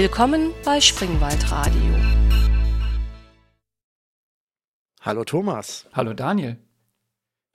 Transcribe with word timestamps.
Willkommen 0.00 0.54
bei 0.64 0.80
Springwald 0.80 1.50
Radio. 1.50 1.94
Hallo 5.02 5.24
Thomas. 5.24 5.90
Hallo 5.92 6.14
Daniel. 6.14 6.56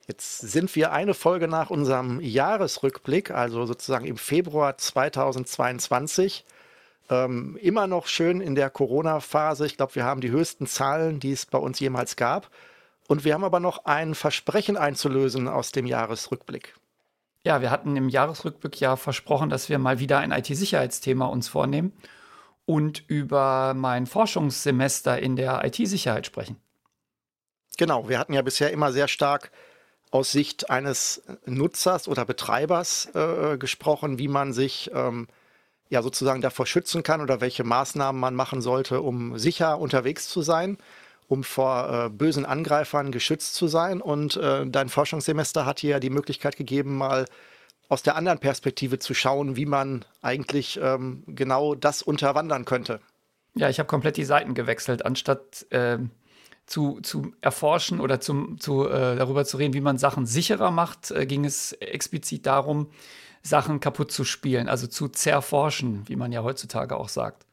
Jetzt 0.06 0.42
sind 0.42 0.76
wir 0.76 0.92
eine 0.92 1.14
Folge 1.14 1.48
nach 1.48 1.70
unserem 1.70 2.20
Jahresrückblick, 2.20 3.32
also 3.32 3.66
sozusagen 3.66 4.06
im 4.06 4.16
Februar 4.16 4.78
2022. 4.78 6.44
Ähm, 7.10 7.58
immer 7.60 7.88
noch 7.88 8.06
schön 8.06 8.40
in 8.40 8.54
der 8.54 8.70
Corona-Phase. 8.70 9.66
Ich 9.66 9.76
glaube, 9.76 9.96
wir 9.96 10.04
haben 10.04 10.20
die 10.20 10.30
höchsten 10.30 10.68
Zahlen, 10.68 11.18
die 11.18 11.32
es 11.32 11.46
bei 11.46 11.58
uns 11.58 11.80
jemals 11.80 12.14
gab. 12.14 12.48
Und 13.08 13.24
wir 13.24 13.34
haben 13.34 13.42
aber 13.42 13.58
noch 13.58 13.86
ein 13.86 14.14
Versprechen 14.14 14.76
einzulösen 14.76 15.48
aus 15.48 15.72
dem 15.72 15.86
Jahresrückblick. 15.86 16.76
Ja, 17.42 17.60
wir 17.60 17.72
hatten 17.72 17.96
im 17.96 18.08
Jahresrückblick 18.08 18.78
ja 18.78 18.94
versprochen, 18.94 19.50
dass 19.50 19.68
wir 19.68 19.80
mal 19.80 19.98
wieder 19.98 20.20
ein 20.20 20.30
IT-Sicherheitsthema 20.30 21.26
uns 21.26 21.48
vornehmen 21.48 21.92
und 22.66 23.02
über 23.08 23.74
mein 23.74 24.06
Forschungssemester 24.06 25.18
in 25.18 25.36
der 25.36 25.64
IT-Sicherheit 25.64 26.26
sprechen. 26.26 26.56
Genau, 27.78 28.08
wir 28.08 28.18
hatten 28.18 28.32
ja 28.32 28.42
bisher 28.42 28.72
immer 28.72 28.92
sehr 28.92 29.08
stark 29.08 29.50
aus 30.10 30.32
Sicht 30.32 30.70
eines 30.70 31.22
Nutzers 31.46 32.08
oder 32.08 32.24
Betreibers 32.24 33.08
äh, 33.14 33.56
gesprochen, 33.58 34.18
wie 34.18 34.28
man 34.28 34.52
sich 34.52 34.90
ähm, 34.94 35.28
ja 35.88 36.02
sozusagen 36.02 36.40
davor 36.40 36.66
schützen 36.66 37.02
kann 37.02 37.20
oder 37.20 37.40
welche 37.40 37.64
Maßnahmen 37.64 38.20
man 38.20 38.34
machen 38.34 38.60
sollte, 38.60 39.02
um 39.02 39.38
sicher 39.38 39.78
unterwegs 39.78 40.28
zu 40.28 40.42
sein, 40.42 40.78
um 41.28 41.44
vor 41.44 42.06
äh, 42.06 42.08
bösen 42.08 42.46
Angreifern 42.46 43.12
geschützt 43.12 43.54
zu 43.54 43.68
sein. 43.68 44.00
Und 44.00 44.36
äh, 44.36 44.66
dein 44.66 44.88
Forschungssemester 44.88 45.66
hat 45.66 45.82
dir 45.82 45.90
ja 45.90 46.00
die 46.00 46.10
Möglichkeit 46.10 46.56
gegeben, 46.56 46.96
mal 46.96 47.26
aus 47.88 48.02
der 48.02 48.16
anderen 48.16 48.38
Perspektive 48.38 48.98
zu 48.98 49.14
schauen, 49.14 49.56
wie 49.56 49.66
man 49.66 50.04
eigentlich 50.22 50.78
ähm, 50.82 51.22
genau 51.26 51.74
das 51.74 52.02
unterwandern 52.02 52.64
könnte. 52.64 53.00
Ja, 53.54 53.68
ich 53.68 53.78
habe 53.78 53.86
komplett 53.86 54.16
die 54.16 54.24
Seiten 54.24 54.54
gewechselt, 54.54 55.04
anstatt 55.04 55.66
ähm, 55.70 56.10
zu, 56.66 57.00
zu 57.00 57.32
erforschen 57.40 58.00
oder 58.00 58.20
zum, 58.20 58.58
zu, 58.60 58.88
äh, 58.88 59.16
darüber 59.16 59.44
zu 59.44 59.56
reden, 59.56 59.74
wie 59.74 59.80
man 59.80 59.98
Sachen 59.98 60.26
sicherer 60.26 60.70
macht, 60.70 61.10
äh, 61.10 61.26
ging 61.26 61.44
es 61.44 61.72
explizit 61.72 62.44
darum, 62.44 62.90
Sachen 63.42 63.78
kaputt 63.80 64.10
zu 64.10 64.24
spielen, 64.24 64.68
also 64.68 64.88
zu 64.88 65.08
zerforschen, 65.08 66.02
wie 66.08 66.16
man 66.16 66.32
ja 66.32 66.42
heutzutage 66.42 66.96
auch 66.96 67.08
sagt. 67.08 67.46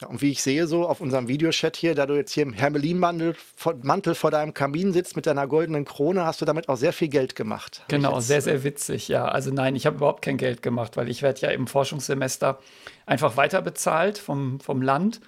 Ja, 0.00 0.08
und 0.08 0.22
wie 0.22 0.30
ich 0.30 0.42
sehe, 0.42 0.66
so 0.66 0.88
auf 0.88 1.00
unserem 1.00 1.28
Videochat 1.28 1.76
hier, 1.76 1.94
da 1.94 2.06
du 2.06 2.14
jetzt 2.14 2.32
hier 2.32 2.42
im 2.42 2.52
Hermelinmantel 2.52 3.36
Mantel 3.82 4.14
vor 4.14 4.30
deinem 4.30 4.54
Kamin 4.54 4.92
sitzt 4.92 5.14
mit 5.16 5.26
deiner 5.26 5.46
goldenen 5.46 5.84
Krone, 5.84 6.24
hast 6.24 6.40
du 6.40 6.44
damit 6.44 6.68
auch 6.68 6.76
sehr 6.76 6.92
viel 6.92 7.08
Geld 7.08 7.34
gemacht. 7.34 7.84
Genau, 7.88 8.20
sehr, 8.20 8.40
sehr 8.40 8.64
witzig, 8.64 9.08
ja. 9.08 9.26
Also 9.26 9.50
nein, 9.52 9.76
ich 9.76 9.86
habe 9.86 9.96
überhaupt 9.96 10.22
kein 10.22 10.38
Geld 10.38 10.62
gemacht, 10.62 10.96
weil 10.96 11.08
ich 11.10 11.22
werde 11.22 11.40
ja 11.42 11.50
im 11.50 11.66
Forschungssemester 11.66 12.58
einfach 13.04 13.36
weiter 13.36 13.60
bezahlt 13.60 14.16
vom, 14.16 14.60
vom 14.60 14.80
Land 14.80 15.20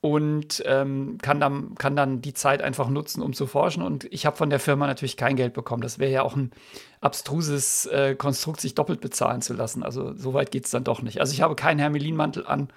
und 0.00 0.62
ähm, 0.66 1.18
kann, 1.20 1.40
dann, 1.40 1.74
kann 1.74 1.94
dann 1.94 2.22
die 2.22 2.32
Zeit 2.32 2.62
einfach 2.62 2.88
nutzen, 2.88 3.22
um 3.22 3.34
zu 3.34 3.46
forschen. 3.46 3.82
Und 3.82 4.06
ich 4.10 4.24
habe 4.24 4.36
von 4.36 4.48
der 4.48 4.58
Firma 4.58 4.86
natürlich 4.86 5.18
kein 5.18 5.36
Geld 5.36 5.52
bekommen. 5.52 5.82
Das 5.82 5.98
wäre 5.98 6.10
ja 6.10 6.22
auch 6.22 6.34
ein 6.34 6.52
abstruses 7.00 7.86
äh, 7.86 8.14
Konstrukt, 8.14 8.60
sich 8.60 8.74
doppelt 8.74 9.00
bezahlen 9.00 9.42
zu 9.42 9.52
lassen. 9.52 9.82
Also 9.82 10.14
so 10.14 10.32
weit 10.32 10.50
geht 10.50 10.64
es 10.64 10.70
dann 10.70 10.84
doch 10.84 11.02
nicht. 11.02 11.20
Also 11.20 11.34
ich 11.34 11.42
habe 11.42 11.54
keinen 11.54 11.78
Hermelinmantel 11.78 12.46
an 12.46 12.70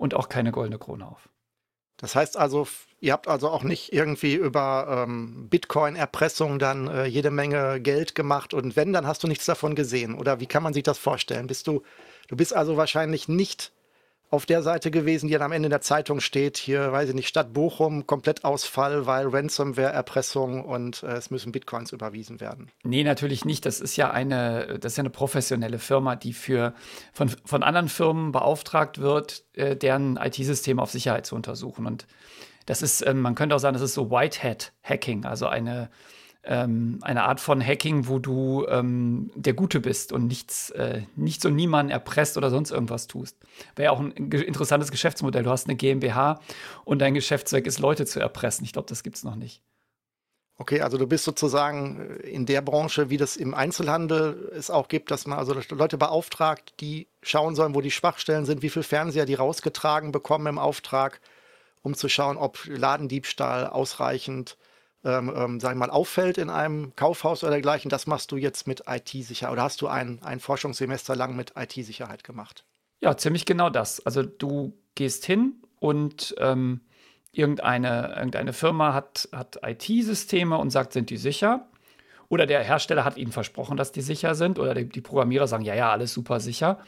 und 0.00 0.14
auch 0.14 0.30
keine 0.30 0.50
goldene 0.50 0.78
Krone 0.78 1.06
auf. 1.06 1.28
Das 1.98 2.14
heißt 2.14 2.38
also, 2.38 2.66
ihr 3.00 3.12
habt 3.12 3.28
also 3.28 3.50
auch 3.50 3.62
nicht 3.62 3.92
irgendwie 3.92 4.34
über 4.34 5.04
ähm, 5.06 5.48
Bitcoin-Erpressung 5.50 6.58
dann 6.58 6.88
äh, 6.88 7.04
jede 7.04 7.30
Menge 7.30 7.80
Geld 7.82 8.14
gemacht 8.14 8.54
und 8.54 8.76
wenn, 8.76 8.94
dann 8.94 9.06
hast 9.06 9.22
du 9.22 9.28
nichts 9.28 9.44
davon 9.44 9.74
gesehen. 9.74 10.14
Oder 10.14 10.40
wie 10.40 10.46
kann 10.46 10.62
man 10.62 10.72
sich 10.72 10.82
das 10.82 10.96
vorstellen? 10.96 11.46
Bist 11.46 11.66
du, 11.66 11.82
du 12.28 12.36
bist 12.36 12.56
also 12.56 12.78
wahrscheinlich 12.78 13.28
nicht 13.28 13.72
auf 14.30 14.46
der 14.46 14.62
Seite 14.62 14.92
gewesen, 14.92 15.26
die 15.26 15.32
dann 15.32 15.42
am 15.42 15.52
Ende 15.52 15.66
in 15.66 15.70
der 15.70 15.80
Zeitung 15.80 16.20
steht. 16.20 16.56
Hier, 16.56 16.92
weiß 16.92 17.08
ich 17.08 17.14
nicht, 17.14 17.26
Stadt 17.26 17.52
Bochum, 17.52 18.06
Komplettausfall, 18.06 19.04
weil 19.06 19.26
Ransomware, 19.26 19.92
Erpressung 19.92 20.64
und 20.64 21.02
äh, 21.02 21.14
es 21.14 21.30
müssen 21.30 21.50
Bitcoins 21.50 21.92
überwiesen 21.92 22.40
werden. 22.40 22.70
Nee, 22.84 23.02
natürlich 23.02 23.44
nicht. 23.44 23.66
Das 23.66 23.80
ist 23.80 23.96
ja 23.96 24.10
eine, 24.10 24.78
das 24.78 24.92
ist 24.92 24.96
ja 24.98 25.02
eine 25.02 25.10
professionelle 25.10 25.80
Firma, 25.80 26.14
die 26.14 26.32
für, 26.32 26.74
von, 27.12 27.28
von 27.44 27.64
anderen 27.64 27.88
Firmen 27.88 28.30
beauftragt 28.30 28.98
wird, 28.98 29.42
äh, 29.54 29.76
deren 29.76 30.16
IT-Systeme 30.16 30.80
auf 30.80 30.92
Sicherheit 30.92 31.26
zu 31.26 31.34
untersuchen. 31.34 31.86
Und 31.86 32.06
das 32.66 32.82
ist, 32.82 33.02
äh, 33.02 33.12
man 33.14 33.34
könnte 33.34 33.56
auch 33.56 33.60
sagen, 33.60 33.74
das 33.74 33.82
ist 33.82 33.94
so 33.94 34.10
Whitehat-Hacking, 34.10 35.24
also 35.24 35.48
eine 35.48 35.90
ähm, 36.42 36.98
eine 37.02 37.24
Art 37.24 37.40
von 37.40 37.64
Hacking, 37.64 38.08
wo 38.08 38.18
du 38.18 38.66
ähm, 38.68 39.30
der 39.34 39.52
Gute 39.52 39.80
bist 39.80 40.12
und 40.12 40.26
nichts, 40.26 40.70
äh, 40.70 41.02
nichts 41.16 41.44
und 41.44 41.54
niemanden 41.54 41.92
erpresst 41.92 42.36
oder 42.36 42.50
sonst 42.50 42.70
irgendwas 42.70 43.06
tust. 43.06 43.36
Wäre 43.76 43.86
ja 43.86 43.90
auch 43.90 44.00
ein 44.00 44.12
interessantes 44.12 44.90
Geschäftsmodell. 44.90 45.42
Du 45.42 45.50
hast 45.50 45.66
eine 45.66 45.76
GmbH 45.76 46.40
und 46.84 47.00
dein 47.00 47.14
Geschäftszweck 47.14 47.66
ist, 47.66 47.78
Leute 47.78 48.06
zu 48.06 48.20
erpressen. 48.20 48.64
Ich 48.64 48.72
glaube, 48.72 48.88
das 48.88 49.02
gibt 49.02 49.16
es 49.16 49.24
noch 49.24 49.36
nicht. 49.36 49.62
Okay, 50.56 50.82
also 50.82 50.98
du 50.98 51.06
bist 51.06 51.24
sozusagen 51.24 52.18
in 52.18 52.44
der 52.44 52.60
Branche, 52.60 53.08
wie 53.08 53.16
das 53.16 53.36
im 53.36 53.54
Einzelhandel 53.54 54.52
es 54.54 54.70
auch 54.70 54.88
gibt, 54.88 55.10
dass 55.10 55.26
man 55.26 55.38
also 55.38 55.54
Leute 55.70 55.96
beauftragt, 55.96 56.74
die 56.80 57.06
schauen 57.22 57.54
sollen, 57.54 57.74
wo 57.74 57.80
die 57.80 57.90
Schwachstellen 57.90 58.44
sind, 58.44 58.60
wie 58.60 58.68
viel 58.68 58.82
Fernseher 58.82 59.24
die 59.24 59.34
rausgetragen 59.34 60.12
bekommen 60.12 60.46
im 60.46 60.58
Auftrag, 60.58 61.20
um 61.80 61.94
zu 61.94 62.10
schauen, 62.10 62.36
ob 62.36 62.58
Ladendiebstahl 62.66 63.68
ausreichend 63.68 64.58
ähm, 65.04 65.32
ähm, 65.34 65.60
sag 65.60 65.72
ich 65.72 65.78
mal, 65.78 65.90
auffällt 65.90 66.38
in 66.38 66.50
einem 66.50 66.94
Kaufhaus 66.96 67.42
oder 67.42 67.52
dergleichen, 67.52 67.88
das 67.88 68.06
machst 68.06 68.32
du 68.32 68.36
jetzt 68.36 68.66
mit 68.66 68.84
IT-Sicherheit 68.86 69.52
oder 69.52 69.62
hast 69.62 69.80
du 69.80 69.88
ein, 69.88 70.22
ein 70.22 70.40
Forschungssemester 70.40 71.16
lang 71.16 71.36
mit 71.36 71.54
IT-Sicherheit 71.56 72.24
gemacht? 72.24 72.64
Ja, 73.00 73.16
ziemlich 73.16 73.46
genau 73.46 73.70
das. 73.70 74.04
Also 74.04 74.22
du 74.22 74.74
gehst 74.94 75.24
hin 75.24 75.54
und 75.78 76.34
ähm, 76.38 76.82
irgendeine, 77.32 78.14
irgendeine 78.16 78.52
Firma 78.52 78.92
hat, 78.92 79.28
hat 79.32 79.60
IT-Systeme 79.64 80.58
und 80.58 80.70
sagt, 80.70 80.92
sind 80.92 81.10
die 81.10 81.16
sicher? 81.16 81.66
Oder 82.28 82.46
der 82.46 82.62
Hersteller 82.62 83.04
hat 83.04 83.16
ihnen 83.16 83.32
versprochen, 83.32 83.76
dass 83.76 83.92
die 83.92 84.02
sicher 84.02 84.34
sind. 84.34 84.58
Oder 84.58 84.74
die, 84.74 84.88
die 84.88 85.00
Programmierer 85.00 85.48
sagen, 85.48 85.64
ja, 85.64 85.74
ja, 85.74 85.90
alles 85.90 86.12
super 86.12 86.40
sicher. 86.40 86.78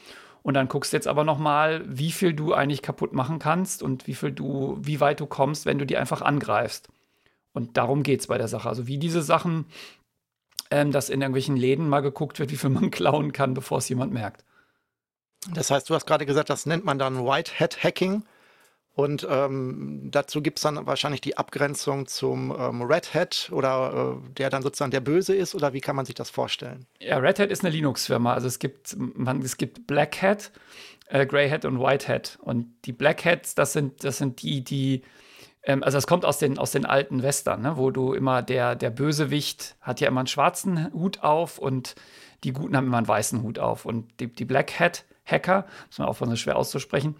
Und 0.42 0.54
dann 0.54 0.68
guckst 0.68 0.92
du 0.92 0.96
jetzt 0.96 1.08
aber 1.08 1.24
noch 1.24 1.38
mal, 1.38 1.82
wie 1.86 2.12
viel 2.12 2.34
du 2.34 2.52
eigentlich 2.52 2.82
kaputt 2.82 3.12
machen 3.12 3.38
kannst 3.38 3.82
und 3.82 4.06
wie 4.06 4.14
viel 4.14 4.32
du, 4.32 4.76
wie 4.80 5.00
weit 5.00 5.20
du 5.20 5.26
kommst, 5.26 5.66
wenn 5.66 5.78
du 5.78 5.86
die 5.86 5.96
einfach 5.96 6.20
angreifst. 6.20 6.88
Und 7.52 7.76
darum 7.76 8.02
geht 8.02 8.20
es 8.20 8.26
bei 8.26 8.38
der 8.38 8.48
Sache. 8.48 8.68
Also 8.68 8.86
wie 8.86 8.98
diese 8.98 9.22
Sachen, 9.22 9.66
ähm, 10.70 10.90
dass 10.90 11.10
in 11.10 11.20
irgendwelchen 11.20 11.56
Läden 11.56 11.88
mal 11.88 12.00
geguckt 12.00 12.38
wird, 12.38 12.50
wie 12.50 12.56
viel 12.56 12.70
man 12.70 12.90
klauen 12.92 13.32
kann, 13.32 13.54
bevor 13.54 13.78
es 13.78 13.88
jemand 13.88 14.12
merkt. 14.12 14.44
Das 15.54 15.70
heißt, 15.70 15.90
du 15.90 15.94
hast 15.94 16.06
gerade 16.06 16.26
gesagt, 16.26 16.50
das 16.50 16.66
nennt 16.66 16.84
man 16.84 16.98
dann 16.98 17.24
White 17.24 17.58
Hat 17.58 17.82
Hacking. 17.82 18.24
Und 18.94 19.26
ähm, 19.28 20.08
dazu 20.10 20.42
gibt 20.42 20.58
es 20.58 20.62
dann 20.62 20.86
wahrscheinlich 20.86 21.22
die 21.22 21.38
Abgrenzung 21.38 22.06
zum 22.06 22.54
ähm, 22.56 22.82
Red 22.82 23.14
Hat 23.14 23.48
oder 23.50 24.20
äh, 24.22 24.32
der 24.34 24.50
dann 24.50 24.62
sozusagen 24.62 24.90
der 24.90 25.00
Böse 25.00 25.34
ist 25.34 25.54
oder 25.54 25.72
wie 25.72 25.80
kann 25.80 25.96
man 25.96 26.04
sich 26.04 26.14
das 26.14 26.28
vorstellen? 26.28 26.86
Ja, 27.00 27.16
Red 27.16 27.38
Hat 27.38 27.50
ist 27.50 27.64
eine 27.64 27.74
Linux-Firma. 27.74 28.34
Also 28.34 28.48
es 28.48 28.58
gibt, 28.58 28.94
man, 28.98 29.40
es 29.40 29.56
gibt 29.56 29.86
Black 29.86 30.20
Hat, 30.20 30.52
äh, 31.06 31.24
Grey 31.24 31.48
Hat 31.48 31.64
und 31.64 31.80
White 31.80 32.06
Hat. 32.06 32.38
Und 32.42 32.66
die 32.84 32.92
Black 32.92 33.24
Hats, 33.24 33.54
das 33.54 33.72
sind, 33.72 34.04
das 34.04 34.18
sind 34.18 34.42
die, 34.42 34.62
die 34.62 35.02
ähm, 35.64 35.82
also 35.82 35.98
es 35.98 36.06
kommt 36.06 36.24
aus 36.24 36.38
den, 36.38 36.58
aus 36.58 36.72
den 36.72 36.86
alten 36.86 37.22
Western, 37.22 37.62
ne, 37.62 37.76
wo 37.76 37.90
du 37.90 38.12
immer 38.14 38.42
der, 38.42 38.74
der 38.74 38.90
Bösewicht 38.90 39.76
hat 39.80 40.00
ja 40.00 40.08
immer 40.08 40.20
einen 40.20 40.26
schwarzen 40.26 40.92
Hut 40.92 41.22
auf 41.22 41.58
und 41.58 41.94
die 42.44 42.52
Guten 42.52 42.76
haben 42.76 42.86
immer 42.86 42.98
einen 42.98 43.08
weißen 43.08 43.42
Hut 43.42 43.58
auf. 43.58 43.84
Und 43.84 44.08
die, 44.20 44.26
die 44.26 44.44
Black 44.44 44.80
Hat 44.80 45.04
Hacker, 45.24 45.66
muss 45.86 45.98
man 45.98 46.08
das 46.08 46.32
ist 46.32 46.40
schwer 46.40 46.56
auszusprechen, 46.56 47.16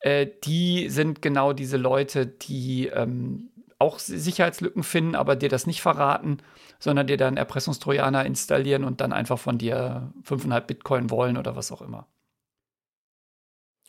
äh, 0.00 0.26
die 0.44 0.88
sind 0.88 1.22
genau 1.22 1.52
diese 1.52 1.76
Leute, 1.76 2.26
die 2.26 2.86
ähm, 2.86 3.50
auch 3.78 3.98
Sicherheitslücken 3.98 4.82
finden, 4.82 5.14
aber 5.14 5.36
dir 5.36 5.48
das 5.48 5.66
nicht 5.66 5.82
verraten, 5.82 6.38
sondern 6.78 7.06
dir 7.06 7.16
dann 7.16 7.36
Erpressungstrojaner 7.36 8.24
installieren 8.26 8.84
und 8.84 9.00
dann 9.00 9.12
einfach 9.12 9.38
von 9.38 9.58
dir 9.58 10.12
5,5 10.24 10.60
Bitcoin 10.60 11.10
wollen 11.10 11.36
oder 11.36 11.56
was 11.56 11.72
auch 11.72 11.82
immer. 11.82 12.06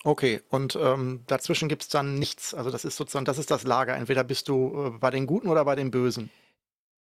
Okay, 0.04 0.42
und 0.50 0.76
ähm, 0.82 1.22
dazwischen 1.28 1.70
gibt 1.70 1.84
es 1.84 1.90
dann 1.90 2.16
nichts. 2.16 2.54
Also 2.56 2.72
das 2.72 2.86
ist 2.86 2.98
sozusagen, 2.98 3.26
das 3.26 3.38
ist 3.38 3.52
das 3.52 3.64
Lager. 3.64 3.96
Entweder 3.96 4.24
bist 4.24 4.48
du 4.48 4.94
äh, 4.96 4.98
bei 4.98 5.12
den 5.12 5.28
Guten 5.28 5.48
oder 5.48 5.64
bei 5.64 5.76
den 5.76 5.92
Bösen. 5.92 6.32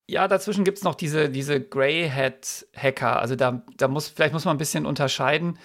Ja, 0.07 0.27
dazwischen 0.27 0.63
gibt 0.63 0.77
es 0.77 0.83
noch 0.83 0.95
diese, 0.95 1.29
diese 1.29 1.59
Grey 1.59 2.07
Hat 2.09 2.67
Hacker. 2.75 3.19
Also 3.19 3.35
da, 3.35 3.63
da 3.77 3.87
muss, 3.87 4.09
vielleicht 4.09 4.33
muss 4.33 4.45
man 4.45 4.55
ein 4.55 4.59
bisschen 4.59 4.85
unterscheiden. 4.85 5.57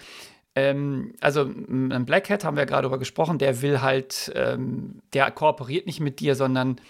Ähm, 0.55 1.15
also 1.21 1.43
ein 1.43 2.07
Black 2.07 2.31
Hat 2.31 2.45
haben 2.45 2.57
wir 2.57 2.65
gerade 2.65 2.83
darüber 2.83 2.99
gesprochen, 2.99 3.39
der 3.39 3.61
will 3.61 3.83
halt, 3.83 4.33
ähm, 4.35 5.03
der 5.13 5.31
kooperiert 5.31 5.87
nicht 5.87 6.01
mit 6.01 6.21
dir, 6.21 6.35
sondern 6.35 6.81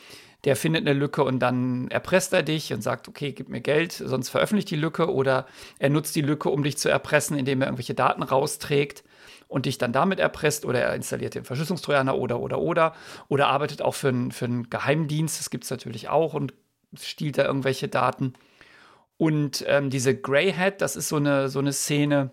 der 0.44 0.54
findet 0.54 0.86
eine 0.86 0.96
Lücke 0.96 1.24
und 1.24 1.40
dann 1.40 1.88
erpresst 1.88 2.32
er 2.32 2.44
dich 2.44 2.72
und 2.72 2.80
sagt, 2.80 3.08
okay, 3.08 3.32
gib 3.32 3.48
mir 3.48 3.60
Geld, 3.60 3.92
sonst 3.92 4.28
veröffentlicht 4.28 4.70
die 4.70 4.76
Lücke 4.76 5.12
oder 5.12 5.46
er 5.80 5.90
nutzt 5.90 6.14
die 6.14 6.22
Lücke, 6.22 6.48
um 6.48 6.62
dich 6.62 6.78
zu 6.78 6.88
erpressen, 6.88 7.36
indem 7.36 7.60
er 7.60 7.66
irgendwelche 7.66 7.94
Daten 7.94 8.22
rausträgt 8.22 9.02
und 9.48 9.66
dich 9.66 9.78
dann 9.78 9.92
damit 9.92 10.20
erpresst 10.20 10.64
oder 10.64 10.80
er 10.80 10.94
installiert 10.94 11.34
den 11.34 11.44
Verschlüsselungstrojaner 11.44 12.16
oder, 12.16 12.38
oder, 12.38 12.58
oder. 12.58 12.94
Oder 13.28 13.48
arbeitet 13.48 13.82
auch 13.82 13.94
für, 13.94 14.08
einen, 14.08 14.30
für 14.30 14.44
einen 14.44 14.70
Geheimdienst, 14.70 15.40
das 15.40 15.50
gibt 15.50 15.64
es 15.64 15.70
natürlich 15.70 16.08
auch 16.08 16.34
und 16.34 16.54
stiehlt 16.94 17.38
da 17.38 17.44
irgendwelche 17.44 17.88
Daten. 17.88 18.34
Und 19.16 19.64
ähm, 19.66 19.90
diese 19.90 20.16
Grey 20.16 20.52
Hat, 20.52 20.80
das 20.80 20.96
ist 20.96 21.08
so 21.08 21.16
eine, 21.16 21.48
so 21.48 21.58
eine 21.58 21.72
Szene, 21.72 22.30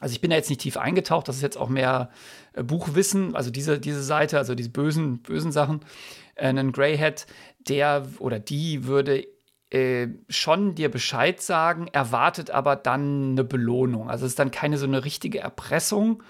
Also 0.00 0.14
ich 0.14 0.20
bin 0.20 0.30
da 0.30 0.36
jetzt 0.36 0.50
nicht 0.50 0.60
tief 0.60 0.76
eingetaucht, 0.76 1.26
das 1.26 1.36
ist 1.36 1.42
jetzt 1.42 1.56
auch 1.56 1.68
mehr 1.68 2.10
äh, 2.52 2.62
Buchwissen, 2.62 3.34
also 3.34 3.50
diese, 3.50 3.80
diese 3.80 4.02
Seite, 4.02 4.38
also 4.38 4.54
diese 4.54 4.70
bösen, 4.70 5.22
bösen 5.22 5.52
Sachen. 5.52 5.80
Äh, 6.34 6.48
ein 6.48 6.72
Greyhead, 6.72 7.26
der 7.58 8.06
oder 8.18 8.38
die 8.38 8.86
würde 8.86 9.26
äh, 9.74 10.06
schon 10.28 10.76
dir 10.76 10.88
Bescheid 10.88 11.40
sagen, 11.42 11.88
erwartet 11.88 12.52
aber 12.52 12.76
dann 12.76 13.32
eine 13.32 13.42
Belohnung. 13.42 14.08
Also 14.08 14.24
es 14.24 14.32
ist 14.32 14.38
dann 14.38 14.52
keine 14.52 14.78
so 14.78 14.86
eine 14.86 15.04
richtige 15.04 15.40
Erpressung, 15.40 16.22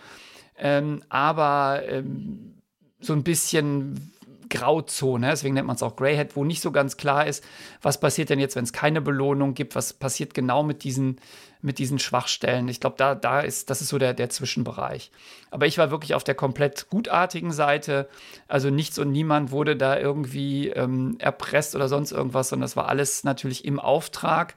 ähm, 0.56 1.02
aber 1.10 1.82
ähm, 1.86 2.54
so 3.00 3.12
ein 3.12 3.22
bisschen 3.22 4.12
Grauzone, 4.48 5.28
deswegen 5.28 5.54
nennt 5.54 5.66
man 5.66 5.76
es 5.76 5.82
auch 5.82 5.96
Greyhead, 5.96 6.36
wo 6.36 6.44
nicht 6.44 6.62
so 6.62 6.72
ganz 6.72 6.96
klar 6.96 7.26
ist, 7.26 7.44
was 7.82 8.00
passiert 8.00 8.30
denn 8.30 8.38
jetzt, 8.38 8.56
wenn 8.56 8.64
es 8.64 8.72
keine 8.72 9.02
Belohnung 9.02 9.52
gibt, 9.52 9.74
was 9.74 9.92
passiert 9.92 10.32
genau 10.32 10.62
mit 10.62 10.82
diesen, 10.82 11.20
mit 11.64 11.78
diesen 11.78 11.98
Schwachstellen. 11.98 12.68
Ich 12.68 12.78
glaube, 12.78 12.96
da, 12.98 13.14
da 13.14 13.40
ist, 13.40 13.70
das 13.70 13.80
ist 13.80 13.88
so 13.88 13.96
der, 13.96 14.12
der 14.12 14.28
Zwischenbereich. 14.28 15.10
Aber 15.50 15.66
ich 15.66 15.78
war 15.78 15.90
wirklich 15.90 16.14
auf 16.14 16.22
der 16.22 16.34
komplett 16.34 16.90
gutartigen 16.90 17.52
Seite. 17.52 18.06
Also 18.48 18.68
nichts 18.68 18.98
und 18.98 19.10
niemand 19.10 19.50
wurde 19.50 19.74
da 19.74 19.98
irgendwie 19.98 20.68
ähm, 20.68 21.16
erpresst 21.18 21.74
oder 21.74 21.88
sonst 21.88 22.12
irgendwas, 22.12 22.50
sondern 22.50 22.64
das 22.64 22.76
war 22.76 22.88
alles 22.88 23.24
natürlich 23.24 23.64
im 23.64 23.80
Auftrag 23.80 24.56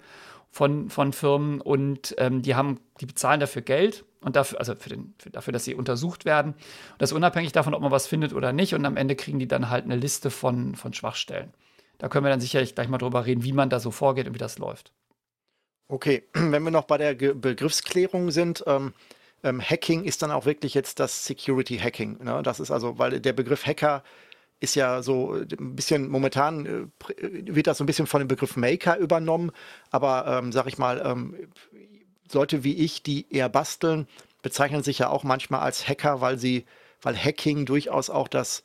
von, 0.51 0.89
von 0.89 1.13
Firmen 1.13 1.61
und 1.61 2.13
ähm, 2.17 2.41
die 2.41 2.55
haben, 2.55 2.81
die 2.99 3.05
bezahlen 3.05 3.39
dafür 3.39 3.61
Geld 3.61 4.03
und 4.19 4.35
dafür, 4.35 4.59
also 4.59 4.75
für 4.75 4.89
den, 4.89 5.13
für, 5.17 5.29
dafür, 5.29 5.53
dass 5.53 5.63
sie 5.63 5.75
untersucht 5.75 6.25
werden. 6.25 6.53
Und 6.53 7.01
das 7.01 7.13
unabhängig 7.13 7.53
davon, 7.53 7.73
ob 7.73 7.81
man 7.81 7.91
was 7.91 8.07
findet 8.07 8.33
oder 8.33 8.51
nicht. 8.51 8.73
Und 8.73 8.83
am 8.85 8.97
Ende 8.97 9.15
kriegen 9.15 9.39
die 9.39 9.47
dann 9.47 9.69
halt 9.69 9.85
eine 9.85 9.95
Liste 9.95 10.29
von, 10.29 10.75
von 10.75 10.93
Schwachstellen. 10.93 11.53
Da 11.99 12.09
können 12.09 12.25
wir 12.25 12.31
dann 12.31 12.41
sicherlich 12.41 12.75
gleich 12.75 12.89
mal 12.89 12.97
drüber 12.97 13.25
reden, 13.25 13.45
wie 13.45 13.53
man 13.53 13.69
da 13.69 13.79
so 13.79 13.91
vorgeht 13.91 14.27
und 14.27 14.33
wie 14.33 14.39
das 14.39 14.57
läuft. 14.57 14.91
Okay, 15.87 16.23
wenn 16.33 16.63
wir 16.63 16.71
noch 16.71 16.85
bei 16.85 16.97
der 16.97 17.15
Ge 17.15 17.33
Begriffsklärung 17.33 18.31
sind, 18.31 18.63
ähm, 18.67 18.93
ähm, 19.43 19.61
Hacking 19.61 20.03
ist 20.03 20.21
dann 20.21 20.31
auch 20.31 20.45
wirklich 20.45 20.73
jetzt 20.73 20.99
das 20.99 21.25
Security 21.25 21.77
Hacking. 21.77 22.23
Ne? 22.23 22.41
Das 22.43 22.59
ist 22.59 22.71
also, 22.71 22.97
weil 22.97 23.19
der 23.19 23.33
Begriff 23.33 23.65
Hacker 23.65 24.03
ist 24.59 24.75
ja 24.75 25.03
so 25.03 25.33
ein 25.33 25.75
bisschen 25.75 26.09
momentan 26.09 26.65
äh, 26.65 27.55
wird 27.55 27.67
das 27.67 27.77
so 27.77 27.83
ein 27.83 27.87
bisschen 27.87 28.07
von 28.07 28.19
dem 28.19 28.27
Begriff 28.27 28.55
Maker 28.57 28.97
übernommen, 28.97 29.51
aber 29.91 30.25
ähm, 30.27 30.51
sag 30.51 30.67
ich 30.67 30.77
mal, 30.77 31.01
ähm, 31.05 31.35
Leute 32.33 32.63
wie 32.63 32.75
ich, 32.75 33.03
die 33.03 33.27
eher 33.29 33.49
basteln, 33.49 34.07
bezeichnen 34.41 34.83
sich 34.83 34.99
ja 34.99 35.09
auch 35.09 35.23
manchmal 35.23 35.61
als 35.61 35.87
Hacker, 35.87 36.21
weil 36.21 36.37
sie, 36.37 36.65
weil 37.01 37.15
Hacking 37.15 37.65
durchaus 37.65 38.09
auch 38.09 38.27
das, 38.27 38.63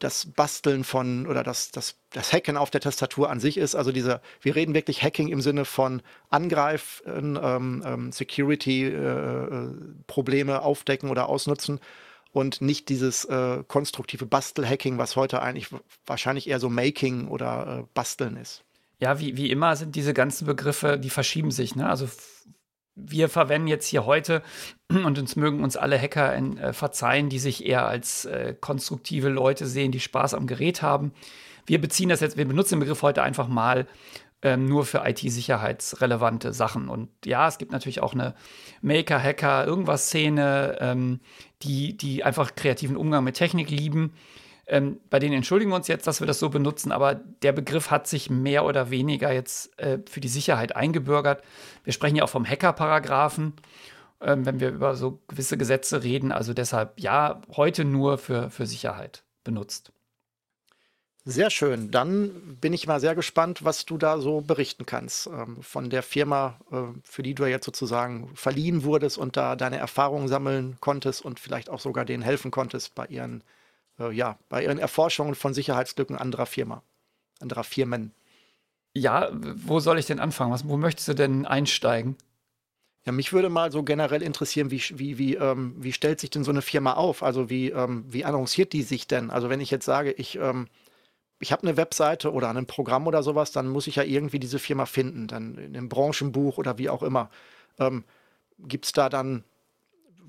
das 0.00 0.26
Basteln 0.26 0.82
von 0.82 1.26
oder 1.26 1.44
das, 1.44 1.70
das, 1.70 1.94
das 2.10 2.32
Hacken 2.32 2.56
auf 2.56 2.70
der 2.70 2.80
Tastatur 2.80 3.30
an 3.30 3.38
sich 3.38 3.56
ist. 3.56 3.76
Also 3.76 3.92
diese, 3.92 4.20
wir 4.40 4.56
reden 4.56 4.74
wirklich 4.74 5.00
Hacking 5.02 5.28
im 5.28 5.40
Sinne 5.40 5.64
von 5.64 6.02
Angreifen, 6.30 7.38
ähm, 7.40 7.84
ähm, 7.86 8.10
Security-Probleme 8.10 10.52
äh, 10.52 10.56
aufdecken 10.56 11.10
oder 11.10 11.28
ausnutzen 11.28 11.78
und 12.32 12.60
nicht 12.60 12.88
dieses 12.88 13.24
äh, 13.26 13.62
konstruktive 13.68 14.26
Bastel-Hacking, 14.26 14.98
was 14.98 15.14
heute 15.16 15.42
eigentlich 15.42 15.68
wahrscheinlich 16.06 16.48
eher 16.48 16.58
so 16.60 16.70
Making 16.70 17.26
oder 17.28 17.80
äh, 17.80 17.82
Basteln 17.94 18.36
ist. 18.36 18.64
Ja, 19.00 19.20
wie, 19.20 19.36
wie 19.36 19.50
immer 19.50 19.76
sind 19.76 19.96
diese 19.96 20.14
ganzen 20.14 20.46
Begriffe, 20.46 20.98
die 20.98 21.10
verschieben 21.10 21.50
sich. 21.50 21.76
Ne? 21.76 21.86
Also 21.88 22.08
wir 23.06 23.28
verwenden 23.28 23.68
jetzt 23.68 23.86
hier 23.86 24.06
heute, 24.06 24.42
und 24.88 25.18
uns 25.18 25.36
mögen 25.36 25.62
uns 25.62 25.76
alle 25.76 26.00
Hacker 26.00 26.34
äh, 26.34 26.72
verzeihen, 26.72 27.28
die 27.28 27.38
sich 27.38 27.66
eher 27.66 27.86
als 27.86 28.24
äh, 28.24 28.54
konstruktive 28.60 29.28
Leute 29.28 29.66
sehen, 29.66 29.92
die 29.92 30.00
Spaß 30.00 30.34
am 30.34 30.46
Gerät 30.46 30.82
haben. 30.82 31.12
Wir 31.66 31.80
beziehen 31.80 32.08
das 32.08 32.20
jetzt, 32.20 32.36
wir 32.36 32.46
benutzen 32.46 32.74
den 32.74 32.80
Begriff 32.80 33.02
heute 33.02 33.22
einfach 33.22 33.48
mal 33.48 33.86
ähm, 34.42 34.66
nur 34.66 34.84
für 34.84 35.02
IT-sicherheitsrelevante 35.06 36.52
Sachen. 36.52 36.88
Und 36.88 37.08
ja, 37.24 37.46
es 37.46 37.58
gibt 37.58 37.72
natürlich 37.72 38.00
auch 38.00 38.14
eine 38.14 38.34
Maker, 38.80 39.22
Hacker, 39.22 39.66
irgendwas 39.66 40.06
Szene, 40.06 40.78
ähm, 40.80 41.20
die, 41.62 41.96
die 41.96 42.24
einfach 42.24 42.54
kreativen 42.54 42.96
Umgang 42.96 43.24
mit 43.24 43.36
Technik 43.36 43.70
lieben. 43.70 44.14
Ähm, 44.70 45.00
bei 45.10 45.18
denen 45.18 45.34
entschuldigen 45.34 45.72
wir 45.72 45.76
uns 45.76 45.88
jetzt, 45.88 46.06
dass 46.06 46.20
wir 46.20 46.28
das 46.28 46.38
so 46.38 46.48
benutzen, 46.48 46.92
aber 46.92 47.16
der 47.16 47.50
Begriff 47.50 47.90
hat 47.90 48.06
sich 48.06 48.30
mehr 48.30 48.64
oder 48.64 48.90
weniger 48.90 49.32
jetzt 49.32 49.76
äh, 49.80 49.98
für 50.08 50.20
die 50.20 50.28
Sicherheit 50.28 50.76
eingebürgert. 50.76 51.42
Wir 51.82 51.92
sprechen 51.92 52.14
ja 52.14 52.22
auch 52.22 52.28
vom 52.28 52.46
Hacker-Paragraphen, 52.46 53.54
ähm, 54.20 54.46
wenn 54.46 54.60
wir 54.60 54.68
über 54.68 54.94
so 54.94 55.18
gewisse 55.26 55.58
Gesetze 55.58 56.04
reden. 56.04 56.30
Also 56.30 56.54
deshalb 56.54 57.00
ja, 57.00 57.42
heute 57.56 57.84
nur 57.84 58.16
für, 58.16 58.48
für 58.50 58.64
Sicherheit 58.64 59.24
benutzt. 59.42 59.92
Sehr 61.24 61.50
schön. 61.50 61.90
Dann 61.90 62.56
bin 62.60 62.72
ich 62.72 62.86
mal 62.86 63.00
sehr 63.00 63.16
gespannt, 63.16 63.64
was 63.64 63.84
du 63.86 63.98
da 63.98 64.18
so 64.20 64.40
berichten 64.40 64.86
kannst 64.86 65.26
ähm, 65.26 65.60
von 65.62 65.90
der 65.90 66.04
Firma, 66.04 66.60
äh, 66.70 66.96
für 67.02 67.24
die 67.24 67.34
du 67.34 67.44
jetzt 67.44 67.66
sozusagen 67.66 68.30
verliehen 68.36 68.84
wurdest 68.84 69.18
und 69.18 69.36
da 69.36 69.56
deine 69.56 69.78
Erfahrungen 69.78 70.28
sammeln 70.28 70.76
konntest 70.78 71.24
und 71.24 71.40
vielleicht 71.40 71.70
auch 71.70 71.80
sogar 71.80 72.04
denen 72.04 72.22
helfen 72.22 72.52
konntest 72.52 72.94
bei 72.94 73.06
ihren 73.06 73.42
äh, 74.00 74.10
ja, 74.12 74.38
bei 74.48 74.64
ihren 74.64 74.78
Erforschungen 74.78 75.34
von 75.34 75.54
Sicherheitslücken 75.54 76.16
anderer 76.16 76.46
Firma, 76.46 76.82
anderer 77.40 77.64
Firmen. 77.64 78.12
Ja, 78.92 79.30
wo 79.32 79.78
soll 79.78 79.98
ich 79.98 80.06
denn 80.06 80.18
anfangen? 80.18 80.52
Was, 80.52 80.66
wo 80.66 80.76
möchtest 80.76 81.08
du 81.08 81.14
denn 81.14 81.46
einsteigen? 81.46 82.16
Ja, 83.06 83.12
mich 83.12 83.32
würde 83.32 83.48
mal 83.48 83.72
so 83.72 83.82
generell 83.82 84.22
interessieren, 84.22 84.70
wie, 84.70 84.82
wie, 84.94 85.16
wie, 85.16 85.34
ähm, 85.36 85.74
wie 85.78 85.92
stellt 85.92 86.20
sich 86.20 86.30
denn 86.30 86.44
so 86.44 86.50
eine 86.50 86.60
Firma 86.60 86.94
auf? 86.94 87.22
Also 87.22 87.48
wie, 87.48 87.70
ähm, 87.70 88.04
wie 88.08 88.24
annonciert 88.24 88.72
die 88.72 88.82
sich 88.82 89.06
denn? 89.06 89.30
Also 89.30 89.48
wenn 89.48 89.60
ich 89.60 89.70
jetzt 89.70 89.86
sage, 89.86 90.12
ich, 90.12 90.36
ähm, 90.36 90.68
ich 91.38 91.52
habe 91.52 91.62
eine 91.62 91.76
Webseite 91.78 92.32
oder 92.32 92.50
ein 92.50 92.66
Programm 92.66 93.06
oder 93.06 93.22
sowas, 93.22 93.52
dann 93.52 93.68
muss 93.68 93.86
ich 93.86 93.96
ja 93.96 94.02
irgendwie 94.02 94.38
diese 94.38 94.58
Firma 94.58 94.84
finden, 94.86 95.28
dann 95.28 95.56
in 95.56 95.76
einem 95.76 95.88
Branchenbuch 95.88 96.58
oder 96.58 96.76
wie 96.76 96.90
auch 96.90 97.02
immer. 97.02 97.30
Ähm, 97.78 98.04
Gibt 98.58 98.84
es 98.84 98.92
da 98.92 99.08
dann 99.08 99.44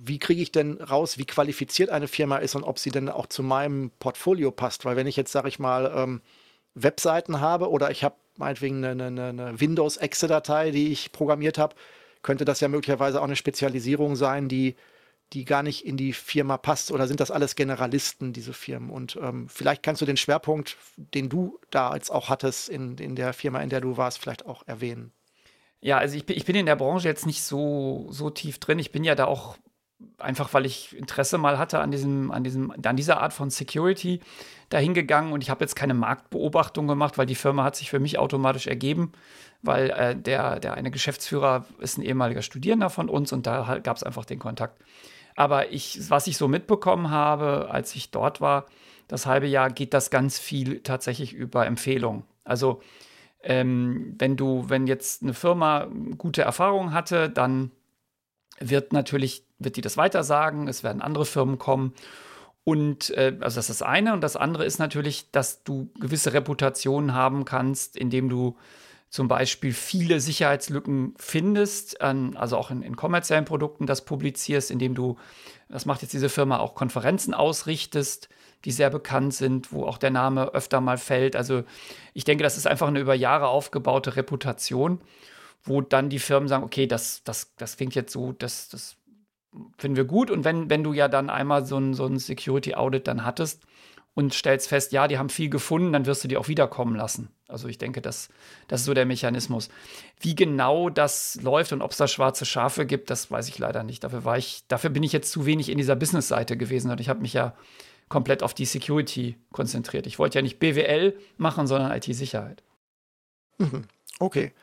wie 0.03 0.19
kriege 0.19 0.42
ich 0.42 0.51
denn 0.51 0.81
raus, 0.81 1.18
wie 1.18 1.25
qualifiziert 1.25 1.89
eine 1.92 2.07
Firma 2.07 2.38
ist 2.38 2.56
und 2.56 2.63
ob 2.63 2.80
sie 2.80 2.89
denn 2.89 3.07
auch 3.07 3.27
zu 3.27 3.44
meinem 3.44 3.92
Portfolio 4.00 4.50
passt? 4.51 4.83
Weil 4.83 4.95
wenn 4.95 5.07
ich 5.07 5.15
jetzt, 5.15 5.31
sage 5.31 5.48
ich 5.48 5.59
mal, 5.59 5.92
ähm, 5.95 6.21
Webseiten 6.74 7.39
habe 7.39 7.69
oder 7.69 7.92
ich 7.92 8.03
habe 8.03 8.15
meinetwegen 8.38 8.83
eine, 8.83 9.06
eine, 9.06 9.27
eine 9.27 9.59
Windows-Exe-Datei, 9.59 10.71
die 10.71 10.92
ich 10.92 11.12
programmiert 11.12 11.57
habe, 11.59 11.75
könnte 12.24 12.45
das 12.45 12.62
ja 12.62 12.68
möglicherweise 12.68 13.19
auch 13.19 13.25
eine 13.25 13.36
Spezialisierung 13.36 14.15
sein, 14.15 14.48
die, 14.48 14.75
die 15.33 15.45
gar 15.45 15.62
nicht 15.62 15.86
in 15.86 15.98
die 15.98 16.13
Firma 16.13 16.57
passt. 16.57 16.92
Oder 16.92 17.07
sind 17.07 17.19
das 17.19 17.30
alles 17.30 17.56
Generalisten, 17.56 18.33
diese 18.33 18.54
Firmen? 18.54 18.89
Und 18.89 19.19
ähm, 19.21 19.50
vielleicht 19.50 19.83
kannst 19.83 20.01
du 20.01 20.07
den 20.07 20.18
Schwerpunkt, 20.18 20.78
den 20.97 21.30
du 21.30 21.59
da 21.69 21.94
jetzt 21.94 22.09
auch 22.09 22.30
hattest 22.30 22.69
in, 22.69 22.97
in 22.97 23.16
der 23.16 23.33
Firma, 23.33 23.61
in 23.61 23.69
der 23.69 23.81
du 23.81 23.97
warst, 23.97 24.18
vielleicht 24.18 24.47
auch 24.47 24.64
erwähnen. 24.66 25.11
Ja, 25.80 25.97
also 25.97 26.16
ich 26.16 26.26
bin, 26.26 26.37
ich 26.37 26.45
bin 26.45 26.56
in 26.56 26.66
der 26.66 26.76
Branche 26.76 27.07
jetzt 27.07 27.26
nicht 27.26 27.44
so, 27.44 28.07
so 28.09 28.31
tief 28.31 28.59
drin. 28.59 28.80
Ich 28.80 28.92
bin 28.92 29.04
ja 29.04 29.16
da 29.16 29.26
auch 29.26 29.57
einfach 30.18 30.54
weil 30.54 30.66
ich 30.66 30.96
Interesse 30.96 31.38
mal 31.38 31.58
hatte 31.58 31.80
an 31.80 31.92
diesem, 31.92 32.31
an 32.31 32.44
diesem, 32.44 32.72
an 32.72 32.96
dieser 32.96 33.22
Art 33.22 33.34
von 33.34 33.50
Security 33.50 34.20
dahingegangen 34.70 35.34
und 35.34 35.42
ich 35.42 35.50
habe 35.50 35.64
jetzt 35.64 35.76
keine 35.76 35.94
Marktbeobachtung 35.94 36.88
gemacht, 36.88 37.18
weil 37.18 37.26
die 37.26 37.36
Firma 37.36 37.64
hat 37.64 37.76
sich 37.76 37.90
für 37.90 38.00
mich 38.00 38.18
automatisch 38.18 38.68
ergeben, 38.68 39.12
weil 39.62 39.90
äh, 39.90 40.16
der, 40.16 40.60
der 40.60 40.76
eine 40.76 40.92
Geschäftsführer 40.92 41.66
ist 41.80 41.98
ein 41.98 42.04
ehemaliger 42.04 42.42
Studierender 42.42 42.90
von 42.90 43.10
uns 43.10 43.34
und 43.34 43.46
da 43.46 43.80
gab 43.80 43.98
es 43.98 44.04
einfach 44.04 44.26
den 44.26 44.40
Kontakt. 44.40 44.81
Aber 45.36 45.72
ich, 45.72 46.10
was 46.10 46.28
ich 46.28 46.38
so 46.38 46.48
mitbekommen 46.48 47.10
habe, 47.10 47.70
als 47.72 47.96
ich 47.96 48.12
dort 48.12 48.42
war, 48.42 48.66
das 49.08 49.26
halbe 49.26 49.48
Jahr, 49.48 49.70
geht 49.70 49.94
das 49.94 50.10
ganz 50.10 50.40
viel 50.40 50.81
tatsächlich 50.81 51.34
über 51.34 51.66
Empfehlungen. 51.66 52.24
Also 52.44 52.81
ähm, 53.44 54.16
wenn 54.18 54.38
du, 54.38 54.66
wenn 54.68 54.88
jetzt 54.88 55.24
eine 55.24 55.34
Firma 55.34 55.88
gute 56.18 56.44
Erfahrungen 56.44 56.94
hatte, 56.94 57.30
dann 57.30 57.72
wird 58.61 58.94
natürlich, 58.94 59.44
wird 59.59 59.75
die 59.75 59.81
das 59.81 59.97
weiter 59.97 60.23
sagen, 60.23 60.68
es 60.68 60.83
werden 60.83 61.01
andere 61.01 61.25
Firmen 61.25 61.57
kommen. 61.57 61.94
Und 62.63 63.09
äh, 63.11 63.37
also 63.41 63.56
das 63.56 63.69
ist 63.69 63.81
das 63.81 63.87
eine. 63.87 64.13
Und 64.13 64.21
das 64.21 64.35
andere 64.35 64.65
ist 64.65 64.80
natürlich, 64.80 65.31
dass 65.31 65.63
du 65.63 65.89
gewisse 65.99 66.33
Reputationen 66.33 67.13
haben 67.13 67.45
kannst, 67.45 67.97
indem 67.97 68.30
du 68.30 68.57
zum 69.09 69.27
Beispiel 69.27 69.73
viele 69.73 70.21
Sicherheitslücken 70.21 71.15
findest, 71.18 71.99
an, 71.99 72.37
also 72.37 72.56
auch 72.57 72.71
in, 72.71 72.81
in, 72.81 72.95
kommerziellen 72.95 73.44
Produkten 73.44 73.85
das 73.85 74.06
publizierst, 74.06 74.71
indem 74.71 74.95
du, 74.95 75.18
das 75.68 75.85
macht 75.85 76.01
jetzt 76.01 76.13
diese 76.13 76.30
Firma, 76.30 76.59
auch 76.59 76.75
Konferenzen 76.75 77.33
ausrichtest, 77.33 78.30
die 78.63 78.71
sehr 78.71 78.89
bekannt 78.89 79.33
sind, 79.33 79.73
wo 79.73 79.85
auch 79.85 79.97
der 79.97 80.11
Name 80.11 80.53
öfter 80.53 80.80
mal 80.80 80.97
fällt. 80.97 81.35
Also 81.35 81.63
ich 82.13 82.23
denke, 82.23 82.44
das 82.44 82.57
ist 82.57 82.68
einfach 82.68 82.87
eine 82.87 82.99
über 82.99 83.15
Jahre 83.15 83.47
aufgebaute 83.47 84.15
Reputation 84.15 85.01
wo 85.63 85.81
dann 85.81 86.09
die 86.09 86.19
Firmen 86.19 86.47
sagen, 86.49 86.63
okay, 86.63 86.87
das, 86.87 87.23
das, 87.23 87.53
das 87.56 87.77
klingt 87.77 87.95
jetzt 87.95 88.13
so, 88.13 88.31
das, 88.33 88.69
das 88.69 88.97
finden 89.77 89.97
wir 89.97 90.06
gut. 90.06 90.31
Und 90.31 90.44
wenn, 90.44 90.69
wenn 90.69 90.83
du 90.83 90.94
ja 90.94 91.07
dann 91.07 91.30
einmal 91.30 91.65
so 91.65 91.77
ein, 91.77 91.94
so 91.94 92.06
ein 92.06 92.19
Security-Audit 92.19 93.07
dann 93.07 93.25
hattest 93.25 93.63
und 94.13 94.33
stellst 94.33 94.68
fest, 94.68 94.91
ja, 94.91 95.07
die 95.07 95.18
haben 95.18 95.30
viel 95.30 95.49
gefunden, 95.49 95.94
dann 95.94 96.06
wirst 96.06 96.23
du 96.23 96.27
die 96.27 96.37
auch 96.37 96.47
wiederkommen 96.47 96.95
lassen. 96.95 97.30
Also 97.47 97.68
ich 97.68 97.77
denke, 97.77 98.01
das, 98.01 98.30
das 98.68 98.81
ist 98.81 98.85
so 98.85 98.94
der 98.94 99.06
Mechanismus. 99.06 99.69
Wie 100.19 100.35
genau 100.35 100.89
das 100.89 101.37
läuft 101.41 101.73
und 101.73 101.81
ob 101.81 101.91
es 101.91 101.97
da 101.97 102.07
schwarze 102.07 102.45
Schafe 102.45 102.85
gibt, 102.85 103.09
das 103.09 103.30
weiß 103.30 103.49
ich 103.49 103.59
leider 103.59 103.83
nicht. 103.83 104.03
Dafür 104.03 104.23
war 104.23 104.37
ich, 104.37 104.63
dafür 104.68 104.89
bin 104.89 105.03
ich 105.03 105.11
jetzt 105.11 105.31
zu 105.31 105.45
wenig 105.45 105.69
in 105.69 105.77
dieser 105.77 105.95
Business-Seite 105.95 106.57
gewesen 106.57 106.91
und 106.91 107.01
ich 107.01 107.09
habe 107.09 107.21
mich 107.21 107.33
ja 107.33 107.53
komplett 108.09 108.44
auf 108.44 108.53
die 108.53 108.65
Security 108.65 109.37
konzentriert. 109.53 110.07
Ich 110.07 110.19
wollte 110.19 110.37
ja 110.37 110.41
nicht 110.41 110.59
BWL 110.59 111.18
machen, 111.37 111.68
sondern 111.68 111.91
IT-Sicherheit. 111.91 112.63
Mhm. 113.57 113.85
Okay. 114.19 114.53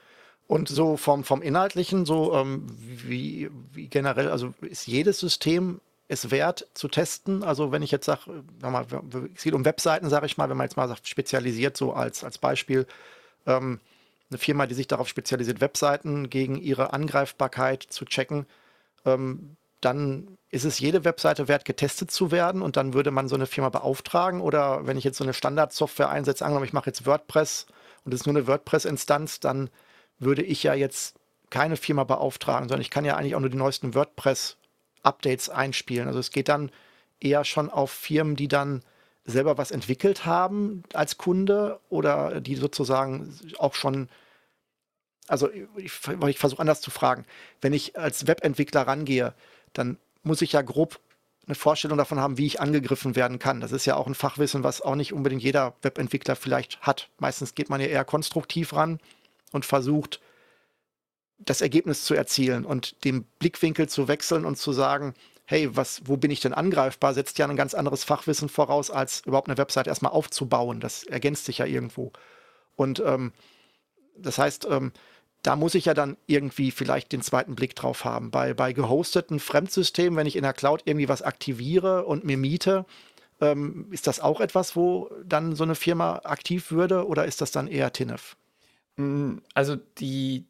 Und 0.49 0.69
so 0.69 0.97
vom, 0.97 1.25
vom 1.25 1.43
Inhaltlichen, 1.43 2.07
so 2.07 2.35
ähm, 2.35 2.67
wie, 2.81 3.51
wie 3.73 3.87
generell, 3.89 4.29
also 4.31 4.55
ist 4.63 4.87
jedes 4.87 5.21
System 5.21 5.81
es 6.09 6.31
wert 6.31 6.67
zu 6.73 6.89
testen? 6.89 7.45
Also 7.45 7.71
wenn 7.71 7.83
ich 7.83 7.91
jetzt 7.91 8.07
sage, 8.07 8.43
es 9.35 9.43
geht 9.43 9.53
um 9.53 9.67
Webseiten, 9.67 10.09
sage 10.09 10.25
ich 10.25 10.39
mal, 10.39 10.49
wenn 10.49 10.57
man 10.57 10.65
jetzt 10.65 10.79
mal 10.79 10.89
sagt, 10.89 11.07
spezialisiert 11.07 11.77
so 11.77 11.93
als, 11.93 12.25
als 12.25 12.39
Beispiel, 12.39 12.87
ähm, 13.47 13.79
eine 14.31 14.39
Firma, 14.39 14.67
die 14.67 14.75
sich 14.75 14.87
darauf 14.87 15.07
spezialisiert, 15.07 15.61
Webseiten 15.61 16.31
gegen 16.31 16.57
ihre 16.57 16.95
Angreifbarkeit 16.95 17.83
zu 17.83 18.07
checken, 18.07 18.47
ähm, 19.05 19.57
dann 19.83 20.39
ist 20.51 20.65
es 20.65 20.81
jede 20.81 21.05
Webseite 21.05 21.47
wert, 21.47 21.67
getestet 21.67 22.11
zu 22.11 22.31
werden 22.31 22.63
und 22.63 22.77
dann 22.77 22.95
würde 22.95 23.11
man 23.11 23.29
so 23.29 23.35
eine 23.35 23.47
Firma 23.47 23.69
beauftragen 23.69 24.41
oder 24.41 24.87
wenn 24.87 24.97
ich 24.97 25.05
jetzt 25.05 25.19
so 25.19 25.25
eine 25.25 25.35
Standardsoftware 25.35 26.09
einsetze, 26.09 26.45
angenommen, 26.45 26.65
ich 26.65 26.73
mache 26.73 26.89
jetzt 26.89 27.05
WordPress 27.05 27.67
und 28.05 28.15
es 28.15 28.21
ist 28.21 28.27
nur 28.27 28.35
eine 28.35 28.47
WordPress-Instanz, 28.47 29.41
dann 29.41 29.69
würde 30.19 30.43
ich 30.43 30.63
ja 30.63 30.75
jetzt 30.75 31.17
keine 31.51 31.77
Firma 31.77 32.05
beauftragen, 32.05 32.69
sondern 32.69 32.83
ich 32.83 32.91
kann 32.91 33.05
ja 33.05 33.17
eigentlich 33.17 33.35
auch 33.35 33.41
nur 33.41 33.51
die 33.51 33.57
neuesten 33.57 33.95
WordPress-Updates 33.95 35.49
einspielen. 35.49 36.09
Also 36.09 36.21
es 36.21 36.31
geht 36.31 36.49
dann 36.49 36.71
eher 37.21 37.45
schon 37.45 37.71
auf 37.71 37.91
Firmen, 37.91 38.37
die 38.37 38.49
dann 38.49 38.83
selber 39.25 39.59
was 39.59 39.71
entwickelt 39.71 40.25
haben 40.25 40.83
als 40.93 41.19
Kunde 41.19 41.81
oder 41.91 42.41
die 42.41 42.55
sozusagen 42.55 43.35
auch 43.59 43.75
schon, 43.75 44.09
also 45.27 45.51
ich, 45.77 45.93
ich 46.27 46.39
versuche 46.39 46.61
anders 46.61 46.81
zu 46.81 46.91
fragen, 46.91 47.25
wenn 47.61 47.73
ich 47.73 47.99
als 47.99 48.27
Webentwickler 48.27 48.83
rangehe, 48.83 49.35
dann 49.73 49.99
muss 50.23 50.43
ich 50.43 50.53
ja 50.53 50.63
grob 50.63 51.01
eine 51.47 51.55
Vorstellung 51.55 51.97
davon 51.97 52.21
haben, 52.21 52.37
wie 52.37 52.47
ich 52.47 52.61
angegriffen 52.61 53.17
werden 53.17 53.39
kann. 53.39 53.61
Das 53.61 53.73
ist 53.73 53.87
ja 53.87 53.97
auch 53.97 54.07
ein 54.07 54.15
Fachwissen, 54.15 54.65
was 54.65 54.83
auch 54.83 54.95
nicht 54.95 55.15
unbedingt 55.15 55.43
jeder 55.43 55.75
Webentwickler 55.81 56.37
vielleicht 56.37 56.83
hat. 56.83 57.09
Meistens 57.19 57.55
geht 57.55 57.71
man 57.71 57.81
ja 57.81 57.87
eher 57.87 58.05
konstruktiv 58.05 58.75
ran 58.75 59.01
und 59.53 59.65
versucht, 59.65 60.21
das 61.39 61.61
Ergebnis 61.61 62.05
zu 62.05 62.15
erzielen 62.15 62.65
und 62.65 63.05
den 63.05 63.25
Blickwinkel 63.39 63.89
zu 63.89 64.09
wechseln 64.09 64.45
und 64.45 64.57
zu 64.57 64.73
sagen, 64.73 65.15
hey, 65.45 65.75
was, 65.75 66.03
wo 66.05 66.17
bin 66.17 66.31
ich 66.31 66.41
denn 66.41 66.53
angreifbar, 66.53 67.15
setzt 67.15 67.39
ja 67.39 67.47
ein 67.47 67.57
ganz 67.57 67.75
anderes 67.75 68.05
Fachwissen 68.05 68.49
voraus, 68.49 68.91
als 68.91 69.23
überhaupt 69.25 69.49
eine 69.49 69.57
Website 69.57 69.87
erstmal 69.87 70.13
aufzubauen. 70.13 70.81
Das 70.81 71.05
ergänzt 71.05 71.47
sich 71.47 71.59
ja 71.59 71.65
irgendwo. 71.65 72.13
Und 72.77 73.01
ähm, 73.01 73.33
das 74.17 74.39
heißt, 74.39 74.67
ähm, 74.71 74.93
da 75.43 75.57
muss 75.57 75.75
ich 75.75 75.87
ja 75.87 75.95
dann 75.95 76.17
irgendwie 76.27 76.71
vielleicht 76.71 77.13
den 77.13 77.23
zweiten 77.23 77.55
Blick 77.55 77.75
drauf 77.77 78.05
haben. 78.05 78.31
Bei, 78.31 78.55
bei 78.55 78.73
gehosteten 78.73 79.41
Fremdsystemen, 79.41 80.17
wenn 80.19 80.27
ich 80.27 80.37
in 80.37 80.43
der 80.43 80.53
Cloud 80.53 80.83
irgendwie 80.85 81.09
was 81.09 81.23
aktiviere 81.23 82.05
und 82.05 82.25
mir 82.25 82.37
miete, 82.37 82.85
ähm, 83.41 83.87
ist 83.91 84.07
das 84.07 84.21
auch 84.21 84.41
etwas, 84.41 84.77
wo 84.77 85.11
dann 85.25 85.55
so 85.55 85.65
eine 85.65 85.77
Firma 85.77 86.21
aktiv 86.25 86.71
würde 86.71 87.07
oder 87.07 87.25
ist 87.25 87.41
das 87.41 87.53
dann 87.53 87.69
eher 87.69 87.93
TINF? 87.93 88.37
Mm, 88.99 89.39
also 89.55 89.77
die, 89.77 90.47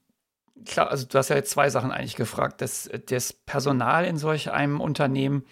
klar, 0.64 0.90
also 0.90 1.06
du 1.06 1.16
hast 1.16 1.28
ja 1.28 1.36
jetzt 1.36 1.50
zwei 1.50 1.70
Sachen 1.70 1.92
eigentlich 1.92 2.16
gefragt. 2.16 2.60
Das, 2.60 2.90
das 3.06 3.32
Personal 3.32 4.04
in 4.04 4.16
solch 4.16 4.50
einem 4.50 4.80
Unternehmen 4.80 5.44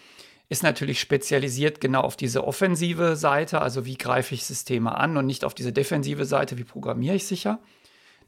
ist 0.49 0.63
natürlich 0.63 1.01
spezialisiert 1.01 1.81
genau 1.81 2.01
auf 2.01 2.17
diese 2.17 2.45
offensive 2.45 3.17
Seite, 3.17 3.61
also 3.61 3.85
wie 3.85 3.99
greife 3.99 4.35
ich 4.35 4.45
Systeme 4.45 4.97
an 4.97 5.17
und 5.17 5.27
nicht 5.27 5.45
auf 5.45 5.55
diese 5.55 5.73
defensive 5.73 6.25
Seite, 6.25 6.57
wie 6.57 6.65
programmiere 6.65 7.17
ich 7.17 7.27
sicher. 7.27 7.61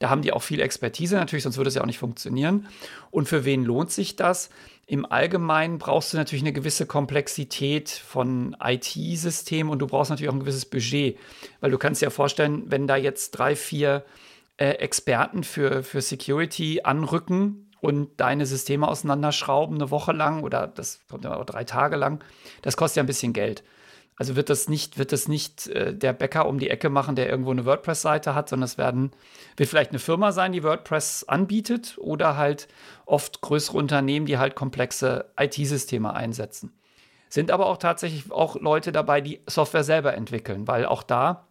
Da 0.00 0.10
haben 0.10 0.22
die 0.22 0.32
auch 0.32 0.42
viel 0.42 0.60
Expertise 0.60 1.16
natürlich, 1.16 1.42
sonst 1.42 1.56
würde 1.56 1.68
es 1.68 1.74
ja 1.74 1.82
auch 1.82 1.86
nicht 1.86 1.98
funktionieren. 1.98 2.68
Und 3.10 3.28
für 3.28 3.44
wen 3.44 3.64
lohnt 3.64 3.90
sich 3.90 4.14
das? 4.16 4.48
Im 4.86 5.04
Allgemeinen 5.04 5.78
brauchst 5.78 6.12
du 6.12 6.16
natürlich 6.16 6.42
eine 6.42 6.52
gewisse 6.52 6.86
Komplexität 6.86 7.88
von 7.90 8.56
IT-Systemen 8.62 9.70
und 9.72 9.80
du 9.80 9.86
brauchst 9.86 10.10
natürlich 10.10 10.30
auch 10.30 10.34
ein 10.34 10.40
gewisses 10.40 10.66
Budget, 10.66 11.18
weil 11.60 11.70
du 11.70 11.78
kannst 11.78 12.00
dir 12.00 12.06
ja 12.06 12.10
vorstellen, 12.10 12.64
wenn 12.66 12.86
da 12.86 12.96
jetzt 12.96 13.32
drei, 13.32 13.56
vier 13.56 14.04
äh, 14.58 14.70
Experten 14.72 15.44
für, 15.44 15.82
für 15.82 16.02
Security 16.02 16.82
anrücken 16.84 17.70
und 17.80 18.20
deine 18.20 18.44
Systeme 18.44 18.88
auseinanderschrauben 18.88 19.76
eine 19.76 19.90
Woche 19.90 20.12
lang 20.12 20.42
oder 20.42 20.66
das 20.66 21.00
kommt 21.08 21.24
ja 21.24 21.36
auch 21.36 21.44
drei 21.44 21.64
Tage 21.64 21.96
lang, 21.96 22.22
das 22.62 22.76
kostet 22.76 22.96
ja 22.98 23.02
ein 23.04 23.06
bisschen 23.06 23.32
Geld. 23.32 23.64
Also 24.16 24.34
wird 24.34 24.50
das 24.50 24.68
nicht, 24.68 24.98
wird 24.98 25.12
das 25.12 25.28
nicht 25.28 25.68
äh, 25.68 25.94
der 25.94 26.12
Bäcker 26.12 26.48
um 26.48 26.58
die 26.58 26.70
Ecke 26.70 26.90
machen, 26.90 27.14
der 27.14 27.28
irgendwo 27.28 27.52
eine 27.52 27.64
WordPress-Seite 27.64 28.34
hat, 28.34 28.48
sondern 28.48 28.64
es 28.64 28.76
werden, 28.76 29.12
wird 29.56 29.68
vielleicht 29.68 29.90
eine 29.90 30.00
Firma 30.00 30.32
sein, 30.32 30.52
die 30.52 30.64
WordPress 30.64 31.24
anbietet 31.28 31.96
oder 31.98 32.36
halt 32.36 32.66
oft 33.06 33.40
größere 33.40 33.78
Unternehmen, 33.78 34.26
die 34.26 34.38
halt 34.38 34.56
komplexe 34.56 35.30
IT-Systeme 35.38 36.12
einsetzen. 36.12 36.72
Sind 37.28 37.52
aber 37.52 37.66
auch 37.66 37.76
tatsächlich 37.76 38.32
auch 38.32 38.56
Leute 38.56 38.90
dabei, 38.90 39.20
die 39.20 39.40
Software 39.46 39.84
selber 39.84 40.14
entwickeln, 40.14 40.66
weil 40.66 40.84
auch 40.84 41.04
da 41.04 41.47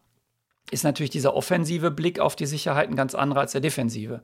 ist 0.72 0.84
natürlich 0.84 1.10
dieser 1.10 1.34
offensive 1.34 1.92
Blick 1.92 2.20
auf 2.20 2.36
die 2.36 2.46
Sicherheit 2.46 2.90
ein 2.90 2.96
ganz 2.96 3.16
anderer 3.16 3.42
als 3.42 3.54
der 3.54 3.62
defensive. 3.62 4.22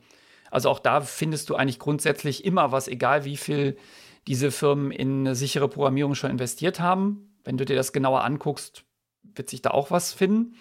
Also 0.52 0.70
auch 0.70 0.80
da 0.80 1.02
findest 1.02 1.50
du 1.50 1.56
eigentlich 1.56 1.80
grundsätzlich 1.80 2.46
immer 2.46 2.72
was, 2.72 2.88
egal 2.88 3.26
wie 3.26 3.38
viel 3.38 3.78
diese 4.28 4.52
Firmen 4.52 4.92
in 4.92 5.22
eine 5.22 5.36
sichere 5.36 5.68
Programmierung 5.68 6.16
schon 6.16 6.32
investiert 6.32 6.80
haben. 6.80 7.36
Wenn 7.44 7.58
du 7.58 7.66
dir 7.66 7.76
das 7.76 7.92
genauer 7.92 8.24
anguckst, 8.24 8.84
wird 9.24 9.50
sich 9.50 9.62
da 9.62 9.72
auch 9.72 9.92
was 9.92 10.14
finden. 10.14 10.56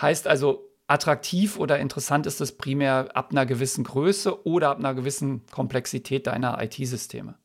Heißt 0.00 0.26
also, 0.26 0.68
attraktiv 0.86 1.56
oder 1.56 1.78
interessant 1.78 2.26
ist 2.26 2.40
es 2.40 2.56
primär 2.56 3.10
ab 3.14 3.30
einer 3.30 3.46
gewissen 3.46 3.84
Größe 3.84 4.44
oder 4.44 4.70
ab 4.70 4.78
einer 4.78 4.94
gewissen 4.94 5.46
Komplexität 5.46 6.26
deiner 6.26 6.60
IT-Systeme. 6.60 7.36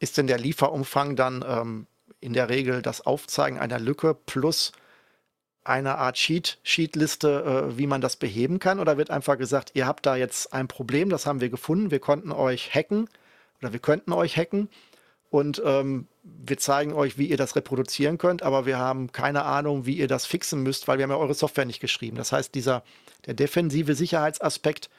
Ist 0.00 0.16
denn 0.16 0.26
der 0.26 0.38
Lieferumfang 0.38 1.14
dann 1.14 1.44
ähm, 1.46 1.86
in 2.20 2.32
der 2.32 2.48
Regel 2.48 2.80
das 2.82 3.02
Aufzeigen 3.02 3.58
einer 3.58 3.78
Lücke 3.78 4.14
plus 4.14 4.72
eine 5.64 5.98
Art 5.98 6.18
Sheet, 6.18 6.58
Sheetliste, 6.62 7.68
äh, 7.70 7.78
wie 7.78 7.86
man 7.86 8.00
das 8.00 8.16
beheben 8.16 8.58
kann? 8.58 8.80
Oder 8.80 8.96
wird 8.96 9.10
einfach 9.10 9.38
gesagt, 9.38 9.72
ihr 9.74 9.86
habt 9.86 10.06
da 10.06 10.16
jetzt 10.16 10.52
ein 10.52 10.68
Problem, 10.68 11.08
das 11.08 11.26
haben 11.26 11.40
wir 11.40 11.50
gefunden, 11.50 11.90
wir 11.90 12.00
konnten 12.00 12.32
euch 12.32 12.74
hacken 12.74 13.08
oder 13.60 13.72
wir 13.72 13.80
könnten 13.80 14.12
euch 14.12 14.36
hacken 14.36 14.68
und 15.30 15.62
ähm, 15.64 16.08
wir 16.22 16.58
zeigen 16.58 16.92
euch, 16.92 17.16
wie 17.16 17.26
ihr 17.26 17.36
das 17.36 17.56
reproduzieren 17.56 18.18
könnt, 18.18 18.42
aber 18.42 18.66
wir 18.66 18.78
haben 18.78 19.12
keine 19.12 19.44
Ahnung, 19.44 19.86
wie 19.86 19.96
ihr 19.96 20.08
das 20.08 20.26
fixen 20.26 20.62
müsst, 20.62 20.88
weil 20.88 20.98
wir 20.98 21.04
haben 21.04 21.10
ja 21.10 21.16
eure 21.16 21.34
Software 21.34 21.64
nicht 21.64 21.80
geschrieben. 21.80 22.16
Das 22.16 22.32
heißt, 22.32 22.54
dieser 22.54 22.82
der 23.26 23.34
defensive 23.34 23.94
Sicherheitsaspekt 23.94 24.90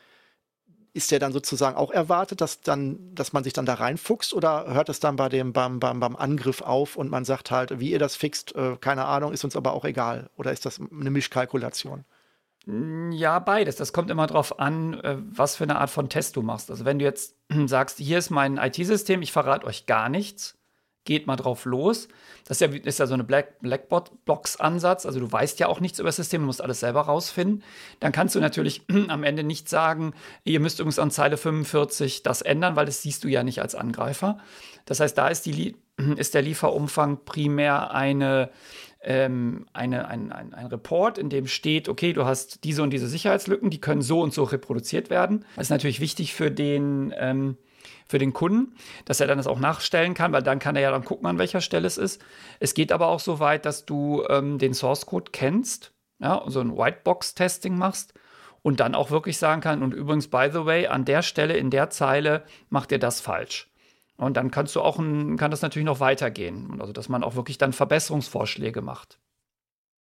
ist 0.93 1.11
der 1.11 1.19
dann 1.19 1.33
sozusagen 1.33 1.75
auch 1.75 1.91
erwartet, 1.91 2.39
dass 2.39 2.61
dann, 2.61 3.13
dass 3.15 3.33
man 3.33 3.43
sich 3.43 3.53
dann 3.53 3.65
da 3.65 3.73
reinfuchst 3.73 4.33
oder 4.33 4.73
hört 4.73 4.89
es 4.89 4.99
dann 4.99 5.15
bei 5.15 5.27
dem 5.27 5.51
beim, 5.51 5.79
beim, 5.79 5.99
beim 5.99 6.15
Angriff 6.15 6.61
auf 6.61 6.95
und 6.95 7.09
man 7.09 7.25
sagt 7.25 7.49
halt, 7.49 7.79
wie 7.79 7.91
ihr 7.91 7.99
das 7.99 8.15
fixt, 8.15 8.55
äh, 8.55 8.77
keine 8.79 9.05
Ahnung, 9.05 9.33
ist 9.33 9.43
uns 9.43 9.55
aber 9.55 9.73
auch 9.73 9.85
egal. 9.85 10.29
Oder 10.37 10.51
ist 10.51 10.65
das 10.65 10.79
eine 10.79 11.09
Mischkalkulation? 11.09 12.05
Mm, 12.65 13.11
ja, 13.11 13.39
beides. 13.39 13.75
Das 13.75 13.91
kommt 13.91 14.11
immer 14.11 14.27
darauf 14.27 14.59
an, 14.59 14.99
äh, 15.01 15.17
was 15.19 15.55
für 15.55 15.63
eine 15.63 15.77
Art 15.77 15.89
von 15.89 16.09
Test 16.09 16.35
du 16.35 16.43
machst. 16.43 16.69
Also 16.69 16.85
wenn 16.85 16.99
du 16.99 17.05
jetzt 17.05 17.35
sagst, 17.65 17.97
hier 17.97 18.19
ist 18.19 18.29
mein 18.29 18.57
IT-System, 18.57 19.23
ich 19.23 19.31
verrate 19.31 19.65
euch 19.65 19.87
gar 19.87 20.09
nichts, 20.09 20.57
geht 21.05 21.27
mal 21.27 21.35
drauf 21.35 21.65
los. 21.65 22.07
Das 22.45 22.59
ist 22.59 22.61
ja, 22.61 22.79
ist 22.83 22.99
ja 22.99 23.07
so 23.07 23.13
eine 23.13 23.23
Black, 23.23 23.59
Blackbox-Ansatz. 23.61 25.05
Also 25.05 25.19
du 25.19 25.31
weißt 25.31 25.59
ja 25.59 25.67
auch 25.67 25.79
nichts 25.79 25.99
über 25.99 26.07
das 26.07 26.17
System, 26.17 26.41
du 26.41 26.47
musst 26.47 26.61
alles 26.61 26.79
selber 26.79 27.01
rausfinden. 27.01 27.63
Dann 27.99 28.11
kannst 28.11 28.35
du 28.35 28.39
natürlich 28.39 28.83
am 29.07 29.23
Ende 29.23 29.43
nicht 29.43 29.69
sagen, 29.69 30.13
ihr 30.43 30.59
müsst 30.59 30.79
übrigens 30.79 30.99
an 30.99 31.11
Zeile 31.11 31.37
45 31.37 32.23
das 32.23 32.41
ändern, 32.41 32.75
weil 32.75 32.85
das 32.85 33.01
siehst 33.01 33.23
du 33.23 33.27
ja 33.27 33.43
nicht 33.43 33.61
als 33.61 33.75
Angreifer. 33.75 34.39
Das 34.85 34.99
heißt, 34.99 35.17
da 35.17 35.27
ist, 35.27 35.45
die, 35.45 35.75
ist 36.17 36.33
der 36.33 36.41
Lieferumfang 36.41 37.25
primär 37.25 37.91
eine, 37.91 38.49
ähm, 39.01 39.65
eine, 39.73 40.07
ein, 40.07 40.31
ein, 40.31 40.53
ein 40.53 40.67
Report, 40.67 41.17
in 41.17 41.29
dem 41.29 41.47
steht, 41.47 41.89
okay, 41.89 42.13
du 42.13 42.25
hast 42.25 42.63
diese 42.63 42.83
und 42.83 42.91
diese 42.91 43.07
Sicherheitslücken, 43.07 43.69
die 43.69 43.81
können 43.81 44.01
so 44.01 44.21
und 44.21 44.33
so 44.33 44.43
reproduziert 44.43 45.09
werden. 45.09 45.45
Das 45.55 45.67
ist 45.67 45.71
natürlich 45.71 45.99
wichtig 45.99 46.33
für 46.33 46.51
den 46.51 47.13
ähm, 47.17 47.57
für 48.13 48.19
den 48.19 48.31
Kunden, 48.31 48.75
dass 49.05 49.21
er 49.21 49.25
dann 49.25 49.39
das 49.39 49.47
auch 49.47 49.59
nachstellen 49.59 50.13
kann, 50.13 50.33
weil 50.33 50.43
dann 50.43 50.59
kann 50.59 50.75
er 50.75 50.83
ja 50.83 50.91
dann 50.91 51.03
gucken, 51.03 51.25
an 51.25 51.39
welcher 51.39 51.61
Stelle 51.61 51.87
es 51.87 51.97
ist. 51.97 52.21
Es 52.59 52.75
geht 52.75 52.91
aber 52.91 53.07
auch 53.07 53.19
so 53.19 53.39
weit, 53.39 53.65
dass 53.65 53.87
du 53.87 54.23
ähm, 54.29 54.59
den 54.59 54.75
Source 54.75 55.07
Code 55.07 55.31
kennst, 55.31 55.93
ja, 56.19 56.43
so 56.45 56.59
ein 56.59 56.77
Whitebox-Testing 56.77 57.75
machst 57.75 58.13
und 58.61 58.79
dann 58.79 58.93
auch 58.93 59.09
wirklich 59.09 59.39
sagen 59.39 59.61
kann, 59.61 59.81
und 59.81 59.95
übrigens, 59.95 60.27
by 60.27 60.49
the 60.53 60.63
way, 60.63 60.85
an 60.85 61.05
der 61.05 61.23
Stelle, 61.23 61.57
in 61.57 61.71
der 61.71 61.89
Zeile 61.89 62.43
macht 62.69 62.91
ihr 62.91 62.99
das 62.99 63.19
falsch. 63.19 63.71
Und 64.15 64.37
dann 64.37 64.51
kannst 64.51 64.75
du 64.75 64.81
auch, 64.81 64.99
ein, 64.99 65.35
kann 65.37 65.49
das 65.49 65.63
natürlich 65.63 65.87
noch 65.87 65.99
weitergehen. 65.99 66.77
Also, 66.79 66.93
dass 66.93 67.09
man 67.09 67.23
auch 67.23 67.33
wirklich 67.33 67.57
dann 67.57 67.73
Verbesserungsvorschläge 67.73 68.83
macht. 68.83 69.17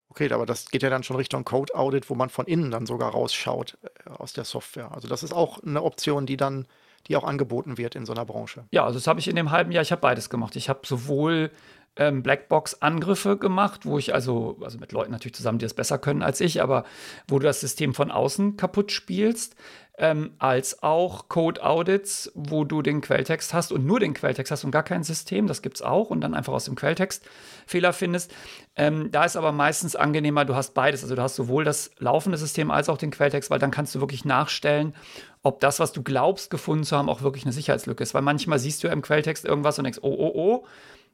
Okay, 0.10 0.30
aber 0.34 0.46
das 0.46 0.70
geht 0.70 0.84
ja 0.84 0.90
dann 0.90 1.04
schon 1.04 1.16
Richtung 1.16 1.46
Code 1.46 1.74
Audit, 1.76 2.10
wo 2.10 2.16
man 2.16 2.28
von 2.28 2.46
innen 2.46 2.72
dann 2.72 2.86
sogar 2.86 3.12
rausschaut 3.12 3.78
äh, 3.84 4.10
aus 4.10 4.34
der 4.34 4.44
Software. 4.44 4.92
Also 4.92 5.08
das 5.08 5.24
ist 5.24 5.32
auch 5.32 5.64
eine 5.64 5.82
Option, 5.82 6.26
die 6.26 6.36
dann 6.36 6.68
die 7.08 7.16
auch 7.16 7.24
angeboten 7.24 7.78
wird 7.78 7.96
in 7.96 8.06
so 8.06 8.14
einer 8.14 8.26
Branche. 8.26 8.66
Ja, 8.72 8.86
also 8.86 9.00
das 9.00 9.08
habe 9.08 9.20
ich 9.20 9.28
in 9.28 9.36
dem 9.36 9.52
halben 9.52 9.72
Jahr, 9.72 9.82
ich 9.82 9.92
habe 9.92 10.02
beides 10.02 10.30
gemacht. 10.30 10.56
Ich 10.56 10.70
habe 10.70 10.82
sowohl 10.84 11.52
ähm, 11.98 12.24
Blackbox-Angriffe 12.24 13.38
gemacht, 13.38 13.86
wo 13.86 13.98
ich 13.98 14.14
also, 14.14 14.58
also 14.62 14.78
mit 14.78 14.92
Leuten 14.92 15.12
natürlich 15.12 15.36
zusammen, 15.36 15.60
die 15.60 15.66
das 15.66 15.74
besser 15.74 15.98
können 15.98 16.22
als 16.22 16.40
ich, 16.40 16.62
aber 16.62 16.86
wo 17.28 17.40
du 17.40 17.46
das 17.46 17.60
System 17.60 17.94
von 17.94 18.12
außen 18.12 18.56
kaputt 18.56 18.92
spielst, 18.92 19.56
ähm, 19.98 20.34
als 20.40 20.82
auch 20.84 21.28
Code-Audits, 21.28 22.32
wo 22.34 22.64
du 22.64 22.82
den 22.82 23.02
Quelltext 23.02 23.54
hast 23.54 23.72
und 23.72 23.86
nur 23.86 24.00
den 24.00 24.14
Quelltext 24.14 24.52
hast 24.52 24.64
und 24.64 24.72
gar 24.72 24.84
kein 24.84 25.04
System, 25.04 25.48
das 25.48 25.62
gibt 25.62 25.78
es 25.78 25.82
auch, 25.82 26.10
und 26.10 26.22
dann 26.22 26.34
einfach 26.34 26.54
aus 26.54 26.66
dem 26.66 26.76
Quelltext 26.76 27.24
Fehler 27.68 27.94
findest. 27.94 28.34
Ähm, 28.76 29.12
da 29.12 29.26
ist 29.26 29.36
aber 29.36 29.52
meistens 29.52 29.96
angenehmer, 29.96 30.46
du 30.46 30.56
hast 30.56 30.74
beides. 30.74 31.04
Also 31.04 31.16
du 31.16 31.22
hast 31.22 31.36
sowohl 31.36 31.64
das 31.64 31.92
laufende 32.00 32.38
System 32.38 32.72
als 32.72 32.90
auch 32.90 32.98
den 32.98 33.12
Quelltext, 33.12 33.50
weil 33.50 33.60
dann 33.60 33.72
kannst 33.72 33.94
du 33.94 34.00
wirklich 34.00 34.26
nachstellen, 34.26 34.96
ob 35.44 35.60
das, 35.60 35.80
was 35.80 35.92
du 35.92 36.04
glaubst 36.04 36.50
gefunden 36.50 36.84
zu 36.84 36.98
haben, 36.98 37.10
auch 37.10 37.22
wirklich 37.22 37.44
eine 37.44 37.54
Sicherheitslücke 37.54 38.04
ist. 38.04 38.14
Weil 38.14 38.22
manchmal 38.22 38.60
siehst 38.60 38.84
du 38.84 38.88
ja 38.88 38.94
im 38.94 39.02
Quelltext 39.02 39.46
irgendwas 39.46 39.78
und 39.78 39.84
denkst, 39.84 40.00
oh, 40.02 40.16
oh, 40.18 40.32
oh, 40.34 40.66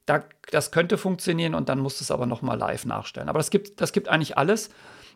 da, 0.06 0.24
das 0.52 0.72
könnte 0.72 0.98
funktionieren 0.98 1.56
und 1.56 1.68
dann 1.70 1.80
musst 1.80 2.00
du 2.00 2.04
es 2.04 2.12
aber 2.12 2.26
noch 2.26 2.42
mal 2.42 2.58
live 2.58 2.86
nachstellen. 2.86 3.28
Aber 3.28 3.40
das 3.40 3.50
gibt, 3.50 3.82
das 3.82 3.92
gibt 3.92 4.08
eigentlich 4.08 4.38
alles. 4.38 4.70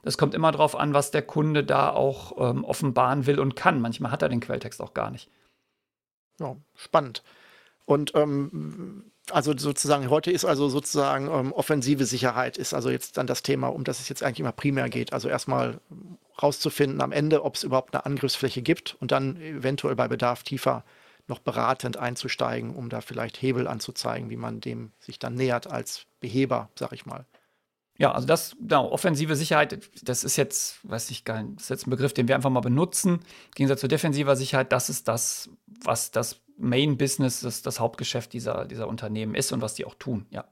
Das 0.04 0.18
kommt 0.18 0.34
immer 0.34 0.52
darauf 0.52 0.76
an, 0.76 0.94
was 0.94 1.12
der 1.12 1.22
Kunde 1.22 1.64
da 1.64 1.92
auch 1.92 2.50
ähm, 2.50 2.64
offenbaren 2.64 3.26
will 3.26 3.40
und 3.40 3.56
kann. 3.56 3.82
Manchmal 3.82 4.12
hat 4.12 4.22
er 4.22 4.30
den 4.30 4.40
Quelltext 4.40 4.82
auch 4.82 4.94
gar 4.94 5.12
nicht. 5.12 5.30
Ja, 6.40 6.56
spannend. 6.76 7.24
Und 7.86 8.14
ähm, 8.16 9.12
also 9.30 9.56
sozusagen, 9.56 10.10
heute 10.10 10.32
ist 10.32 10.46
also 10.46 10.70
sozusagen 10.70 11.28
ähm, 11.28 11.54
offensive 11.54 12.06
Sicherheit, 12.06 12.58
ist 12.58 12.74
also 12.74 12.90
jetzt 12.90 13.18
dann 13.18 13.28
das 13.28 13.44
Thema, 13.44 13.68
um 13.68 13.84
das 13.84 14.00
es 14.00 14.10
jetzt 14.10 14.24
eigentlich 14.24 14.40
immer 14.40 14.52
primär 14.52 14.90
geht. 14.90 15.14
Also 15.14 15.30
erstmal 15.30 15.80
rauszufinden 16.42 17.02
am 17.02 17.12
Ende, 17.12 17.44
ob 17.44 17.56
es 17.56 17.64
überhaupt 17.64 17.94
eine 17.94 18.06
Angriffsfläche 18.06 18.62
gibt 18.62 18.96
und 19.00 19.12
dann 19.12 19.40
eventuell 19.40 19.96
bei 19.96 20.08
Bedarf 20.08 20.44
tiefer 20.44 20.84
noch 21.28 21.40
beratend 21.40 21.98
einzusteigen, 21.98 22.76
um 22.76 22.90
da 22.90 23.02
vielleicht 23.02 23.42
Hebel 23.42 23.68
anzuzeigen, 23.68 24.30
wie 24.30 24.38
man 24.38 24.60
dem 24.60 24.92
sich 25.00 25.20
dann 25.20 25.36
nähert 25.36 25.68
als 25.68 26.06
Beheber, 26.20 26.70
sag 26.76 26.92
ich 26.94 27.06
mal. 27.06 27.26
Ja, 27.98 28.14
also 28.14 28.26
das, 28.26 28.56
genau, 28.60 28.90
offensive 28.92 29.36
Sicherheit, 29.36 29.90
das 30.02 30.24
ist 30.24 30.36
jetzt, 30.36 30.80
weiß 30.90 31.12
ich 31.12 31.24
gar 31.24 31.44
nicht, 31.44 31.58
das 31.58 31.64
ist 31.64 31.70
jetzt 31.70 31.88
ein 31.88 31.92
Begriff, 31.92 32.14
den 32.14 32.28
wir 32.28 32.36
einfach 32.36 32.50
mal 32.50 32.62
benutzen. 32.62 33.16
Im 33.16 33.52
Gegensatz 33.54 33.82
zu 33.82 33.88
defensiver 33.88 34.36
Sicherheit, 34.36 34.72
das 34.72 34.90
ist 34.90 35.08
das, 35.08 35.50
was 35.84 36.12
das 36.12 36.42
Main 36.58 36.98
Business, 36.98 37.42
das, 37.42 37.62
das 37.62 37.80
Hauptgeschäft 37.80 38.34
dieser, 38.34 38.66
dieser 38.66 38.88
Unternehmen 38.88 39.36
ist 39.36 39.52
und 39.52 39.62
was 39.62 39.74
die 39.74 39.86
auch 39.86 39.96
tun, 39.96 40.26
ja. 40.30 40.46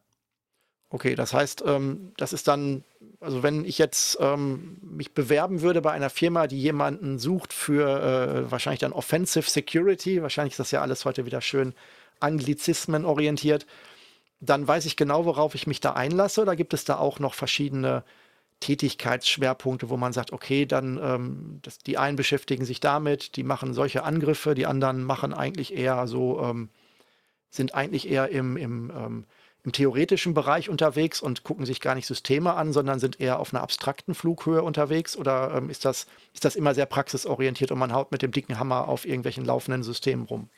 Okay, 0.92 1.14
das 1.14 1.36
heißt, 1.36 1.64
ähm, 1.68 2.14
das 2.18 2.34
ist 2.34 2.48
dann, 2.48 2.84
also 3.20 3.44
wenn 3.44 3.64
ich 3.64 3.78
jetzt 3.78 4.18
ähm, 4.20 4.80
mich 4.82 5.14
bewerben 5.14 5.62
würde 5.62 5.82
bei 5.82 5.92
einer 5.92 6.10
Firma, 6.10 6.48
die 6.48 6.60
jemanden 6.60 7.20
sucht 7.20 7.54
für 7.54 8.02
äh, 8.02 8.52
wahrscheinlich 8.52 8.80
dann 8.80 8.92
Offensive 8.92 9.48
Security, 9.48 10.24
wahrscheinlich 10.24 10.54
ist 10.54 10.60
das 10.60 10.72
ja 10.72 10.82
alles 10.82 11.06
heute 11.06 11.28
wieder 11.28 11.42
schön 11.42 11.76
Anglizismen 12.20 13.06
orientiert, 13.06 13.68
dann 14.42 14.68
weiß 14.68 14.86
ich 14.86 14.96
genau, 14.96 15.26
worauf 15.26 15.56
ich 15.56 15.68
mich 15.68 15.82
da 15.82 15.94
einlasse, 15.94 16.42
oder 16.42 16.56
gibt 16.56 16.74
es 16.74 16.86
da 16.86 16.98
auch 16.98 17.20
noch 17.20 17.34
verschiedene 17.34 18.04
Tätigkeitsschwerpunkte, 18.60 19.90
wo 19.90 19.98
man 19.98 20.14
sagt, 20.14 20.34
okay, 20.34 20.66
dann 20.66 21.00
ähm, 21.02 21.60
das, 21.62 21.80
die 21.80 21.98
einen 21.98 22.18
beschäftigen 22.18 22.66
sich 22.66 22.80
damit, 22.80 23.36
die 23.36 23.44
machen 23.44 23.74
solche 23.74 24.04
Angriffe, 24.04 24.54
die 24.56 24.66
anderen 24.66 25.04
machen 25.04 25.34
eigentlich 25.34 25.74
eher 25.74 26.08
so, 26.08 26.42
ähm, 26.44 26.70
sind 27.50 27.74
eigentlich 27.74 28.10
eher 28.10 28.30
im, 28.30 28.58
im, 28.58 28.92
ähm, 28.96 29.26
im 29.64 29.72
theoretischen 29.72 30.34
Bereich 30.34 30.70
unterwegs 30.70 31.22
und 31.22 31.44
gucken 31.44 31.66
sich 31.66 31.82
gar 31.82 31.96
nicht 31.96 32.08
Systeme 32.08 32.54
an, 32.54 32.74
sondern 32.74 33.00
sind 33.00 33.20
eher 33.20 33.40
auf 33.40 33.54
einer 33.54 33.64
abstrakten 33.64 34.14
Flughöhe 34.14 34.62
unterwegs? 34.64 35.18
Oder 35.18 35.54
ähm, 35.56 35.70
ist, 35.70 35.86
das, 35.86 36.08
ist 36.34 36.46
das 36.46 36.56
immer 36.56 36.74
sehr 36.74 36.86
praxisorientiert 36.86 37.72
und 37.72 37.80
man 37.80 37.94
haut 37.94 38.12
mit 38.12 38.22
dem 38.22 38.32
dicken 38.32 38.60
Hammer 38.60 38.88
auf 38.88 39.06
irgendwelchen 39.06 39.46
laufenden 39.46 39.84
Systemen 39.84 40.26
rum? 40.26 40.50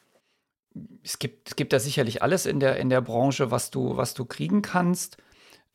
Es 1.03 1.19
gibt, 1.19 1.49
es 1.49 1.55
gibt 1.55 1.73
da 1.73 1.79
sicherlich 1.79 2.21
alles 2.21 2.45
in 2.45 2.59
der, 2.59 2.77
in 2.77 2.89
der 2.89 3.01
Branche, 3.01 3.51
was 3.51 3.71
du, 3.71 3.97
was 3.97 4.13
du 4.13 4.25
kriegen 4.25 4.61
kannst. 4.61 5.17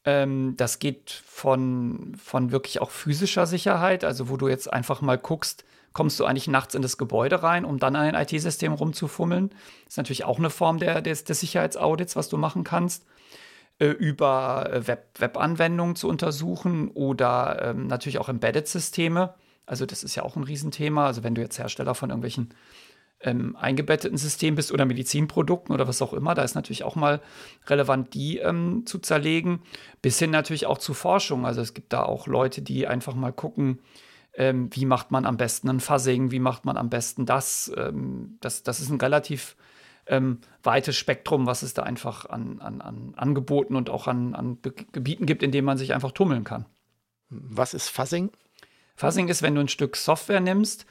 Ähm, 0.04 0.54
das 0.56 0.78
geht 0.78 1.10
von, 1.10 2.14
von 2.16 2.52
wirklich 2.52 2.80
auch 2.80 2.90
physischer 2.90 3.46
Sicherheit, 3.46 4.04
also 4.04 4.28
wo 4.28 4.36
du 4.36 4.48
jetzt 4.48 4.72
einfach 4.72 5.00
mal 5.02 5.18
guckst, 5.18 5.64
kommst 5.92 6.20
du 6.20 6.24
eigentlich 6.24 6.48
nachts 6.48 6.74
in 6.74 6.82
das 6.82 6.98
Gebäude 6.98 7.42
rein, 7.42 7.64
um 7.64 7.78
dann 7.78 7.96
an 7.96 8.06
den 8.06 8.14
IT-System 8.14 8.72
rumzufummeln. 8.72 9.50
Das 9.50 9.94
ist 9.94 9.96
natürlich 9.96 10.24
auch 10.24 10.38
eine 10.38 10.50
Form 10.50 10.78
der, 10.78 11.00
des, 11.00 11.24
des 11.24 11.40
Sicherheitsaudits, 11.40 12.16
was 12.16 12.28
du 12.28 12.36
machen 12.36 12.64
kannst. 12.64 13.04
Äh, 13.78 13.88
über 13.88 14.70
äh, 14.72 14.86
Web, 14.86 15.08
Web-Anwendungen 15.18 15.96
zu 15.96 16.08
untersuchen 16.08 16.88
oder 16.88 17.60
ähm, 17.62 17.86
natürlich 17.86 18.18
auch 18.18 18.30
Embedded-Systeme. 18.30 19.34
Also 19.66 19.84
das 19.84 20.02
ist 20.02 20.14
ja 20.14 20.22
auch 20.22 20.36
ein 20.36 20.44
Riesenthema. 20.44 21.06
Also 21.06 21.22
wenn 21.22 21.34
du 21.34 21.42
jetzt 21.42 21.58
Hersteller 21.58 21.94
von 21.94 22.08
irgendwelchen 22.08 22.54
ähm, 23.20 23.56
eingebetteten 23.56 24.18
Systemen 24.18 24.56
bist 24.56 24.72
oder 24.72 24.84
Medizinprodukten 24.84 25.74
oder 25.74 25.88
was 25.88 26.02
auch 26.02 26.12
immer, 26.12 26.34
da 26.34 26.42
ist 26.42 26.54
natürlich 26.54 26.84
auch 26.84 26.96
mal 26.96 27.20
relevant, 27.66 28.14
die 28.14 28.38
ähm, 28.38 28.84
zu 28.86 28.98
zerlegen, 28.98 29.62
bis 30.02 30.18
hin 30.18 30.30
natürlich 30.30 30.66
auch 30.66 30.78
zu 30.78 30.94
Forschung. 30.94 31.46
Also 31.46 31.60
es 31.60 31.74
gibt 31.74 31.92
da 31.92 32.02
auch 32.02 32.26
Leute, 32.26 32.62
die 32.62 32.86
einfach 32.86 33.14
mal 33.14 33.32
gucken, 33.32 33.80
ähm, 34.34 34.68
wie 34.72 34.84
macht 34.84 35.10
man 35.10 35.24
am 35.24 35.38
besten 35.38 35.68
ein 35.70 35.80
Fuzzing, 35.80 36.30
wie 36.30 36.40
macht 36.40 36.64
man 36.66 36.76
am 36.76 36.90
besten 36.90 37.24
das. 37.24 37.72
Ähm, 37.76 38.36
das, 38.40 38.62
das 38.62 38.80
ist 38.80 38.90
ein 38.90 39.00
relativ 39.00 39.56
ähm, 40.06 40.40
weites 40.62 40.96
Spektrum, 40.96 41.46
was 41.46 41.62
es 41.62 41.74
da 41.74 41.82
einfach 41.82 42.26
an, 42.26 42.60
an, 42.60 42.80
an 42.80 43.14
Angeboten 43.16 43.76
und 43.76 43.88
auch 43.88 44.06
an, 44.06 44.34
an 44.34 44.58
Gebieten 44.92 45.26
gibt, 45.26 45.42
in 45.42 45.52
denen 45.52 45.64
man 45.64 45.78
sich 45.78 45.94
einfach 45.94 46.12
tummeln 46.12 46.44
kann. 46.44 46.66
Was 47.30 47.74
ist 47.74 47.88
Fuzzing? 47.88 48.30
Fuzzing 48.94 49.28
ist, 49.28 49.42
wenn 49.42 49.54
du 49.54 49.62
ein 49.62 49.68
Stück 49.68 49.96
Software 49.96 50.40
nimmst 50.40 50.86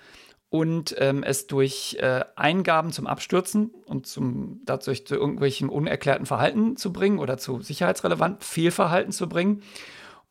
und 0.56 0.96
ähm, 1.00 1.22
es 1.22 1.48
durch 1.48 1.98
äh, 2.00 2.24
Eingaben 2.38 2.94
zum 2.94 3.08
Abstürzen 3.08 3.72
und 3.86 4.08
zum, 4.08 4.62
dadurch 4.64 5.06
zu 5.06 5.14
irgendwelchen 5.14 5.68
unerklärten 5.68 6.26
Verhalten 6.26 6.78
zu 6.78 6.94
bringen 6.94 7.20
oder 7.20 7.38
zu 7.38 7.60
sicherheitsrelevanten 7.60 8.42
Fehlverhalten 8.42 9.12
zu 9.12 9.28
bringen. 9.28 9.64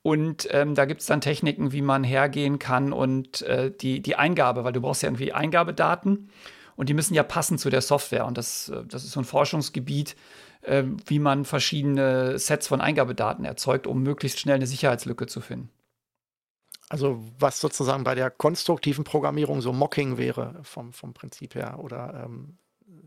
Und 0.01 0.49
ähm, 0.51 0.75
da 0.75 0.87
gibt 0.87 1.03
es 1.03 1.07
dann 1.09 1.21
Techniken, 1.21 1.73
wie 1.73 1.83
man 1.83 2.05
hergehen 2.05 2.59
kann 2.59 2.95
und 2.95 3.43
äh, 3.43 3.71
die, 3.71 4.01
die 4.01 4.17
Eingabe, 4.17 4.65
weil 4.65 4.73
du 4.73 4.81
brauchst 4.81 5.03
ja 5.03 5.09
irgendwie 5.09 5.35
Eingabedaten 5.35 6.31
und 6.75 6.89
die 6.89 6.95
müssen 6.95 7.13
ja 7.13 7.23
passen 7.23 7.59
zu 7.59 7.69
der 7.69 7.83
Software. 7.83 8.25
Und 8.25 8.39
das, 8.39 8.71
äh, 8.71 8.83
das 8.89 9.05
ist 9.05 9.13
so 9.13 9.21
ein 9.21 9.27
Forschungsgebiet, 9.27 10.17
äh, 10.63 10.85
wie 11.05 11.19
man 11.19 11.45
verschiedene 11.45 12.39
Sets 12.39 12.67
von 12.67 12.81
Eingabedaten 12.81 13.45
erzeugt, 13.45 13.87
um 13.87 14.03
möglichst 14.03 14.41
schnell 14.41 14.57
eine 14.57 14.67
Sicherheitslücke 14.67 15.27
zu 15.27 15.43
finden. 15.43 15.69
Also 16.89 17.25
was 17.39 17.61
sozusagen 17.61 18.05
bei 18.05 18.15
der 18.15 18.31
konstruktiven 18.31 19.05
Programmierung 19.05 19.61
so 19.61 19.73
Mocking 19.73 20.19
wäre 20.19 20.61
vom, 20.63 20.93
vom 20.93 21.15
Prinzip 21.15 21.55
her 21.55 21.79
oder 21.79 22.25
ähm 22.25 22.59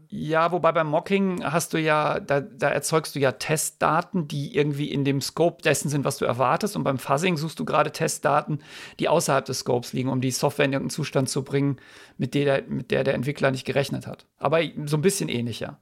ja, 0.10 0.54
wobei 0.54 0.72
beim 0.72 0.88
Mocking 0.88 1.44
hast 1.44 1.74
du 1.74 1.80
ja, 1.80 2.20
da, 2.20 2.40
da, 2.40 2.70
erzeugst 2.70 3.16
du 3.16 3.20
ja 3.20 3.34
Testdaten, 3.34 4.28
die 4.28 4.56
irgendwie 4.56 4.90
in 4.90 5.04
dem 5.04 5.20
Scope 5.20 5.62
dessen 5.62 5.90
sind, 5.90 6.06
was 6.06 6.18
du 6.18 6.26
erwartest. 6.26 6.78
Und 6.78 6.84
beim 6.84 6.98
Fuzzing 6.98 7.36
suchst 7.36 7.60
du 7.60 7.66
gerade 7.66 7.92
Testdaten, 7.92 8.60
die 9.00 9.10
außerhalb 9.10 9.44
des 9.44 9.60
Scopes 9.60 9.92
liegen, 9.92 10.10
um 10.10 10.22
die 10.22 10.32
Software 10.32 10.66
in 10.66 10.74
irgendeinen 10.74 10.96
Zustand 10.96 11.30
zu 11.30 11.44
bringen, 11.44 11.78
mit 12.18 12.36
der, 12.36 12.64
mit 12.64 12.92
der 12.92 13.04
der 13.04 13.16
Entwickler 13.16 13.52
nicht 13.52 13.66
gerechnet 13.66 14.08
hat. 14.08 14.26
Aber 14.38 14.62
so 14.86 14.96
ein 14.96 15.02
bisschen 15.02 15.28
ähnlicher. 15.28 15.66
Ja, 15.66 15.80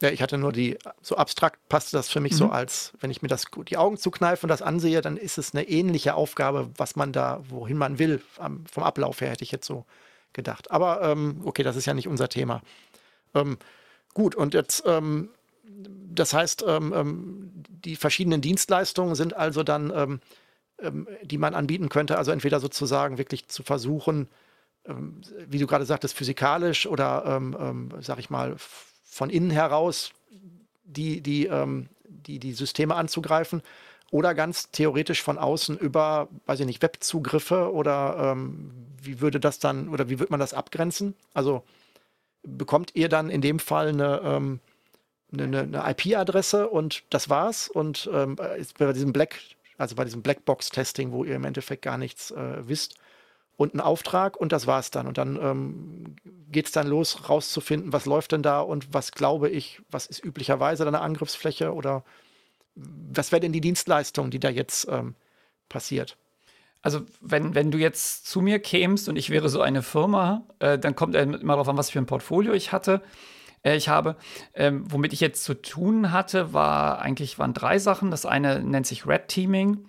ich 0.00 0.22
hatte 0.22 0.38
nur 0.38 0.52
die, 0.52 0.78
so 1.02 1.16
abstrakt 1.16 1.68
passte 1.68 1.96
das 1.96 2.08
für 2.08 2.20
mich 2.20 2.32
mhm. 2.32 2.36
so 2.36 2.48
als, 2.50 2.92
wenn 3.00 3.10
ich 3.10 3.22
mir 3.22 3.28
das 3.28 3.46
die 3.68 3.76
Augen 3.76 3.96
zukneife 3.96 4.46
und 4.46 4.48
das 4.48 4.62
ansehe, 4.62 5.00
dann 5.00 5.16
ist 5.16 5.38
es 5.38 5.54
eine 5.54 5.68
ähnliche 5.68 6.14
Aufgabe, 6.14 6.70
was 6.76 6.94
man 6.94 7.12
da, 7.12 7.40
wohin 7.48 7.76
man 7.76 7.98
will. 7.98 8.22
Vom 8.36 8.84
Ablauf 8.84 9.20
her 9.20 9.30
hätte 9.30 9.44
ich 9.44 9.50
jetzt 9.50 9.66
so 9.66 9.84
gedacht. 10.32 10.70
Aber 10.70 11.02
ähm, 11.02 11.40
okay, 11.44 11.64
das 11.64 11.76
ist 11.76 11.86
ja 11.86 11.94
nicht 11.94 12.06
unser 12.06 12.28
Thema. 12.28 12.62
Ähm, 13.34 13.58
gut, 14.14 14.36
und 14.36 14.54
jetzt, 14.54 14.84
ähm, 14.86 15.30
das 15.64 16.32
heißt, 16.32 16.64
ähm, 16.66 16.92
ähm, 16.94 17.50
die 17.68 17.96
verschiedenen 17.96 18.40
Dienstleistungen 18.40 19.16
sind 19.16 19.34
also 19.34 19.64
dann, 19.64 19.90
ähm, 19.90 21.08
die 21.22 21.38
man 21.38 21.54
anbieten 21.54 21.88
könnte, 21.88 22.18
also 22.18 22.30
entweder 22.30 22.60
sozusagen 22.60 23.18
wirklich 23.18 23.48
zu 23.48 23.64
versuchen, 23.64 24.28
wie 25.48 25.58
du 25.58 25.66
gerade 25.66 25.84
sagtest, 25.84 26.16
physikalisch 26.16 26.86
oder, 26.86 27.42
sag 27.98 28.20
ich 28.20 28.30
mal, 28.30 28.54
von 29.08 29.30
innen 29.30 29.50
heraus 29.50 30.12
die, 30.84 31.20
die, 31.20 31.46
ähm, 31.46 31.88
die, 32.04 32.38
die 32.38 32.52
Systeme 32.52 32.94
anzugreifen 32.94 33.62
oder 34.10 34.34
ganz 34.34 34.70
theoretisch 34.70 35.22
von 35.22 35.38
außen 35.38 35.76
über, 35.78 36.28
weiß 36.46 36.60
ich 36.60 36.66
nicht, 36.66 36.82
Webzugriffe 36.82 37.72
oder 37.72 38.32
ähm, 38.32 38.72
wie 39.02 39.20
würde 39.20 39.40
das 39.40 39.58
dann 39.58 39.88
oder 39.88 40.08
wie 40.08 40.18
würde 40.18 40.32
man 40.32 40.40
das 40.40 40.54
abgrenzen? 40.54 41.14
Also 41.34 41.62
bekommt 42.42 42.92
ihr 42.94 43.08
dann 43.08 43.28
in 43.28 43.40
dem 43.40 43.58
Fall 43.58 43.88
eine, 43.88 44.20
ähm, 44.24 44.60
eine, 45.32 45.60
eine 45.60 45.90
IP-Adresse 45.90 46.68
und 46.68 47.04
das 47.10 47.28
war's 47.28 47.68
und 47.68 48.08
ähm, 48.12 48.36
bei 48.36 48.92
diesem 48.92 49.12
Black, 49.12 49.38
also 49.76 49.94
bei 49.94 50.04
diesem 50.04 50.22
Blackbox-Testing, 50.22 51.12
wo 51.12 51.24
ihr 51.24 51.36
im 51.36 51.44
Endeffekt 51.44 51.82
gar 51.82 51.98
nichts 51.98 52.30
äh, 52.30 52.66
wisst, 52.66 52.96
und 53.58 53.74
einen 53.74 53.80
Auftrag 53.80 54.36
und 54.36 54.52
das 54.52 54.68
war's 54.68 54.92
dann. 54.92 55.08
Und 55.08 55.18
dann 55.18 55.36
ähm, 55.36 56.16
geht 56.50 56.66
es 56.66 56.72
dann 56.72 56.86
los, 56.86 57.28
rauszufinden, 57.28 57.92
was 57.92 58.06
läuft 58.06 58.30
denn 58.30 58.42
da 58.42 58.60
und 58.60 58.94
was 58.94 59.10
glaube 59.10 59.50
ich, 59.50 59.82
was 59.90 60.06
ist 60.06 60.24
üblicherweise 60.24 60.86
eine 60.86 61.00
Angriffsfläche 61.00 61.74
oder 61.74 62.04
was 62.76 63.32
wäre 63.32 63.40
denn 63.40 63.52
die 63.52 63.60
Dienstleistung, 63.60 64.30
die 64.30 64.38
da 64.38 64.48
jetzt 64.48 64.86
ähm, 64.88 65.16
passiert? 65.68 66.16
Also, 66.82 67.00
wenn, 67.20 67.56
wenn 67.56 67.72
du 67.72 67.78
jetzt 67.78 68.28
zu 68.28 68.40
mir 68.40 68.60
kämst 68.60 69.08
und 69.08 69.16
ich 69.16 69.30
wäre 69.30 69.48
so 69.48 69.60
eine 69.60 69.82
Firma, 69.82 70.46
äh, 70.60 70.78
dann 70.78 70.94
kommt 70.94 71.16
immer 71.16 71.54
darauf 71.54 71.68
an, 71.68 71.76
was 71.76 71.90
für 71.90 71.98
ein 71.98 72.06
Portfolio 72.06 72.52
ich 72.52 72.70
hatte. 72.70 73.02
Äh, 73.64 73.76
ich 73.76 73.88
habe, 73.88 74.14
ähm, 74.54 74.84
womit 74.88 75.12
ich 75.12 75.18
jetzt 75.18 75.42
zu 75.42 75.54
tun 75.60 76.12
hatte, 76.12 76.52
war 76.52 77.00
eigentlich 77.00 77.40
waren 77.40 77.54
drei 77.54 77.80
Sachen. 77.80 78.12
Das 78.12 78.24
eine 78.24 78.60
nennt 78.60 78.86
sich 78.86 79.04
Red 79.04 79.26
Teaming. 79.26 79.88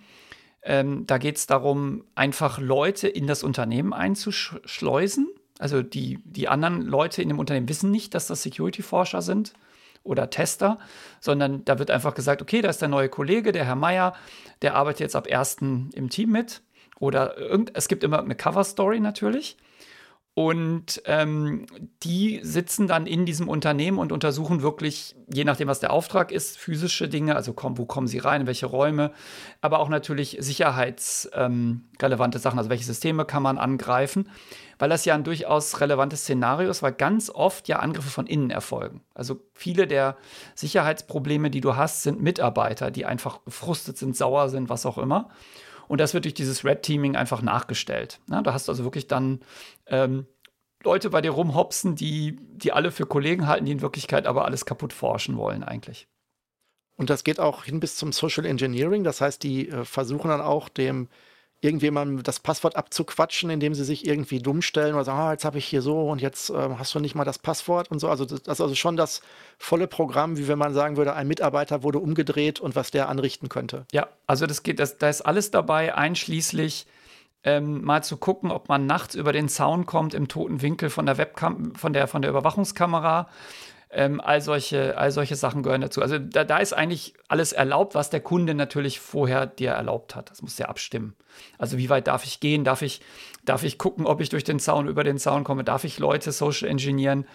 Ähm, 0.62 1.08
da 1.08 1.17
geht 1.17 1.38
es 1.38 1.48
darum, 1.48 2.04
einfach 2.15 2.60
Leute 2.60 3.08
in 3.08 3.28
das 3.28 3.43
Unternehmen 3.43 3.93
einzuschleusen. 3.93 5.30
Also 5.58 5.82
die, 5.82 6.19
die 6.24 6.48
anderen 6.48 6.82
Leute 6.82 7.22
in 7.22 7.30
dem 7.30 7.39
Unternehmen 7.39 7.69
wissen 7.69 7.91
nicht, 7.91 8.13
dass 8.15 8.28
das 8.28 8.43
Security-Forscher 8.43 9.22
sind 9.22 9.54
oder 10.04 10.30
Tester, 10.30 10.80
sondern 11.19 11.65
da 11.65 11.80
wird 11.80 11.91
einfach 11.91 12.15
gesagt, 12.15 12.41
okay, 12.41 12.62
da 12.62 12.69
ist 12.69 12.82
der 12.82 12.88
neue 12.88 13.10
Kollege, 13.10 13.52
der 13.52 13.65
Herr 13.65 13.76
Meier, 13.76 14.15
der 14.62 14.76
arbeitet 14.76 15.02
jetzt 15.02 15.15
ab 15.15 15.28
1. 15.30 15.58
im 15.62 16.10
Team 16.10 16.32
mit. 16.32 16.62
Oder 17.00 17.38
irgend, 17.38 17.72
es 17.76 17.88
gibt 17.88 18.04
immer 18.04 18.19
eine 18.19 18.36
Cover-Story 18.36 19.00
natürlich. 19.00 19.58
Und 20.39 21.02
ähm, 21.04 21.65
die 22.02 22.39
sitzen 22.43 22.88
dann 22.88 23.08
in 23.08 23.25
diesem 23.25 23.49
Unternehmen 23.49 23.97
und 23.97 24.13
untersuchen 24.13 24.62
wirklich, 24.62 25.17
je 25.28 25.43
nachdem, 25.43 25.67
was 25.67 25.82
der 25.82 25.91
Auftrag 25.91 26.32
ist, 26.32 26.58
physische 26.58 27.10
Dinge, 27.10 27.36
also 27.36 27.52
komm, 27.52 27.78
wo 27.78 27.84
kommen 27.84 28.08
sie 28.08 28.19
rein, 28.19 28.39
in 28.39 28.47
welche 28.47 28.67
Räume, 28.67 29.12
aber 29.60 29.80
auch 29.80 29.89
natürlich 29.89 30.38
sicherheitsrelevante 30.39 32.38
ähm, 32.38 32.41
Sachen, 32.41 32.58
also 32.58 32.69
welche 32.69 32.86
Systeme 32.86 33.25
kann 33.25 33.43
man 33.43 33.58
angreifen, 33.58 34.30
weil 34.78 34.88
das 34.88 35.04
ja 35.04 35.13
ein 35.13 35.25
durchaus 35.25 35.82
relevantes 35.82 36.21
Szenario 36.21 36.69
ist, 36.69 36.82
weil 36.84 36.93
ganz 36.93 37.30
oft 37.30 37.67
ja 37.67 37.80
Angriffe 37.80 38.10
von 38.10 38.25
innen 38.25 38.49
erfolgen. 38.49 39.02
Also 39.13 39.41
viele 39.54 39.88
der 39.88 40.15
Sicherheitsprobleme, 40.56 41.49
die 41.49 41.60
du 41.60 41.75
hast, 41.75 42.04
sind 42.04 42.21
Mitarbeiter, 42.21 42.91
die 42.91 43.06
einfach 43.06 43.43
gefrustet 43.43 43.97
sind, 43.97 44.15
sauer 44.15 44.47
sind, 44.47 44.69
was 44.69 44.86
auch 44.86 44.99
immer. 44.99 45.32
Und 45.89 45.99
das 45.99 46.13
wird 46.13 46.25
durch 46.25 46.36
dieses 46.36 46.63
Red 46.63 46.84
Teaming 46.84 47.15
einfach 47.15 47.41
nachgestellt. 47.41 48.21
Ja, 48.30 48.43
da 48.43 48.54
hast 48.54 48.67
du 48.67 48.71
also 48.71 48.84
wirklich 48.84 49.08
dann 49.08 49.39
ähm, 49.88 50.28
Leute 50.84 51.10
bei 51.10 51.19
dir 51.19 51.32
rumhopsen, 51.32 51.95
die, 51.95 52.38
die 52.39 52.71
alle 52.71 52.91
für 52.91 53.08
Kollegen 53.08 53.47
halten, 53.47 53.65
die 53.65 53.71
in 53.71 53.82
Wirklichkeit 53.82 54.28
aber 54.28 54.45
alles 54.45 54.65
kaputt 54.65 54.93
forschen 54.93 55.36
wollen 55.36 55.63
eigentlich. 55.63 56.08
Und 56.95 57.10
das 57.10 57.23
geht 57.23 57.39
auch 57.39 57.63
hin 57.63 57.80
bis 57.80 57.95
zum 57.95 58.12
Social 58.12 58.45
Engineering. 58.45 59.04
Das 59.04 59.19
heißt, 59.19 59.41
die 59.41 59.69
äh, 59.69 59.84
versuchen 59.84 60.30
dann 60.30 60.41
auch 60.41 60.69
dem 60.69 61.10
irgendjemandem 61.62 62.24
das 62.24 62.39
Passwort 62.39 62.76
abzuquatschen, 62.76 63.50
indem 63.50 63.74
sie 63.74 63.84
sich 63.84 64.08
irgendwie 64.08 64.39
dumm 64.39 64.62
stellen 64.62 64.93
oder 64.93 65.04
sagen, 65.04 65.19
ah, 65.19 65.32
jetzt 65.34 65.43
habe 65.43 65.58
ich 65.58 65.65
hier 65.65 65.82
so 65.82 66.10
und 66.10 66.22
jetzt 66.22 66.50
äh, 66.50 66.54
hast 66.54 66.95
du 66.95 67.00
nicht 67.00 67.15
mal 67.15 67.26
das 67.26 67.38
Passwort 67.38 67.91
und 67.91 68.00
so. 68.00 68.08
Also 68.08 68.24
das 68.26 68.39
ist 68.39 68.62
also 68.62 68.76
schon 68.76 68.95
das 68.95 69.22
volle 69.58 69.88
Programm, 69.88 70.38
wie 70.38 70.48
wenn 70.48 70.58
man 70.58 70.74
sagen 70.74 70.95
würde, 70.95 71.13
ein 71.13 71.28
Mitarbeiter 71.28 71.84
wurde 71.84 72.00
umgedreht 72.00 72.62
und 72.62 72.76
was 72.76 72.91
der 72.91 73.10
anrichten 73.10 73.50
könnte. 73.50 73.86
Ja, 73.91 74.08
also 74.26 74.45
das 74.45 74.63
geht, 74.63 74.80
das, 74.80 74.98
da 74.98 75.10
ist 75.10 75.22
alles 75.22 75.52
dabei, 75.52 75.95
einschließlich 75.95 76.86
ähm, 77.43 77.84
mal 77.84 78.04
zu 78.04 78.17
gucken, 78.17 78.52
ob 78.52 78.69
man 78.69 78.86
nachts 78.86 79.15
über 79.15 79.34
den 79.34 79.50
Zaun 79.50 79.86
kommt 79.86 80.13
im 80.13 80.28
toten 80.28 80.62
Winkel 80.62 80.89
von 80.89 81.06
der 81.06 81.17
Webcam, 81.17 81.76
von 81.76 81.93
der, 81.93 82.08
von 82.08 82.22
der 82.22 82.32
Überwachungskamera 82.32 83.28
ähm, 83.91 84.21
all, 84.21 84.41
solche, 84.41 84.97
all 84.97 85.12
solche 85.12 85.36
Sachen 85.36 85.63
gehören 85.63 85.82
dazu. 85.82 86.02
Also 86.02 86.19
da, 86.19 86.43
da 86.43 86.58
ist 86.58 86.73
eigentlich 86.73 87.15
alles 87.28 87.54
erlaubt, 87.54 87.95
was 87.95 88.10
der 88.10 88.19
Kunde 88.19 88.54
natürlich 88.54 88.99
vorher 88.99 89.47
dir 89.47 89.71
erlaubt 89.71 90.15
hat. 90.15 90.30
Das 90.30 90.41
muss 90.41 90.56
der 90.58 90.69
abstimmen. 90.69 91.15
Also 91.58 91.78
wie 91.78 91.89
weit 91.89 92.08
darf 92.08 92.23
ich 92.23 92.39
gehen? 92.39 92.63
Darf 92.63 92.82
ich, 92.84 93.02
darf 93.45 93.63
ich 93.63 93.78
gucken, 93.78 94.06
ob 94.06 94.21
ich 94.21 94.30
durch 94.30 94.43
den 94.43 94.60
Zaun, 94.60 94.88
über 94.88 95.04
den 95.04 95.17
Zaun 95.17 95.43
komme? 95.43 95.63
Darf 95.63 95.84
ich 95.86 95.97
Leute 95.97 96.32
social 96.32 96.69
engineeren? 96.69 97.25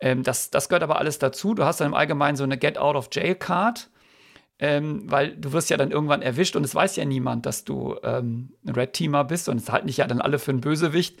Ähm, 0.00 0.22
das, 0.22 0.50
das 0.50 0.70
gehört 0.70 0.82
aber 0.82 0.98
alles 0.98 1.18
dazu. 1.18 1.54
Du 1.54 1.64
hast 1.64 1.80
dann 1.80 1.88
im 1.88 1.94
Allgemeinen 1.94 2.36
so 2.36 2.44
eine 2.44 2.56
Get-out-of-Jail-Card 2.56 3.90
ähm, 4.60 5.10
weil 5.10 5.34
du 5.36 5.52
wirst 5.52 5.70
ja 5.70 5.78
dann 5.78 5.90
irgendwann 5.90 6.20
erwischt 6.20 6.54
und 6.54 6.64
es 6.64 6.74
weiß 6.74 6.96
ja 6.96 7.04
niemand, 7.06 7.46
dass 7.46 7.64
du 7.64 7.96
ähm, 8.02 8.50
ein 8.64 8.74
Red 8.74 8.92
Teamer 8.92 9.24
bist 9.24 9.48
und 9.48 9.56
es 9.56 9.70
halten 9.70 9.86
dich 9.86 9.96
ja 9.96 10.06
dann 10.06 10.20
alle 10.20 10.38
für 10.38 10.50
einen 10.50 10.60
Bösewicht. 10.60 11.18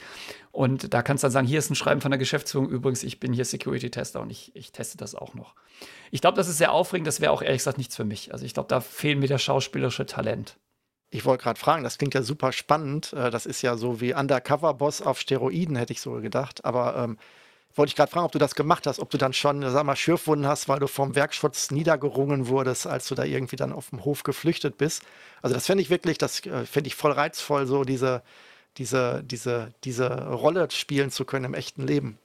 Und 0.52 0.92
da 0.92 1.02
kannst 1.02 1.22
du 1.22 1.26
dann 1.26 1.32
sagen, 1.32 1.46
hier 1.46 1.58
ist 1.58 1.70
ein 1.70 1.74
Schreiben 1.74 2.00
von 2.00 2.10
der 2.10 2.18
Geschäftsführung, 2.18 2.68
übrigens, 2.68 3.02
ich 3.02 3.18
bin 3.18 3.32
hier 3.32 3.44
Security-Tester 3.44 4.20
und 4.20 4.30
ich, 4.30 4.54
ich 4.54 4.72
teste 4.72 4.98
das 4.98 5.14
auch 5.14 5.34
noch. 5.34 5.54
Ich 6.10 6.20
glaube, 6.20 6.36
das 6.36 6.48
ist 6.48 6.58
sehr 6.58 6.72
aufregend, 6.72 7.06
das 7.06 7.20
wäre 7.20 7.32
auch 7.32 7.40
ehrlich 7.40 7.60
gesagt 7.60 7.78
nichts 7.78 7.96
für 7.96 8.04
mich. 8.04 8.32
Also 8.32 8.44
ich 8.44 8.52
glaube, 8.52 8.68
da 8.68 8.80
fehlen 8.80 9.20
mir 9.20 9.28
das 9.28 9.42
schauspielerische 9.42 10.06
Talent. 10.06 10.58
Ich 11.08 11.24
wollte 11.24 11.42
gerade 11.42 11.58
fragen, 11.58 11.82
das 11.82 11.98
klingt 11.98 12.14
ja 12.14 12.22
super 12.22 12.52
spannend. 12.52 13.12
Äh, 13.14 13.30
das 13.30 13.46
ist 13.46 13.62
ja 13.62 13.76
so 13.76 14.00
wie 14.00 14.14
Undercover-Boss 14.14 15.02
auf 15.02 15.18
Steroiden, 15.18 15.76
hätte 15.76 15.92
ich 15.92 16.00
so 16.00 16.12
gedacht. 16.20 16.64
Aber 16.64 16.96
ähm, 16.96 17.18
wollte 17.74 17.90
ich 17.90 17.96
gerade 17.96 18.10
fragen, 18.10 18.26
ob 18.26 18.32
du 18.32 18.38
das 18.38 18.54
gemacht 18.54 18.86
hast, 18.86 18.98
ob 18.98 19.10
du 19.10 19.18
dann 19.18 19.32
schon, 19.32 19.62
sag 19.62 19.84
mal, 19.84 19.96
Schürfwunden 19.96 20.46
hast, 20.46 20.68
weil 20.68 20.80
du 20.80 20.86
vom 20.86 21.14
Werkschutz 21.14 21.70
niedergerungen 21.70 22.48
wurdest, 22.48 22.86
als 22.86 23.06
du 23.08 23.14
da 23.14 23.24
irgendwie 23.24 23.56
dann 23.56 23.72
auf 23.72 23.90
dem 23.90 24.04
Hof 24.04 24.22
geflüchtet 24.22 24.76
bist. 24.78 25.02
Also 25.42 25.54
das 25.54 25.66
fände 25.66 25.82
ich 25.82 25.90
wirklich, 25.90 26.18
das 26.18 26.44
äh, 26.46 26.66
fände 26.66 26.88
ich 26.88 26.94
voll 26.94 27.12
reizvoll, 27.12 27.66
so 27.66 27.84
diese, 27.84 28.22
diese, 28.76 29.22
diese, 29.24 29.72
diese 29.84 30.28
Rolle 30.28 30.70
spielen 30.70 31.10
zu 31.10 31.24
können 31.24 31.46
im 31.46 31.54
echten 31.54 31.86
Leben. 31.86 32.18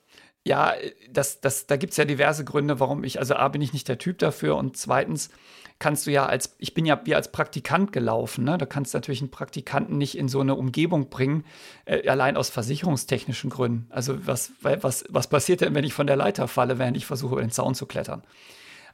Ja, 0.43 0.73
das, 1.10 1.41
das, 1.41 1.65
da 1.65 1.75
gibt 1.75 1.91
es 1.91 1.97
ja 1.97 2.05
diverse 2.05 2.43
Gründe, 2.43 2.79
warum 2.79 3.03
ich, 3.03 3.19
also 3.19 3.36
A, 3.36 3.47
bin 3.47 3.62
ich 3.62 3.73
nicht 3.73 3.88
der 3.88 3.97
Typ 3.97 4.19
dafür 4.19 4.55
und 4.58 4.77
zweitens 4.77 5.31
kannst 5.80 6.08
du 6.08 6.12
ja 6.12 6.26
als, 6.26 6.56
ich 6.58 6.74
bin 6.74 6.86
ja 6.86 7.02
wie 7.04 7.16
als 7.16 7.32
Praktikant 7.32 7.92
gelaufen, 7.92 8.46
ne? 8.46 8.58
da 8.58 8.66
kannst 8.66 8.94
du 8.94 8.98
natürlich 8.98 9.22
einen 9.22 9.32
Praktikanten 9.32 9.98
nicht 9.98 10.18
in 10.18 10.30
so 10.30 10.40
eine 10.40 10.56
Umgebung 10.56 11.10
bringen, 11.10 11.44
äh, 11.86 12.08
allein 12.08 12.38
aus 12.38 12.50
versicherungstechnischen 12.50 13.50
Gründen. 13.50 13.88
Also 13.90 14.26
was, 14.26 14.52
was, 14.62 15.04
was 15.10 15.28
passiert 15.28 15.62
denn, 15.62 15.76
wenn 15.76 15.84
ich 15.84 15.94
von 15.94 16.08
der 16.08 16.16
Leiter 16.16 16.48
falle, 16.48 16.80
während 16.80 16.96
ich 16.96 17.06
versuche, 17.06 17.34
über 17.34 17.42
den 17.42 17.52
Zaun 17.52 17.76
zu 17.76 17.86
klettern? 17.86 18.24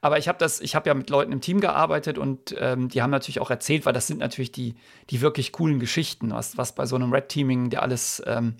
Aber 0.02 0.18
ich 0.18 0.28
habe 0.28 0.40
das, 0.40 0.60
ich 0.60 0.74
habe 0.74 0.90
ja 0.90 0.96
mit 0.96 1.12
Leuten 1.12 1.32
im 1.32 1.42
Team 1.42 1.62
gearbeitet 1.62 2.18
und 2.18 2.56
ähm, 2.58 2.90
die 2.90 3.04
haben 3.04 3.12
natürlich 3.12 3.40
auch 3.40 3.52
erzählt, 3.52 3.86
weil 3.86 3.94
das 3.94 4.08
sind 4.08 4.20
natürlich 4.20 4.52
die, 4.52 4.74
die 5.12 5.22
wirklich 5.22 5.52
coolen 5.52 5.80
Geschichten, 5.80 6.32
was, 6.32 6.58
was 6.58 6.74
bei 6.74 6.88
so 6.88 6.96
einem 6.96 7.14
Red 7.14 7.30
Teaming, 7.30 7.70
der 7.70 7.84
alles, 7.84 8.22
ähm, 8.26 8.56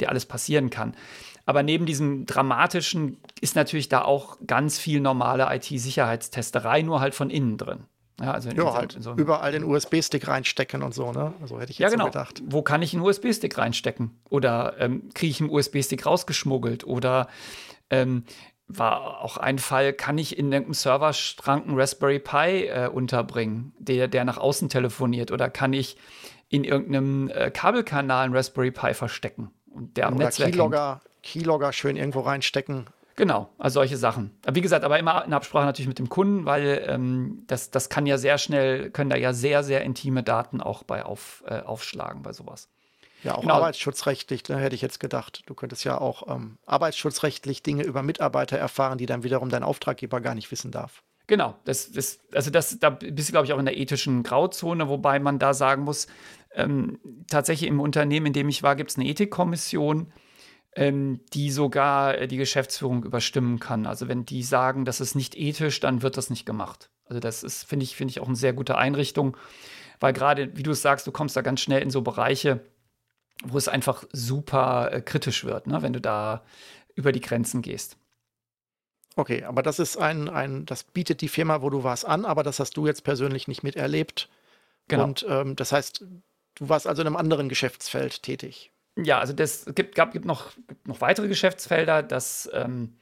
der 0.00 0.10
alles 0.10 0.26
passieren 0.26 0.70
kann. 0.70 0.94
Aber 1.46 1.62
neben 1.62 1.86
diesem 1.86 2.26
dramatischen 2.26 3.18
ist 3.40 3.56
natürlich 3.56 3.88
da 3.88 4.02
auch 4.02 4.38
ganz 4.46 4.78
viel 4.78 5.00
normale 5.00 5.48
IT-Sicherheitstesterei, 5.54 6.82
nur 6.82 7.00
halt 7.00 7.14
von 7.14 7.30
innen 7.30 7.56
drin. 7.56 7.84
Ja, 8.20 8.32
also 8.32 8.50
ja, 8.50 8.74
halt 8.74 8.96
so 9.00 9.14
überall 9.14 9.50
den 9.50 9.64
USB-Stick 9.64 10.28
reinstecken 10.28 10.82
und 10.82 10.92
so, 10.92 11.10
ne? 11.10 11.32
Also 11.40 11.58
hätte 11.58 11.72
ich 11.72 11.78
jetzt 11.78 11.90
ja, 11.90 11.96
genau. 11.96 12.04
so 12.04 12.10
gedacht. 12.10 12.42
Wo 12.44 12.60
kann 12.60 12.82
ich 12.82 12.92
einen 12.92 13.02
USB-Stick 13.02 13.56
reinstecken? 13.56 14.20
Oder 14.28 14.74
ähm, 14.78 15.08
kriege 15.14 15.30
ich 15.30 15.40
einen 15.40 15.48
USB-Stick 15.48 16.04
rausgeschmuggelt? 16.04 16.84
Oder 16.84 17.28
ähm, 17.88 18.24
war 18.68 19.22
auch 19.22 19.38
ein 19.38 19.58
Fall, 19.58 19.94
kann 19.94 20.18
ich 20.18 20.38
in 20.38 20.52
irgendeinem 20.52 20.74
Serverstrang 20.74 21.64
einen 21.64 21.80
Raspberry 21.80 22.18
Pi 22.18 22.66
äh, 22.66 22.88
unterbringen, 22.92 23.72
der, 23.78 24.06
der 24.06 24.24
nach 24.24 24.38
außen 24.38 24.68
telefoniert? 24.68 25.32
Oder 25.32 25.48
kann 25.48 25.72
ich 25.72 25.96
in 26.48 26.64
irgendeinem 26.64 27.30
äh, 27.30 27.50
Kabelkanal 27.50 28.26
einen 28.26 28.36
Raspberry 28.36 28.70
Pi 28.70 28.92
verstecken? 28.92 29.50
Und 29.70 29.96
der 29.96 30.08
am 30.08 30.16
Oder 30.16 30.26
Netzwerk 30.26 30.52
Keylogger, 30.52 31.00
Keylogger 31.22 31.72
schön 31.72 31.96
irgendwo 31.96 32.20
reinstecken. 32.20 32.86
Genau, 33.16 33.50
also 33.58 33.74
solche 33.74 33.96
Sachen. 33.96 34.30
Wie 34.50 34.62
gesagt, 34.62 34.84
aber 34.84 34.98
immer 34.98 35.24
in 35.26 35.34
Absprache 35.34 35.66
natürlich 35.66 35.88
mit 35.88 35.98
dem 35.98 36.08
Kunden, 36.08 36.46
weil 36.46 36.86
ähm, 36.88 37.42
das, 37.46 37.70
das 37.70 37.90
kann 37.90 38.06
ja 38.06 38.16
sehr 38.16 38.38
schnell, 38.38 38.90
können 38.90 39.10
da 39.10 39.16
ja 39.16 39.34
sehr, 39.34 39.62
sehr 39.62 39.82
intime 39.82 40.22
Daten 40.22 40.60
auch 40.62 40.84
bei 40.84 41.04
auf, 41.04 41.44
äh, 41.46 41.60
aufschlagen 41.60 42.22
bei 42.22 42.32
sowas. 42.32 42.68
Ja, 43.22 43.34
auch 43.34 43.42
genau. 43.42 43.56
arbeitsschutzrechtlich, 43.56 44.42
da 44.42 44.56
ne, 44.56 44.62
hätte 44.62 44.74
ich 44.74 44.80
jetzt 44.80 45.00
gedacht. 45.00 45.42
Du 45.46 45.54
könntest 45.54 45.84
ja 45.84 46.00
auch 46.00 46.34
ähm, 46.34 46.56
arbeitsschutzrechtlich 46.64 47.62
Dinge 47.62 47.82
über 47.82 48.02
Mitarbeiter 48.02 48.56
erfahren, 48.56 48.96
die 48.96 49.06
dann 49.06 49.22
wiederum 49.22 49.50
dein 49.50 49.62
Auftraggeber 49.62 50.20
gar 50.20 50.34
nicht 50.34 50.50
wissen 50.50 50.70
darf. 50.70 51.02
Genau, 51.26 51.54
das, 51.64 51.92
das, 51.92 52.18
also 52.32 52.50
das, 52.50 52.78
da 52.80 52.90
bist 52.90 53.28
du, 53.28 53.32
glaube 53.32 53.46
ich, 53.46 53.52
auch 53.52 53.58
in 53.58 53.64
der 53.64 53.76
ethischen 53.76 54.22
Grauzone, 54.22 54.88
wobei 54.88 55.20
man 55.20 55.38
da 55.38 55.54
sagen 55.54 55.84
muss, 55.84 56.08
ähm, 56.54 56.98
tatsächlich 57.28 57.68
im 57.68 57.80
Unternehmen, 57.80 58.26
in 58.26 58.32
dem 58.32 58.48
ich 58.48 58.62
war, 58.62 58.76
gibt 58.76 58.90
es 58.90 58.96
eine 58.96 59.06
Ethikkommission, 59.06 60.12
ähm, 60.74 61.20
die 61.32 61.50
sogar 61.50 62.16
äh, 62.18 62.28
die 62.28 62.36
Geschäftsführung 62.36 63.04
überstimmen 63.04 63.58
kann. 63.58 63.86
Also 63.86 64.08
wenn 64.08 64.24
die 64.24 64.42
sagen, 64.42 64.84
das 64.84 65.00
ist 65.00 65.14
nicht 65.14 65.36
ethisch, 65.36 65.80
dann 65.80 66.02
wird 66.02 66.16
das 66.16 66.30
nicht 66.30 66.46
gemacht. 66.46 66.90
Also 67.06 67.20
das 67.20 67.42
ist, 67.42 67.64
finde 67.64 67.84
ich, 67.84 67.96
finde 67.96 68.12
ich 68.12 68.20
auch 68.20 68.28
eine 68.28 68.36
sehr 68.36 68.52
gute 68.52 68.76
Einrichtung, 68.76 69.36
weil 69.98 70.12
gerade, 70.12 70.56
wie 70.56 70.62
du 70.62 70.70
es 70.70 70.82
sagst, 70.82 71.06
du 71.06 71.12
kommst 71.12 71.36
da 71.36 71.42
ganz 71.42 71.60
schnell 71.60 71.82
in 71.82 71.90
so 71.90 72.02
Bereiche, 72.02 72.60
wo 73.44 73.58
es 73.58 73.68
einfach 73.68 74.04
super 74.12 74.92
äh, 74.92 75.00
kritisch 75.00 75.44
wird, 75.44 75.66
ne? 75.66 75.82
wenn 75.82 75.92
du 75.92 76.00
da 76.00 76.44
über 76.94 77.12
die 77.12 77.20
Grenzen 77.20 77.62
gehst. 77.62 77.96
Okay, 79.16 79.44
aber 79.44 79.62
das 79.62 79.78
ist 79.78 79.96
ein, 79.96 80.28
ein, 80.28 80.66
das 80.66 80.84
bietet 80.84 81.20
die 81.20 81.28
Firma, 81.28 81.62
wo 81.62 81.70
du 81.70 81.82
warst, 81.82 82.06
an, 82.06 82.24
aber 82.24 82.42
das 82.42 82.60
hast 82.60 82.76
du 82.76 82.86
jetzt 82.86 83.02
persönlich 83.02 83.48
nicht 83.48 83.62
miterlebt. 83.62 84.28
Genau. 84.88 85.04
Und 85.04 85.26
ähm, 85.28 85.56
das 85.56 85.72
heißt, 85.72 86.04
du 86.60 86.68
warst 86.68 86.86
also 86.86 87.02
in 87.02 87.08
einem 87.08 87.16
anderen 87.16 87.48
Geschäftsfeld 87.48 88.22
tätig. 88.22 88.70
Ja, 88.96 89.18
also 89.18 89.32
das 89.32 89.64
gibt, 89.74 89.94
gibt, 89.94 90.24
noch, 90.24 90.50
gibt 90.68 90.86
noch 90.86 91.00
weitere 91.00 91.28
Geschäftsfelder. 91.28 92.02
Das, 92.02 92.50
ähm, 92.52 92.94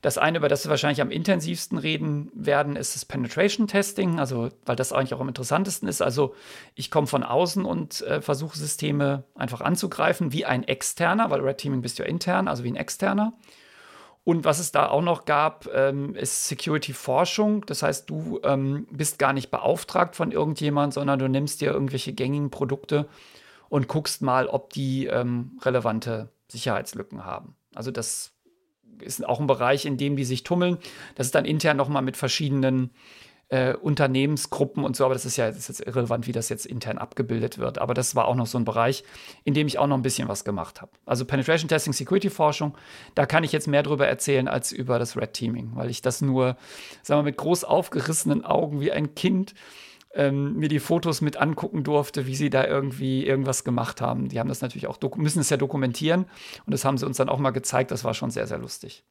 das 0.00 0.16
eine, 0.16 0.38
über 0.38 0.48
das 0.48 0.64
wir 0.64 0.70
wahrscheinlich 0.70 1.02
am 1.02 1.10
intensivsten 1.10 1.76
reden 1.76 2.30
werden, 2.34 2.76
ist 2.76 2.94
das 2.94 3.04
Penetration 3.04 3.66
Testing, 3.66 4.18
also 4.18 4.50
weil 4.64 4.76
das 4.76 4.92
eigentlich 4.92 5.12
auch 5.14 5.20
am 5.20 5.28
interessantesten 5.28 5.88
ist. 5.88 6.00
Also 6.00 6.34
ich 6.74 6.90
komme 6.90 7.06
von 7.06 7.22
außen 7.22 7.64
und 7.64 8.00
äh, 8.02 8.22
versuche 8.22 8.56
Systeme 8.56 9.24
einfach 9.34 9.60
anzugreifen, 9.60 10.32
wie 10.32 10.46
ein 10.46 10.64
externer, 10.64 11.30
weil 11.30 11.40
Red 11.40 11.58
Teaming 11.58 11.82
bist 11.82 11.98
ja 11.98 12.04
intern, 12.04 12.48
also 12.48 12.64
wie 12.64 12.70
ein 12.70 12.76
externer. 12.76 13.34
Und 14.24 14.44
was 14.44 14.58
es 14.58 14.70
da 14.70 14.88
auch 14.88 15.02
noch 15.02 15.24
gab, 15.24 15.66
ähm, 15.74 16.14
ist 16.14 16.46
Security-Forschung. 16.48 17.64
Das 17.66 17.82
heißt, 17.82 18.08
du 18.10 18.40
ähm, 18.44 18.86
bist 18.90 19.18
gar 19.18 19.32
nicht 19.32 19.50
beauftragt 19.50 20.14
von 20.14 20.30
irgendjemand, 20.30 20.92
sondern 20.94 21.18
du 21.18 21.28
nimmst 21.28 21.60
dir 21.60 21.72
irgendwelche 21.72 22.12
gängigen 22.12 22.50
Produkte 22.50 23.08
und 23.70 23.88
guckst 23.88 24.20
mal, 24.20 24.46
ob 24.46 24.70
die 24.72 25.06
ähm, 25.06 25.58
relevante 25.62 26.28
Sicherheitslücken 26.48 27.24
haben. 27.24 27.56
Also 27.74 27.90
das 27.90 28.32
ist 29.00 29.24
auch 29.26 29.40
ein 29.40 29.46
Bereich, 29.46 29.86
in 29.86 29.96
dem 29.96 30.16
die 30.16 30.24
sich 30.24 30.42
tummeln. 30.42 30.78
Das 31.14 31.26
ist 31.26 31.34
dann 31.34 31.46
intern 31.46 31.78
nochmal 31.78 32.02
mit 32.02 32.16
verschiedenen 32.16 32.90
äh, 33.50 33.74
Unternehmensgruppen 33.74 34.84
und 34.84 34.96
so, 34.96 35.04
aber 35.04 35.14
das 35.14 35.24
ist 35.24 35.36
ja 35.36 35.48
das 35.48 35.58
ist 35.58 35.68
jetzt 35.68 35.86
irrelevant, 35.86 36.28
wie 36.28 36.32
das 36.32 36.48
jetzt 36.48 36.66
intern 36.66 36.98
abgebildet 36.98 37.58
wird. 37.58 37.78
Aber 37.78 37.94
das 37.94 38.14
war 38.14 38.26
auch 38.26 38.36
noch 38.36 38.46
so 38.46 38.56
ein 38.56 38.64
Bereich, 38.64 39.02
in 39.44 39.54
dem 39.54 39.66
ich 39.66 39.78
auch 39.78 39.88
noch 39.88 39.96
ein 39.96 40.02
bisschen 40.02 40.28
was 40.28 40.44
gemacht 40.44 40.80
habe. 40.80 40.92
Also 41.04 41.24
Penetration 41.24 41.68
Testing, 41.68 41.92
Security 41.92 42.30
Forschung, 42.30 42.78
da 43.16 43.26
kann 43.26 43.42
ich 43.42 43.50
jetzt 43.50 43.66
mehr 43.66 43.82
drüber 43.82 44.06
erzählen 44.06 44.46
als 44.46 44.70
über 44.70 45.00
das 45.00 45.16
Red 45.16 45.34
Teaming, 45.34 45.72
weil 45.74 45.90
ich 45.90 46.00
das 46.00 46.22
nur, 46.22 46.56
sagen 47.02 47.20
wir, 47.20 47.24
mit 47.24 47.36
groß 47.36 47.64
aufgerissenen 47.64 48.44
Augen 48.44 48.80
wie 48.80 48.92
ein 48.92 49.16
Kind 49.16 49.54
ähm, 50.14 50.54
mir 50.56 50.68
die 50.68 50.78
Fotos 50.78 51.20
mit 51.20 51.36
angucken 51.36 51.82
durfte, 51.82 52.26
wie 52.26 52.36
sie 52.36 52.50
da 52.50 52.64
irgendwie 52.64 53.26
irgendwas 53.26 53.64
gemacht 53.64 54.00
haben. 54.00 54.28
Die 54.28 54.38
haben 54.38 54.48
das 54.48 54.60
natürlich 54.60 54.86
auch, 54.86 54.98
müssen 55.16 55.40
es 55.40 55.50
ja 55.50 55.56
dokumentieren 55.56 56.26
und 56.66 56.72
das 56.72 56.84
haben 56.84 56.98
sie 56.98 57.06
uns 57.06 57.16
dann 57.16 57.28
auch 57.28 57.38
mal 57.38 57.50
gezeigt. 57.50 57.90
Das 57.90 58.04
war 58.04 58.14
schon 58.14 58.30
sehr, 58.30 58.46
sehr 58.46 58.58
lustig. 58.58 59.04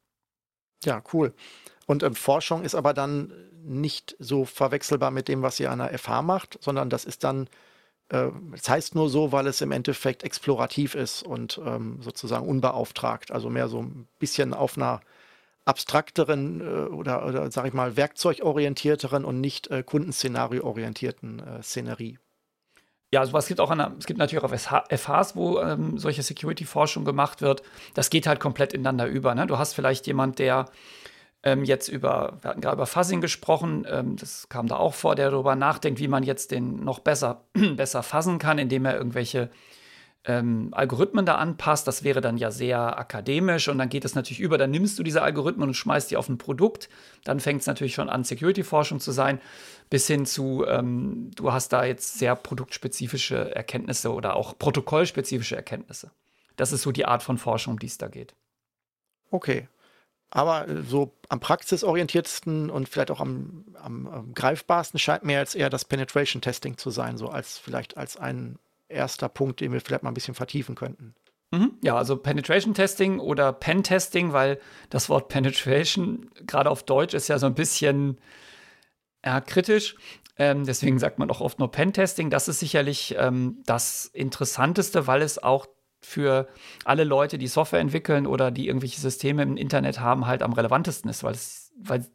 Ja, 0.84 1.02
cool. 1.12 1.34
Und 1.86 2.02
ähm, 2.02 2.14
Forschung 2.14 2.62
ist 2.62 2.74
aber 2.74 2.94
dann 2.94 3.32
nicht 3.62 4.16
so 4.18 4.44
verwechselbar 4.44 5.10
mit 5.10 5.28
dem, 5.28 5.42
was 5.42 5.60
ihr 5.60 5.70
an 5.70 5.78
der 5.78 5.96
FH 5.98 6.22
macht, 6.22 6.58
sondern 6.60 6.90
das 6.90 7.04
ist 7.04 7.24
dann, 7.24 7.48
äh, 8.10 8.28
es 8.52 8.68
äh, 8.68 8.70
heißt 8.70 8.94
nur 8.94 9.08
so, 9.08 9.32
weil 9.32 9.46
es 9.46 9.60
im 9.60 9.72
Endeffekt 9.72 10.22
explorativ 10.22 10.94
ist 10.94 11.22
und 11.22 11.60
ähm, 11.64 12.00
sozusagen 12.02 12.46
unbeauftragt. 12.46 13.32
Also 13.32 13.50
mehr 13.50 13.68
so 13.68 13.82
ein 13.82 14.06
bisschen 14.18 14.54
auf 14.54 14.76
einer 14.76 15.00
abstrakteren 15.64 16.60
äh, 16.60 16.64
oder, 16.92 17.26
oder 17.26 17.50
sag 17.50 17.66
ich 17.66 17.72
mal, 17.72 17.96
werkzeugorientierteren 17.96 19.24
und 19.24 19.40
nicht 19.40 19.70
äh, 19.70 19.82
kundenszenario-orientierten 19.82 21.40
äh, 21.40 21.62
Szenerie. 21.62 22.18
Ja, 23.12 23.26
sowas 23.26 23.48
gibt 23.48 23.60
auch 23.60 23.70
an, 23.70 23.96
es 23.98 24.06
gibt 24.06 24.20
natürlich 24.20 24.44
auch 24.44 24.50
FHs, 24.50 25.34
wo 25.34 25.58
ähm, 25.58 25.98
solche 25.98 26.22
Security-Forschung 26.22 27.04
gemacht 27.04 27.42
wird. 27.42 27.62
Das 27.94 28.08
geht 28.08 28.28
halt 28.28 28.38
komplett 28.38 28.72
ineinander 28.72 29.06
über. 29.06 29.34
Ne? 29.34 29.48
Du 29.48 29.58
hast 29.58 29.74
vielleicht 29.74 30.06
jemand, 30.06 30.38
der 30.38 30.66
ähm, 31.42 31.64
jetzt 31.64 31.88
über, 31.88 32.38
wir 32.42 32.50
hatten 32.50 32.60
gerade 32.60 32.76
über 32.76 32.86
Fuzzing 32.86 33.20
gesprochen, 33.20 33.86
ähm, 33.88 34.16
das 34.16 34.48
kam 34.48 34.66
da 34.66 34.76
auch 34.76 34.94
vor, 34.94 35.14
der 35.14 35.30
darüber 35.30 35.56
nachdenkt, 35.56 36.00
wie 36.00 36.08
man 36.08 36.22
jetzt 36.22 36.50
den 36.50 36.84
noch 36.84 36.98
besser, 36.98 37.44
besser 37.76 38.02
fuzzen 38.02 38.38
kann, 38.38 38.58
indem 38.58 38.84
er 38.84 38.96
irgendwelche 38.96 39.50
ähm, 40.24 40.68
Algorithmen 40.72 41.24
da 41.24 41.36
anpasst. 41.36 41.86
Das 41.88 42.04
wäre 42.04 42.20
dann 42.20 42.36
ja 42.36 42.50
sehr 42.50 42.98
akademisch 42.98 43.68
und 43.68 43.78
dann 43.78 43.88
geht 43.88 44.04
es 44.04 44.14
natürlich 44.14 44.40
über. 44.40 44.58
Dann 44.58 44.70
nimmst 44.70 44.98
du 44.98 45.02
diese 45.02 45.22
Algorithmen 45.22 45.68
und 45.68 45.74
schmeißt 45.74 46.10
die 46.10 46.18
auf 46.18 46.28
ein 46.28 46.36
Produkt. 46.36 46.90
Dann 47.24 47.40
fängt 47.40 47.62
es 47.62 47.66
natürlich 47.66 47.94
schon 47.94 48.10
an, 48.10 48.24
Security-Forschung 48.24 49.00
zu 49.00 49.12
sein, 49.12 49.40
bis 49.88 50.06
hin 50.06 50.26
zu, 50.26 50.66
ähm, 50.66 51.30
du 51.36 51.52
hast 51.52 51.72
da 51.72 51.84
jetzt 51.84 52.18
sehr 52.18 52.36
produktspezifische 52.36 53.54
Erkenntnisse 53.54 54.12
oder 54.12 54.36
auch 54.36 54.58
protokollspezifische 54.58 55.56
Erkenntnisse. 55.56 56.10
Das 56.56 56.72
ist 56.72 56.82
so 56.82 56.92
die 56.92 57.06
Art 57.06 57.22
von 57.22 57.38
Forschung, 57.38 57.74
um 57.74 57.78
die 57.78 57.86
es 57.86 57.96
da 57.96 58.08
geht. 58.08 58.34
Okay. 59.30 59.68
Aber 60.30 60.66
so 60.86 61.12
am 61.28 61.40
praxisorientiertesten 61.40 62.70
und 62.70 62.88
vielleicht 62.88 63.10
auch 63.10 63.20
am, 63.20 63.64
am, 63.74 64.06
am 64.06 64.34
greifbarsten 64.34 64.98
scheint 64.98 65.24
mir 65.24 65.38
jetzt 65.38 65.56
eher 65.56 65.70
das 65.70 65.84
Penetration 65.84 66.40
Testing 66.40 66.78
zu 66.78 66.90
sein, 66.90 67.16
so 67.16 67.28
als 67.28 67.58
vielleicht 67.58 67.96
als 67.96 68.16
ein 68.16 68.58
erster 68.88 69.28
Punkt, 69.28 69.60
den 69.60 69.72
wir 69.72 69.80
vielleicht 69.80 70.02
mal 70.02 70.10
ein 70.10 70.14
bisschen 70.14 70.34
vertiefen 70.34 70.76
könnten. 70.76 71.14
Mhm. 71.50 71.72
Ja, 71.82 71.96
also 71.96 72.16
Penetration 72.16 72.74
Testing 72.74 73.18
oder 73.18 73.52
Pen 73.52 73.82
Testing, 73.82 74.32
weil 74.32 74.60
das 74.88 75.08
Wort 75.08 75.28
Penetration 75.28 76.30
gerade 76.46 76.70
auf 76.70 76.84
Deutsch 76.84 77.14
ist 77.14 77.28
ja 77.28 77.38
so 77.38 77.46
ein 77.46 77.54
bisschen 77.54 78.18
ja, 79.24 79.40
kritisch. 79.40 79.96
Ähm, 80.38 80.64
deswegen 80.64 80.98
sagt 80.98 81.18
man 81.18 81.30
auch 81.30 81.40
oft 81.40 81.58
nur 81.58 81.70
Pen 81.70 81.92
Testing. 81.92 82.30
Das 82.30 82.48
ist 82.48 82.60
sicherlich 82.60 83.16
ähm, 83.18 83.62
das 83.66 84.06
Interessanteste, 84.06 85.06
weil 85.06 85.22
es 85.22 85.42
auch 85.42 85.66
für 86.00 86.48
alle 86.84 87.04
Leute, 87.04 87.38
die 87.38 87.46
Software 87.46 87.80
entwickeln 87.80 88.26
oder 88.26 88.50
die 88.50 88.66
irgendwelche 88.66 89.00
Systeme 89.00 89.42
im 89.42 89.56
Internet 89.56 90.00
haben, 90.00 90.26
halt 90.26 90.42
am 90.42 90.52
relevantesten 90.52 91.10
ist, 91.10 91.22
weil, 91.22 91.34
es, 91.34 91.72
weil 91.78 92.06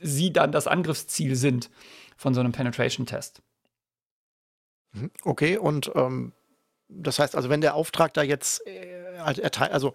sie 0.00 0.32
dann 0.32 0.52
das 0.52 0.66
Angriffsziel 0.66 1.36
sind 1.36 1.70
von 2.16 2.34
so 2.34 2.40
einem 2.40 2.52
Penetration 2.52 3.06
Test. 3.06 3.42
Mhm. 4.92 5.10
Okay, 5.24 5.58
und 5.58 5.90
ähm, 5.94 6.32
das 6.88 7.18
heißt 7.18 7.34
also, 7.34 7.48
wenn 7.48 7.60
der 7.60 7.74
Auftrag 7.74 8.14
da 8.14 8.22
jetzt 8.22 8.66
äh, 8.66 9.14
erteilt, 9.16 9.72
also 9.72 9.94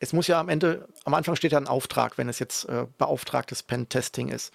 es 0.00 0.12
muss 0.12 0.26
ja 0.26 0.40
am 0.40 0.48
Ende, 0.48 0.88
am 1.04 1.14
Anfang 1.14 1.36
steht 1.36 1.52
ja 1.52 1.58
ein 1.58 1.68
Auftrag, 1.68 2.18
wenn 2.18 2.28
es 2.28 2.38
jetzt 2.38 2.64
äh, 2.68 2.86
beauftragtes 2.98 3.62
Pen-Testing 3.62 4.28
ist. 4.28 4.52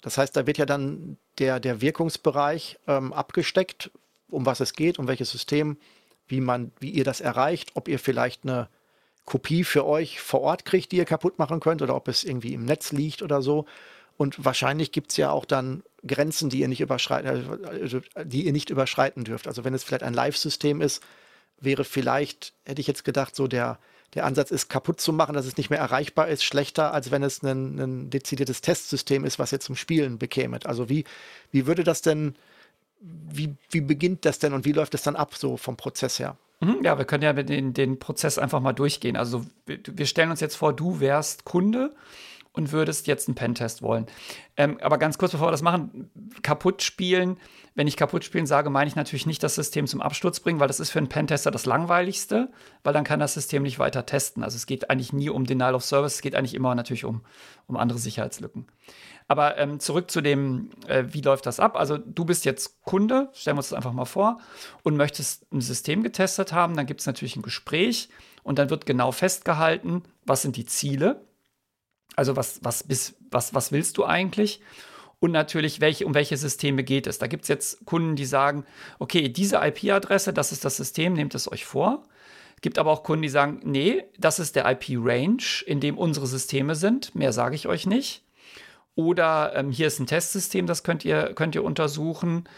Das 0.00 0.16
heißt, 0.16 0.34
da 0.36 0.46
wird 0.46 0.58
ja 0.58 0.66
dann 0.66 1.18
der, 1.38 1.60
der 1.60 1.80
Wirkungsbereich 1.80 2.78
ähm, 2.86 3.12
abgesteckt, 3.12 3.90
um 4.30 4.46
was 4.46 4.60
es 4.60 4.72
geht, 4.72 4.98
um 4.98 5.08
welches 5.08 5.30
System, 5.30 5.76
wie 6.28 6.40
man, 6.40 6.72
wie 6.78 6.90
ihr 6.90 7.04
das 7.04 7.20
erreicht, 7.20 7.72
ob 7.74 7.88
ihr 7.88 7.98
vielleicht 7.98 8.44
eine 8.44 8.68
Kopie 9.24 9.64
für 9.64 9.84
euch 9.84 10.20
vor 10.20 10.40
Ort 10.40 10.64
kriegt, 10.64 10.92
die 10.92 10.96
ihr 10.96 11.04
kaputt 11.04 11.38
machen 11.38 11.60
könnt, 11.60 11.82
oder 11.82 11.94
ob 11.94 12.08
es 12.08 12.24
irgendwie 12.24 12.54
im 12.54 12.64
Netz 12.64 12.92
liegt 12.92 13.22
oder 13.22 13.42
so. 13.42 13.66
Und 14.16 14.44
wahrscheinlich 14.44 14.90
gibt 14.90 15.10
es 15.10 15.16
ja 15.16 15.30
auch 15.30 15.44
dann 15.44 15.82
Grenzen, 16.06 16.50
die 16.50 16.60
ihr 16.60 16.68
nicht 16.68 16.80
überschreiten, 16.80 17.28
also, 17.28 18.00
die 18.24 18.46
ihr 18.46 18.52
nicht 18.52 18.70
überschreiten 18.70 19.24
dürft. 19.24 19.46
Also 19.46 19.64
wenn 19.64 19.74
es 19.74 19.84
vielleicht 19.84 20.02
ein 20.02 20.14
Live-System 20.14 20.80
ist, 20.80 21.02
wäre 21.60 21.84
vielleicht, 21.84 22.52
hätte 22.64 22.80
ich 22.80 22.86
jetzt 22.86 23.04
gedacht, 23.04 23.36
so 23.36 23.48
der, 23.48 23.78
der 24.14 24.24
Ansatz 24.24 24.50
ist, 24.50 24.68
kaputt 24.68 25.00
zu 25.00 25.12
machen, 25.12 25.34
dass 25.34 25.46
es 25.46 25.56
nicht 25.56 25.70
mehr 25.70 25.78
erreichbar 25.78 26.28
ist, 26.28 26.42
schlechter, 26.42 26.94
als 26.94 27.10
wenn 27.10 27.22
es 27.22 27.42
ein, 27.42 27.78
ein 27.78 28.10
dezidiertes 28.10 28.60
Testsystem 28.60 29.24
ist, 29.24 29.38
was 29.38 29.52
ihr 29.52 29.60
zum 29.60 29.76
Spielen 29.76 30.18
bekämet. 30.18 30.66
Also 30.66 30.88
wie, 30.88 31.04
wie 31.50 31.66
würde 31.66 31.84
das 31.84 32.02
denn, 32.02 32.34
wie, 33.00 33.56
wie 33.70 33.80
beginnt 33.80 34.24
das 34.24 34.38
denn 34.38 34.52
und 34.52 34.64
wie 34.64 34.72
läuft 34.72 34.94
es 34.94 35.02
dann 35.02 35.16
ab, 35.16 35.34
so 35.34 35.56
vom 35.56 35.76
Prozess 35.76 36.18
her? 36.18 36.36
Mhm, 36.60 36.78
ja, 36.82 36.98
wir 36.98 37.04
können 37.04 37.22
ja 37.22 37.32
den, 37.32 37.72
den 37.72 37.98
Prozess 37.98 38.38
einfach 38.38 38.60
mal 38.60 38.72
durchgehen. 38.72 39.16
Also 39.16 39.44
wir 39.66 40.06
stellen 40.06 40.30
uns 40.30 40.40
jetzt 40.40 40.56
vor, 40.56 40.72
du 40.72 40.98
wärst 41.00 41.44
Kunde 41.44 41.94
und 42.58 42.72
würdest 42.72 43.06
jetzt 43.06 43.28
einen 43.28 43.36
Pentest 43.36 43.82
wollen. 43.82 44.06
Ähm, 44.56 44.78
aber 44.82 44.98
ganz 44.98 45.16
kurz, 45.16 45.30
bevor 45.30 45.46
wir 45.46 45.52
das 45.52 45.62
machen, 45.62 46.10
kaputt 46.42 46.82
spielen. 46.82 47.38
Wenn 47.76 47.86
ich 47.86 47.96
kaputt 47.96 48.24
spielen 48.24 48.46
sage, 48.46 48.68
meine 48.68 48.88
ich 48.88 48.96
natürlich 48.96 49.26
nicht 49.26 49.44
das 49.44 49.54
System 49.54 49.86
zum 49.86 50.02
Absturz 50.02 50.40
bringen, 50.40 50.58
weil 50.58 50.66
das 50.66 50.80
ist 50.80 50.90
für 50.90 50.98
einen 50.98 51.08
Pentester 51.08 51.52
das 51.52 51.66
langweiligste, 51.66 52.50
weil 52.82 52.92
dann 52.92 53.04
kann 53.04 53.20
das 53.20 53.34
System 53.34 53.62
nicht 53.62 53.78
weiter 53.78 54.06
testen. 54.06 54.42
Also 54.42 54.56
es 54.56 54.66
geht 54.66 54.90
eigentlich 54.90 55.12
nie 55.12 55.30
um 55.30 55.44
Denial 55.46 55.76
of 55.76 55.84
Service, 55.84 56.16
es 56.16 56.20
geht 56.20 56.34
eigentlich 56.34 56.54
immer 56.54 56.74
natürlich 56.74 57.04
um, 57.04 57.22
um 57.68 57.76
andere 57.76 58.00
Sicherheitslücken. 58.00 58.66
Aber 59.28 59.56
ähm, 59.56 59.78
zurück 59.78 60.10
zu 60.10 60.20
dem, 60.20 60.70
äh, 60.88 61.04
wie 61.10 61.20
läuft 61.20 61.46
das 61.46 61.60
ab? 61.60 61.76
Also 61.76 61.96
du 61.96 62.24
bist 62.24 62.44
jetzt 62.44 62.82
Kunde, 62.82 63.28
stellen 63.34 63.56
wir 63.56 63.60
uns 63.60 63.68
das 63.68 63.76
einfach 63.76 63.92
mal 63.92 64.04
vor, 64.04 64.38
und 64.82 64.96
möchtest 64.96 65.46
ein 65.52 65.60
System 65.60 66.02
getestet 66.02 66.52
haben. 66.52 66.76
Dann 66.76 66.86
gibt 66.86 67.00
es 67.00 67.06
natürlich 67.06 67.36
ein 67.36 67.42
Gespräch 67.42 68.08
und 68.42 68.58
dann 68.58 68.68
wird 68.68 68.84
genau 68.84 69.12
festgehalten, 69.12 70.02
was 70.24 70.42
sind 70.42 70.56
die 70.56 70.66
Ziele 70.66 71.27
also 72.18 72.34
was, 72.34 72.58
was, 72.64 72.82
bis, 72.82 73.14
was, 73.30 73.54
was 73.54 73.70
willst 73.70 73.96
du 73.96 74.04
eigentlich? 74.04 74.60
Und 75.20 75.30
natürlich, 75.30 75.80
welche, 75.80 76.04
um 76.04 76.14
welche 76.14 76.36
Systeme 76.36 76.82
geht 76.82 77.06
es? 77.06 77.18
Da 77.18 77.28
gibt 77.28 77.44
es 77.44 77.48
jetzt 77.48 77.86
Kunden, 77.86 78.16
die 78.16 78.24
sagen, 78.24 78.64
okay, 78.98 79.28
diese 79.28 79.56
IP-Adresse, 79.56 80.32
das 80.32 80.50
ist 80.50 80.64
das 80.64 80.76
System, 80.76 81.12
nehmt 81.12 81.34
es 81.36 81.50
euch 81.50 81.64
vor. 81.64 82.02
Gibt 82.60 82.78
aber 82.78 82.90
auch 82.90 83.04
Kunden, 83.04 83.22
die 83.22 83.28
sagen, 83.28 83.60
nee, 83.62 84.04
das 84.18 84.40
ist 84.40 84.56
der 84.56 84.68
IP-Range, 84.68 85.42
in 85.66 85.78
dem 85.78 85.96
unsere 85.96 86.26
Systeme 86.26 86.74
sind. 86.74 87.14
Mehr 87.14 87.32
sage 87.32 87.54
ich 87.54 87.68
euch 87.68 87.86
nicht. 87.86 88.24
Oder 88.96 89.52
ähm, 89.54 89.70
hier 89.70 89.86
ist 89.86 90.00
ein 90.00 90.08
Testsystem, 90.08 90.66
das 90.66 90.82
könnt 90.82 91.04
ihr, 91.04 91.34
könnt 91.34 91.54
ihr 91.54 91.62
untersuchen. 91.62 92.48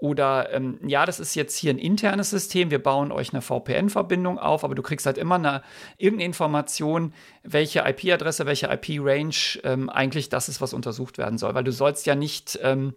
Oder 0.00 0.52
ähm, 0.52 0.78
ja, 0.86 1.04
das 1.04 1.20
ist 1.20 1.34
jetzt 1.34 1.56
hier 1.56 1.72
ein 1.72 1.78
internes 1.78 2.30
System, 2.30 2.70
wir 2.70 2.82
bauen 2.82 3.12
euch 3.12 3.34
eine 3.34 3.42
VPN-Verbindung 3.42 4.38
auf, 4.38 4.64
aber 4.64 4.74
du 4.74 4.80
kriegst 4.80 5.04
halt 5.04 5.18
immer 5.18 5.34
eine, 5.34 5.62
irgendeine 5.98 6.24
Information, 6.24 7.12
welche 7.42 7.80
IP-Adresse, 7.80 8.46
welche 8.46 8.68
IP-Range 8.68 9.34
ähm, 9.62 9.90
eigentlich 9.90 10.30
das 10.30 10.48
ist, 10.48 10.62
was 10.62 10.72
untersucht 10.72 11.18
werden 11.18 11.36
soll. 11.36 11.54
Weil 11.54 11.64
du 11.64 11.72
sollst 11.72 12.06
ja 12.06 12.14
nicht, 12.14 12.58
ähm, 12.62 12.94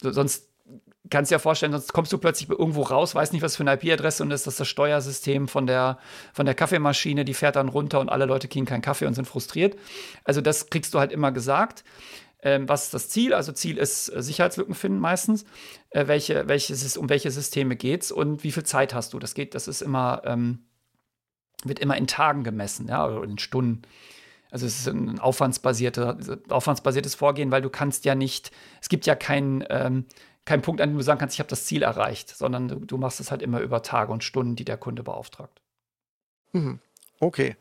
sonst 0.00 0.48
kannst 1.10 1.30
du 1.30 1.34
dir 1.34 1.38
vorstellen, 1.38 1.72
sonst 1.72 1.92
kommst 1.92 2.12
du 2.14 2.18
plötzlich 2.18 2.48
irgendwo 2.48 2.82
raus, 2.82 3.14
weißt 3.14 3.34
nicht, 3.34 3.42
was 3.42 3.56
für 3.56 3.62
eine 3.62 3.74
IP-Adresse 3.74 4.22
und 4.22 4.30
ist 4.30 4.46
das 4.46 4.56
das 4.56 4.68
Steuersystem 4.68 5.48
von 5.48 5.66
der, 5.66 5.98
von 6.32 6.46
der 6.46 6.54
Kaffeemaschine, 6.54 7.26
die 7.26 7.34
fährt 7.34 7.56
dann 7.56 7.68
runter 7.68 8.00
und 8.00 8.08
alle 8.08 8.24
Leute 8.24 8.48
kriegen 8.48 8.64
keinen 8.64 8.82
Kaffee 8.82 9.04
und 9.04 9.12
sind 9.12 9.28
frustriert. 9.28 9.76
Also 10.24 10.40
das 10.40 10.70
kriegst 10.70 10.94
du 10.94 10.98
halt 10.98 11.12
immer 11.12 11.30
gesagt. 11.30 11.84
Ähm, 12.40 12.68
was 12.68 12.84
ist 12.84 12.94
das 12.94 13.08
Ziel? 13.08 13.34
Also 13.34 13.52
Ziel 13.52 13.78
ist 13.78 14.08
äh, 14.10 14.22
Sicherheitslücken 14.22 14.74
finden 14.74 15.00
meistens. 15.00 15.44
Äh, 15.90 16.06
welche, 16.06 16.48
welches, 16.48 16.96
um 16.96 17.08
welche 17.08 17.30
Systeme 17.30 17.76
geht 17.76 18.02
es 18.02 18.12
und 18.12 18.44
wie 18.44 18.52
viel 18.52 18.64
Zeit 18.64 18.94
hast 18.94 19.12
du? 19.12 19.18
Das 19.18 19.34
geht, 19.34 19.54
das 19.54 19.68
ist 19.68 19.82
immer, 19.82 20.22
ähm, 20.24 20.66
wird 21.64 21.78
immer 21.78 21.96
in 21.96 22.06
Tagen 22.06 22.44
gemessen, 22.44 22.88
ja, 22.88 23.06
oder 23.06 23.24
in 23.24 23.38
Stunden. 23.38 23.82
Also 24.50 24.66
es 24.66 24.78
ist 24.78 24.88
ein 24.88 25.18
aufwandsbasierte, 25.18 26.40
aufwandsbasiertes 26.48 27.14
Vorgehen, 27.14 27.50
weil 27.50 27.62
du 27.62 27.70
kannst 27.70 28.04
ja 28.04 28.14
nicht, 28.14 28.50
es 28.80 28.88
gibt 28.88 29.06
ja 29.06 29.14
keinen 29.14 29.64
ähm, 29.68 30.06
kein 30.48 30.62
Punkt, 30.62 30.80
an 30.80 30.88
dem 30.88 30.96
du 30.96 31.04
sagen 31.04 31.20
kannst, 31.20 31.34
ich 31.34 31.40
habe 31.40 31.50
das 31.50 31.66
Ziel 31.66 31.82
erreicht, 31.82 32.30
sondern 32.34 32.68
du, 32.68 32.76
du 32.76 32.96
machst 32.96 33.20
es 33.20 33.30
halt 33.30 33.42
immer 33.42 33.60
über 33.60 33.82
Tage 33.82 34.10
und 34.10 34.24
Stunden, 34.24 34.56
die 34.56 34.64
der 34.64 34.78
Kunde 34.78 35.02
beauftragt. 35.02 35.60
Mhm. 36.52 36.78
Okay. 37.20 37.54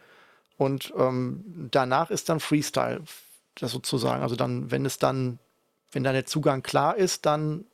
Und 0.56 0.94
ähm, 0.98 1.68
danach 1.70 2.12
ist 2.12 2.30
dann 2.30 2.40
Freestyle 2.40 3.04
das 3.56 3.72
sozusagen. 3.72 4.24
Also 4.24 4.38
dann, 4.38 4.72
wenn 4.72 4.86
es 4.86 5.00
dann, 5.00 5.38
wenn 5.92 6.06
dann 6.06 6.14
der 6.14 6.26
Zugang 6.26 6.64
klar 6.64 6.96
ist, 6.96 7.26
dann 7.26 7.66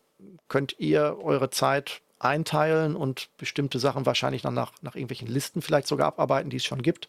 könnt 0.47 0.79
ihr 0.79 1.17
eure 1.21 1.49
Zeit 1.49 2.01
einteilen 2.19 2.95
und 2.95 3.29
bestimmte 3.37 3.79
Sachen 3.79 4.05
wahrscheinlich 4.05 4.41
dann 4.43 4.53
nach, 4.53 4.71
nach 4.81 4.95
irgendwelchen 4.95 5.27
Listen 5.27 5.61
vielleicht 5.61 5.87
sogar 5.87 6.07
abarbeiten, 6.07 6.49
die 6.49 6.57
es 6.57 6.65
schon 6.65 6.81
gibt. 6.81 7.07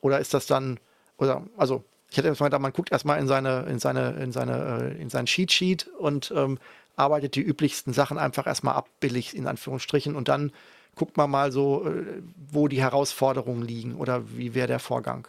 Oder 0.00 0.20
ist 0.20 0.34
das 0.34 0.46
dann, 0.46 0.78
oder, 1.18 1.42
also, 1.56 1.84
ich 2.10 2.16
hätte 2.16 2.28
mal 2.28 2.46
gedacht, 2.46 2.62
man 2.62 2.72
guckt 2.72 2.92
erstmal 2.92 3.18
in 3.18 3.26
seine, 3.26 3.62
in 3.68 3.78
seine, 3.78 4.10
in 4.12 4.30
seine, 4.30 4.94
äh, 4.94 5.02
in 5.02 5.10
sein 5.10 5.26
Cheat 5.26 5.50
Sheet 5.52 5.88
und 5.98 6.32
ähm, 6.34 6.58
arbeitet 6.94 7.34
die 7.34 7.42
üblichsten 7.42 7.92
Sachen 7.92 8.18
einfach 8.18 8.46
erstmal 8.46 8.74
ab, 8.74 8.88
billig 9.00 9.36
in 9.36 9.46
Anführungsstrichen, 9.46 10.14
und 10.14 10.28
dann 10.28 10.52
guckt 10.94 11.16
man 11.16 11.30
mal 11.30 11.52
so, 11.52 11.86
äh, 11.86 12.22
wo 12.50 12.68
die 12.68 12.80
Herausforderungen 12.80 13.62
liegen 13.62 13.96
oder 13.96 14.22
wie 14.36 14.54
wäre 14.54 14.68
der 14.68 14.78
Vorgang. 14.78 15.28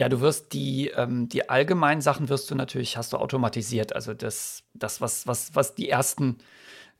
Ja, 0.00 0.08
du 0.08 0.20
wirst 0.20 0.52
die, 0.52 0.88
ähm, 0.94 1.28
die 1.28 1.48
allgemeinen 1.48 2.00
Sachen 2.00 2.28
wirst 2.28 2.50
du 2.50 2.54
natürlich, 2.54 2.96
hast 2.96 3.12
du 3.12 3.16
automatisiert. 3.16 3.94
Also 3.94 4.14
das, 4.14 4.62
das 4.74 5.00
was, 5.00 5.26
was, 5.26 5.54
was 5.56 5.74
die 5.74 5.88
ersten 5.88 6.38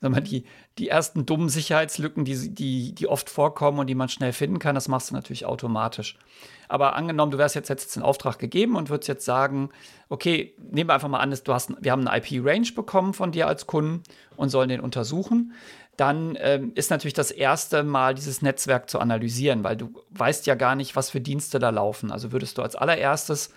sag 0.01 0.11
mal, 0.11 0.21
die, 0.21 0.45
die 0.79 0.89
ersten 0.89 1.27
dummen 1.27 1.49
Sicherheitslücken, 1.49 2.25
die, 2.25 2.55
die, 2.55 2.95
die 2.95 3.07
oft 3.09 3.29
vorkommen 3.31 3.81
und 3.81 3.89
die 3.89 3.95
man 3.95 4.09
schnell 4.09 4.33
finden 4.33 4.59
kann, 4.59 4.75
das 4.75 4.89
machst 4.89 5.11
du 5.11 5.15
natürlich 5.15 5.45
automatisch. 5.45 6.17
Aber 6.69 6.95
angenommen, 6.95 7.33
du 7.33 7.39
wärst 7.39 7.55
jetzt, 7.55 7.69
jetzt 7.69 7.97
einen 7.97 8.05
Auftrag 8.05 8.39
gegeben 8.39 8.77
und 8.77 8.91
würdest 8.91 9.09
jetzt 9.09 9.25
sagen, 9.25 9.71
okay, 10.09 10.55
nehmen 10.71 10.89
wir 10.89 10.95
einfach 10.95 11.09
mal 11.09 11.19
an, 11.19 11.35
du 11.43 11.55
hast, 11.55 11.73
wir 11.81 11.91
haben 11.91 12.07
eine 12.07 12.19
IP-Range 12.19 12.69
bekommen 12.75 13.15
von 13.15 13.33
dir 13.33 13.49
als 13.49 13.67
Kunden 13.67 14.03
und 14.37 14.51
sollen 14.51 14.69
den 14.69 14.81
untersuchen. 14.81 15.53
Dann 15.97 16.39
ähm, 16.41 16.71
ist 16.77 16.91
natürlich 16.91 17.15
das 17.15 17.33
erste 17.33 17.83
Mal 17.83 18.15
dieses 18.15 18.41
Netzwerk 18.41 18.89
zu 18.89 19.01
analysieren, 19.01 19.65
weil 19.65 19.77
du 19.77 19.93
weißt 20.11 20.47
ja 20.47 20.55
gar 20.55 20.77
nicht, 20.77 20.95
was 20.95 21.11
für 21.11 21.21
Dienste 21.21 21.59
da 21.59 21.71
laufen. 21.71 22.13
Also 22.13 22.31
würdest 22.31 22.57
du 22.57 22.63
als 22.63 22.77
allererstes 22.77 23.53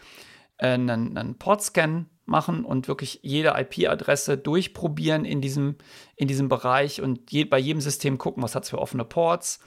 äh, 0.57 0.69
einen, 0.69 1.15
einen 1.17 1.35
Port-Scan 1.37 2.07
machen 2.31 2.65
und 2.65 2.87
wirklich 2.87 3.19
jede 3.21 3.53
IP-Adresse 3.55 4.37
durchprobieren 4.37 5.25
in 5.25 5.41
diesem, 5.41 5.75
in 6.15 6.27
diesem 6.27 6.49
Bereich 6.49 7.01
und 7.01 7.31
je, 7.31 7.43
bei 7.43 7.59
jedem 7.59 7.81
System 7.81 8.17
gucken, 8.17 8.41
was 8.41 8.55
hat 8.55 8.63
es 8.63 8.71
für 8.71 8.79
offene 8.79 9.05
Ports, 9.05 9.59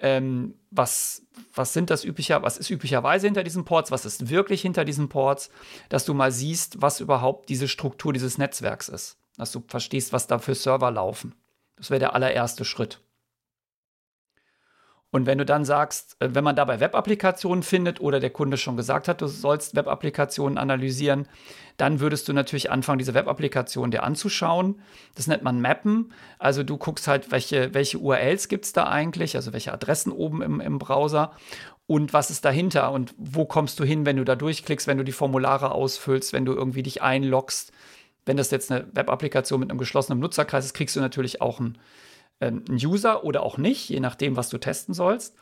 ähm, 0.00 0.54
was, 0.70 1.22
was 1.54 1.72
sind 1.72 1.90
das 1.90 2.04
üblicher, 2.04 2.42
was 2.42 2.58
ist 2.58 2.70
üblicherweise 2.70 3.26
hinter 3.26 3.44
diesen 3.44 3.64
Ports, 3.64 3.90
was 3.90 4.04
ist 4.04 4.30
wirklich 4.30 4.62
hinter 4.62 4.84
diesen 4.84 5.08
Ports, 5.08 5.50
dass 5.88 6.04
du 6.04 6.14
mal 6.14 6.32
siehst, 6.32 6.80
was 6.82 7.00
überhaupt 7.00 7.48
diese 7.48 7.68
Struktur 7.68 8.12
dieses 8.12 8.38
Netzwerks 8.38 8.88
ist, 8.88 9.18
dass 9.36 9.52
du 9.52 9.62
verstehst, 9.66 10.12
was 10.12 10.26
da 10.26 10.38
für 10.38 10.54
Server 10.54 10.90
laufen. 10.90 11.34
Das 11.76 11.90
wäre 11.90 12.00
der 12.00 12.14
allererste 12.14 12.64
Schritt. 12.64 13.00
Und 15.10 15.24
wenn 15.24 15.38
du 15.38 15.46
dann 15.46 15.64
sagst, 15.64 16.16
äh, 16.20 16.28
wenn 16.34 16.44
man 16.44 16.56
dabei 16.56 16.80
Web-Applikationen 16.80 17.62
findet 17.62 18.00
oder 18.00 18.20
der 18.20 18.30
Kunde 18.30 18.58
schon 18.58 18.76
gesagt 18.76 19.08
hat, 19.08 19.20
du 19.22 19.26
sollst 19.26 19.74
Web-Applikationen 19.74 20.58
analysieren, 20.58 21.26
dann 21.78 22.00
würdest 22.00 22.28
du 22.28 22.32
natürlich 22.32 22.70
anfangen, 22.70 22.98
diese 22.98 23.14
Web-Applikation 23.14 23.90
dir 23.90 24.02
anzuschauen. 24.02 24.82
Das 25.14 25.26
nennt 25.26 25.42
man 25.42 25.60
Mappen. 25.60 26.12
Also 26.38 26.62
du 26.62 26.76
guckst 26.76 27.08
halt, 27.08 27.30
welche, 27.30 27.72
welche 27.72 27.98
URLs 27.98 28.48
gibt 28.48 28.66
es 28.66 28.72
da 28.72 28.88
eigentlich, 28.88 29.36
also 29.36 29.52
welche 29.52 29.72
Adressen 29.72 30.12
oben 30.12 30.42
im, 30.42 30.60
im 30.60 30.78
Browser 30.78 31.32
und 31.86 32.12
was 32.12 32.30
ist 32.30 32.44
dahinter 32.44 32.92
und 32.92 33.14
wo 33.16 33.46
kommst 33.46 33.80
du 33.80 33.84
hin, 33.84 34.04
wenn 34.04 34.18
du 34.18 34.24
da 34.24 34.36
durchklickst, 34.36 34.86
wenn 34.86 34.98
du 34.98 35.04
die 35.04 35.12
Formulare 35.12 35.70
ausfüllst, 35.70 36.34
wenn 36.34 36.44
du 36.44 36.52
irgendwie 36.52 36.82
dich 36.82 37.00
einloggst. 37.00 37.72
Wenn 38.26 38.36
das 38.36 38.50
jetzt 38.50 38.70
eine 38.70 38.86
Web-Applikation 38.92 39.58
mit 39.58 39.70
einem 39.70 39.78
geschlossenen 39.78 40.18
Nutzerkreis 40.18 40.66
ist, 40.66 40.74
kriegst 40.74 40.96
du 40.96 41.00
natürlich 41.00 41.40
auch 41.40 41.60
ein 41.60 41.78
ein 42.40 42.64
User 42.70 43.24
oder 43.24 43.42
auch 43.42 43.58
nicht, 43.58 43.88
je 43.88 44.00
nachdem, 44.00 44.36
was 44.36 44.48
du 44.48 44.58
testen 44.58 44.94
sollst. 44.94 45.36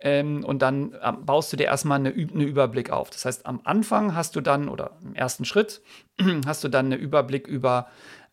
Ähm, 0.00 0.44
und 0.44 0.60
dann 0.60 0.94
ähm, 1.02 1.24
baust 1.24 1.52
du 1.52 1.56
dir 1.56 1.64
erstmal 1.64 1.98
einen 1.98 2.12
eine 2.12 2.44
Überblick 2.44 2.90
auf. 2.90 3.10
Das 3.10 3.24
heißt, 3.24 3.46
am 3.46 3.60
Anfang 3.64 4.14
hast 4.14 4.36
du 4.36 4.40
dann, 4.40 4.68
oder 4.68 4.98
im 5.02 5.14
ersten 5.14 5.44
Schritt, 5.44 5.82
hast 6.46 6.64
du 6.64 6.68
dann 6.68 6.92
einen 6.92 7.00
Überblick 7.00 7.46
über 7.46 7.86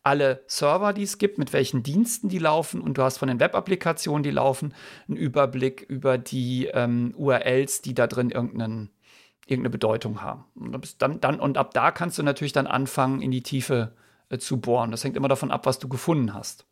alle 0.04 0.44
Server, 0.48 0.94
die 0.94 1.04
es 1.04 1.18
gibt, 1.18 1.38
mit 1.38 1.54
welchen 1.54 1.84
Diensten 1.84 2.28
die 2.28 2.40
laufen 2.40 2.82
und 2.82 2.98
du 2.98 3.04
hast 3.04 3.20
von 3.20 3.28
den 3.28 3.40
Web-Applikationen, 3.40 4.24
die 4.24 4.32
laufen, 4.32 4.74
einen 5.08 5.18
Überblick 5.18 5.82
über 5.82 6.18
die 6.18 6.68
ähm, 6.74 7.14
URLs, 7.16 7.82
die 7.82 7.94
da 7.94 8.08
drin 8.08 8.32
irgendeinen, 8.32 8.90
irgendeine 9.46 9.70
Bedeutung 9.70 10.22
haben. 10.22 10.46
Und, 10.56 11.02
dann, 11.02 11.22
dann, 11.22 11.40
und 11.40 11.58
ab 11.58 11.74
da 11.74 11.92
kannst 11.92 12.18
du 12.18 12.24
natürlich 12.24 12.54
dann 12.54 12.68
anfangen, 12.68 13.22
in 13.22 13.30
die 13.30 13.44
Tiefe 13.44 13.94
äh, 14.30 14.40
zu 14.40 14.60
bohren. 14.60 14.90
Das 14.90 15.04
hängt 15.04 15.16
immer 15.16 15.28
davon 15.28 15.52
ab, 15.52 15.68
was 15.68 15.78
du 15.78 15.88
gefunden 15.88 16.34
hast. 16.34 16.66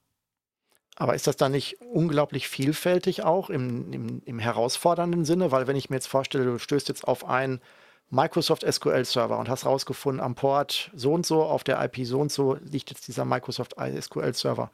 Aber 1.00 1.16
ist 1.16 1.28
das 1.28 1.38
dann 1.38 1.54
nicht 1.54 1.78
unglaublich 1.82 2.50
vielfältig 2.50 3.24
auch 3.24 3.50
im, 3.50 3.92
im, 3.94 4.22
im, 4.26 4.38
herausfordernden 4.38 5.24
Sinne? 5.24 5.50
Weil 5.50 5.66
wenn 5.66 5.78
ich 5.78 5.90
mir 5.90 5.96
jetzt 5.96 6.08
vorstelle, 6.08 6.44
du 6.44 6.60
stößt 6.60 6.90
jetzt 6.90 7.08
auf 7.08 7.26
einen 7.26 7.62
Microsoft 8.10 8.66
SQL 8.70 9.06
Server 9.06 9.40
und 9.40 9.48
hast 9.48 9.66
rausgefunden, 9.66 10.22
am 10.22 10.36
Port 10.36 10.92
so 10.94 11.14
und 11.14 11.26
so, 11.26 11.44
auf 11.44 11.64
der 11.64 11.82
IP 11.82 12.06
so 12.06 12.20
und 12.20 12.34
so 12.34 12.56
liegt 12.56 12.90
jetzt 12.90 13.08
dieser 13.08 13.24
Microsoft 13.24 13.76
SQL 13.80 14.34
Server, 14.34 14.72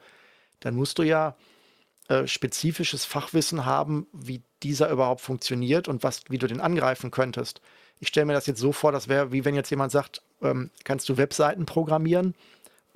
dann 0.58 0.74
musst 0.74 0.98
du 0.98 1.04
ja 1.04 1.36
äh, 2.08 2.26
spezifisches 2.26 3.04
Fachwissen 3.04 3.64
haben, 3.64 4.08
wie 4.12 4.42
dieser 4.64 4.90
überhaupt 4.90 5.20
funktioniert 5.20 5.86
und 5.86 6.02
was, 6.02 6.22
wie 6.28 6.38
du 6.38 6.48
den 6.48 6.60
angreifen 6.60 7.12
könntest. 7.12 7.60
Ich 8.00 8.08
stelle 8.08 8.26
mir 8.26 8.32
das 8.32 8.46
jetzt 8.46 8.60
so 8.60 8.72
vor, 8.72 8.90
das 8.90 9.06
wäre 9.06 9.30
wie 9.30 9.44
wenn 9.44 9.54
jetzt 9.54 9.70
jemand 9.70 9.92
sagt, 9.92 10.22
ähm, 10.42 10.70
kannst 10.82 11.08
du 11.08 11.18
Webseiten 11.18 11.66
programmieren? 11.66 12.34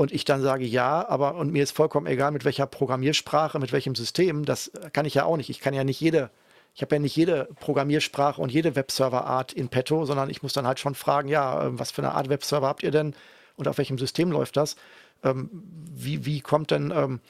Und 0.00 0.12
ich 0.12 0.24
dann 0.24 0.40
sage 0.40 0.64
ja, 0.64 1.06
aber 1.10 1.34
und 1.34 1.52
mir 1.52 1.62
ist 1.62 1.72
vollkommen 1.72 2.06
egal, 2.06 2.30
mit 2.30 2.46
welcher 2.46 2.64
Programmiersprache, 2.64 3.58
mit 3.58 3.70
welchem 3.70 3.94
System, 3.94 4.46
das 4.46 4.72
kann 4.94 5.04
ich 5.04 5.12
ja 5.12 5.26
auch 5.26 5.36
nicht. 5.36 5.50
Ich 5.50 5.60
kann 5.60 5.74
ja 5.74 5.84
nicht 5.84 6.00
jede, 6.00 6.30
ich 6.74 6.80
habe 6.80 6.94
ja 6.94 7.00
nicht 7.00 7.14
jede 7.14 7.50
Programmiersprache 7.60 8.40
und 8.40 8.50
jede 8.50 8.76
Webserverart 8.76 9.52
in 9.52 9.68
petto, 9.68 10.06
sondern 10.06 10.30
ich 10.30 10.42
muss 10.42 10.54
dann 10.54 10.66
halt 10.66 10.80
schon 10.80 10.94
fragen, 10.94 11.28
ja, 11.28 11.66
ähm, 11.66 11.78
was 11.78 11.90
für 11.90 12.00
eine 12.00 12.12
Art 12.12 12.30
Webserver 12.30 12.66
habt 12.66 12.82
ihr 12.82 12.92
denn 12.92 13.14
und 13.56 13.68
auf 13.68 13.76
welchem 13.76 13.98
System 13.98 14.32
läuft 14.32 14.56
das? 14.56 14.76
Ähm, 15.22 15.50
wie, 15.94 16.24
wie 16.24 16.40
kommt 16.40 16.70
denn, 16.70 16.90
ähm, 16.96 17.20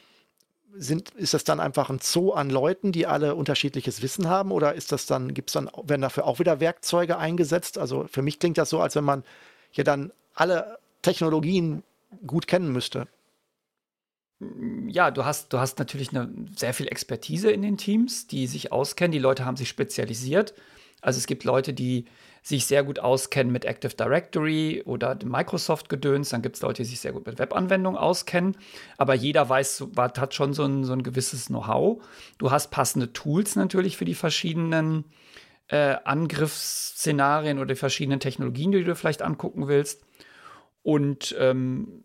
sind, 0.72 1.11
ist 1.16 1.35
das 1.35 1.42
dann 1.42 1.59
einfach 1.59 1.90
ein 1.90 1.98
Zoo 2.00 2.30
an 2.30 2.50
Leuten, 2.50 2.92
die 2.92 3.04
alle 3.04 3.35
unterschiedliches 3.35 4.00
Wissen 4.00 4.28
haben 4.28 4.52
oder 4.52 4.74
ist 4.74 4.92
das 4.92 5.06
dann, 5.06 5.35
gibt 5.35 5.50
es 5.50 5.54
dann, 5.54 5.68
werden 5.83 6.02
dafür 6.02 6.24
auch 6.24 6.38
wieder 6.38 6.61
Werkzeuge 6.61 7.18
eingesetzt? 7.18 7.78
Also 7.78 8.06
für 8.09 8.22
mich 8.22 8.38
klingt 8.38 8.59
das 8.59 8.70
so, 8.70 8.78
als 8.78 8.94
wenn 8.94 9.02
man 9.02 9.24
hier 9.72 9.83
dann 9.83 10.12
alle 10.35 10.78
Technologien 11.02 11.83
gut 12.27 12.46
kennen 12.46 12.73
müsste. 12.73 13.09
Ja, 14.88 15.11
du 15.11 15.25
hast, 15.25 15.53
du 15.53 15.59
hast 15.59 15.79
natürlich 15.79 16.11
eine, 16.11 16.33
sehr 16.57 16.73
viel 16.73 16.88
Expertise 16.88 17.51
in 17.51 17.62
den 17.62 17.77
Teams, 17.77 18.27
die 18.27 18.46
sich 18.46 18.73
auskennen. 18.73 19.12
Die 19.12 19.18
Leute 19.18 19.44
haben 19.44 19.57
sich 19.57 19.68
spezialisiert. 19.68 20.55
Also 21.03 21.18
es 21.18 21.27
gibt 21.27 21.44
Leute, 21.44 21.73
die 21.73 22.07
sich 22.42 22.64
sehr 22.64 22.83
gut 22.85 22.99
auskennen 22.99 23.53
mit 23.53 23.66
Active 23.66 23.94
Directory 23.94 24.83
oder 24.87 25.14
dem 25.14 25.31
Microsoft-Gedöns. 25.31 26.31
Dann 26.31 26.40
gibt 26.40 26.57
es 26.57 26.62
Leute, 26.62 26.83
die 26.83 26.88
sich 26.88 27.01
sehr 27.01 27.12
gut 27.12 27.27
mit 27.27 27.38
Webanwendungen 27.38 27.99
auskennen. 27.99 28.57
Aber 28.96 29.14
jeder 29.14 29.46
weiß, 29.49 29.85
hat 29.96 30.35
schon 30.35 30.55
so 30.55 30.64
ein, 30.64 30.85
so 30.85 30.94
ein 30.94 31.03
gewisses 31.03 31.46
Know-how. 31.46 32.03
Du 32.38 32.51
hast 32.51 32.70
passende 32.70 33.12
Tools 33.12 33.57
natürlich 33.57 33.99
für 33.99 34.07
die 34.07 34.14
verschiedenen 34.14 35.05
äh, 35.68 35.96
Angriffsszenarien 36.05 37.59
oder 37.59 37.75
die 37.75 37.79
verschiedenen 37.79 38.20
Technologien, 38.20 38.73
die 38.73 38.85
du 38.85 38.96
vielleicht 38.96 39.23
angucken 39.23 39.68
willst. 39.68 40.03
Und, 40.90 41.37
ähm, 41.38 42.05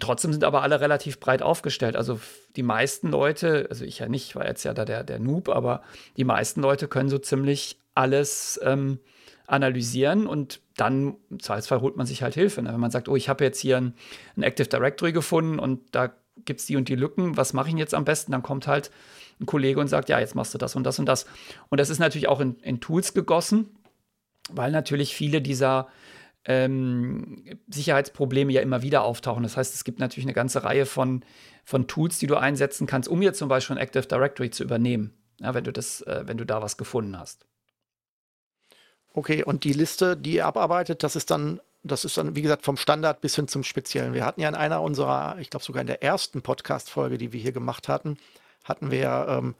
trotzdem 0.00 0.32
sind 0.32 0.42
aber 0.42 0.62
alle 0.62 0.80
relativ 0.80 1.20
breit 1.20 1.42
aufgestellt. 1.42 1.94
Also 1.94 2.18
die 2.56 2.62
meisten 2.62 3.08
Leute, 3.08 3.66
also 3.70 3.84
ich 3.84 4.00
ja 4.00 4.08
nicht, 4.08 4.28
ich 4.28 4.36
war 4.36 4.46
jetzt 4.46 4.64
ja 4.64 4.74
da 4.74 4.84
der, 4.84 5.04
der 5.04 5.20
Noob, 5.20 5.48
aber 5.48 5.82
die 6.16 6.24
meisten 6.24 6.60
Leute 6.60 6.88
können 6.88 7.08
so 7.08 7.18
ziemlich 7.18 7.78
alles 7.94 8.58
ähm, 8.64 8.98
analysieren 9.46 10.26
und 10.26 10.60
dann 10.76 11.16
im 11.30 11.40
Zweifelsfall 11.40 11.80
holt 11.80 11.96
man 11.96 12.06
sich 12.06 12.22
halt 12.22 12.34
Hilfe. 12.34 12.62
Ne? 12.62 12.72
Wenn 12.72 12.80
man 12.80 12.90
sagt, 12.90 13.08
oh, 13.08 13.16
ich 13.16 13.28
habe 13.28 13.44
jetzt 13.44 13.60
hier 13.60 13.76
ein, 13.76 13.94
ein, 14.36 14.42
Active 14.42 14.68
Directory 14.68 15.12
gefunden 15.12 15.58
und 15.58 15.80
da 15.92 16.12
gibt 16.44 16.60
es 16.60 16.66
die 16.66 16.76
und 16.76 16.88
die 16.88 16.96
Lücken, 16.96 17.36
was 17.36 17.52
mache 17.52 17.68
ich 17.68 17.74
jetzt 17.74 17.94
am 17.94 18.04
besten? 18.04 18.32
Dann 18.32 18.42
kommt 18.42 18.66
halt 18.66 18.90
ein 19.40 19.46
Kollege 19.46 19.80
und 19.80 19.88
sagt, 19.88 20.08
ja, 20.08 20.18
jetzt 20.18 20.34
machst 20.34 20.54
du 20.54 20.58
das 20.58 20.74
und 20.74 20.84
das 20.84 20.98
und 20.98 21.06
das. 21.06 21.26
Und 21.68 21.80
das 21.80 21.90
ist 21.90 21.98
natürlich 22.00 22.28
auch 22.28 22.40
in, 22.40 22.56
in 22.60 22.80
Tools 22.80 23.14
gegossen, 23.14 23.68
weil 24.50 24.72
natürlich 24.72 25.14
viele 25.14 25.40
dieser 25.42 25.88
ähm, 26.44 27.44
Sicherheitsprobleme 27.68 28.52
ja 28.52 28.62
immer 28.62 28.82
wieder 28.82 29.02
auftauchen. 29.02 29.42
Das 29.42 29.56
heißt, 29.56 29.74
es 29.74 29.84
gibt 29.84 29.98
natürlich 29.98 30.24
eine 30.26 30.34
ganze 30.34 30.64
Reihe 30.64 30.86
von, 30.86 31.24
von 31.64 31.86
Tools, 31.86 32.18
die 32.18 32.26
du 32.26 32.36
einsetzen 32.36 32.86
kannst, 32.86 33.08
um 33.08 33.22
jetzt 33.22 33.38
zum 33.38 33.48
Beispiel 33.48 33.76
ein 33.76 33.82
Active 33.82 34.06
Directory 34.06 34.50
zu 34.50 34.64
übernehmen, 34.64 35.12
ja, 35.40 35.54
wenn, 35.54 35.64
du 35.64 35.72
das, 35.72 36.00
äh, 36.02 36.22
wenn 36.26 36.38
du 36.38 36.46
da 36.46 36.62
was 36.62 36.76
gefunden 36.76 37.18
hast. 37.18 37.46
Okay, 39.12 39.42
und 39.44 39.64
die 39.64 39.72
Liste, 39.72 40.16
die 40.16 40.34
ihr 40.34 40.46
abarbeitet, 40.46 41.02
das 41.02 41.16
ist 41.16 41.30
dann, 41.30 41.60
das 41.82 42.04
ist 42.04 42.16
dann, 42.16 42.36
wie 42.36 42.42
gesagt, 42.42 42.64
vom 42.64 42.76
Standard 42.76 43.20
bis 43.20 43.34
hin 43.34 43.48
zum 43.48 43.64
Speziellen. 43.64 44.14
Wir 44.14 44.24
hatten 44.24 44.40
ja 44.40 44.48
in 44.48 44.54
einer 44.54 44.82
unserer, 44.82 45.36
ich 45.40 45.50
glaube 45.50 45.64
sogar 45.64 45.80
in 45.80 45.88
der 45.88 46.02
ersten 46.02 46.42
Podcast-Folge, 46.42 47.18
die 47.18 47.32
wir 47.32 47.40
hier 47.40 47.52
gemacht 47.52 47.88
hatten, 47.88 48.18
hatten 48.64 48.90
wir 48.90 49.26
ähm, 49.28 49.54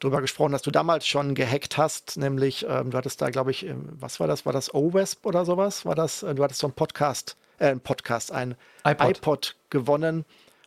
drüber 0.00 0.20
gesprochen, 0.20 0.52
dass 0.52 0.62
du 0.62 0.70
damals 0.70 1.06
schon 1.06 1.34
gehackt 1.34 1.78
hast, 1.78 2.16
nämlich 2.16 2.66
ähm, 2.68 2.90
du 2.90 2.98
hattest 2.98 3.22
da, 3.22 3.30
glaube 3.30 3.50
ich, 3.50 3.66
ähm, 3.66 3.88
was 3.92 4.20
war 4.20 4.26
das? 4.26 4.44
War 4.44 4.52
das 4.52 4.74
OWASP 4.74 5.24
oder 5.26 5.44
sowas? 5.44 5.86
War 5.86 5.94
das? 5.94 6.22
Äh, 6.22 6.34
du 6.34 6.44
hattest 6.44 6.60
so 6.60 6.66
ein 6.66 6.72
Podcast, 6.72 7.36
äh, 7.58 7.70
ein 7.70 7.80
Podcast, 7.80 8.32
ein 8.32 8.56
iPod, 8.84 9.16
iPod 9.16 9.56
gewonnen 9.70 10.24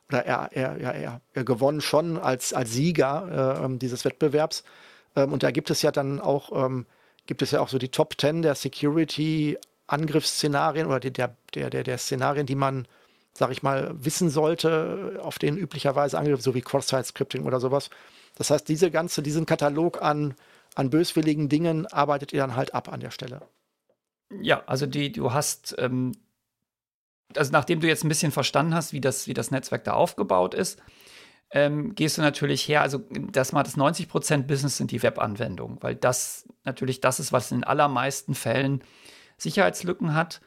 oder 0.09 0.25
er, 0.25 0.49
er, 0.51 0.81
ja, 0.81 0.91
er, 0.91 1.21
er 1.33 1.43
gewonnen 1.43 1.81
schon 1.81 2.17
als, 2.17 2.53
als 2.53 2.71
Sieger 2.73 3.59
äh, 3.61 3.65
ähm, 3.65 3.77
dieses 3.79 4.05
Wettbewerbs. 4.05 4.63
Ähm, 5.15 5.31
und 5.31 5.43
da 5.43 5.51
gibt 5.51 5.69
es 5.69 5.83
ja 5.83 5.91
dann 5.91 6.19
auch, 6.19 6.65
ähm, 6.65 6.87
gibt 7.27 7.43
es 7.43 7.51
ja 7.51 7.61
auch 7.61 7.69
so 7.69 7.77
die 7.77 7.89
Top 7.89 8.15
10 8.19 8.41
der 8.41 8.55
Security-Angriffsszenarien 8.55 10.87
oder 10.87 10.99
die, 10.99 11.13
der, 11.13 11.35
der, 11.53 11.69
der, 11.69 11.83
der 11.83 11.99
Szenarien, 11.99 12.47
die 12.47 12.55
man, 12.55 12.87
sag 13.33 13.51
ich 13.51 13.61
mal, 13.61 13.91
wissen 13.93 14.31
sollte, 14.31 15.19
auf 15.21 15.37
denen 15.37 15.57
üblicherweise 15.57 16.17
Angriffe, 16.17 16.41
so 16.41 16.55
wie 16.55 16.61
Cross-Site-Scripting 16.61 17.45
oder 17.45 17.59
sowas. 17.59 17.91
Das 18.39 18.51
heißt, 18.51 18.69
diese 18.69 18.89
ganze, 18.89 19.21
diesen 19.21 19.45
Katalog 19.45 20.01
an, 20.01 20.33
an 20.73 20.89
böswilligen 20.89 21.49
Dingen 21.49 21.85
arbeitet 21.87 22.31
ihr 22.31 22.39
dann 22.39 22.55
halt 22.55 22.73
ab 22.73 22.87
an 22.87 23.01
der 23.01 23.11
Stelle. 23.11 23.41
Ja, 24.41 24.63
also 24.65 24.85
die, 24.85 25.11
du 25.11 25.33
hast, 25.33 25.75
ähm, 25.77 26.13
also 27.35 27.51
nachdem 27.51 27.81
du 27.81 27.87
jetzt 27.87 28.05
ein 28.05 28.09
bisschen 28.09 28.31
verstanden 28.31 28.73
hast, 28.73 28.93
wie 28.93 29.01
das, 29.01 29.27
wie 29.27 29.33
das 29.33 29.51
Netzwerk 29.51 29.83
da 29.83 29.91
aufgebaut 29.91 30.53
ist, 30.53 30.81
ähm, 31.51 31.95
gehst 31.95 32.17
du 32.17 32.21
natürlich 32.21 32.65
her, 32.65 32.81
also 32.81 33.01
das 33.09 33.51
mal 33.51 33.63
das 33.63 33.75
90% 33.75 34.43
Business 34.43 34.77
sind 34.77 34.91
die 34.91 35.03
Webanwendungen, 35.03 35.77
weil 35.81 35.95
das 35.95 36.47
natürlich 36.63 37.01
das 37.01 37.19
ist, 37.19 37.33
was 37.33 37.51
in 37.51 37.65
allermeisten 37.65 38.35
Fällen 38.35 38.83
Sicherheitslücken 39.35 40.15
hat 40.15 40.39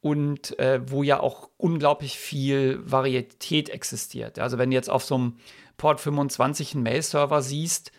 und 0.00 0.58
äh, 0.58 0.82
wo 0.90 1.02
ja 1.02 1.20
auch 1.20 1.48
unglaublich 1.56 2.18
viel 2.18 2.78
Varietät 2.84 3.70
existiert. 3.70 4.38
Also 4.38 4.58
wenn 4.58 4.68
du 4.68 4.76
jetzt 4.76 4.90
auf 4.90 5.02
so 5.02 5.14
einem 5.14 5.36
Port 5.78 6.00
25 6.00 6.74
einen 6.74 6.82
Mail-Server 6.82 7.40
siehst, 7.40 7.92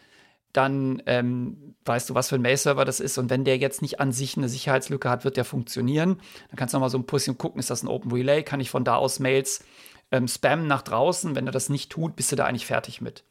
dann 0.54 1.02
ähm, 1.06 1.76
weißt 1.86 2.10
du, 2.10 2.16
was 2.16 2.30
für 2.30 2.36
ein 2.36 2.42
Mail-Server 2.42 2.86
das 2.86 3.00
ist. 3.00 3.18
Und 3.18 3.30
wenn 3.30 3.46
der 3.46 3.58
jetzt 3.58 3.82
nicht 3.82 4.00
an 4.00 4.12
sich 4.12 4.38
eine 4.38 4.50
Sicherheitslücke 4.50 5.10
hat, 5.10 5.24
wird 5.24 5.38
der 5.38 5.46
funktionieren. 5.46 6.22
Dann 6.50 6.58
kannst 6.58 6.74
du 6.74 6.78
noch 6.78 6.86
mal 6.86 6.90
so 6.90 6.98
ein 6.98 7.06
bisschen 7.06 7.38
gucken, 7.38 7.60
ist 7.60 7.70
das 7.70 7.84
ein 7.84 7.88
Open 7.88 8.12
Relay? 8.12 8.44
Kann 8.44 8.60
ich 8.60 8.70
von 8.70 8.84
da 8.84 8.96
aus 8.96 9.20
Mails 9.20 9.64
ähm, 10.12 10.28
spammen 10.28 10.68
nach 10.68 10.82
draußen? 10.82 11.36
Wenn 11.36 11.48
er 11.48 11.52
das 11.52 11.70
nicht 11.70 11.92
tut, 11.92 12.16
bist 12.16 12.32
du 12.32 12.36
da 12.36 12.46
eigentlich 12.46 12.66
fertig 12.66 13.02
mit. 13.02 13.24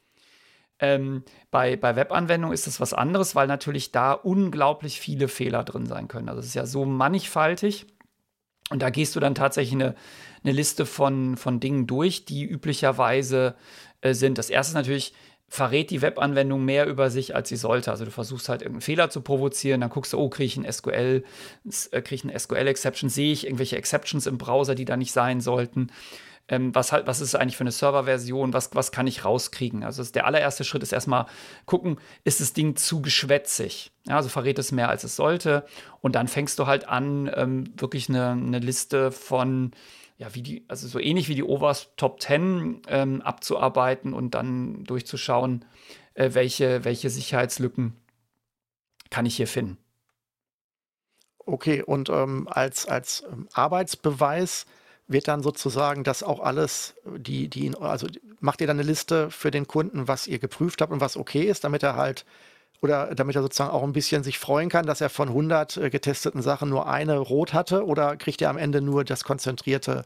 Ähm, 0.79 1.23
bei, 1.51 1.75
bei 1.75 1.97
Webanwendungen 1.97 2.53
ist 2.53 2.67
das 2.67 2.79
was 2.79 2.93
anderes, 2.93 3.35
weil 3.35 3.47
natürlich 3.47 3.91
da 3.91 4.13
unglaublich 4.13 4.99
viele 4.99 5.27
Fehler 5.27 5.63
drin 5.63 5.85
sein 5.85 6.07
können. 6.07 6.29
Also 6.29 6.39
es 6.39 6.47
ist 6.47 6.53
ja 6.53 6.65
so 6.65 6.85
mannigfaltig. 6.85 7.85
Und 8.69 8.81
da 8.81 8.89
gehst 8.91 9.15
du 9.15 9.19
dann 9.19 9.35
tatsächlich 9.35 9.73
eine, 9.73 9.95
eine 10.43 10.53
Liste 10.53 10.85
von, 10.85 11.37
von 11.37 11.59
Dingen 11.59 11.87
durch, 11.87 12.25
die 12.25 12.45
üblicherweise 12.45 13.55
äh, 14.01 14.13
sind. 14.13 14.37
Das 14.37 14.49
erste 14.49 14.71
ist 14.71 14.75
natürlich, 14.75 15.13
verrät 15.47 15.89
die 15.89 16.01
Webanwendung 16.01 16.63
mehr 16.63 16.85
über 16.85 17.09
sich, 17.09 17.35
als 17.35 17.49
sie 17.49 17.55
sollte. 17.55 17.91
Also 17.91 18.05
du 18.05 18.11
versuchst 18.11 18.49
halt 18.49 18.61
irgendeinen 18.61 18.81
Fehler 18.81 19.09
zu 19.09 19.21
provozieren, 19.21 19.81
dann 19.81 19.89
guckst 19.89 20.13
du, 20.13 20.19
oh, 20.19 20.29
kriege 20.29 20.45
ich 20.45 20.57
ein 20.57 20.71
SQL, 20.71 21.23
äh, 21.91 22.01
kriege 22.01 22.15
ich 22.15 22.23
eine 22.23 22.37
SQL-Exception, 22.37 23.09
sehe 23.09 23.33
ich 23.33 23.45
irgendwelche 23.45 23.77
Exceptions 23.77 24.27
im 24.27 24.37
Browser, 24.37 24.75
die 24.75 24.85
da 24.85 24.95
nicht 24.95 25.11
sein 25.11 25.41
sollten 25.41 25.91
ähm, 26.49 26.73
was, 26.73 26.91
halt, 26.91 27.07
was 27.07 27.21
ist 27.21 27.35
eigentlich 27.35 27.57
für 27.57 27.63
eine 27.63 27.71
Serverversion, 27.71 28.53
was, 28.53 28.71
was 28.73 28.91
kann 28.91 29.07
ich 29.07 29.23
rauskriegen. 29.23 29.83
Also 29.83 30.03
der 30.03 30.25
allererste 30.25 30.63
Schritt 30.63 30.83
ist 30.83 30.91
erstmal 30.91 31.27
gucken, 31.65 31.97
ist 32.23 32.41
das 32.41 32.53
Ding 32.53 32.75
zu 32.75 33.01
geschwätzig? 33.01 33.91
Ja, 34.07 34.17
also 34.17 34.29
verrät 34.29 34.59
es 34.59 34.71
mehr, 34.71 34.89
als 34.89 35.03
es 35.03 35.15
sollte. 35.15 35.65
Und 36.01 36.15
dann 36.15 36.27
fängst 36.27 36.59
du 36.59 36.65
halt 36.65 36.87
an, 36.87 37.31
ähm, 37.35 37.71
wirklich 37.77 38.09
eine, 38.09 38.31
eine 38.31 38.59
Liste 38.59 39.11
von 39.11 39.71
ja, 40.19 40.35
wie 40.35 40.43
die, 40.43 40.65
also 40.67 40.87
so 40.87 40.99
ähnlich 40.99 41.29
wie 41.29 41.35
die 41.35 41.43
OWASP 41.43 41.95
Top 41.95 42.21
10 42.21 42.81
ähm, 42.89 43.21
abzuarbeiten 43.21 44.13
und 44.13 44.35
dann 44.35 44.83
durchzuschauen, 44.83 45.63
äh, 46.13 46.31
welche, 46.33 46.83
welche 46.83 47.09
Sicherheitslücken 47.09 47.95
kann 49.09 49.25
ich 49.25 49.37
hier 49.37 49.47
finden. 49.47 49.77
Okay, 51.37 51.81
und 51.81 52.09
ähm, 52.09 52.49
als, 52.51 52.85
als 52.85 53.23
ähm, 53.31 53.47
Arbeitsbeweis 53.53 54.65
wird 55.07 55.29
dann 55.29 55.41
sozusagen 55.41 56.03
das 56.03 56.21
auch 56.21 56.41
alles, 56.41 56.95
die, 57.05 57.47
die, 57.47 57.73
also 57.79 58.07
macht 58.41 58.59
ihr 58.59 58.67
dann 58.67 58.77
eine 58.77 58.87
Liste 58.87 59.31
für 59.31 59.51
den 59.51 59.67
Kunden, 59.67 60.09
was 60.09 60.27
ihr 60.27 60.37
geprüft 60.37 60.81
habt 60.81 60.91
und 60.91 60.99
was 60.99 61.15
okay 61.15 61.43
ist, 61.43 61.63
damit 61.63 61.81
er 61.81 61.95
halt, 61.95 62.25
oder 62.81 63.13
damit 63.15 63.35
er 63.35 63.41
sozusagen 63.41 63.71
auch 63.71 63.83
ein 63.83 63.93
bisschen 63.93 64.23
sich 64.23 64.39
freuen 64.39 64.69
kann, 64.69 64.85
dass 64.85 65.01
er 65.01 65.09
von 65.09 65.29
100 65.29 65.77
äh, 65.77 65.89
getesteten 65.89 66.41
Sachen 66.41 66.69
nur 66.69 66.87
eine 66.87 67.17
rot 67.17 67.53
hatte 67.53 67.85
oder 67.85 68.15
kriegt 68.17 68.41
er 68.41 68.49
am 68.49 68.57
Ende 68.57 68.81
nur 68.81 69.03
das 69.03 69.23
konzentrierte, 69.23 70.05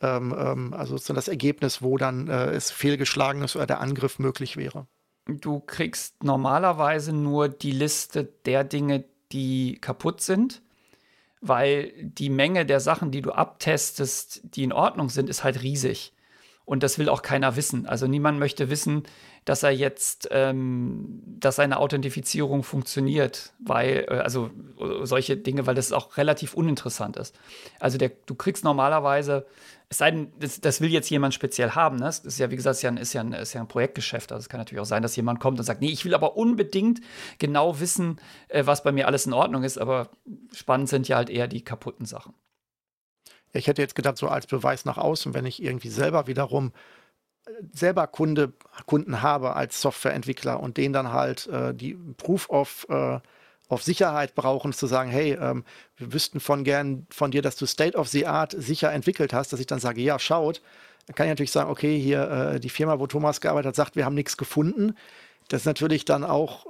ähm, 0.00 0.34
ähm, 0.36 0.74
also 0.74 0.96
sozusagen 0.96 1.16
das 1.16 1.28
Ergebnis, 1.28 1.82
wo 1.82 1.96
dann 1.96 2.28
äh, 2.28 2.50
es 2.50 2.70
fehlgeschlagen 2.70 3.42
ist 3.42 3.56
oder 3.56 3.66
der 3.66 3.80
Angriff 3.80 4.18
möglich 4.18 4.56
wäre? 4.56 4.86
Du 5.26 5.60
kriegst 5.60 6.24
normalerweise 6.24 7.12
nur 7.12 7.48
die 7.48 7.72
Liste 7.72 8.24
der 8.24 8.64
Dinge, 8.64 9.04
die 9.30 9.78
kaputt 9.80 10.20
sind 10.22 10.62
weil 11.40 11.92
die 12.02 12.30
Menge 12.30 12.66
der 12.66 12.80
Sachen, 12.80 13.10
die 13.10 13.22
du 13.22 13.32
abtestest, 13.32 14.40
die 14.42 14.64
in 14.64 14.72
Ordnung 14.72 15.08
sind, 15.08 15.28
ist 15.28 15.44
halt 15.44 15.62
riesig. 15.62 16.12
Und 16.64 16.82
das 16.82 16.98
will 16.98 17.08
auch 17.08 17.22
keiner 17.22 17.56
wissen. 17.56 17.86
Also 17.86 18.06
niemand 18.06 18.38
möchte 18.38 18.70
wissen, 18.70 19.04
dass 19.48 19.62
er 19.62 19.70
jetzt, 19.70 20.28
ähm, 20.30 21.22
dass 21.24 21.56
seine 21.56 21.78
Authentifizierung 21.78 22.62
funktioniert, 22.62 23.54
weil, 23.58 24.04
äh, 24.06 24.18
also 24.18 24.50
solche 25.04 25.38
Dinge, 25.38 25.66
weil 25.66 25.74
das 25.74 25.90
auch 25.90 26.18
relativ 26.18 26.52
uninteressant 26.52 27.16
ist. 27.16 27.34
Also 27.80 27.96
der, 27.96 28.10
du 28.26 28.34
kriegst 28.34 28.62
normalerweise 28.62 29.46
es 29.90 29.96
sei 29.96 30.10
denn, 30.10 30.30
das, 30.38 30.60
das, 30.60 30.82
will 30.82 30.90
jetzt 30.90 31.08
jemand 31.08 31.32
speziell 31.32 31.70
haben. 31.70 31.96
Ne? 31.96 32.04
Das 32.04 32.18
ist 32.18 32.38
ja, 32.38 32.50
wie 32.50 32.56
gesagt, 32.56 32.76
ist 32.76 32.82
ja, 32.82 32.90
ein, 32.90 32.98
ist, 32.98 33.14
ja 33.14 33.22
ein, 33.22 33.32
ist 33.32 33.54
ja 33.54 33.62
ein 33.62 33.68
Projektgeschäft. 33.68 34.32
Also 34.32 34.42
es 34.42 34.50
kann 34.50 34.60
natürlich 34.60 34.82
auch 34.82 34.86
sein, 34.86 35.02
dass 35.02 35.16
jemand 35.16 35.40
kommt 35.40 35.58
und 35.58 35.64
sagt, 35.64 35.80
nee, 35.80 35.88
ich 35.88 36.04
will 36.04 36.14
aber 36.14 36.36
unbedingt 36.36 37.00
genau 37.38 37.80
wissen, 37.80 38.20
äh, 38.48 38.66
was 38.66 38.82
bei 38.82 38.92
mir 38.92 39.06
alles 39.06 39.24
in 39.24 39.32
Ordnung 39.32 39.62
ist. 39.62 39.78
Aber 39.78 40.10
spannend 40.52 40.90
sind 40.90 41.08
ja 41.08 41.16
halt 41.16 41.30
eher 41.30 41.48
die 41.48 41.64
kaputten 41.64 42.04
Sachen. 42.04 42.34
Ich 43.54 43.66
hätte 43.66 43.80
jetzt 43.80 43.94
gedacht, 43.94 44.18
so 44.18 44.28
als 44.28 44.46
Beweis 44.46 44.84
nach 44.84 44.98
außen, 44.98 45.32
wenn 45.32 45.46
ich 45.46 45.62
irgendwie 45.62 45.88
selber 45.88 46.26
wiederum 46.26 46.68
äh, 46.68 46.97
selber 47.72 48.06
Kunde, 48.06 48.52
Kunden 48.86 49.22
habe 49.22 49.56
als 49.56 49.80
Softwareentwickler 49.80 50.60
und 50.60 50.76
denen 50.76 50.92
dann 50.92 51.12
halt 51.12 51.46
äh, 51.48 51.74
die 51.74 51.94
Proof 52.16 52.48
of 52.50 52.86
äh, 52.88 53.18
auf 53.68 53.82
Sicherheit 53.82 54.34
brauchen, 54.34 54.72
zu 54.72 54.86
sagen, 54.86 55.10
hey, 55.10 55.36
ähm, 55.38 55.62
wir 55.96 56.12
wüssten 56.12 56.40
von 56.40 56.64
gern 56.64 57.06
von 57.10 57.30
dir, 57.30 57.42
dass 57.42 57.56
du 57.56 57.66
State 57.66 57.98
of 57.98 58.08
the 58.08 58.26
Art 58.26 58.54
sicher 58.56 58.90
entwickelt 58.92 59.34
hast, 59.34 59.52
dass 59.52 59.60
ich 59.60 59.66
dann 59.66 59.78
sage, 59.78 60.00
ja, 60.00 60.18
schaut, 60.18 60.62
dann 61.06 61.14
kann 61.14 61.26
ich 61.26 61.30
natürlich 61.30 61.52
sagen, 61.52 61.70
okay, 61.70 61.98
hier 61.98 62.30
äh, 62.30 62.60
die 62.60 62.70
Firma, 62.70 62.98
wo 62.98 63.06
Thomas 63.06 63.40
gearbeitet 63.40 63.68
hat, 63.68 63.76
sagt, 63.76 63.96
wir 63.96 64.04
haben 64.04 64.14
nichts 64.14 64.36
gefunden. 64.36 64.94
Das 65.48 65.62
ist 65.62 65.66
natürlich 65.66 66.04
dann 66.04 66.24
auch 66.24 66.66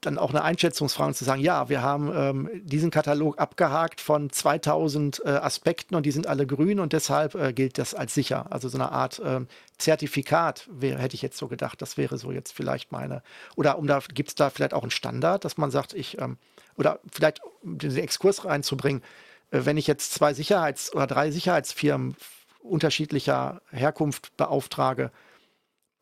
dann 0.00 0.18
auch 0.18 0.30
eine 0.30 0.42
Einschätzungsfrage 0.42 1.14
zu 1.14 1.24
sagen, 1.24 1.40
ja, 1.40 1.68
wir 1.68 1.82
haben 1.82 2.12
ähm, 2.14 2.50
diesen 2.62 2.90
Katalog 2.90 3.38
abgehakt 3.38 4.00
von 4.00 4.30
2000 4.30 5.22
äh, 5.24 5.28
Aspekten 5.28 5.96
und 5.96 6.06
die 6.06 6.12
sind 6.12 6.26
alle 6.26 6.46
grün 6.46 6.78
und 6.78 6.92
deshalb 6.92 7.34
äh, 7.34 7.52
gilt 7.52 7.78
das 7.78 7.94
als 7.94 8.14
sicher. 8.14 8.46
Also 8.50 8.68
so 8.68 8.78
eine 8.78 8.92
Art 8.92 9.18
äh, 9.18 9.40
Zertifikat 9.76 10.68
wäre, 10.70 10.98
hätte 10.98 11.16
ich 11.16 11.22
jetzt 11.22 11.36
so 11.36 11.48
gedacht, 11.48 11.82
das 11.82 11.96
wäre 11.96 12.16
so 12.16 12.30
jetzt 12.30 12.52
vielleicht 12.52 12.92
meine. 12.92 13.22
Oder 13.56 13.78
um 13.78 13.86
da 13.86 14.00
gibt 14.14 14.28
es 14.28 14.34
da 14.36 14.50
vielleicht 14.50 14.74
auch 14.74 14.82
einen 14.82 14.92
Standard, 14.92 15.44
dass 15.44 15.56
man 15.56 15.70
sagt, 15.70 15.94
ich, 15.94 16.20
ähm, 16.20 16.38
oder 16.76 17.00
vielleicht 17.10 17.40
um 17.62 17.78
den 17.78 17.96
Exkurs 17.96 18.44
reinzubringen, 18.44 19.02
äh, 19.50 19.60
wenn 19.64 19.76
ich 19.76 19.88
jetzt 19.88 20.14
zwei 20.14 20.32
Sicherheits- 20.32 20.94
oder 20.94 21.08
drei 21.08 21.32
Sicherheitsfirmen 21.32 22.14
unterschiedlicher 22.60 23.62
Herkunft 23.70 24.36
beauftrage, 24.36 25.10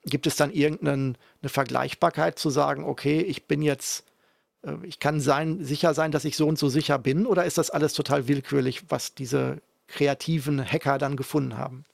gibt 0.06 0.26
es 0.26 0.36
dann 0.36 0.52
irgendeine 0.52 1.14
Vergleichbarkeit 1.44 2.38
zu 2.38 2.50
sagen, 2.50 2.84
okay, 2.84 3.20
ich 3.20 3.46
bin 3.46 3.62
jetzt, 3.62 4.04
äh, 4.62 4.74
ich 4.82 4.98
kann 4.98 5.20
sein, 5.20 5.62
sicher 5.64 5.94
sein, 5.94 6.12
dass 6.12 6.24
ich 6.24 6.36
so 6.36 6.46
und 6.46 6.58
so 6.58 6.68
sicher 6.68 6.98
bin, 6.98 7.26
oder 7.26 7.44
ist 7.44 7.58
das 7.58 7.70
alles 7.70 7.92
total 7.92 8.28
willkürlich, 8.28 8.84
was 8.88 9.14
diese 9.14 9.60
kreativen 9.88 10.64
Hacker 10.64 10.98
dann 10.98 11.16
gefunden 11.16 11.58
haben? 11.58 11.84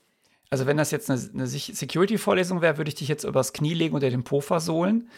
Also 0.51 0.67
wenn 0.67 0.77
das 0.77 0.91
jetzt 0.91 1.11
eine, 1.11 1.47
Security-Vorlesung 1.47 2.61
wäre, 2.61 2.77
würde 2.77 2.91
ich 2.91 2.95
dich 2.95 3.09
jetzt 3.09 3.25
übers 3.25 3.55
Knie 3.55 3.73
legen 3.73 3.95
oder 3.95 4.11
den 4.11 4.23
Po 4.23 4.43
versohlen, 4.43 5.09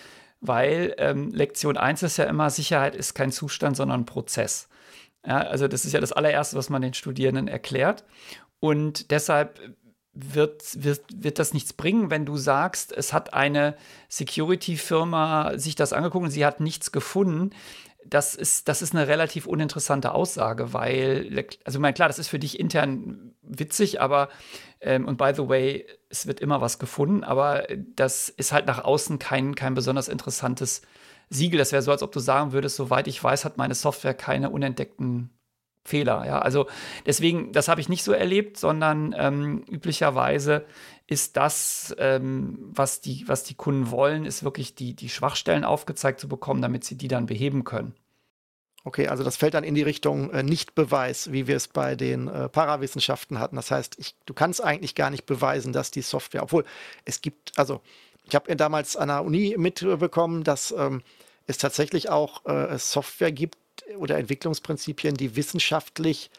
weil 0.41 0.95
ähm, 0.99 1.33
Lektion 1.33 1.77
1 1.77 2.05
ist 2.05 2.19
ja 2.19 2.25
immer, 2.27 2.51
Sicherheit 2.51 2.95
ist 2.95 3.15
kein 3.15 3.33
Zustand, 3.33 3.77
sondern 3.77 4.03
ein 4.03 4.07
Prozess. 4.07 4.69
Ja, 5.27 5.39
also 5.39 5.67
das 5.67 5.85
ist 5.85 5.93
ja 5.93 6.01
das 6.01 6.13
allererste, 6.13 6.57
was 6.57 6.71
man 6.71 6.83
den 6.83 6.95
Studierenden 6.95 7.49
erklärt. 7.49 8.05
Und 8.61 9.11
deshalb 9.11 9.59
wird, 10.15 10.83
wird, 10.83 11.03
wird 11.15 11.39
das 11.39 11.53
nichts 11.53 11.73
bringen, 11.73 12.11
wenn 12.11 12.25
du 12.25 12.37
sagst, 12.37 12.93
es 12.93 13.13
hat 13.13 13.35
eine 13.35 13.77
Security-Firma 14.09 15.59
sich 15.59 15.75
das 15.75 15.93
angeguckt 15.93 16.25
und 16.25 16.31
sie 16.31 16.47
hat 16.47 16.61
nichts 16.61 16.93
gefunden. 16.93 17.51
Das 18.07 18.35
ist, 18.35 18.69
das 18.69 18.83
ist 18.83 18.95
eine 18.95 19.09
relativ 19.09 19.47
uninteressante 19.47 20.13
Aussage, 20.13 20.73
weil, 20.73 21.47
also 21.65 21.79
ich 21.79 21.81
meine, 21.81 21.95
klar, 21.95 22.09
das 22.09 22.19
ist 22.19 22.29
für 22.29 22.39
dich 22.39 22.61
intern 22.61 23.35
witzig, 23.43 24.01
aber, 24.01 24.29
ähm, 24.81 25.07
und 25.07 25.17
by 25.17 25.33
the 25.35 25.49
way, 25.49 25.87
es 26.11 26.27
wird 26.27 26.41
immer 26.41 26.61
was 26.61 26.79
gefunden, 26.79 27.25
aber 27.25 27.67
das 27.97 28.29
ist 28.29 28.53
halt 28.53 28.67
nach 28.67 28.85
außen 28.85 29.19
kein, 29.19 29.55
kein 29.55 29.75
besonders 29.75 30.09
interessantes 30.09 30.83
Siegel. 31.31 31.59
Das 31.59 31.73
wäre 31.73 31.83
so, 31.83 31.91
als 31.91 32.03
ob 32.03 32.13
du 32.13 32.21
sagen 32.21 32.53
würdest, 32.53 32.77
soweit 32.77 33.09
ich 33.09 33.23
weiß, 33.23 33.45
hat 33.45 33.57
meine 33.57 33.75
Software 33.75 34.15
keine 34.15 34.51
unentdeckten 34.51 35.31
Fehler. 35.85 36.25
Ja, 36.27 36.39
also 36.39 36.67
deswegen, 37.07 37.53
das 37.53 37.69
habe 37.69 37.81
ich 37.81 37.89
nicht 37.89 38.05
so 38.05 38.13
erlebt, 38.13 38.57
sondern 38.57 39.15
ähm, 39.17 39.65
üblicherweise 39.71 40.65
ist 41.07 41.37
das, 41.37 41.95
ähm, 41.99 42.59
was, 42.73 43.01
die, 43.01 43.25
was 43.27 43.45
die 43.45 43.55
Kunden 43.55 43.91
wollen, 43.91 44.25
ist 44.25 44.45
wirklich 44.45 44.75
die, 44.75 44.95
die 44.95 45.11
Schwachstellen 45.11 45.65
aufgezeigt 45.65 46.21
zu 46.21 46.29
bekommen, 46.29 46.63
damit 46.63 46.85
sie 46.85 46.97
die 46.97 47.09
dann 47.09 47.27
beheben 47.27 47.65
können. 47.65 47.95
Okay, 48.87 49.09
also 49.09 49.25
das 49.25 49.37
fällt 49.37 49.55
dann 49.55 49.65
in 49.65 49.75
die 49.75 49.83
Richtung 49.83 50.31
äh, 50.31 50.43
Nichtbeweis, 50.43 51.33
wie 51.33 51.47
wir 51.47 51.57
es 51.57 51.69
bei 51.69 51.97
den 51.97 52.29
äh, 52.29 52.49
Parawissenschaften 52.51 53.39
hatten. 53.39 53.57
Das 53.57 53.71
heißt, 53.71 53.99
ich, 53.99 54.15
du 54.27 54.35
kannst 54.35 54.63
eigentlich 54.63 54.95
gar 54.95 55.11
nicht 55.11 55.25
beweisen, 55.25 55.73
dass 55.73 55.91
die 55.91 56.03
Software, 56.03 56.43
obwohl 56.43 56.65
es 57.07 57.23
gibt, 57.23 57.59
also 57.59 57.81
ich 58.25 58.35
habe 58.35 58.55
damals 58.57 58.97
an 58.97 59.09
der 59.09 59.25
Uni 59.25 59.55
mitbekommen, 59.59 60.45
dass 60.45 60.75
ähm, 60.77 61.03
es 61.47 61.59
tatsächlich 61.59 62.11
auch 62.11 62.45
äh, 62.47 62.79
Software 62.79 63.33
gibt, 63.33 63.57
oder 63.99 64.19
Entwicklungsprinzipien, 64.19 65.15
die 65.15 65.37
wissenschaftlich, 65.37 66.31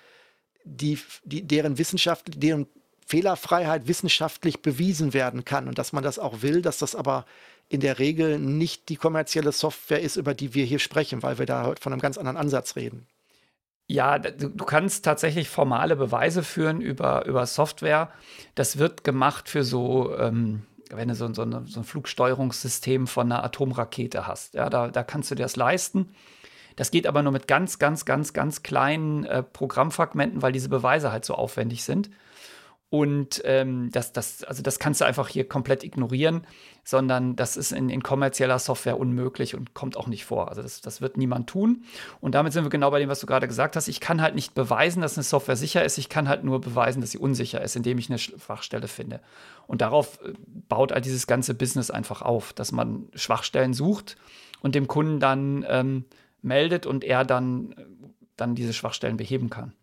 die, 0.64 1.00
die, 1.24 1.44
deren 1.44 1.78
Wissenschaft, 1.78 2.42
deren 2.42 2.68
Fehlerfreiheit 3.06 3.88
wissenschaftlich 3.88 4.62
bewiesen 4.62 5.14
werden 5.14 5.46
kann 5.46 5.68
und 5.68 5.78
dass 5.78 5.94
man 5.94 6.04
das 6.04 6.18
auch 6.18 6.42
will, 6.42 6.62
dass 6.62 6.80
das 6.80 6.96
aber 6.96 7.26
in 7.70 7.80
der 7.80 8.00
Regel 8.00 8.40
nicht 8.40 8.90
die 8.90 8.96
kommerzielle 8.96 9.52
Software 9.52 10.02
ist, 10.02 10.16
über 10.16 10.34
die 10.34 10.54
wir 10.54 10.66
hier 10.66 10.80
sprechen, 10.80 11.24
weil 11.24 11.38
wir 11.38 11.46
da 11.46 11.66
heute 11.66 11.82
von 11.82 11.94
einem 11.94 12.02
ganz 12.02 12.18
anderen 12.18 12.38
Ansatz 12.38 12.76
reden. 12.76 13.08
Ja, 13.88 14.18
du, 14.18 14.50
du 14.50 14.66
kannst 14.66 15.06
tatsächlich 15.06 15.50
formale 15.50 15.96
Beweise 15.96 16.42
führen 16.42 16.82
über, 16.82 17.26
über 17.26 17.46
Software. 17.46 18.10
Das 18.56 18.80
wird 18.80 19.04
gemacht 19.04 19.48
für 19.48 19.64
so, 19.64 20.16
ähm, 20.18 20.64
wenn 20.90 21.08
du 21.08 21.16
so, 21.16 21.32
so, 21.34 21.44
eine, 21.44 21.66
so, 21.68 21.82
ein 21.82 21.84
Flugsteuerungssystem 21.84 23.06
von 23.06 23.32
einer 23.32 23.44
Atomrakete 23.44 24.26
hast. 24.26 24.56
Ja, 24.56 24.70
da, 24.70 24.88
da 24.88 25.04
kannst 25.04 25.30
du 25.30 25.36
dir 25.36 25.44
das 25.44 25.56
leisten. 25.56 26.16
Das 26.76 26.92
geht 26.92 27.08
aber 27.08 27.24
nur 27.24 27.32
mit 27.32 27.48
ganz, 27.48 27.80
ganz, 27.80 28.06
ganz, 28.06 28.34
ganz 28.34 28.64
kleinen 28.64 29.26
äh, 29.26 29.44
Programmfragmenten, 29.44 30.42
weil 30.42 30.52
diese 30.52 30.70
Beweise 30.70 31.12
halt 31.12 31.26
so 31.26 31.36
aufwendig 31.36 31.84
sind. 31.84 32.10
Und 32.90 33.42
ähm, 33.46 33.90
das, 33.92 34.14
das, 34.14 34.44
also 34.44 34.62
das 34.62 34.80
kannst 34.80 35.02
du 35.02 35.06
einfach 35.06 35.28
hier 35.28 35.48
komplett 35.50 35.84
ignorieren, 35.84 36.46
sondern 36.84 37.36
das 37.36 37.58
ist 37.58 37.72
in, 37.74 37.90
in 37.90 38.04
kommerzieller 38.04 38.60
Software 38.60 39.00
unmöglich 39.00 39.56
und 39.56 39.74
kommt 39.74 39.98
auch 39.98 40.08
nicht 40.08 40.24
vor. 40.24 40.50
Also 40.50 40.62
das, 40.62 40.82
das 40.82 41.02
wird 41.02 41.18
niemand 41.18 41.50
tun. 41.50 41.84
Und 42.22 42.36
damit 42.36 42.54
sind 42.54 42.64
wir 42.64 42.70
genau 42.70 42.92
bei 42.92 43.00
dem, 43.00 43.10
was 43.10 43.20
du 43.20 43.26
gerade 43.26 43.48
gesagt 43.48 43.76
hast. 43.76 43.88
Ich 43.88 44.00
kann 44.00 44.22
halt 44.22 44.36
nicht 44.36 44.54
beweisen, 44.54 45.02
dass 45.02 45.18
eine 45.18 45.24
Software 45.24 45.56
sicher 45.56 45.84
ist. 45.84 45.98
Ich 45.98 46.10
kann 46.10 46.30
halt 46.30 46.44
nur 46.44 46.62
beweisen, 46.62 47.02
dass 47.02 47.12
sie 47.12 47.18
unsicher 47.18 47.60
ist, 47.60 47.76
indem 47.76 47.98
ich 47.98 48.10
eine 48.10 48.20
Schwachstelle 48.20 48.88
finde. 48.88 49.20
Und 49.68 49.82
darauf 49.82 50.22
äh, 50.22 50.34
baut 50.70 50.92
all 50.92 51.02
dieses 51.02 51.26
ganze 51.28 51.56
Business 51.56 51.90
einfach 51.90 52.22
auf, 52.22 52.54
dass 52.54 52.72
man 52.72 53.10
Schwachstellen 53.16 53.74
sucht 53.74 54.16
und 54.62 54.76
dem 54.76 54.88
Kunden 54.88 55.20
dann 55.20 55.66
ähm, 55.68 56.06
meldet 56.46 56.86
und 56.86 57.04
er 57.04 57.26
dann, 57.26 57.76
dann 58.38 58.56
diese 58.56 58.74
Schwachstellen 58.74 59.18
beheben 59.18 59.50
kann. 59.50 59.74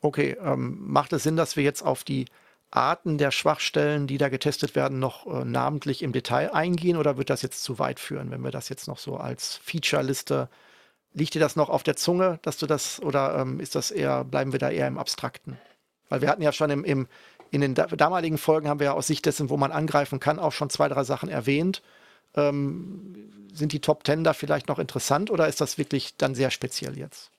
Okay, 0.00 0.36
ähm, 0.42 0.78
macht 0.80 1.12
es 1.12 1.22
Sinn, 1.22 1.36
dass 1.36 1.56
wir 1.56 1.64
jetzt 1.64 1.82
auf 1.82 2.04
die 2.04 2.26
Arten 2.70 3.18
der 3.18 3.30
Schwachstellen, 3.30 4.06
die 4.06 4.18
da 4.18 4.28
getestet 4.28 4.74
werden, 4.74 4.98
noch 4.98 5.26
äh, 5.26 5.44
namentlich 5.44 6.02
im 6.02 6.12
Detail 6.12 6.52
eingehen 6.52 6.96
oder 6.96 7.16
wird 7.16 7.30
das 7.30 7.42
jetzt 7.42 7.62
zu 7.62 7.78
weit 7.78 7.98
führen, 7.98 8.30
wenn 8.30 8.42
wir 8.42 8.50
das 8.50 8.68
jetzt 8.68 8.88
noch 8.88 8.98
so 8.98 9.16
als 9.16 9.56
Feature-Liste, 9.56 10.48
liegt 11.14 11.34
dir 11.34 11.40
das 11.40 11.56
noch 11.56 11.70
auf 11.70 11.82
der 11.82 11.96
Zunge, 11.96 12.38
dass 12.42 12.58
du 12.58 12.66
das 12.66 13.00
oder 13.00 13.38
ähm, 13.38 13.60
ist 13.60 13.74
das 13.74 13.90
eher, 13.90 14.24
bleiben 14.24 14.52
wir 14.52 14.58
da 14.58 14.70
eher 14.70 14.86
im 14.86 14.98
Abstrakten? 14.98 15.58
Weil 16.08 16.20
wir 16.20 16.28
hatten 16.28 16.42
ja 16.42 16.52
schon 16.52 16.70
im, 16.70 16.84
im 16.84 17.08
in 17.50 17.62
den 17.62 17.74
da 17.74 17.86
damaligen 17.86 18.36
Folgen 18.36 18.68
haben 18.68 18.80
wir 18.80 18.86
ja 18.86 18.92
aus 18.92 19.06
Sicht 19.06 19.24
dessen, 19.24 19.48
wo 19.48 19.56
man 19.56 19.72
angreifen 19.72 20.20
kann, 20.20 20.38
auch 20.38 20.52
schon 20.52 20.68
zwei, 20.68 20.88
drei 20.88 21.04
Sachen 21.04 21.30
erwähnt. 21.30 21.82
Ähm, 22.38 23.48
sind 23.52 23.72
die 23.72 23.80
Top 23.80 24.04
Ten 24.04 24.24
da 24.24 24.32
vielleicht 24.32 24.68
noch 24.68 24.78
interessant 24.78 25.30
oder 25.30 25.48
ist 25.48 25.60
das 25.60 25.78
wirklich 25.78 26.16
dann 26.16 26.34
sehr 26.34 26.50
speziell 26.50 26.96
jetzt? 26.96 27.30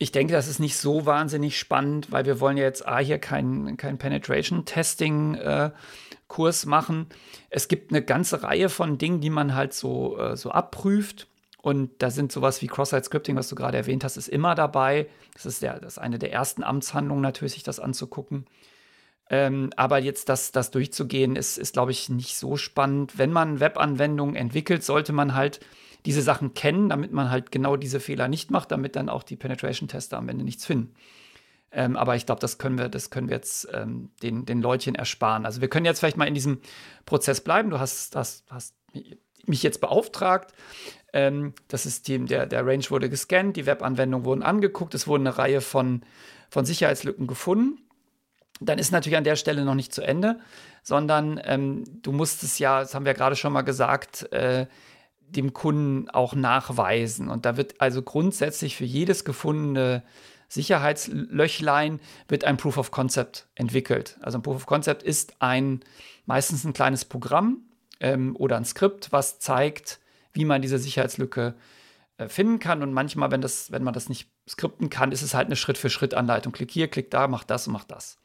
Ich 0.00 0.12
denke, 0.12 0.32
das 0.32 0.46
ist 0.46 0.60
nicht 0.60 0.76
so 0.76 1.06
wahnsinnig 1.06 1.58
spannend, 1.58 2.12
weil 2.12 2.24
wir 2.24 2.38
wollen 2.38 2.56
ja 2.56 2.62
jetzt 2.64 2.86
A, 2.86 2.98
hier 2.98 3.18
keinen 3.18 3.76
kein 3.76 3.98
Penetration-Testing-Kurs 3.98 6.64
äh, 6.64 6.68
machen. 6.68 7.06
Es 7.50 7.66
gibt 7.66 7.90
eine 7.90 8.02
ganze 8.02 8.44
Reihe 8.44 8.68
von 8.68 8.98
Dingen, 8.98 9.20
die 9.20 9.30
man 9.30 9.56
halt 9.56 9.74
so, 9.74 10.16
äh, 10.18 10.36
so 10.36 10.52
abprüft. 10.52 11.26
Und 11.60 11.90
da 11.98 12.10
sind 12.10 12.30
sowas 12.30 12.62
wie 12.62 12.68
Cross-Site-Scripting, 12.68 13.34
was 13.34 13.48
du 13.48 13.56
gerade 13.56 13.76
erwähnt 13.76 14.04
hast, 14.04 14.16
ist 14.16 14.28
immer 14.28 14.54
dabei. 14.54 15.08
Das 15.34 15.46
ist, 15.46 15.62
der, 15.62 15.80
das 15.80 15.94
ist 15.94 15.98
eine 15.98 16.20
der 16.20 16.32
ersten 16.32 16.62
Amtshandlungen 16.62 17.22
natürlich, 17.22 17.54
sich 17.54 17.64
das 17.64 17.80
anzugucken. 17.80 18.46
Ähm, 19.30 19.70
aber 19.76 19.98
jetzt 19.98 20.28
das, 20.28 20.52
das 20.52 20.70
durchzugehen, 20.70 21.36
ist, 21.36 21.58
ist 21.58 21.74
glaube 21.74 21.90
ich, 21.90 22.08
nicht 22.08 22.36
so 22.36 22.56
spannend. 22.56 23.18
Wenn 23.18 23.30
man 23.30 23.60
Webanwendungen 23.60 24.36
entwickelt, 24.36 24.82
sollte 24.82 25.12
man 25.12 25.34
halt 25.34 25.60
diese 26.06 26.22
Sachen 26.22 26.54
kennen, 26.54 26.88
damit 26.88 27.12
man 27.12 27.30
halt 27.30 27.50
genau 27.50 27.76
diese 27.76 28.00
Fehler 28.00 28.28
nicht 28.28 28.50
macht, 28.50 28.70
damit 28.70 28.96
dann 28.96 29.08
auch 29.08 29.22
die 29.22 29.36
Penetration-Tester 29.36 30.16
am 30.16 30.28
Ende 30.28 30.44
nichts 30.44 30.64
finden. 30.64 30.94
Ähm, 31.70 31.96
aber 31.96 32.16
ich 32.16 32.24
glaube, 32.24 32.40
das 32.40 32.56
können 32.56 32.78
wir, 32.78 32.88
das 32.88 33.10
können 33.10 33.28
wir 33.28 33.36
jetzt 33.36 33.68
ähm, 33.74 34.10
den, 34.22 34.46
den 34.46 34.62
Leutchen 34.62 34.94
ersparen. 34.94 35.44
Also 35.44 35.60
wir 35.60 35.68
können 35.68 35.84
jetzt 35.84 35.98
vielleicht 35.98 36.16
mal 36.16 36.28
in 36.28 36.34
diesem 36.34 36.60
Prozess 37.04 37.42
bleiben. 37.42 37.68
Du 37.68 37.78
hast, 37.78 38.16
hast, 38.16 38.44
hast 38.50 38.74
mich 39.44 39.62
jetzt 39.62 39.80
beauftragt. 39.80 40.54
Ähm, 41.12 41.52
das 41.68 41.82
System, 41.82 42.26
der, 42.26 42.46
der 42.46 42.66
Range 42.66 42.84
wurde 42.88 43.10
gescannt, 43.10 43.56
die 43.56 43.66
Webanwendungen 43.66 44.24
wurden 44.24 44.42
angeguckt, 44.42 44.94
es 44.94 45.06
wurden 45.06 45.26
eine 45.26 45.36
Reihe 45.36 45.60
von, 45.60 46.02
von 46.48 46.64
Sicherheitslücken 46.64 47.26
gefunden. 47.26 47.87
Dann 48.60 48.78
ist 48.78 48.92
natürlich 48.92 49.16
an 49.16 49.24
der 49.24 49.36
Stelle 49.36 49.64
noch 49.64 49.74
nicht 49.74 49.92
zu 49.92 50.02
Ende, 50.02 50.40
sondern 50.82 51.40
ähm, 51.44 51.84
du 52.02 52.12
musst 52.12 52.42
es 52.42 52.58
ja, 52.58 52.80
das 52.80 52.94
haben 52.94 53.04
wir 53.04 53.14
gerade 53.14 53.36
schon 53.36 53.52
mal 53.52 53.62
gesagt, 53.62 54.32
äh, 54.32 54.66
dem 55.20 55.52
Kunden 55.52 56.08
auch 56.10 56.34
nachweisen. 56.34 57.28
Und 57.28 57.44
da 57.44 57.56
wird 57.56 57.80
also 57.80 58.02
grundsätzlich 58.02 58.76
für 58.76 58.84
jedes 58.84 59.24
gefundene 59.24 60.02
Sicherheitslöchlein 60.48 62.00
wird 62.26 62.44
ein 62.44 62.56
Proof 62.56 62.78
of 62.78 62.90
Concept 62.90 63.46
entwickelt. 63.54 64.16
Also 64.22 64.38
ein 64.38 64.42
Proof 64.42 64.56
of 64.56 64.66
Concept 64.66 65.02
ist 65.02 65.34
ein 65.40 65.80
meistens 66.24 66.64
ein 66.64 66.72
kleines 66.72 67.04
Programm 67.04 67.58
ähm, 68.00 68.34
oder 68.36 68.56
ein 68.56 68.64
Skript, 68.64 69.12
was 69.12 69.38
zeigt, 69.38 70.00
wie 70.32 70.44
man 70.44 70.62
diese 70.62 70.78
Sicherheitslücke 70.78 71.54
äh, 72.16 72.28
finden 72.28 72.58
kann. 72.58 72.82
Und 72.82 72.92
manchmal, 72.92 73.30
wenn, 73.30 73.40
das, 73.42 73.70
wenn 73.72 73.82
man 73.82 73.94
das 73.94 74.08
nicht 74.08 74.30
skripten 74.48 74.88
kann, 74.88 75.12
ist 75.12 75.22
es 75.22 75.34
halt 75.34 75.46
eine 75.46 75.56
Schritt-für-Schritt-Anleitung. 75.56 76.52
Klick 76.52 76.70
hier, 76.70 76.88
klick 76.88 77.10
da, 77.10 77.28
mach 77.28 77.44
das 77.44 77.66
und 77.66 77.74
mach 77.74 77.84
das. 77.84 78.18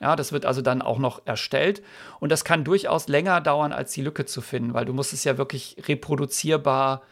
Ja, 0.00 0.14
das 0.14 0.32
wird 0.32 0.44
also 0.44 0.60
dann 0.60 0.82
auch 0.82 0.98
noch 0.98 1.22
erstellt 1.24 1.82
und 2.20 2.30
das 2.30 2.44
kann 2.44 2.64
durchaus 2.64 3.08
länger 3.08 3.40
dauern, 3.40 3.72
als 3.72 3.92
die 3.92 4.02
Lücke 4.02 4.26
zu 4.26 4.42
finden, 4.42 4.74
weil 4.74 4.84
du 4.84 4.92
musst 4.92 5.12
es 5.12 5.24
ja 5.24 5.38
wirklich 5.38 5.76
reproduzierbar 5.88 7.02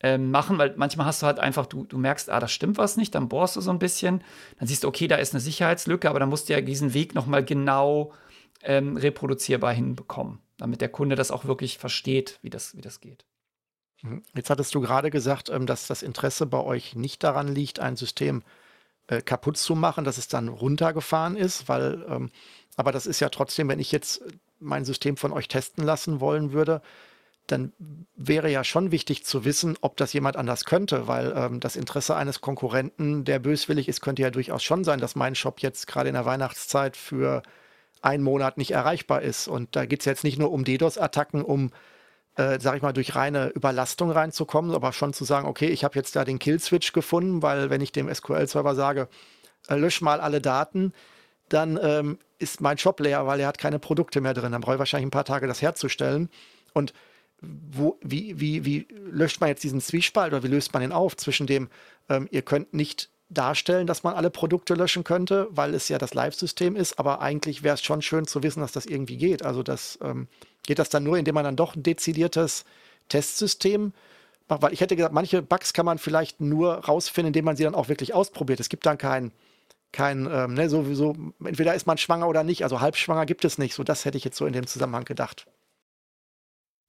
ähm, 0.00 0.30
machen, 0.30 0.58
weil 0.58 0.74
manchmal 0.76 1.06
hast 1.06 1.22
du 1.22 1.26
halt 1.26 1.38
einfach, 1.38 1.64
du, 1.64 1.84
du 1.84 1.96
merkst, 1.96 2.28
ah, 2.28 2.38
da 2.38 2.48
stimmt 2.48 2.76
was 2.76 2.98
nicht, 2.98 3.14
dann 3.14 3.28
bohrst 3.28 3.56
du 3.56 3.62
so 3.62 3.70
ein 3.70 3.78
bisschen, 3.78 4.22
dann 4.58 4.68
siehst 4.68 4.84
du, 4.84 4.88
okay, 4.88 5.08
da 5.08 5.16
ist 5.16 5.32
eine 5.32 5.40
Sicherheitslücke, 5.40 6.10
aber 6.10 6.20
dann 6.20 6.28
musst 6.28 6.48
du 6.48 6.52
ja 6.52 6.60
diesen 6.60 6.92
Weg 6.92 7.14
nochmal 7.14 7.42
genau 7.42 8.12
ähm, 8.62 8.98
reproduzierbar 8.98 9.72
hinbekommen, 9.72 10.40
damit 10.58 10.82
der 10.82 10.90
Kunde 10.90 11.16
das 11.16 11.30
auch 11.30 11.46
wirklich 11.46 11.78
versteht, 11.78 12.38
wie 12.42 12.50
das, 12.50 12.76
wie 12.76 12.82
das 12.82 13.00
geht. 13.00 13.24
Mhm. 14.02 14.22
Jetzt 14.34 14.50
hattest 14.50 14.74
du 14.74 14.82
gerade 14.82 15.08
gesagt, 15.08 15.48
ähm, 15.48 15.64
dass 15.64 15.86
das 15.86 16.02
Interesse 16.02 16.44
bei 16.44 16.60
euch 16.60 16.94
nicht 16.94 17.24
daran 17.24 17.48
liegt, 17.48 17.80
ein 17.80 17.96
System 17.96 18.42
zu 18.42 18.65
äh, 19.08 19.22
kaputt 19.22 19.56
zu 19.56 19.74
machen, 19.74 20.04
dass 20.04 20.18
es 20.18 20.28
dann 20.28 20.48
runtergefahren 20.48 21.36
ist, 21.36 21.68
weil, 21.68 22.04
ähm, 22.08 22.30
aber 22.76 22.92
das 22.92 23.06
ist 23.06 23.20
ja 23.20 23.28
trotzdem, 23.28 23.68
wenn 23.68 23.78
ich 23.78 23.92
jetzt 23.92 24.22
mein 24.58 24.84
System 24.84 25.16
von 25.16 25.32
euch 25.32 25.48
testen 25.48 25.84
lassen 25.84 26.20
wollen 26.20 26.52
würde, 26.52 26.82
dann 27.46 27.72
wäre 28.16 28.50
ja 28.50 28.64
schon 28.64 28.90
wichtig 28.90 29.24
zu 29.24 29.44
wissen, 29.44 29.76
ob 29.80 29.96
das 29.96 30.12
jemand 30.12 30.36
anders 30.36 30.64
könnte, 30.64 31.06
weil 31.06 31.32
ähm, 31.36 31.60
das 31.60 31.76
Interesse 31.76 32.16
eines 32.16 32.40
Konkurrenten, 32.40 33.24
der 33.24 33.38
böswillig 33.38 33.88
ist, 33.88 34.00
könnte 34.00 34.22
ja 34.22 34.30
durchaus 34.30 34.64
schon 34.64 34.82
sein, 34.82 34.98
dass 34.98 35.14
mein 35.14 35.34
Shop 35.34 35.60
jetzt 35.60 35.86
gerade 35.86 36.08
in 36.08 36.14
der 36.14 36.24
Weihnachtszeit 36.24 36.96
für 36.96 37.42
einen 38.02 38.24
Monat 38.24 38.58
nicht 38.58 38.72
erreichbar 38.72 39.22
ist. 39.22 39.46
Und 39.48 39.76
da 39.76 39.86
geht 39.86 40.00
es 40.00 40.06
jetzt 40.06 40.24
nicht 40.24 40.38
nur 40.38 40.50
um 40.50 40.64
DDoS-Attacken, 40.64 41.42
um 41.42 41.70
äh, 42.36 42.58
sag 42.60 42.76
ich 42.76 42.82
mal, 42.82 42.92
durch 42.92 43.14
reine 43.14 43.48
Überlastung 43.48 44.10
reinzukommen, 44.10 44.74
aber 44.74 44.92
schon 44.92 45.12
zu 45.12 45.24
sagen, 45.24 45.48
okay, 45.48 45.68
ich 45.68 45.84
habe 45.84 45.96
jetzt 45.96 46.16
da 46.16 46.24
den 46.24 46.38
Kill-Switch 46.38 46.92
gefunden, 46.92 47.42
weil 47.42 47.70
wenn 47.70 47.80
ich 47.80 47.92
dem 47.92 48.12
SQL-Server 48.12 48.74
sage, 48.74 49.08
äh, 49.68 49.74
lösch 49.74 50.00
mal 50.00 50.20
alle 50.20 50.40
Daten, 50.40 50.92
dann 51.48 51.78
ähm, 51.82 52.18
ist 52.38 52.60
mein 52.60 52.78
Shop 52.78 53.00
leer, 53.00 53.26
weil 53.26 53.40
er 53.40 53.48
hat 53.48 53.58
keine 53.58 53.78
Produkte 53.78 54.20
mehr 54.20 54.34
drin. 54.34 54.52
Dann 54.52 54.60
brauche 54.60 54.74
ich 54.74 54.78
wahrscheinlich 54.78 55.06
ein 55.06 55.12
paar 55.12 55.24
Tage, 55.24 55.46
das 55.46 55.62
herzustellen. 55.62 56.28
Und 56.74 56.92
wo, 57.40 57.98
wie, 58.02 58.40
wie, 58.40 58.64
wie 58.64 58.88
löscht 59.10 59.40
man 59.40 59.48
jetzt 59.48 59.64
diesen 59.64 59.80
Zwiespalt 59.80 60.32
oder 60.32 60.42
wie 60.42 60.48
löst 60.48 60.72
man 60.72 60.82
den 60.82 60.92
auf 60.92 61.16
zwischen 61.16 61.46
dem, 61.46 61.68
ähm, 62.08 62.28
ihr 62.30 62.42
könnt 62.42 62.74
nicht 62.74 63.10
darstellen, 63.28 63.86
dass 63.86 64.04
man 64.04 64.14
alle 64.14 64.30
Produkte 64.30 64.74
löschen 64.74 65.04
könnte, 65.04 65.48
weil 65.50 65.74
es 65.74 65.88
ja 65.88 65.98
das 65.98 66.14
Live-System 66.14 66.76
ist, 66.76 66.98
aber 66.98 67.20
eigentlich 67.20 67.62
wäre 67.62 67.74
es 67.74 67.82
schon 67.82 68.00
schön 68.00 68.26
zu 68.26 68.42
wissen, 68.42 68.60
dass 68.60 68.72
das 68.72 68.86
irgendwie 68.86 69.16
geht. 69.16 69.44
Also 69.44 69.62
das 69.62 69.98
ähm, 70.02 70.28
geht 70.66 70.78
das 70.78 70.88
dann 70.88 71.04
nur, 71.04 71.18
indem 71.18 71.34
man 71.34 71.44
dann 71.44 71.56
doch 71.56 71.74
ein 71.74 71.82
dezidiertes 71.82 72.64
Testsystem 73.08 73.92
macht, 74.48 74.62
weil 74.62 74.72
ich 74.72 74.80
hätte 74.80 74.96
gesagt, 74.96 75.14
manche 75.14 75.42
Bugs 75.42 75.72
kann 75.72 75.86
man 75.86 75.98
vielleicht 75.98 76.40
nur 76.40 76.74
rausfinden, 76.74 77.28
indem 77.28 77.44
man 77.44 77.56
sie 77.56 77.64
dann 77.64 77.74
auch 77.74 77.88
wirklich 77.88 78.14
ausprobiert. 78.14 78.60
Es 78.60 78.68
gibt 78.68 78.86
dann 78.86 78.98
kein, 78.98 79.32
kein, 79.92 80.28
ähm, 80.30 80.54
ne, 80.54 80.68
sowieso, 80.68 81.16
entweder 81.44 81.74
ist 81.74 81.86
man 81.86 81.98
schwanger 81.98 82.28
oder 82.28 82.44
nicht, 82.44 82.62
also 82.64 82.80
halbschwanger 82.80 83.26
gibt 83.26 83.44
es 83.44 83.58
nicht. 83.58 83.74
So, 83.74 83.82
das 83.82 84.04
hätte 84.04 84.18
ich 84.18 84.24
jetzt 84.24 84.36
so 84.36 84.46
in 84.46 84.52
dem 84.52 84.66
Zusammenhang 84.66 85.04
gedacht. 85.04 85.46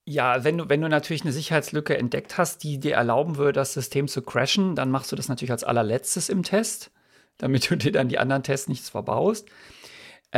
Ja, 0.10 0.46
wenn 0.46 0.58
du, 0.58 0.70
wenn 0.70 0.82
du 0.82 0.88
natürlich 0.88 1.24
eine 1.24 1.34
Sicherheitslücke 1.34 1.98
entdeckt 1.98 2.38
hast, 2.38 2.64
die 2.64 2.80
dir 2.80 2.96
erlauben 2.96 3.36
würde, 3.36 3.54
das 3.54 3.74
System 3.74 4.08
zu 4.08 4.22
crashen, 4.22 4.74
dann 4.76 4.90
machst 4.90 5.12
du 5.12 5.18
das 5.18 5.28
natürlich 5.28 5.52
als 5.52 5.66
allerletztes 5.66 6.30
im 6.30 6.44
Test, 6.44 6.92
damit 7.38 7.70
du 7.70 7.76
dir 7.76 7.92
dann 7.92 8.08
die 8.08 8.18
anderen 8.18 8.44
Tests 8.44 8.70
nichts 8.70 8.90
verbaust. 8.90 9.50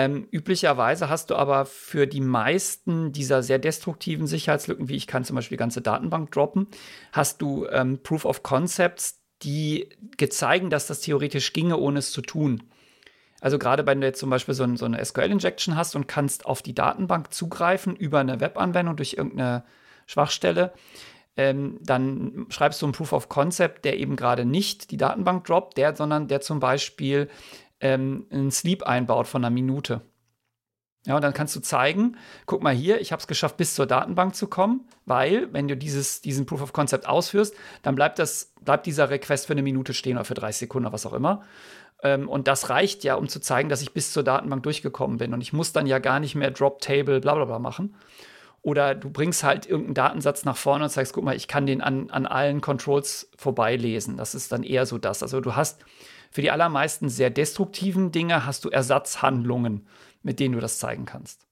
Ähm, 0.01 0.29
üblicherweise 0.31 1.09
hast 1.09 1.29
du 1.29 1.35
aber 1.35 1.65
für 1.65 2.07
die 2.07 2.21
meisten 2.21 3.11
dieser 3.11 3.43
sehr 3.43 3.59
destruktiven 3.59 4.27
Sicherheitslücken, 4.27 4.87
wie 4.87 4.95
ich 4.95 5.07
kann 5.07 5.25
zum 5.25 5.35
Beispiel 5.35 5.57
die 5.57 5.59
ganze 5.59 5.81
Datenbank 5.81 6.31
droppen, 6.31 6.67
hast 7.11 7.41
du 7.41 7.67
ähm, 7.67 7.99
Proof 8.01 8.23
of 8.23 8.41
Concepts, 8.41 9.19
die 9.43 9.89
gezeigen, 10.15 10.69
dass 10.69 10.87
das 10.87 11.01
theoretisch 11.01 11.51
ginge, 11.51 11.75
ohne 11.75 11.99
es 11.99 12.11
zu 12.11 12.21
tun. 12.21 12.63
Also 13.41 13.59
gerade 13.59 13.85
wenn 13.85 13.99
du 13.99 14.07
jetzt 14.07 14.21
zum 14.21 14.29
Beispiel 14.29 14.53
so, 14.53 14.63
ein, 14.63 14.77
so 14.77 14.85
eine 14.85 15.03
SQL-Injection 15.03 15.75
hast 15.75 15.97
und 15.97 16.07
kannst 16.07 16.45
auf 16.45 16.61
die 16.61 16.75
Datenbank 16.75 17.33
zugreifen 17.33 17.93
über 17.97 18.19
eine 18.19 18.39
Webanwendung 18.39 18.95
durch 18.95 19.15
irgendeine 19.15 19.65
Schwachstelle, 20.07 20.71
ähm, 21.35 21.77
dann 21.81 22.45
schreibst 22.49 22.81
du 22.81 22.85
einen 22.85 22.93
Proof 22.93 23.11
of 23.11 23.27
Concept, 23.27 23.83
der 23.83 23.99
eben 23.99 24.15
gerade 24.15 24.45
nicht 24.45 24.91
die 24.91 24.97
Datenbank 24.97 25.43
droppt, 25.43 25.77
der, 25.77 25.93
sondern 25.93 26.29
der 26.29 26.39
zum 26.39 26.61
Beispiel 26.61 27.27
ähm, 27.79 28.27
einen 28.31 28.51
Sleep 28.51 28.83
einbaut 28.83 29.27
von 29.27 29.43
einer 29.43 29.53
Minute. 29.53 30.01
Ja, 31.05 31.15
und 31.15 31.23
dann 31.23 31.33
kannst 31.33 31.55
du 31.55 31.61
zeigen, 31.61 32.17
guck 32.45 32.61
mal 32.61 32.73
hier, 32.73 32.99
ich 32.99 33.13
habe 33.13 33.21
es 33.21 33.27
geschafft, 33.27 33.55
bis 33.55 33.73
zur 33.73 33.85
Datenbank 33.85 34.35
zu 34.35 34.47
kommen, 34.47 34.85
weil, 35.05 35.51
wenn 35.53 35.67
du 35.67 35.77
dieses, 35.77 36.21
diesen 36.21 36.45
Proof 36.45 36.61
of 36.61 36.73
Concept 36.73 37.07
ausführst, 37.07 37.55
dann 37.83 37.95
bleibt, 37.95 38.19
das, 38.19 38.53
bleibt 38.61 38.85
dieser 38.85 39.09
Request 39.09 39.47
für 39.47 39.53
eine 39.53 39.61
Minute 39.61 39.93
stehen 39.93 40.17
oder 40.17 40.25
für 40.25 40.33
30 40.33 40.59
Sekunden 40.59 40.87
oder 40.87 40.93
was 40.93 41.05
auch 41.05 41.13
immer. 41.13 41.41
Ähm, 42.03 42.27
und 42.27 42.47
das 42.47 42.69
reicht 42.69 43.05
ja, 43.05 43.15
um 43.15 43.29
zu 43.29 43.39
zeigen, 43.39 43.69
dass 43.69 43.81
ich 43.81 43.93
bis 43.93 44.11
zur 44.11 44.23
Datenbank 44.23 44.63
durchgekommen 44.63 45.17
bin. 45.17 45.33
Und 45.33 45.41
ich 45.41 45.53
muss 45.53 45.71
dann 45.71 45.87
ja 45.87 45.99
gar 45.99 46.19
nicht 46.19 46.35
mehr 46.35 46.51
Drop 46.51 46.81
Table, 46.81 47.21
bla 47.21 47.35
bla 47.35 47.45
bla 47.45 47.59
machen. 47.59 47.95
Oder 48.61 48.93
du 48.93 49.09
bringst 49.09 49.43
halt 49.43 49.65
irgendeinen 49.65 49.93
Datensatz 49.93 50.43
nach 50.43 50.57
vorne 50.57 50.83
und 50.83 50.89
sagst, 50.89 51.13
guck 51.13 51.23
mal, 51.23 51.35
ich 51.35 51.47
kann 51.47 51.65
den 51.65 51.81
an, 51.81 52.09
an 52.09 52.25
allen 52.25 52.59
Controls 52.59 53.31
vorbeilesen. 53.37 54.17
Das 54.17 54.35
ist 54.35 54.51
dann 54.51 54.63
eher 54.63 54.85
so 54.85 54.97
das. 54.97 55.23
Also 55.23 55.39
du 55.39 55.55
hast 55.55 55.85
Für 56.31 56.41
die 56.41 56.51
allermeisten 56.51 57.09
sehr 57.09 57.29
destruktiven 57.29 58.11
Dinge 58.11 58.45
hast 58.45 58.65
du 58.65 58.69
Ersatzhandlungen, 58.69 59.87
mit 60.21 60.39
denen 60.39 60.53
du 60.53 60.59
das 60.59 60.79
zeigen 60.79 61.05
kannst. 61.05 61.49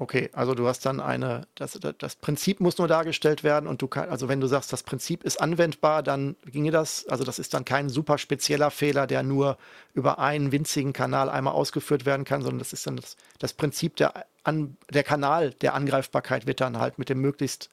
Okay, 0.00 0.30
also 0.32 0.54
du 0.54 0.68
hast 0.68 0.86
dann 0.86 1.00
eine, 1.00 1.48
das, 1.56 1.76
das 1.98 2.14
Prinzip 2.14 2.60
muss 2.60 2.78
nur 2.78 2.86
dargestellt 2.86 3.42
werden 3.42 3.66
und 3.66 3.82
du 3.82 3.88
kannst, 3.88 4.12
also 4.12 4.28
wenn 4.28 4.40
du 4.40 4.46
sagst, 4.46 4.72
das 4.72 4.84
Prinzip 4.84 5.24
ist 5.24 5.40
anwendbar, 5.40 6.04
dann 6.04 6.36
ginge 6.46 6.70
das, 6.70 7.08
also 7.08 7.24
das 7.24 7.40
ist 7.40 7.52
dann 7.52 7.64
kein 7.64 7.88
super 7.88 8.16
spezieller 8.16 8.70
Fehler, 8.70 9.08
der 9.08 9.24
nur 9.24 9.58
über 9.94 10.20
einen 10.20 10.52
winzigen 10.52 10.92
Kanal 10.92 11.28
einmal 11.28 11.54
ausgeführt 11.54 12.06
werden 12.06 12.24
kann, 12.24 12.42
sondern 12.42 12.60
das 12.60 12.72
ist 12.72 12.86
dann 12.86 12.94
das, 12.94 13.16
das 13.40 13.54
Prinzip 13.54 13.96
der, 13.96 14.24
an, 14.44 14.76
der 14.88 15.02
Kanal 15.02 15.50
der 15.50 15.74
Angreifbarkeit 15.74 16.46
wird 16.46 16.60
dann 16.60 16.78
halt 16.78 17.00
mit 17.00 17.08
dem 17.08 17.20
möglichst 17.20 17.68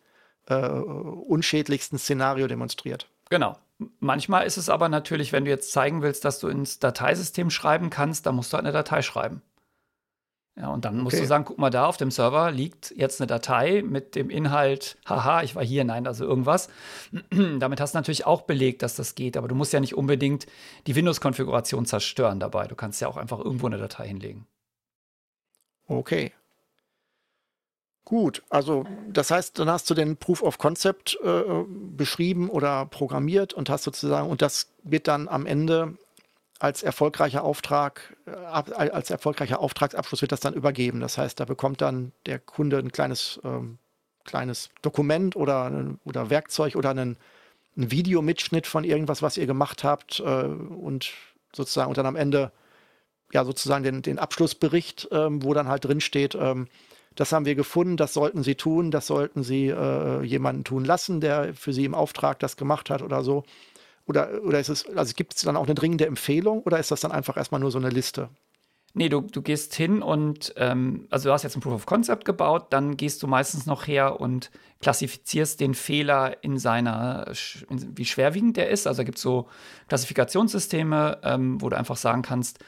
äh, 0.48 0.66
unschädlichsten 0.66 2.00
Szenario 2.00 2.48
demonstriert. 2.48 3.08
Genau. 3.30 3.56
Manchmal 4.00 4.46
ist 4.46 4.58
es 4.58 4.70
aber 4.70 4.88
natürlich, 4.88 5.34
wenn 5.34 5.46
du 5.46 5.52
jetzt 5.52 5.72
zeigen 5.72 6.02
willst, 6.02 6.24
dass 6.24 6.40
du 6.40 6.48
ins 6.48 6.80
Dateisystem 6.80 7.50
schreiben 7.50 7.90
kannst, 7.90 8.26
dann 8.26 8.36
musst 8.36 8.54
du 8.54 8.56
halt 8.56 8.66
eine 8.66 8.74
Datei 8.74 9.02
schreiben. 9.02 9.42
Ja, 10.58 10.70
und 10.70 10.86
dann 10.86 11.00
musst 11.00 11.16
okay. 11.16 11.24
du 11.24 11.28
sagen, 11.28 11.44
guck 11.44 11.58
mal, 11.58 11.70
da 11.70 11.86
auf 11.86 11.98
dem 11.98 12.12
Server 12.12 12.50
liegt 12.50 12.94
jetzt 12.96 13.20
eine 13.20 13.28
Datei 13.28 13.84
mit 13.86 14.16
dem 14.16 14.30
Inhalt, 14.30 14.98
haha, 15.06 15.44
ich 15.44 15.54
war 15.54 15.66
hier, 15.66 15.84
nein, 15.84 16.08
also 16.08 16.24
irgendwas. 16.24 16.70
Damit 17.60 17.82
hast 17.82 17.94
du 17.94 17.98
natürlich 17.98 18.26
auch 18.26 18.44
belegt, 18.44 18.82
dass 18.82 18.96
das 18.96 19.16
geht, 19.16 19.36
aber 19.36 19.50
du 19.50 19.56
musst 19.56 19.74
ja 19.74 19.82
nicht 19.82 19.96
unbedingt 19.96 20.48
die 20.88 20.96
Windows-Konfiguration 20.96 21.86
zerstören 21.86 22.40
dabei. 22.40 22.68
Du 22.68 22.76
kannst 22.76 23.02
ja 23.02 23.10
auch 23.10 23.18
einfach 23.18 23.40
irgendwo 23.40 23.66
eine 23.66 23.78
Datei 23.78 24.08
hinlegen. 24.08 24.48
Okay. 25.88 26.32
Gut, 28.06 28.44
also 28.52 28.86
das 29.12 29.32
heißt, 29.32 29.58
dann 29.58 29.68
hast 29.68 29.90
du 29.90 29.96
den 29.96 30.16
Proof 30.16 30.44
of 30.44 30.60
Concept 30.60 31.18
äh, 31.24 31.42
beschrieben 31.68 32.52
oder 32.52 32.86
programmiert 32.86 33.54
und 33.54 33.68
hast 33.68 33.84
sozusagen, 33.84 34.30
und 34.30 34.44
das 34.44 34.70
wird 34.84 35.08
dann 35.08 35.28
am 35.28 35.48
Ende 35.48 35.98
als 36.60 36.84
erfolgreicher 36.84 37.44
Auftrag, 37.44 38.16
äh, 38.28 38.32
als 38.32 39.10
erfolgreicher 39.10 39.60
Auftragsabschluss 39.60 40.22
wird 40.22 40.32
das 40.32 40.40
dann 40.40 40.54
übergeben. 40.54 41.00
Das 41.00 41.18
heißt, 41.18 41.40
da 41.40 41.46
bekommt 41.46 41.82
dann 41.82 42.12
der 42.28 42.38
Kunde 42.38 42.78
ein 42.78 42.92
kleines, 42.92 43.40
ähm, 43.44 43.80
kleines 44.24 44.70
Dokument 44.84 45.36
oder, 45.36 45.98
oder 46.06 46.30
Werkzeug 46.30 46.76
oder 46.76 46.92
einen, 46.92 47.18
einen 47.76 47.90
Videomitschnitt 47.90 48.68
von 48.68 48.84
irgendwas, 48.84 49.24
was 49.24 49.36
ihr 49.36 49.48
gemacht 49.48 49.84
habt 49.84 50.20
äh, 50.20 50.24
und 50.24 51.12
sozusagen 51.56 51.90
und 51.90 51.98
dann 51.98 52.06
am 52.06 52.16
Ende 52.16 52.52
ja 53.34 53.44
sozusagen 53.44 53.84
den, 53.84 54.04
den 54.04 54.20
Abschlussbericht, 54.20 55.08
ähm, 55.12 55.44
wo 55.44 55.56
dann 55.56 55.68
halt 55.68 55.86
drin 55.86 56.02
steht, 56.02 56.36
ähm, 56.36 56.68
das 57.16 57.32
haben 57.32 57.46
wir 57.46 57.56
gefunden, 57.56 57.98
das 57.98 58.14
sollten 58.14 58.44
Sie 58.44 58.56
tun, 58.56 58.92
das 58.92 59.08
sollten 59.08 59.44
Sie 59.44 59.68
äh, 59.68 60.22
jemanden 60.24 60.64
tun 60.64 60.86
lassen, 60.86 61.22
der 61.22 61.54
für 61.54 61.74
Sie 61.74 61.86
im 61.86 61.96
Auftrag 61.96 62.40
das 62.40 62.58
gemacht 62.58 62.90
hat 62.90 63.02
oder 63.02 63.24
so. 63.24 63.44
Oder, 64.06 64.44
oder 64.44 64.60
ist 64.60 64.70
es, 64.70 64.86
also 64.96 65.14
gibt 65.16 65.36
es 65.36 65.42
dann 65.42 65.58
auch 65.58 65.66
eine 65.66 65.74
dringende 65.74 66.06
Empfehlung 66.06 66.62
oder 66.62 66.78
ist 66.80 66.92
das 66.92 67.02
dann 67.02 67.12
einfach 67.12 67.38
erstmal 67.38 67.62
nur 67.62 67.72
so 67.72 67.80
eine 67.80 67.90
Liste? 67.90 68.30
Nee, 68.98 69.10
du, 69.10 69.20
du 69.20 69.42
gehst 69.42 69.76
hin 69.76 70.02
und, 70.02 70.54
ähm, 70.56 71.08
also 71.10 71.28
du 71.28 71.34
hast 71.34 71.44
jetzt 71.44 71.58
ein 71.58 71.60
Proof 71.60 71.74
of 71.74 71.86
Concept 71.86 72.24
gebaut, 72.24 72.68
dann 72.70 72.96
gehst 72.96 73.22
du 73.24 73.28
meistens 73.28 73.66
noch 73.66 73.88
her 73.88 74.22
und 74.22 74.52
klassifizierst 74.82 75.60
den 75.60 75.74
Fehler 75.74 76.44
in 76.44 76.58
seiner, 76.58 77.28
in, 77.70 77.98
wie 77.98 78.06
schwerwiegend 78.06 78.56
der 78.56 78.70
ist. 78.70 78.88
Also 78.88 79.04
gibt 79.04 79.18
es 79.18 79.22
so 79.22 79.50
Klassifikationssysteme, 79.90 81.20
ähm, 81.24 81.62
wo 81.62 81.68
du 81.70 81.78
einfach 81.78 81.98
sagen 81.98 82.22
kannst, 82.22 82.60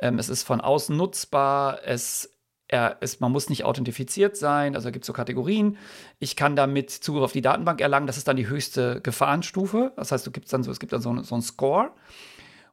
ähm, 0.00 0.18
es 0.18 0.28
ist 0.28 0.42
von 0.42 0.60
außen 0.60 0.96
nutzbar, 0.96 1.78
es 1.84 2.37
er 2.68 3.00
ist, 3.00 3.20
man 3.20 3.32
muss 3.32 3.48
nicht 3.48 3.64
authentifiziert 3.64 4.36
sein, 4.36 4.76
also 4.76 4.92
gibt 4.92 5.04
es 5.04 5.06
so 5.06 5.12
Kategorien. 5.12 5.78
Ich 6.18 6.36
kann 6.36 6.54
damit 6.54 6.90
Zugriff 6.90 7.24
auf 7.24 7.32
die 7.32 7.40
Datenbank 7.40 7.80
erlangen, 7.80 8.06
das 8.06 8.18
ist 8.18 8.28
dann 8.28 8.36
die 8.36 8.46
höchste 8.46 9.00
Gefahrenstufe. 9.00 9.92
Das 9.96 10.12
heißt, 10.12 10.26
du 10.26 10.30
gibt's 10.30 10.50
dann 10.50 10.62
so, 10.62 10.70
es 10.70 10.78
gibt 10.78 10.92
dann 10.92 11.00
so, 11.00 11.22
so 11.22 11.34
einen 11.34 11.42
Score. 11.42 11.90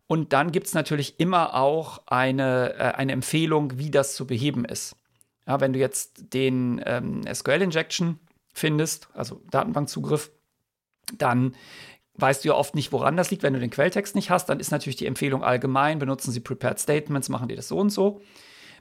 Und 0.08 0.34
dann 0.34 0.52
gibt 0.52 0.68
es 0.68 0.74
natürlich 0.74 1.20
immer 1.20 1.56
auch 1.56 2.02
eine, 2.06 2.74
äh, 2.76 2.92
eine 2.96 3.14
Empfehlung, 3.14 3.78
wie 3.78 3.90
das 3.90 4.16
zu 4.16 4.28
beheben 4.28 4.66
ist. 4.66 4.96
Ja, 5.48 5.62
wenn 5.62 5.74
du 5.74 5.80
jetzt 5.80 6.34
den 6.34 6.82
ähm, 6.86 7.24
SQL-Injection 7.32 8.20
findest, 8.54 9.10
also 9.14 9.42
Datenbankzugriff, 9.50 10.32
dann 11.18 11.56
weißt 12.16 12.44
du 12.44 12.50
ja 12.50 12.56
oft 12.56 12.76
nicht, 12.76 12.92
woran 12.92 13.18
das 13.18 13.32
liegt. 13.32 13.44
Wenn 13.44 13.54
du 13.54 13.60
den 13.60 13.70
Quelltext 13.70 14.16
nicht 14.16 14.30
hast, 14.30 14.48
dann 14.48 14.60
ist 14.60 14.72
natürlich 14.72 14.96
die 14.96 15.06
Empfehlung 15.06 15.44
allgemein, 15.44 16.00
benutzen 16.00 16.32
Sie 16.32 16.40
Prepared 16.40 16.80
Statements, 16.80 17.30
machen 17.30 17.48
die 17.48 17.56
das 17.56 17.68
so 17.68 17.78
und 17.78 17.90
so. 17.90 18.22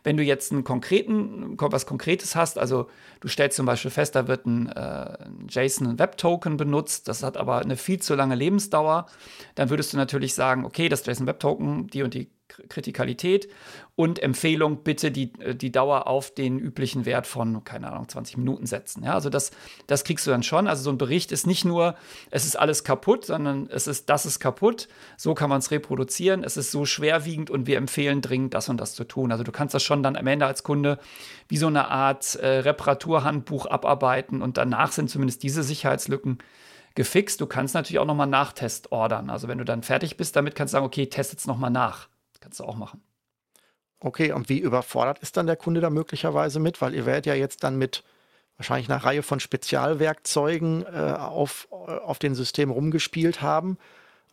Wenn 0.05 0.17
du 0.17 0.23
jetzt 0.23 0.53
einen 0.53 0.63
konkreten, 0.63 1.57
was 1.59 1.87
Konkretes 1.87 2.37
hast, 2.37 2.59
also 2.59 2.89
du 3.21 3.29
stellst 3.29 3.57
zum 3.57 3.67
Beispiel 3.67 3.91
fest, 3.91 4.15
da 4.15 4.29
wird 4.29 4.47
ein, 4.47 4.69
äh, 4.69 5.17
JSON 5.49 5.99
Web 5.99 6.19
Token 6.19 6.57
benutzt, 6.57 7.09
das 7.09 7.23
hat 7.23 7.37
aber 7.37 7.61
eine 7.61 7.77
viel 7.77 8.01
zu 8.01 8.15
lange 8.15 8.35
Lebensdauer, 8.35 9.07
dann 9.55 9.71
würdest 9.71 9.93
du 9.93 9.97
natürlich 9.97 10.35
sagen, 10.35 10.65
okay, 10.65 10.89
das 10.89 11.05
JSON 11.05 11.27
Web 11.27 11.41
Token, 11.41 11.89
die 11.89 12.03
und 12.03 12.15
die 12.15 12.31
Kritikalität 12.69 13.49
und 13.97 14.23
Empfehlung, 14.23 14.83
bitte 14.83 15.11
die, 15.11 15.33
äh, 15.41 15.55
die 15.55 15.73
Dauer 15.73 16.07
auf 16.07 16.35
den 16.35 16.59
üblichen 16.59 17.05
Wert 17.05 17.27
von, 17.27 17.65
keine 17.65 17.91
Ahnung, 17.93 18.09
20 18.09 18.37
Minuten 18.37 18.67
setzen. 18.67 19.05
Ja, 19.05 19.15
also 19.15 19.31
das, 19.31 19.53
das 19.87 20.05
kriegst 20.05 20.27
du 20.27 20.31
dann 20.31 20.43
schon. 20.43 20.67
Also 20.67 20.83
so 20.83 20.91
ein 20.91 20.99
Bericht 20.99 21.33
ist 21.33 21.47
nicht 21.47 21.65
nur, 21.65 21.95
es 22.31 22.45
ist 22.45 22.57
alles 22.57 22.85
kaputt, 22.85 23.25
sondern 23.25 23.69
es 23.71 23.87
ist, 23.87 24.11
das 24.11 24.27
ist 24.27 24.41
kaputt, 24.41 24.89
so 25.17 25.35
kann 25.35 25.51
man 25.51 25.59
es 25.59 25.71
reproduzieren, 25.71 26.45
es 26.45 26.57
ist 26.57 26.71
so 26.71 26.85
schwerwiegend 26.85 27.51
und 27.51 27.67
wir 27.67 27.77
empfehlen 27.77 28.21
dringend, 28.21 28.55
das 28.55 28.69
und 28.69 28.81
das 28.81 28.95
zu 28.95 29.05
tun. 29.05 29.33
Also 29.33 29.45
du 29.45 29.53
kannst 29.53 29.75
das 29.75 29.83
schon 29.83 30.03
dann 30.03 30.17
am 30.17 30.27
Ende 30.27 30.47
als 30.47 30.63
Kunde 30.63 30.99
wie 31.49 31.57
so 31.57 31.67
eine 31.67 31.89
Art 31.89 32.35
äh, 32.37 32.61
Reparaturhandbuch 32.61 33.67
abarbeiten 33.67 34.43
und 34.43 34.57
danach 34.57 34.93
sind 34.93 35.11
zumindest 35.11 35.43
diese 35.43 35.63
Sicherheitslücken 35.63 36.39
gefixt. 36.95 37.41
Du 37.41 37.47
kannst 37.47 37.75
natürlich 37.75 37.99
auch 37.99 38.07
nochmal 38.07 38.27
Nachtest 38.27 38.93
ordern. 38.93 39.31
Also 39.31 39.49
wenn 39.49 39.59
du 39.59 39.65
dann 39.65 39.83
fertig 39.83 40.17
bist 40.17 40.37
damit, 40.37 40.55
kannst 40.55 40.73
du 40.73 40.77
sagen, 40.77 40.87
okay, 40.87 41.07
test 41.07 41.33
jetzt 41.33 41.47
nochmal 41.47 41.71
nach. 41.71 42.09
Kannst 42.45 42.61
du 42.61 42.65
auch 42.65 42.77
machen. 42.77 43.03
Okay, 44.01 44.33
und 44.33 44.51
wie 44.51 44.59
überfordert 44.59 45.19
ist 45.21 45.39
dann 45.39 45.47
der 45.47 45.57
Kunde 45.57 45.81
da 45.81 45.89
möglicherweise 45.89 46.61
mit? 46.61 46.83
Weil 46.83 46.95
ihr 46.95 47.07
werdet 47.07 47.25
ja 47.25 47.33
jetzt 47.33 47.65
dann 47.65 47.79
mit 47.79 48.05
wahrscheinlich 48.59 48.91
einer 48.91 49.03
Reihe 49.03 49.23
von 49.23 49.41
Spezialwerkzeugen 49.41 50.85
äh, 50.85 51.15
auf, 51.19 51.69
äh, 51.71 51.75
auf 51.75 52.19
den 52.19 52.35
System 52.35 52.71
rumgespielt 52.71 53.41
haben. 53.41 53.79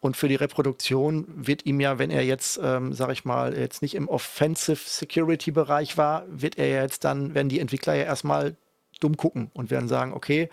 Und 0.01 0.17
für 0.17 0.27
die 0.27 0.35
Reproduktion 0.35 1.25
wird 1.29 1.65
ihm 1.65 1.79
ja, 1.79 1.99
wenn 1.99 2.11
er 2.11 2.25
jetzt, 2.25 2.59
ähm, 2.61 2.91
sag 2.91 3.11
ich 3.11 3.23
mal, 3.23 3.57
jetzt 3.57 3.81
nicht 3.81 3.95
im 3.95 4.09
Offensive 4.09 4.81
Security 4.83 5.51
Bereich 5.51 5.97
war, 5.97 6.25
wird 6.27 6.57
er 6.57 6.67
ja 6.67 6.81
jetzt 6.81 7.05
dann, 7.05 7.33
werden 7.33 7.47
die 7.47 7.61
Entwickler 7.61 7.93
ja 7.93 8.03
erstmal 8.03 8.57
dumm 8.99 9.15
gucken 9.15 9.51
und 9.53 9.71
werden 9.71 9.87
sagen, 9.87 10.11
okay, 10.11 10.49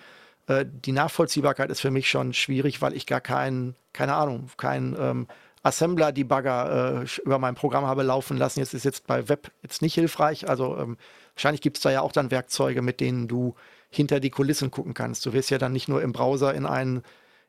äh, 0.46 0.64
die 0.64 0.92
Nachvollziehbarkeit 0.92 1.70
ist 1.70 1.80
für 1.80 1.90
mich 1.90 2.09
schon 2.09 2.34
schwierig, 2.34 2.82
weil 2.82 2.94
ich 2.94 3.06
gar 3.06 3.20
keinen, 3.20 3.74
keine 3.92 4.14
Ahnung, 4.14 4.48
keinen 4.59 4.96
ähm, 4.96 5.26
Assembler-Debugger 5.62 7.02
äh, 7.02 7.20
über 7.24 7.38
mein 7.38 7.54
Programm 7.54 7.86
habe 7.86 8.02
laufen 8.02 8.36
lassen. 8.36 8.61
Jetzt 8.61 8.74
ist 8.74 8.84
jetzt 8.84 9.06
bei 9.06 9.28
Web 9.28 9.50
jetzt 9.62 9.82
nicht 9.82 9.94
hilfreich. 9.94 10.48
Also 10.48 10.76
ähm, 10.76 10.96
wahrscheinlich 11.34 11.61
gibt 11.61 11.78
es 11.78 11.82
da 11.82 11.90
ja 11.90 12.00
auch 12.00 12.12
dann 12.12 12.30
Werkzeuge, 12.30 12.82
mit 12.82 13.00
denen 13.00 13.28
du 13.28 13.54
hinter 13.90 14.20
die 14.20 14.30
Kulissen 14.30 14.70
gucken 14.70 14.94
kannst. 14.94 15.24
Du 15.26 15.32
wirst 15.32 15.50
ja 15.50 15.59
dann 15.59 15.72
nicht 15.72 15.88
nur 15.88 16.02
im 16.02 16.12
Browser 16.12 16.54
in 16.54 16.66
ein 16.66 17.02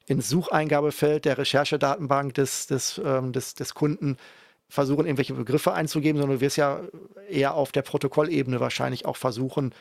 ins 0.07 0.27
Sucheingabefeld 0.27 1.25
der 1.25 1.37
Recherchedatenbank 1.37 2.33
des, 2.33 2.65
des, 2.65 2.99
ähm, 3.03 3.31
des, 3.31 3.53
des 3.53 3.75
Kunden 3.75 4.17
versuchen, 4.67 5.05
irgendwelche 5.05 5.33
Begriffe 5.35 5.73
einzugeben, 5.73 6.19
sondern 6.19 6.37
du 6.37 6.41
wirst 6.41 6.57
ja 6.57 6.81
eher 7.29 7.53
auf 7.53 7.71
der 7.71 7.83
Protokollebene 7.83 8.59
wahrscheinlich 8.59 9.05
auch 9.05 9.17
versuchen, 9.17 9.73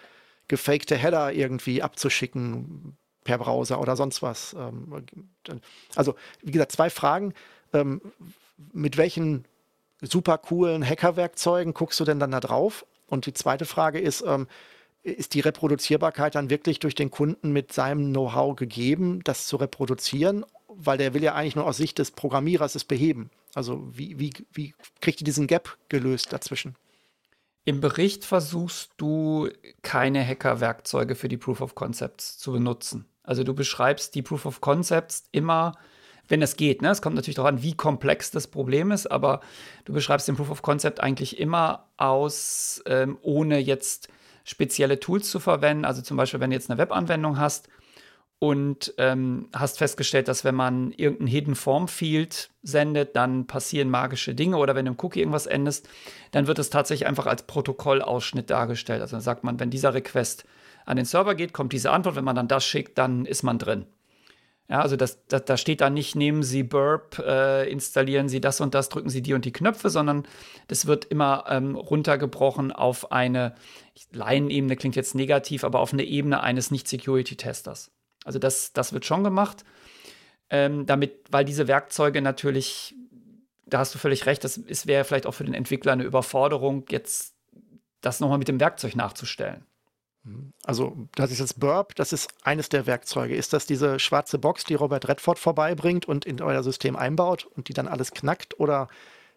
gefakte 0.46 0.96
Header 0.96 1.32
irgendwie 1.32 1.82
abzuschicken 1.82 2.96
per 3.24 3.38
Browser 3.38 3.80
oder 3.80 3.96
sonst 3.96 4.22
was. 4.22 4.54
Ähm, 4.58 5.04
also, 5.94 6.14
wie 6.42 6.52
gesagt, 6.52 6.72
zwei 6.72 6.90
Fragen 6.90 7.32
ähm, 7.72 8.00
mit 8.72 8.96
welchen 8.96 9.44
super 10.00 10.38
coolen 10.38 10.84
Hackerwerkzeugen 10.84 11.74
guckst 11.74 11.98
du 12.00 12.04
denn 12.04 12.20
dann 12.20 12.30
da 12.30 12.40
drauf? 12.40 12.86
Und 13.06 13.26
die 13.26 13.32
zweite 13.32 13.64
Frage 13.64 13.98
ist, 13.98 14.22
ähm, 14.26 14.46
ist 15.02 15.34
die 15.34 15.40
Reproduzierbarkeit 15.40 16.34
dann 16.34 16.50
wirklich 16.50 16.78
durch 16.80 16.94
den 16.94 17.10
Kunden 17.10 17.52
mit 17.52 17.72
seinem 17.72 18.10
Know-how 18.10 18.56
gegeben, 18.56 19.20
das 19.24 19.46
zu 19.46 19.56
reproduzieren? 19.56 20.44
Weil 20.68 20.98
der 20.98 21.14
will 21.14 21.22
ja 21.22 21.34
eigentlich 21.34 21.56
nur 21.56 21.66
aus 21.66 21.78
Sicht 21.78 21.98
des 21.98 22.10
Programmierers 22.10 22.74
es 22.74 22.84
beheben. 22.84 23.30
Also 23.54 23.88
wie, 23.90 24.18
wie, 24.18 24.32
wie 24.52 24.74
kriegt 25.00 25.20
ihr 25.20 25.24
diesen 25.24 25.46
Gap 25.46 25.76
gelöst 25.88 26.32
dazwischen? 26.32 26.76
Im 27.64 27.80
Bericht 27.80 28.24
versuchst 28.24 28.92
du 28.96 29.48
keine 29.82 30.26
Hackerwerkzeuge 30.26 31.14
für 31.14 31.28
die 31.28 31.36
Proof 31.36 31.60
of 31.60 31.74
Concepts 31.74 32.38
zu 32.38 32.52
benutzen. 32.52 33.06
Also 33.22 33.44
du 33.44 33.54
beschreibst 33.54 34.14
die 34.14 34.22
Proof 34.22 34.46
of 34.46 34.60
Concepts 34.60 35.24
immer 35.32 35.72
wenn 36.28 36.42
es 36.42 36.56
geht. 36.56 36.82
Ne? 36.82 36.90
Es 36.90 37.02
kommt 37.02 37.16
natürlich 37.16 37.36
darauf 37.36 37.50
an, 37.50 37.62
wie 37.62 37.74
komplex 37.74 38.30
das 38.30 38.46
Problem 38.46 38.92
ist, 38.92 39.06
aber 39.06 39.40
du 39.84 39.92
beschreibst 39.92 40.28
den 40.28 40.36
Proof 40.36 40.50
of 40.50 40.62
Concept 40.62 41.00
eigentlich 41.00 41.38
immer 41.38 41.86
aus, 41.96 42.82
ähm, 42.86 43.18
ohne 43.22 43.58
jetzt 43.58 44.08
spezielle 44.44 45.00
Tools 45.00 45.30
zu 45.30 45.40
verwenden. 45.40 45.84
Also 45.84 46.02
zum 46.02 46.16
Beispiel, 46.16 46.40
wenn 46.40 46.50
du 46.50 46.56
jetzt 46.56 46.70
eine 46.70 46.78
Webanwendung 46.78 47.38
hast 47.38 47.68
und 48.38 48.94
ähm, 48.98 49.48
hast 49.52 49.78
festgestellt, 49.78 50.28
dass 50.28 50.44
wenn 50.44 50.54
man 50.54 50.92
irgendein 50.92 51.26
Hidden 51.26 51.54
Form 51.54 51.88
Field 51.88 52.50
sendet, 52.62 53.16
dann 53.16 53.46
passieren 53.46 53.90
magische 53.90 54.34
Dinge 54.34 54.58
oder 54.58 54.74
wenn 54.74 54.84
du 54.84 54.92
im 54.92 54.98
Cookie 55.00 55.20
irgendwas 55.20 55.46
endest, 55.46 55.88
dann 56.30 56.46
wird 56.46 56.58
es 56.58 56.70
tatsächlich 56.70 57.08
einfach 57.08 57.26
als 57.26 57.42
Protokollausschnitt 57.42 58.48
dargestellt. 58.48 59.00
Also 59.00 59.16
dann 59.16 59.22
sagt 59.22 59.44
man, 59.44 59.58
wenn 59.58 59.70
dieser 59.70 59.92
Request 59.92 60.44
an 60.86 60.96
den 60.96 61.04
Server 61.04 61.34
geht, 61.34 61.52
kommt 61.52 61.72
diese 61.72 61.90
Antwort. 61.90 62.16
Wenn 62.16 62.24
man 62.24 62.36
dann 62.36 62.48
das 62.48 62.64
schickt, 62.64 62.96
dann 62.96 63.26
ist 63.26 63.42
man 63.42 63.58
drin. 63.58 63.86
Ja, 64.70 64.82
also 64.82 64.96
das, 64.96 65.24
das, 65.28 65.46
da 65.46 65.56
steht 65.56 65.80
da 65.80 65.88
nicht, 65.88 66.14
nehmen 66.14 66.42
Sie 66.42 66.62
Burp, 66.62 67.18
äh, 67.20 67.70
installieren 67.70 68.28
Sie 68.28 68.40
das 68.40 68.60
und 68.60 68.74
das, 68.74 68.90
drücken 68.90 69.08
Sie 69.08 69.22
die 69.22 69.32
und 69.32 69.46
die 69.46 69.52
Knöpfe, 69.52 69.88
sondern 69.88 70.28
das 70.66 70.86
wird 70.86 71.06
immer 71.06 71.46
ähm, 71.48 71.74
runtergebrochen 71.74 72.70
auf 72.70 73.10
eine 73.10 73.54
Laienebene, 74.12 74.76
klingt 74.76 74.94
jetzt 74.94 75.14
negativ, 75.14 75.64
aber 75.64 75.80
auf 75.80 75.94
eine 75.94 76.04
Ebene 76.04 76.42
eines 76.42 76.70
Nicht-Security-Testers. 76.70 77.90
Also 78.24 78.38
das, 78.38 78.74
das 78.74 78.92
wird 78.92 79.06
schon 79.06 79.24
gemacht, 79.24 79.64
ähm, 80.50 80.84
damit, 80.84 81.24
weil 81.30 81.46
diese 81.46 81.66
Werkzeuge 81.66 82.20
natürlich, 82.20 82.94
da 83.64 83.78
hast 83.78 83.94
du 83.94 83.98
völlig 83.98 84.26
recht, 84.26 84.44
das 84.44 84.86
wäre 84.86 85.04
vielleicht 85.04 85.26
auch 85.26 85.32
für 85.32 85.44
den 85.44 85.54
Entwickler 85.54 85.92
eine 85.92 86.04
Überforderung, 86.04 86.84
jetzt 86.90 87.34
das 88.02 88.20
nochmal 88.20 88.38
mit 88.38 88.48
dem 88.48 88.60
Werkzeug 88.60 88.96
nachzustellen. 88.96 89.64
Also, 90.64 91.08
das 91.14 91.30
ist 91.30 91.38
jetzt 91.38 91.60
Burp, 91.60 91.94
das 91.94 92.12
ist 92.12 92.28
eines 92.42 92.68
der 92.68 92.86
Werkzeuge. 92.86 93.34
Ist 93.34 93.52
das 93.52 93.66
diese 93.66 93.98
schwarze 93.98 94.38
Box, 94.38 94.64
die 94.64 94.74
Robert 94.74 95.08
Redford 95.08 95.38
vorbeibringt 95.38 96.06
und 96.06 96.26
in 96.26 96.42
euer 96.42 96.62
System 96.62 96.96
einbaut 96.96 97.46
und 97.56 97.68
die 97.68 97.72
dann 97.72 97.88
alles 97.88 98.10
knackt? 98.10 98.58
Oder 98.60 98.88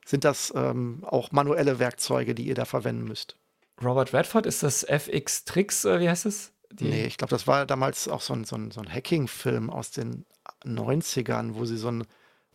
sind 0.05 0.23
das 0.23 0.51
ähm, 0.55 1.03
auch 1.05 1.31
manuelle 1.31 1.79
Werkzeuge, 1.79 2.35
die 2.35 2.47
ihr 2.47 2.55
da 2.55 2.65
verwenden 2.65 3.05
müsst? 3.05 3.37
Robert 3.81 4.13
Redford, 4.13 4.45
ist 4.45 4.63
das 4.63 4.83
FX 4.83 5.45
Tricks, 5.45 5.85
äh, 5.85 5.99
wie 5.99 6.09
heißt 6.09 6.25
es? 6.25 6.51
Die 6.71 6.85
nee, 6.85 7.05
ich 7.05 7.17
glaube, 7.17 7.31
das 7.31 7.47
war 7.47 7.65
damals 7.65 8.07
auch 8.07 8.21
so 8.21 8.33
ein, 8.33 8.43
so 8.43 8.55
ein, 8.55 8.71
so 8.71 8.81
ein 8.81 8.91
Hacking-Film 8.91 9.69
aus 9.69 9.91
den 9.91 10.25
90ern, 10.65 11.55
wo 11.55 11.65
sie 11.65 11.77
so 11.77 11.89
ein 11.89 12.05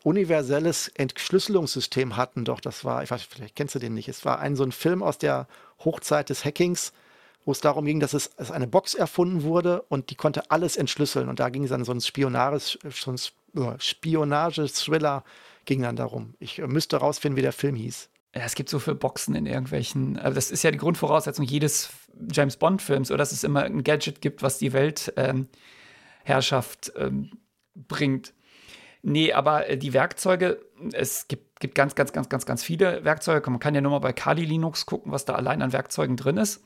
universelles 0.03 0.89
Entschlüsselungssystem 0.89 2.17
hatten. 2.17 2.45
Doch, 2.45 2.61
das 2.61 2.85
war, 2.85 3.03
ich 3.03 3.11
weiß, 3.11 3.23
vielleicht 3.23 3.57
kennst 3.57 3.75
du 3.75 3.79
den 3.79 3.95
nicht. 3.95 4.09
Es 4.09 4.25
war 4.25 4.39
ein 4.39 4.57
so 4.57 4.63
ein 4.63 4.73
Film 4.73 5.03
aus 5.03 5.19
der 5.19 5.49
Hochzeit 5.85 6.31
des 6.31 6.45
Hackings 6.45 6.93
wo 7.47 7.53
es 7.53 7.61
darum 7.61 7.87
ging, 7.87 8.01
dass 8.01 8.13
es, 8.13 8.33
es 8.37 8.51
eine 8.51 8.67
Box 8.67 8.95
erfunden 8.95 9.45
wurde 9.45 9.83
und 9.83 10.11
die 10.11 10.17
konnte 10.17 10.51
alles 10.51 10.77
entschlüsseln. 10.77 11.29
Und 11.29 11.39
da 11.41 11.49
ging 11.49 11.63
es 11.63 11.71
dann 11.71 11.85
so 11.85 11.93
ein 11.93 12.01
Spionage, 12.01 12.77
so 12.91 13.13
ein 13.13 13.19
Spionage-Thriller 13.79 15.23
ging 15.65 15.83
dann 15.83 15.95
darum. 15.95 16.35
Ich 16.41 16.59
äh, 16.59 16.67
müsste 16.67 16.97
rausfinden, 16.97 17.37
wie 17.37 17.43
der 17.43 17.53
Film 17.53 17.77
hieß. 17.77 18.11
Ja, 18.35 18.43
es 18.43 18.57
gibt 18.57 18.69
so 18.69 18.81
viele 18.81 18.97
Boxen 18.97 19.37
in 19.37 19.47
irgendwelchen. 19.47 20.19
Also 20.19 20.35
das 20.35 20.51
ist 20.51 20.65
ja 20.65 20.73
die 20.73 20.79
Grundvoraussetzung 20.79 21.45
jedes 21.45 21.91
James 22.33 22.57
Bond-Films, 22.57 23.11
oder 23.11 23.19
dass 23.19 23.31
es 23.31 23.45
immer 23.45 23.63
ein 23.63 23.85
Gadget 23.85 24.21
gibt, 24.21 24.43
was 24.43 24.59
die 24.59 24.73
Weltherrschaft 24.73 26.93
ähm, 26.97 27.07
ähm, 27.07 27.31
bringt. 27.75 28.35
Nee, 29.03 29.33
aber 29.33 29.69
äh, 29.69 29.79
die 29.79 29.93
Werkzeuge, 29.93 30.61
es 30.93 31.29
gibt, 31.29 31.61
gibt 31.61 31.77
ganz, 31.77 31.95
ganz, 31.95 32.13
ganz, 32.13 32.29
ganz, 32.29 32.45
ganz 32.45 32.65
viele 32.65 33.05
Werkzeuge. 33.05 33.49
Man 33.51 33.61
kann 33.61 33.77
ja 33.77 33.81
nur 33.81 33.93
mal 33.93 34.01
bei 34.01 34.13
Kali 34.13 34.45
Linux 34.45 34.85
gucken, 34.85 35.13
was 35.13 35.25
da 35.25 35.37
allein 35.37 35.63
an 35.63 35.73
Werkzeugen 35.73 36.17
drin 36.17 36.39
ist. 36.39 36.65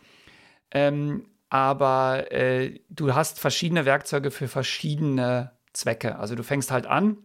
Ähm, 0.70 1.26
aber 1.48 2.30
äh, 2.30 2.80
du 2.88 3.14
hast 3.14 3.40
verschiedene 3.40 3.84
Werkzeuge 3.84 4.30
für 4.30 4.48
verschiedene 4.48 5.52
Zwecke. 5.72 6.18
Also 6.18 6.34
du 6.34 6.44
fängst 6.44 6.70
halt 6.70 6.86
an, 6.86 7.18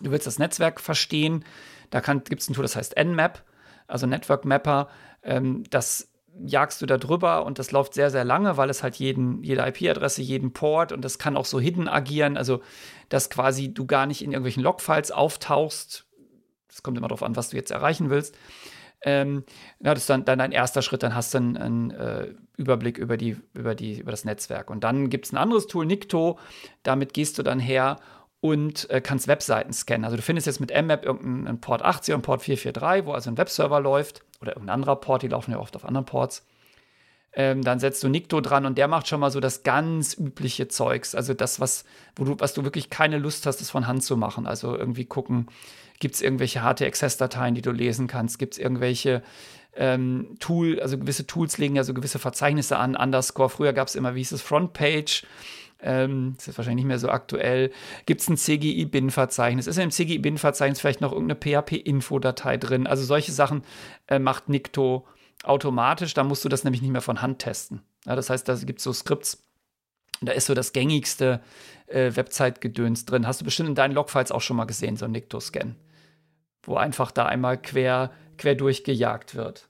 du 0.00 0.10
willst 0.10 0.26
das 0.26 0.38
Netzwerk 0.38 0.80
verstehen. 0.80 1.44
Da 1.90 2.00
gibt 2.00 2.40
es 2.40 2.48
ein 2.48 2.54
Tool, 2.54 2.62
das 2.62 2.76
heißt 2.76 2.96
Nmap, 2.96 3.44
also 3.86 4.06
Network 4.06 4.44
Mapper. 4.44 4.88
Ähm, 5.22 5.64
das 5.70 6.10
jagst 6.42 6.82
du 6.82 6.86
da 6.86 6.98
drüber 6.98 7.44
und 7.44 7.58
das 7.58 7.70
läuft 7.70 7.94
sehr, 7.94 8.10
sehr 8.10 8.24
lange, 8.24 8.56
weil 8.56 8.70
es 8.70 8.82
halt 8.82 8.96
jeden, 8.96 9.42
jede 9.42 9.66
IP-Adresse, 9.66 10.22
jeden 10.22 10.52
Port 10.52 10.90
und 10.90 11.02
das 11.04 11.18
kann 11.18 11.36
auch 11.36 11.44
so 11.44 11.60
hidden 11.60 11.88
agieren, 11.88 12.36
also 12.36 12.60
dass 13.08 13.30
quasi 13.30 13.72
du 13.72 13.86
gar 13.86 14.06
nicht 14.06 14.22
in 14.22 14.32
irgendwelchen 14.32 14.62
Logfiles 14.62 15.12
auftauchst. 15.12 16.06
Das 16.68 16.82
kommt 16.82 16.98
immer 16.98 17.08
darauf 17.08 17.22
an, 17.22 17.36
was 17.36 17.50
du 17.50 17.56
jetzt 17.56 17.70
erreichen 17.70 18.10
willst. 18.10 18.36
Ähm, 19.04 19.44
ja, 19.80 19.92
das 19.92 20.04
ist 20.04 20.10
dann, 20.10 20.24
dann 20.24 20.40
ein 20.40 20.52
erster 20.52 20.82
Schritt, 20.82 21.02
dann 21.02 21.14
hast 21.14 21.34
du 21.34 21.38
einen, 21.38 21.56
einen 21.56 21.90
äh, 21.90 22.28
Überblick 22.56 22.98
über, 22.98 23.16
die, 23.16 23.36
über, 23.52 23.74
die, 23.74 24.00
über 24.00 24.10
das 24.10 24.24
Netzwerk. 24.24 24.70
Und 24.70 24.82
dann 24.82 25.10
gibt 25.10 25.26
es 25.26 25.32
ein 25.32 25.36
anderes 25.36 25.66
Tool, 25.66 25.84
Nikto, 25.84 26.38
damit 26.82 27.12
gehst 27.12 27.38
du 27.38 27.42
dann 27.42 27.60
her 27.60 27.98
und 28.40 28.88
äh, 28.90 29.00
kannst 29.00 29.28
Webseiten 29.28 29.72
scannen. 29.72 30.04
Also 30.04 30.16
du 30.16 30.22
findest 30.22 30.46
jetzt 30.46 30.60
mit 30.60 30.70
Mmap 30.70 31.04
irgendeinen 31.04 31.60
Port 31.60 31.82
80 31.82 32.14
und 32.14 32.22
Port 32.22 32.42
443, 32.42 33.06
wo 33.06 33.12
also 33.12 33.30
ein 33.30 33.38
Webserver 33.38 33.80
läuft 33.80 34.22
oder 34.40 34.52
irgendein 34.52 34.74
anderer 34.74 34.96
Port, 34.96 35.22
die 35.22 35.28
laufen 35.28 35.52
ja 35.52 35.58
oft 35.58 35.76
auf 35.76 35.84
anderen 35.84 36.06
Ports. 36.06 36.46
Ähm, 37.36 37.62
dann 37.62 37.80
setzt 37.80 38.02
du 38.02 38.08
Nikto 38.08 38.40
dran 38.40 38.64
und 38.64 38.78
der 38.78 38.86
macht 38.86 39.08
schon 39.08 39.20
mal 39.20 39.30
so 39.30 39.40
das 39.40 39.64
ganz 39.64 40.14
übliche 40.16 40.68
Zeugs. 40.68 41.14
Also 41.14 41.34
das, 41.34 41.58
was, 41.58 41.84
wo 42.14 42.24
du, 42.24 42.36
was 42.38 42.54
du 42.54 42.62
wirklich 42.62 42.90
keine 42.90 43.18
Lust 43.18 43.46
hast, 43.46 43.60
das 43.60 43.70
von 43.70 43.86
Hand 43.86 44.04
zu 44.04 44.16
machen. 44.16 44.46
Also 44.46 44.76
irgendwie 44.76 45.04
gucken, 45.04 45.48
Gibt 46.00 46.16
es 46.16 46.22
irgendwelche 46.22 46.60
HT-Access-Dateien, 46.60 47.54
die 47.54 47.62
du 47.62 47.70
lesen 47.70 48.06
kannst? 48.08 48.38
Gibt 48.38 48.54
es 48.54 48.58
irgendwelche 48.58 49.22
ähm, 49.76 50.36
Tool, 50.40 50.80
also 50.80 50.98
gewisse 50.98 51.26
Tools 51.26 51.58
legen 51.58 51.76
ja 51.76 51.84
so 51.84 51.94
gewisse 51.94 52.18
Verzeichnisse 52.18 52.76
an, 52.76 52.96
Underscore. 52.96 53.48
Früher 53.48 53.72
gab 53.72 53.88
es 53.88 53.94
immer, 53.94 54.14
wie 54.14 54.18
hieß 54.18 54.32
es, 54.32 54.42
Frontpage. 54.42 55.24
Ähm, 55.80 56.34
das 56.36 56.48
ist 56.48 56.58
wahrscheinlich 56.58 56.84
nicht 56.84 56.88
mehr 56.88 56.98
so 56.98 57.08
aktuell. 57.10 57.70
Gibt 58.06 58.20
es 58.20 58.28
ein 58.28 58.36
CGI-Bin-Verzeichnis? 58.36 59.66
Ist 59.66 59.76
in 59.76 59.82
dem 59.82 59.90
CGI-Bin-Verzeichnis 59.90 60.80
vielleicht 60.80 61.00
noch 61.00 61.12
irgendeine 61.12 61.40
PHP-Info-Datei 61.40 62.56
drin? 62.56 62.86
Also 62.86 63.04
solche 63.04 63.32
Sachen 63.32 63.62
äh, 64.08 64.18
macht 64.18 64.48
Nikto 64.48 65.06
automatisch. 65.44 66.14
Da 66.14 66.24
musst 66.24 66.44
du 66.44 66.48
das 66.48 66.64
nämlich 66.64 66.82
nicht 66.82 66.90
mehr 66.90 67.00
von 67.00 67.22
Hand 67.22 67.40
testen. 67.40 67.82
Ja, 68.06 68.16
das 68.16 68.30
heißt, 68.30 68.48
da 68.48 68.54
gibt 68.56 68.78
es 68.78 68.84
so 68.84 68.92
Skripts. 68.92 69.42
Da 70.20 70.32
ist 70.32 70.46
so 70.46 70.54
das 70.54 70.72
gängigste 70.72 71.40
äh, 71.86 72.14
Website-Gedöns 72.14 73.04
drin. 73.04 73.26
Hast 73.26 73.40
du 73.40 73.44
bestimmt 73.44 73.70
in 73.70 73.74
deinen 73.74 73.92
Logfiles 73.92 74.32
auch 74.32 74.40
schon 74.40 74.56
mal 74.56 74.64
gesehen, 74.64 74.96
so 74.96 75.04
ein 75.04 75.12
Nikto-Scan 75.12 75.74
wo 76.66 76.76
einfach 76.76 77.10
da 77.10 77.26
einmal 77.26 77.60
quer, 77.60 78.10
quer 78.38 78.54
durchgejagt 78.54 79.34
wird. 79.34 79.68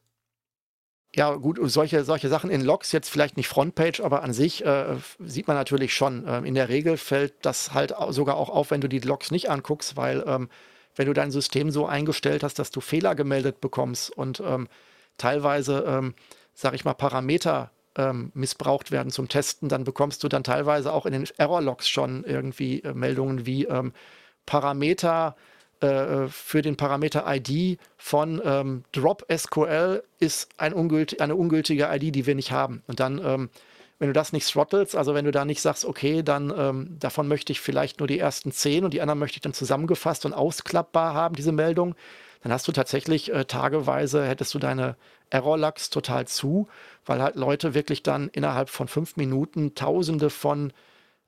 Ja, 1.16 1.32
gut, 1.34 1.58
solche, 1.62 2.02
solche 2.02 2.28
Sachen 2.28 2.50
in 2.50 2.60
Logs, 2.60 2.90
jetzt 2.90 3.08
vielleicht 3.08 3.36
nicht 3.36 3.46
Frontpage, 3.46 4.00
aber 4.00 4.24
an 4.24 4.32
sich 4.32 4.64
äh, 4.64 4.96
sieht 5.20 5.46
man 5.46 5.56
natürlich 5.56 5.94
schon. 5.94 6.24
Ähm, 6.26 6.44
in 6.44 6.54
der 6.54 6.68
Regel 6.68 6.96
fällt 6.96 7.34
das 7.42 7.72
halt 7.72 7.94
sogar 8.10 8.36
auch 8.36 8.50
auf, 8.50 8.72
wenn 8.72 8.80
du 8.80 8.88
die 8.88 8.98
Logs 8.98 9.30
nicht 9.30 9.48
anguckst, 9.48 9.96
weil 9.96 10.24
ähm, 10.26 10.48
wenn 10.96 11.06
du 11.06 11.12
dein 11.12 11.30
System 11.30 11.70
so 11.70 11.86
eingestellt 11.86 12.42
hast, 12.42 12.58
dass 12.58 12.72
du 12.72 12.80
Fehler 12.80 13.14
gemeldet 13.14 13.60
bekommst 13.60 14.10
und 14.10 14.42
ähm, 14.44 14.68
teilweise, 15.18 15.84
ähm, 15.86 16.14
sag 16.54 16.74
ich 16.74 16.84
mal, 16.84 16.94
Parameter 16.94 17.70
ähm, 17.96 18.32
missbraucht 18.34 18.90
werden 18.90 19.10
zum 19.10 19.28
Testen, 19.28 19.68
dann 19.68 19.84
bekommst 19.84 20.22
du 20.24 20.28
dann 20.28 20.44
teilweise 20.44 20.92
auch 20.92 21.06
in 21.06 21.12
den 21.12 21.26
Error-Logs 21.36 21.88
schon 21.88 22.24
irgendwie 22.24 22.80
äh, 22.80 22.92
Meldungen 22.94 23.46
wie 23.46 23.64
ähm, 23.64 23.92
Parameter 24.46 25.36
äh, 25.80 26.28
für 26.28 26.62
den 26.62 26.76
Parameter 26.76 27.24
ID 27.26 27.78
von 27.96 28.40
ähm, 28.44 28.84
Drop 28.92 29.26
SQL 29.30 30.02
ist 30.18 30.48
ein 30.56 30.72
ungült 30.72 31.20
eine 31.20 31.36
ungültige 31.36 31.88
ID, 31.90 32.14
die 32.14 32.26
wir 32.26 32.34
nicht 32.34 32.52
haben. 32.52 32.82
Und 32.86 33.00
dann, 33.00 33.20
ähm, 33.24 33.50
wenn 33.98 34.08
du 34.08 34.12
das 34.12 34.32
nicht 34.32 34.50
throttelst, 34.50 34.96
also 34.96 35.14
wenn 35.14 35.24
du 35.24 35.30
da 35.30 35.44
nicht 35.44 35.60
sagst, 35.60 35.84
okay, 35.84 36.22
dann 36.22 36.52
ähm, 36.56 36.96
davon 36.98 37.28
möchte 37.28 37.52
ich 37.52 37.60
vielleicht 37.60 37.98
nur 37.98 38.08
die 38.08 38.18
ersten 38.18 38.50
zehn 38.52 38.84
und 38.84 38.94
die 38.94 39.00
anderen 39.00 39.18
möchte 39.18 39.36
ich 39.36 39.42
dann 39.42 39.52
zusammengefasst 39.52 40.24
und 40.26 40.32
ausklappbar 40.32 41.14
haben, 41.14 41.36
diese 41.36 41.52
Meldung, 41.52 41.94
dann 42.44 42.52
hast 42.52 42.68
du 42.68 42.72
tatsächlich 42.72 43.32
äh, 43.32 43.46
tageweise, 43.46 44.26
hättest 44.26 44.52
du 44.52 44.58
deine 44.58 44.96
Error-Logs 45.30 45.88
total 45.88 46.26
zu, 46.26 46.68
weil 47.06 47.22
halt 47.22 47.36
Leute 47.36 47.72
wirklich 47.72 48.02
dann 48.02 48.28
innerhalb 48.28 48.68
von 48.68 48.86
fünf 48.86 49.16
Minuten 49.16 49.74
tausende 49.74 50.28
von 50.28 50.70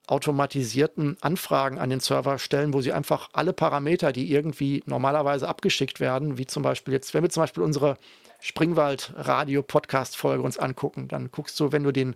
automatisierten 0.05 1.17
Anfragen 1.21 1.79
an 1.79 1.89
den 1.89 2.01
Server 2.01 2.37
stellen, 2.37 2.71
wo 2.71 2.81
sie 2.81 2.93
einfach 2.93 3.29
alle 3.33 3.51
Parameter, 3.51 4.11
die 4.11 4.31
irgendwie 4.31 4.83
normalerweise 4.85 5.49
abgeschickt 5.49 5.99
werden, 5.99 6.37
wie 6.37 6.45
zum 6.45 6.61
Beispiel 6.61 6.93
jetzt, 6.93 7.15
wenn 7.15 7.23
wir 7.23 7.31
zum 7.31 7.41
Beispiel 7.41 7.63
unsere 7.63 7.97
Springwald-Radio-Podcast-Folge 8.39 10.43
uns 10.43 10.59
angucken, 10.59 11.07
dann 11.07 11.31
guckst 11.31 11.59
du, 11.59 11.71
wenn 11.71 11.83
du 11.83 11.91
den, 11.91 12.15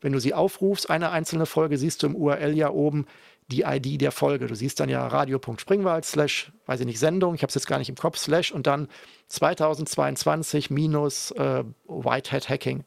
wenn 0.00 0.12
du 0.12 0.20
sie 0.20 0.32
aufrufst, 0.32 0.88
eine 0.88 1.10
einzelne 1.10 1.44
Folge, 1.44 1.76
siehst 1.76 2.02
du 2.02 2.06
im 2.06 2.16
URL 2.16 2.56
ja 2.56 2.70
oben 2.70 3.04
die 3.50 3.62
ID 3.62 4.00
der 4.00 4.12
Folge. 4.12 4.46
Du 4.46 4.54
siehst 4.54 4.78
dann 4.80 4.88
ja 4.88 5.06
radio.springwald 5.06 6.04
slash, 6.04 6.52
weiß 6.66 6.80
ich 6.80 6.86
nicht, 6.86 6.98
Sendung, 6.98 7.34
ich 7.34 7.42
habe 7.42 7.48
es 7.48 7.54
jetzt 7.54 7.66
gar 7.66 7.78
nicht 7.78 7.88
im 7.88 7.96
Kopf, 7.96 8.18
slash 8.18 8.52
und 8.52 8.66
dann 8.66 8.88
2022 9.28 10.70
minus 10.70 11.30
äh, 11.32 11.64
Whitehead 11.86 12.48
Hacking. 12.48 12.84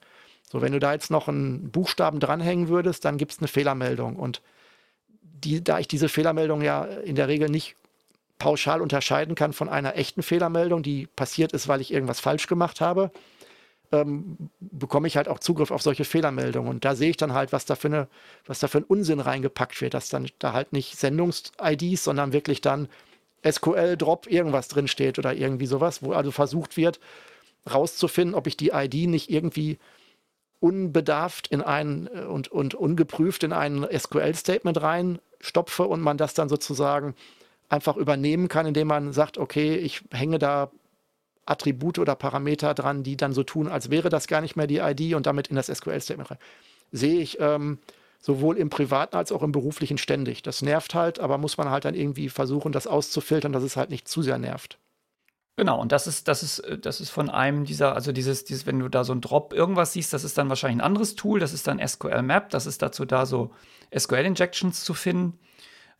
So, 0.51 0.61
wenn 0.61 0.73
du 0.73 0.79
da 0.79 0.93
jetzt 0.93 1.09
noch 1.09 1.27
einen 1.27 1.71
Buchstaben 1.71 2.19
dranhängen 2.19 2.67
würdest, 2.67 3.05
dann 3.05 3.17
gibt 3.17 3.31
es 3.31 3.39
eine 3.39 3.47
Fehlermeldung. 3.47 4.17
Und 4.17 4.41
die, 5.21 5.63
da 5.63 5.79
ich 5.79 5.87
diese 5.87 6.09
Fehlermeldung 6.09 6.61
ja 6.61 6.83
in 6.83 7.15
der 7.15 7.27
Regel 7.27 7.49
nicht 7.49 7.75
pauschal 8.37 8.81
unterscheiden 8.81 9.35
kann 9.35 9.53
von 9.53 9.69
einer 9.69 9.95
echten 9.95 10.23
Fehlermeldung, 10.23 10.83
die 10.83 11.07
passiert 11.07 11.53
ist, 11.53 11.67
weil 11.67 11.79
ich 11.79 11.93
irgendwas 11.93 12.19
falsch 12.19 12.47
gemacht 12.47 12.81
habe, 12.81 13.11
ähm, 13.91 14.37
bekomme 14.59 15.07
ich 15.07 15.17
halt 15.17 15.27
auch 15.27 15.39
Zugriff 15.39 15.71
auf 15.71 15.81
solche 15.81 16.05
Fehlermeldungen. 16.05 16.69
Und 16.69 16.85
da 16.85 16.95
sehe 16.95 17.09
ich 17.09 17.17
dann 17.17 17.33
halt, 17.33 17.51
was 17.51 17.65
da 17.65 17.75
für, 17.75 17.87
eine, 17.87 18.07
was 18.45 18.59
da 18.59 18.67
für 18.67 18.79
ein 18.79 18.83
Unsinn 18.85 19.19
reingepackt 19.19 19.81
wird, 19.81 19.93
dass 19.93 20.09
dann 20.09 20.27
da 20.39 20.53
halt 20.53 20.73
nicht 20.73 20.97
Sendungs-IDs, 20.97 22.03
sondern 22.03 22.33
wirklich 22.33 22.61
dann 22.61 22.87
SQL-Drop 23.49 24.27
irgendwas 24.27 24.67
drinsteht 24.67 25.19
oder 25.19 25.33
irgendwie 25.33 25.65
sowas, 25.65 26.03
wo 26.03 26.13
also 26.13 26.31
versucht 26.31 26.77
wird, 26.77 26.99
rauszufinden, 27.71 28.35
ob 28.35 28.47
ich 28.47 28.57
die 28.57 28.69
ID 28.69 29.07
nicht 29.09 29.29
irgendwie 29.29 29.77
unbedarft 30.59 31.47
in 31.47 31.61
einen 31.61 32.07
äh, 32.07 32.21
und, 32.21 32.47
und 32.49 32.75
ungeprüft 32.75 33.43
in 33.43 33.51
ein 33.51 33.85
SQL-Statement 33.91 34.81
reinstopfe 34.81 35.83
und 35.83 36.01
man 36.01 36.17
das 36.17 36.33
dann 36.33 36.49
sozusagen 36.49 37.15
einfach 37.67 37.97
übernehmen 37.97 38.47
kann, 38.47 38.65
indem 38.65 38.87
man 38.87 39.13
sagt, 39.13 39.37
okay, 39.37 39.75
ich 39.75 40.03
hänge 40.11 40.39
da 40.39 40.71
Attribute 41.45 41.99
oder 41.99 42.15
Parameter 42.15 42.73
dran, 42.73 43.03
die 43.03 43.17
dann 43.17 43.33
so 43.33 43.43
tun, 43.43 43.67
als 43.67 43.89
wäre 43.89 44.09
das 44.09 44.27
gar 44.27 44.41
nicht 44.41 44.55
mehr 44.55 44.67
die 44.67 44.77
ID 44.77 45.15
und 45.15 45.25
damit 45.25 45.47
in 45.47 45.55
das 45.55 45.67
SQL-Statement 45.67 46.31
rein. 46.31 46.37
Sehe 46.91 47.19
ich 47.19 47.39
ähm, 47.39 47.79
sowohl 48.19 48.57
im 48.57 48.69
privaten 48.69 49.15
als 49.15 49.31
auch 49.31 49.41
im 49.41 49.51
beruflichen 49.51 49.97
ständig. 49.97 50.43
Das 50.43 50.61
nervt 50.61 50.93
halt, 50.93 51.19
aber 51.19 51.37
muss 51.37 51.57
man 51.57 51.69
halt 51.69 51.85
dann 51.85 51.95
irgendwie 51.95 52.29
versuchen, 52.29 52.71
das 52.71 52.87
auszufiltern, 52.87 53.51
dass 53.51 53.63
es 53.63 53.75
halt 53.75 53.89
nicht 53.89 54.07
zu 54.07 54.21
sehr 54.21 54.37
nervt. 54.37 54.77
Genau, 55.57 55.79
und 55.79 55.91
das 55.91 56.07
ist, 56.07 56.27
das 56.27 56.43
ist, 56.43 56.63
das 56.81 57.01
ist 57.01 57.09
von 57.09 57.29
einem 57.29 57.65
dieser, 57.65 57.93
also 57.93 58.11
dieses, 58.11 58.45
dieses, 58.45 58.65
wenn 58.65 58.79
du 58.79 58.87
da 58.87 59.03
so 59.03 59.13
ein 59.13 59.21
Drop 59.21 59.53
irgendwas 59.53 59.93
siehst, 59.93 60.13
das 60.13 60.23
ist 60.23 60.37
dann 60.37 60.49
wahrscheinlich 60.49 60.77
ein 60.77 60.85
anderes 60.85 61.15
Tool, 61.15 61.39
das 61.39 61.53
ist 61.53 61.67
dann 61.67 61.85
SQL 61.85 62.21
Map, 62.21 62.49
das 62.49 62.65
ist 62.65 62.81
dazu 62.81 63.05
da, 63.05 63.25
so 63.25 63.51
SQL-Injections 63.95 64.83
zu 64.83 64.93
finden. 64.93 65.37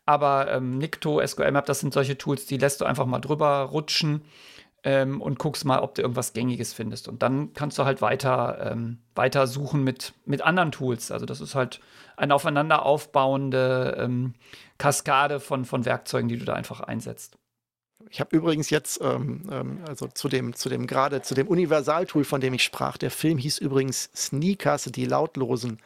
Aber 0.04 0.50
ähm, 0.50 0.78
Nikto, 0.78 1.24
SQL 1.24 1.52
Map, 1.52 1.66
das 1.66 1.80
sind 1.80 1.92
solche 1.92 2.18
Tools, 2.18 2.46
die 2.46 2.56
lässt 2.56 2.80
du 2.80 2.84
einfach 2.84 3.06
mal 3.06 3.20
drüber 3.20 3.62
rutschen 3.62 4.22
ähm, 4.84 5.20
und 5.20 5.38
guckst 5.38 5.64
mal, 5.64 5.80
ob 5.80 5.94
du 5.94 6.02
irgendwas 6.02 6.32
Gängiges 6.32 6.72
findest. 6.72 7.08
Und 7.08 7.22
dann 7.22 7.52
kannst 7.54 7.78
du 7.78 7.84
halt 7.84 8.02
weiter, 8.02 8.72
ähm, 8.72 8.98
weiter 9.14 9.46
suchen 9.46 9.84
mit, 9.84 10.12
mit 10.24 10.42
anderen 10.42 10.72
Tools. 10.72 11.10
Also 11.10 11.26
das 11.26 11.40
ist 11.40 11.54
halt 11.54 11.80
eine 12.16 12.34
aufeinander 12.34 12.84
aufbauende 12.84 13.96
ähm, 13.98 14.34
Kaskade 14.78 15.40
von, 15.40 15.64
von 15.64 15.84
Werkzeugen, 15.84 16.28
die 16.28 16.38
du 16.38 16.44
da 16.44 16.54
einfach 16.54 16.80
einsetzt. 16.80 17.38
Ich 18.10 18.20
habe 18.20 18.34
übrigens 18.36 18.70
jetzt, 18.70 19.00
ähm, 19.00 19.48
ähm, 19.50 19.78
also 19.86 20.08
zu 20.08 20.28
dem, 20.28 20.54
zu 20.54 20.68
dem 20.68 20.86
gerade, 20.86 21.22
zu 21.22 21.34
dem 21.34 21.46
Universaltool, 21.46 22.24
von 22.24 22.40
dem 22.40 22.52
ich 22.52 22.64
sprach, 22.64 22.96
der 22.96 23.10
Film 23.10 23.38
hieß 23.38 23.58
übrigens 23.58 24.10
Sneakers, 24.14 24.84
die 24.84 25.06
Lautlosen 25.06 25.78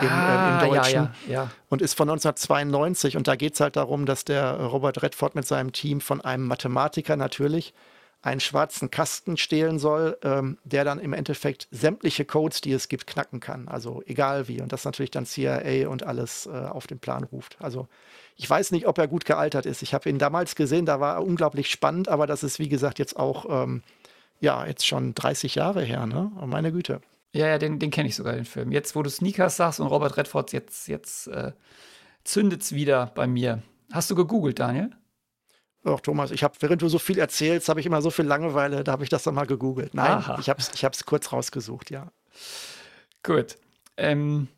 im, 0.00 0.08
ah, 0.08 0.60
äh, 0.62 0.64
im 0.64 0.70
Deutschen 0.70 0.94
ja, 0.94 1.12
ja, 1.26 1.32
ja. 1.32 1.50
und 1.68 1.82
ist 1.82 1.94
von 1.94 2.08
1992 2.08 3.16
und 3.16 3.26
da 3.26 3.34
geht 3.34 3.54
es 3.54 3.60
halt 3.60 3.74
darum, 3.74 4.06
dass 4.06 4.24
der 4.24 4.54
Robert 4.54 5.02
Redford 5.02 5.34
mit 5.34 5.46
seinem 5.46 5.72
Team 5.72 6.00
von 6.00 6.20
einem 6.20 6.46
Mathematiker 6.46 7.16
natürlich 7.16 7.74
einen 8.20 8.40
schwarzen 8.40 8.90
Kasten 8.90 9.36
stehlen 9.36 9.78
soll, 9.78 10.18
ähm, 10.22 10.58
der 10.64 10.84
dann 10.84 10.98
im 10.98 11.12
Endeffekt 11.12 11.68
sämtliche 11.70 12.24
Codes, 12.24 12.60
die 12.60 12.72
es 12.72 12.88
gibt, 12.88 13.06
knacken 13.06 13.40
kann. 13.40 13.68
Also 13.68 14.02
egal 14.06 14.48
wie. 14.48 14.60
Und 14.60 14.72
das 14.72 14.84
natürlich 14.84 15.12
dann 15.12 15.24
CIA 15.24 15.88
und 15.88 16.02
alles 16.02 16.46
äh, 16.46 16.50
auf 16.50 16.86
den 16.86 16.98
Plan 16.98 17.24
ruft. 17.24 17.56
Also 17.60 17.86
ich 18.36 18.48
weiß 18.48 18.72
nicht, 18.72 18.86
ob 18.86 18.98
er 18.98 19.06
gut 19.08 19.24
gealtert 19.24 19.66
ist. 19.66 19.82
Ich 19.82 19.94
habe 19.94 20.08
ihn 20.08 20.18
damals 20.18 20.56
gesehen, 20.56 20.86
da 20.86 21.00
war 21.00 21.16
er 21.16 21.24
unglaublich 21.24 21.70
spannend, 21.70 22.08
aber 22.08 22.26
das 22.26 22.42
ist, 22.42 22.58
wie 22.58 22.68
gesagt, 22.68 22.98
jetzt 22.98 23.16
auch, 23.16 23.46
ähm, 23.48 23.82
ja, 24.40 24.66
jetzt 24.66 24.86
schon 24.86 25.14
30 25.14 25.54
Jahre 25.56 25.82
her, 25.82 26.06
ne? 26.06 26.30
Oh, 26.40 26.46
meine 26.46 26.72
Güte. 26.72 27.00
Ja, 27.32 27.46
ja, 27.46 27.58
den, 27.58 27.78
den 27.78 27.90
kenne 27.90 28.08
ich 28.08 28.16
sogar, 28.16 28.34
den 28.34 28.44
Film. 28.44 28.72
Jetzt, 28.72 28.96
wo 28.96 29.02
du 29.02 29.10
Sneakers 29.10 29.56
sagst 29.56 29.80
und 29.80 29.88
Robert 29.88 30.16
Redford, 30.16 30.52
jetzt, 30.52 30.88
jetzt 30.88 31.28
äh, 31.28 31.52
zündet 32.24 32.62
es 32.62 32.72
wieder 32.72 33.12
bei 33.14 33.26
mir. 33.26 33.62
Hast 33.92 34.10
du 34.10 34.14
gegoogelt, 34.14 34.58
Daniel? 34.58 34.90
Doch, 35.84 36.00
Thomas, 36.00 36.30
ich 36.30 36.42
habe, 36.42 36.54
während 36.60 36.82
du 36.82 36.88
so 36.88 36.98
viel 36.98 37.18
erzählst, 37.18 37.68
habe 37.68 37.80
ich 37.80 37.86
immer 37.86 38.02
so 38.02 38.10
viel 38.10 38.24
Langeweile, 38.24 38.84
da 38.84 38.92
habe 38.92 39.04
ich 39.04 39.10
das 39.10 39.22
dann 39.22 39.34
mal 39.34 39.46
gegoogelt. 39.46 39.94
Nein, 39.94 40.10
Aha. 40.10 40.38
ich 40.40 40.48
habe 40.48 40.60
es 40.60 40.70
ich 40.74 41.06
kurz 41.06 41.32
rausgesucht, 41.32 41.90
ja. 41.90 42.10
Gut. 43.22 43.56
Ähm, 43.96 44.48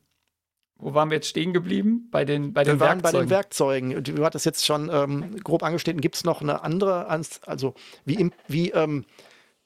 wo 0.77 0.95
waren 0.95 1.11
wir 1.11 1.16
jetzt 1.16 1.29
stehen 1.29 1.53
geblieben? 1.53 2.09
Bei 2.11 2.25
den, 2.25 2.53
bei 2.53 2.64
den 2.64 2.75
wir 2.75 2.81
waren 2.81 3.03
Werkzeugen. 3.03 3.12
bei 3.12 3.25
den 3.25 3.31
Werkzeugen. 3.31 4.05
Du 4.05 4.25
hattest 4.25 4.47
jetzt 4.47 4.64
schon 4.64 4.91
ähm, 4.91 5.37
grob 5.43 5.62
angeschnitten. 5.62 6.01
Gibt 6.01 6.16
es 6.16 6.25
noch 6.25 6.41
eine 6.41 6.62
andere, 6.62 7.07
also 7.47 7.75
wie, 8.07 8.31
wie, 8.49 8.71
ähm, 8.71 9.05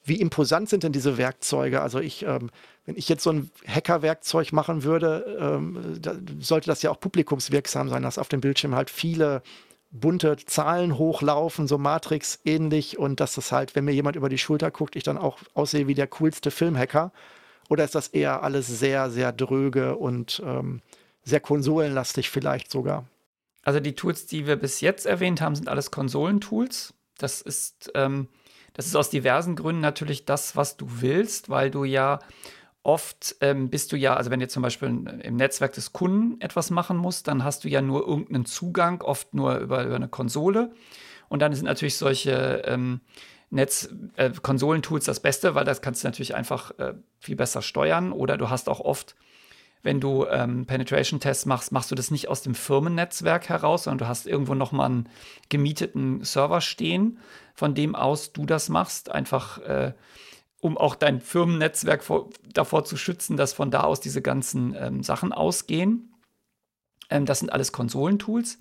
wie 0.04 0.20
imposant 0.20 0.68
sind 0.68 0.82
denn 0.82 0.92
diese 0.92 1.16
Werkzeuge? 1.16 1.80
Also 1.80 2.00
ich, 2.00 2.24
ähm, 2.24 2.50
wenn 2.84 2.96
ich 2.96 3.08
jetzt 3.08 3.22
so 3.22 3.30
ein 3.30 3.50
Hacker-Werkzeug 3.66 4.52
machen 4.52 4.82
würde, 4.82 5.38
ähm, 5.40 5.98
da 6.00 6.16
sollte 6.40 6.66
das 6.66 6.82
ja 6.82 6.90
auch 6.90 7.00
publikumswirksam 7.00 7.88
sein, 7.88 8.02
dass 8.02 8.18
auf 8.18 8.28
dem 8.28 8.40
Bildschirm 8.40 8.74
halt 8.74 8.90
viele 8.90 9.42
bunte 9.94 10.36
Zahlen 10.44 10.98
hochlaufen, 10.98 11.68
so 11.68 11.78
Matrix 11.78 12.40
ähnlich 12.44 12.98
und 12.98 13.20
dass 13.20 13.36
das 13.36 13.52
halt, 13.52 13.76
wenn 13.76 13.84
mir 13.84 13.94
jemand 13.94 14.16
über 14.16 14.28
die 14.28 14.38
Schulter 14.38 14.70
guckt, 14.70 14.96
ich 14.96 15.04
dann 15.04 15.16
auch 15.16 15.38
aussehe 15.54 15.86
wie 15.86 15.94
der 15.94 16.08
coolste 16.08 16.50
Filmhacker? 16.50 17.12
Oder 17.70 17.84
ist 17.84 17.94
das 17.94 18.08
eher 18.08 18.42
alles 18.42 18.66
sehr, 18.66 19.08
sehr 19.08 19.32
dröge 19.32 19.96
und 19.96 20.42
ähm, 20.44 20.82
sehr 21.22 21.40
konsolenlastig 21.40 22.28
vielleicht 22.28 22.70
sogar? 22.70 23.06
Also 23.62 23.80
die 23.80 23.94
Tools, 23.94 24.26
die 24.26 24.46
wir 24.46 24.56
bis 24.56 24.80
jetzt 24.80 25.06
erwähnt 25.06 25.40
haben, 25.40 25.54
sind 25.54 25.68
alles 25.68 25.90
Konsolentools. 25.90 26.92
Das 27.16 27.40
ist, 27.40 27.92
ähm, 27.94 28.28
das 28.74 28.86
ist 28.86 28.96
aus 28.96 29.10
diversen 29.10 29.54
Gründen 29.54 29.80
natürlich 29.80 30.26
das, 30.26 30.56
was 30.56 30.76
du 30.76 30.86
willst, 31.00 31.48
weil 31.48 31.70
du 31.70 31.84
ja 31.84 32.18
oft 32.84 33.36
ähm, 33.40 33.70
bist 33.70 33.90
du 33.92 33.96
ja, 33.96 34.14
also 34.14 34.30
wenn 34.30 34.40
du 34.40 34.46
zum 34.46 34.62
Beispiel 34.62 34.88
im 34.88 35.36
Netzwerk 35.36 35.72
des 35.72 35.92
Kunden 35.92 36.40
etwas 36.40 36.70
machen 36.70 36.96
musst, 36.96 37.26
dann 37.26 37.42
hast 37.42 37.64
du 37.64 37.68
ja 37.68 37.80
nur 37.80 38.06
irgendeinen 38.06 38.44
Zugang, 38.44 39.00
oft 39.00 39.34
nur 39.34 39.56
über, 39.56 39.84
über 39.84 39.96
eine 39.96 40.08
Konsole. 40.08 40.70
Und 41.28 41.40
dann 41.40 41.54
sind 41.54 41.64
natürlich 41.64 41.96
solche 41.96 42.62
ähm, 42.66 43.00
Netz, 43.50 43.88
äh, 44.16 44.30
Konsolentools 44.30 45.06
das 45.06 45.20
Beste, 45.20 45.54
weil 45.54 45.64
das 45.64 45.80
kannst 45.80 46.04
du 46.04 46.08
natürlich 46.08 46.34
einfach 46.34 46.78
äh, 46.78 46.94
viel 47.20 47.36
besser 47.36 47.62
steuern. 47.62 48.12
Oder 48.12 48.36
du 48.36 48.50
hast 48.50 48.68
auch 48.68 48.80
oft, 48.80 49.16
wenn 49.82 49.98
du 49.98 50.26
ähm, 50.26 50.66
Penetration-Tests 50.66 51.46
machst, 51.46 51.72
machst 51.72 51.90
du 51.90 51.94
das 51.94 52.10
nicht 52.10 52.28
aus 52.28 52.42
dem 52.42 52.54
Firmennetzwerk 52.54 53.48
heraus, 53.48 53.84
sondern 53.84 53.98
du 53.98 54.08
hast 54.08 54.26
irgendwo 54.26 54.54
nochmal 54.54 54.86
einen 54.86 55.08
gemieteten 55.48 56.22
Server 56.22 56.60
stehen, 56.60 57.18
von 57.54 57.74
dem 57.74 57.94
aus 57.94 58.34
du 58.34 58.44
das 58.44 58.68
machst. 58.68 59.10
Einfach 59.10 59.58
äh, 59.58 59.94
um 60.64 60.78
auch 60.78 60.94
dein 60.94 61.20
Firmennetzwerk 61.20 62.02
vor, 62.02 62.30
davor 62.50 62.86
zu 62.86 62.96
schützen, 62.96 63.36
dass 63.36 63.52
von 63.52 63.70
da 63.70 63.82
aus 63.82 64.00
diese 64.00 64.22
ganzen 64.22 64.74
ähm, 64.74 65.02
Sachen 65.02 65.30
ausgehen. 65.30 66.14
Ähm, 67.10 67.26
das 67.26 67.40
sind 67.40 67.52
alles 67.52 67.70
Konsolentools. 67.70 68.56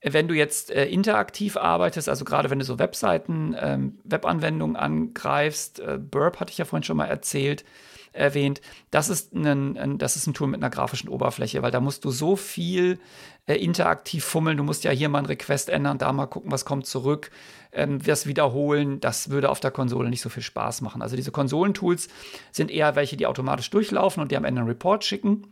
Wenn 0.00 0.28
du 0.28 0.34
jetzt 0.34 0.70
äh, 0.70 0.86
interaktiv 0.86 1.56
arbeitest, 1.56 2.08
also 2.08 2.24
gerade 2.24 2.50
wenn 2.50 2.60
du 2.60 2.64
so 2.64 2.78
Webseiten, 2.78 3.56
ähm, 3.58 3.98
Webanwendungen 4.04 4.76
angreifst, 4.76 5.80
äh, 5.80 5.98
Burp 5.98 6.38
hatte 6.38 6.52
ich 6.52 6.58
ja 6.58 6.64
vorhin 6.64 6.84
schon 6.84 6.96
mal 6.96 7.06
erzählt, 7.06 7.64
erwähnt, 8.12 8.60
das 8.90 9.08
ist, 9.08 9.34
ein, 9.34 9.98
das 9.98 10.16
ist 10.16 10.26
ein 10.26 10.34
Tool 10.34 10.48
mit 10.48 10.60
einer 10.62 10.70
grafischen 10.70 11.08
Oberfläche, 11.08 11.62
weil 11.62 11.70
da 11.70 11.80
musst 11.80 12.04
du 12.04 12.10
so 12.10 12.36
viel 12.36 12.98
äh, 13.46 13.54
interaktiv 13.54 14.24
fummeln. 14.24 14.56
Du 14.56 14.62
musst 14.62 14.84
ja 14.84 14.90
hier 14.90 15.08
mal 15.08 15.18
einen 15.18 15.26
Request 15.26 15.70
ändern, 15.70 15.98
da 15.98 16.12
mal 16.12 16.26
gucken, 16.26 16.52
was 16.52 16.64
kommt 16.64 16.86
zurück, 16.86 17.30
ähm, 17.72 18.00
das 18.02 18.26
wiederholen. 18.26 19.00
Das 19.00 19.30
würde 19.30 19.50
auf 19.50 19.60
der 19.60 19.70
Konsole 19.70 20.10
nicht 20.10 20.20
so 20.20 20.28
viel 20.28 20.42
Spaß 20.42 20.82
machen. 20.82 21.02
Also 21.02 21.16
diese 21.16 21.30
Konsolentools 21.30 22.08
sind 22.52 22.70
eher 22.70 22.96
welche, 22.96 23.16
die 23.16 23.26
automatisch 23.26 23.70
durchlaufen 23.70 24.22
und 24.22 24.30
die 24.30 24.36
am 24.36 24.44
Ende 24.44 24.60
einen 24.60 24.68
Report 24.68 25.04
schicken 25.04 25.46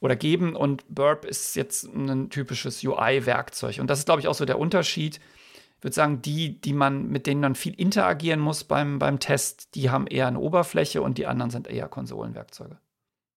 oder 0.00 0.16
geben. 0.16 0.54
Und 0.54 0.84
Burp 0.88 1.24
ist 1.24 1.56
jetzt 1.56 1.84
ein 1.84 2.30
typisches 2.30 2.84
UI-Werkzeug. 2.84 3.78
Und 3.80 3.88
das 3.88 4.00
ist, 4.00 4.04
glaube 4.04 4.20
ich, 4.20 4.28
auch 4.28 4.34
so 4.34 4.44
der 4.44 4.58
Unterschied 4.58 5.20
würde 5.84 5.94
sagen, 5.94 6.22
die, 6.22 6.60
die 6.60 6.72
man, 6.72 7.08
mit 7.10 7.26
denen 7.26 7.42
man 7.42 7.54
viel 7.54 7.74
interagieren 7.74 8.40
muss 8.40 8.64
beim, 8.64 8.98
beim 8.98 9.20
Test, 9.20 9.74
die 9.74 9.90
haben 9.90 10.06
eher 10.06 10.26
eine 10.26 10.40
Oberfläche 10.40 11.02
und 11.02 11.18
die 11.18 11.26
anderen 11.26 11.50
sind 11.50 11.68
eher 11.68 11.88
Konsolenwerkzeuge. 11.88 12.78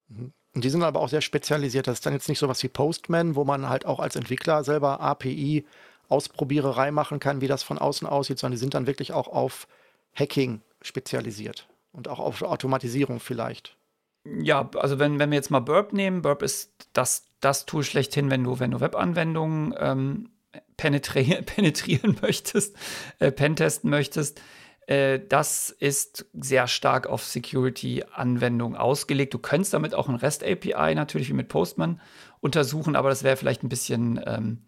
Mhm. 0.07 0.31
Und 0.55 0.63
die 0.63 0.69
sind 0.69 0.81
aber 0.81 1.01
auch 1.01 1.09
sehr 1.09 1.21
spezialisiert. 1.21 1.87
Das 1.87 1.95
ist 1.95 2.05
dann 2.05 2.13
jetzt 2.13 2.29
nicht 2.29 2.39
so 2.39 2.47
was 2.47 2.63
wie 2.63 2.69
Postman, 2.69 3.35
wo 3.35 3.43
man 3.43 3.69
halt 3.69 3.85
auch 3.85 3.99
als 3.99 4.15
Entwickler 4.15 4.63
selber 4.63 5.01
API 5.01 5.65
Ausprobiererei 6.09 6.89
machen 6.91 7.19
kann, 7.19 7.41
wie 7.41 7.47
das 7.47 7.63
von 7.63 7.77
außen 7.77 8.07
aussieht, 8.07 8.39
sondern 8.39 8.55
die 8.55 8.61
sind 8.61 8.73
dann 8.73 8.87
wirklich 8.87 9.11
auch 9.11 9.27
auf 9.27 9.67
Hacking 10.15 10.61
spezialisiert 10.81 11.67
und 11.91 12.07
auch 12.07 12.19
auf 12.19 12.41
Automatisierung 12.41 13.19
vielleicht. 13.19 13.75
Ja, 14.23 14.69
also 14.75 14.99
wenn, 14.99 15.19
wenn 15.19 15.31
wir 15.31 15.35
jetzt 15.35 15.51
mal 15.51 15.59
Burp 15.59 15.91
nehmen, 15.91 16.21
Burp 16.21 16.41
ist 16.41 16.71
das, 16.93 17.25
das 17.41 17.65
Tool 17.65 17.83
schlechthin, 17.83 18.29
wenn 18.29 18.43
du, 18.43 18.59
wenn 18.59 18.71
du 18.71 18.79
Webanwendungen 18.79 19.75
ähm, 19.77 20.29
penetrieren, 20.77 21.45
penetrieren 21.45 22.17
möchtest, 22.21 22.75
äh, 23.19 23.31
pentesten 23.31 23.89
möchtest, 23.89 24.41
äh, 24.87 25.19
das 25.27 25.69
ist 25.69 26.25
sehr 26.33 26.67
stark 26.67 27.07
auf 27.07 27.23
Security-Anwendungen 27.23 28.77
ausgelegt. 28.77 29.33
Du 29.33 29.39
könntest 29.39 29.73
damit 29.73 29.93
auch 29.93 30.09
ein 30.09 30.15
REST-API 30.15 30.95
natürlich 30.95 31.29
wie 31.29 31.33
mit 31.33 31.49
Postman 31.49 32.01
untersuchen, 32.39 32.95
aber 32.95 33.09
das 33.09 33.23
wäre 33.23 33.37
vielleicht 33.37 33.63
ein 33.63 33.69
bisschen, 33.69 34.19
ähm, 34.25 34.61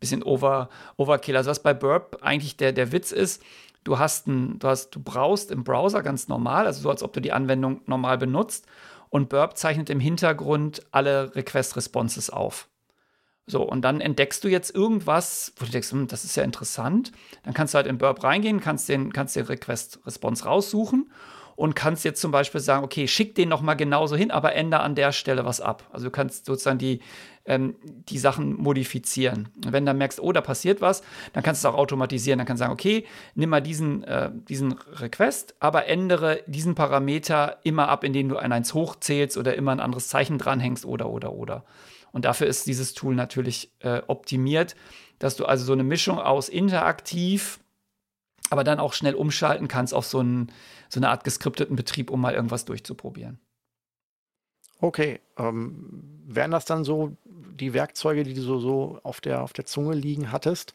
bisschen 0.00 0.22
over, 0.22 0.68
Overkill. 0.96 1.36
Also 1.36 1.50
was 1.50 1.62
bei 1.62 1.72
Burp 1.72 2.18
eigentlich 2.22 2.56
der, 2.56 2.72
der 2.72 2.90
Witz 2.92 3.12
ist, 3.12 3.42
du 3.84 3.98
hast 3.98 4.26
ein, 4.26 4.58
du 4.58 4.68
hast, 4.68 4.90
du 4.90 5.00
brauchst 5.00 5.50
im 5.50 5.62
Browser 5.62 6.02
ganz 6.02 6.26
normal, 6.26 6.66
also 6.66 6.82
so 6.82 6.90
als 6.90 7.02
ob 7.02 7.12
du 7.12 7.20
die 7.20 7.32
Anwendung 7.32 7.82
normal 7.86 8.18
benutzt. 8.18 8.66
Und 9.08 9.28
Burp 9.28 9.56
zeichnet 9.56 9.90
im 9.90 9.98
Hintergrund 9.98 10.82
alle 10.92 11.34
Request-Responses 11.34 12.30
auf. 12.30 12.69
So, 13.46 13.62
und 13.62 13.82
dann 13.82 14.00
entdeckst 14.00 14.44
du 14.44 14.48
jetzt 14.48 14.74
irgendwas, 14.74 15.52
wo 15.56 15.64
du 15.64 15.72
denkst, 15.72 15.90
hm, 15.90 16.06
das 16.06 16.24
ist 16.24 16.36
ja 16.36 16.44
interessant. 16.44 17.10
Dann 17.42 17.54
kannst 17.54 17.74
du 17.74 17.76
halt 17.76 17.86
in 17.86 17.98
Burp 17.98 18.22
reingehen, 18.22 18.60
kannst 18.60 18.88
den, 18.88 19.12
kannst 19.12 19.34
den 19.34 19.46
Request-Response 19.46 20.44
raussuchen 20.44 21.10
und 21.60 21.74
kannst 21.74 22.04
jetzt 22.06 22.22
zum 22.22 22.30
Beispiel 22.30 22.60
sagen, 22.60 22.84
okay, 22.84 23.06
schick 23.06 23.34
den 23.34 23.50
noch 23.50 23.60
mal 23.60 23.74
genauso 23.74 24.16
hin, 24.16 24.30
aber 24.30 24.54
ändere 24.54 24.80
an 24.80 24.94
der 24.94 25.12
Stelle 25.12 25.44
was 25.44 25.60
ab. 25.60 25.86
Also 25.92 26.06
du 26.06 26.10
kannst 26.10 26.46
sozusagen 26.46 26.78
die, 26.78 27.00
ähm, 27.44 27.76
die 27.84 28.18
Sachen 28.18 28.54
modifizieren. 28.54 29.48
Und 29.56 29.72
wenn 29.72 29.84
du 29.84 29.90
dann 29.90 29.98
merkst, 29.98 30.20
oh, 30.20 30.32
da 30.32 30.40
passiert 30.40 30.80
was, 30.80 31.02
dann 31.34 31.42
kannst 31.42 31.62
du 31.62 31.68
es 31.68 31.74
auch 31.74 31.76
automatisieren. 31.76 32.38
Dann 32.38 32.46
kannst 32.46 32.60
du 32.60 32.64
sagen, 32.64 32.72
okay, 32.72 33.04
nimm 33.34 33.50
mal 33.50 33.60
diesen, 33.60 34.04
äh, 34.04 34.30
diesen 34.48 34.72
Request, 34.72 35.54
aber 35.60 35.86
ändere 35.86 36.42
diesen 36.46 36.74
Parameter 36.74 37.58
immer 37.62 37.88
ab, 37.88 38.04
indem 38.04 38.30
du 38.30 38.38
ein 38.38 38.52
1 38.52 38.72
hochzählst 38.72 39.36
oder 39.36 39.54
immer 39.54 39.72
ein 39.72 39.80
anderes 39.80 40.08
Zeichen 40.08 40.38
dranhängst 40.38 40.86
oder, 40.86 41.10
oder, 41.10 41.34
oder. 41.34 41.64
Und 42.12 42.24
dafür 42.24 42.46
ist 42.46 42.66
dieses 42.66 42.94
Tool 42.94 43.14
natürlich 43.14 43.72
äh, 43.80 44.02
optimiert, 44.06 44.76
dass 45.18 45.36
du 45.36 45.44
also 45.44 45.64
so 45.64 45.72
eine 45.72 45.84
Mischung 45.84 46.18
aus 46.18 46.48
interaktiv, 46.48 47.60
aber 48.50 48.64
dann 48.64 48.80
auch 48.80 48.92
schnell 48.92 49.14
umschalten 49.14 49.68
kannst 49.68 49.94
auf 49.94 50.06
so, 50.06 50.20
ein, 50.20 50.50
so 50.88 50.98
eine 50.98 51.08
Art 51.08 51.24
geskripteten 51.24 51.76
Betrieb, 51.76 52.10
um 52.10 52.20
mal 52.20 52.34
irgendwas 52.34 52.64
durchzuprobieren. 52.64 53.38
Okay, 54.80 55.20
ähm, 55.36 56.22
wären 56.26 56.50
das 56.50 56.64
dann 56.64 56.84
so 56.84 57.16
die 57.24 57.74
Werkzeuge, 57.74 58.24
die 58.24 58.34
du 58.34 58.42
so, 58.42 58.58
so 58.58 58.98
auf, 59.02 59.20
der, 59.20 59.42
auf 59.42 59.52
der 59.52 59.66
Zunge 59.66 59.94
liegen 59.94 60.32
hattest? 60.32 60.74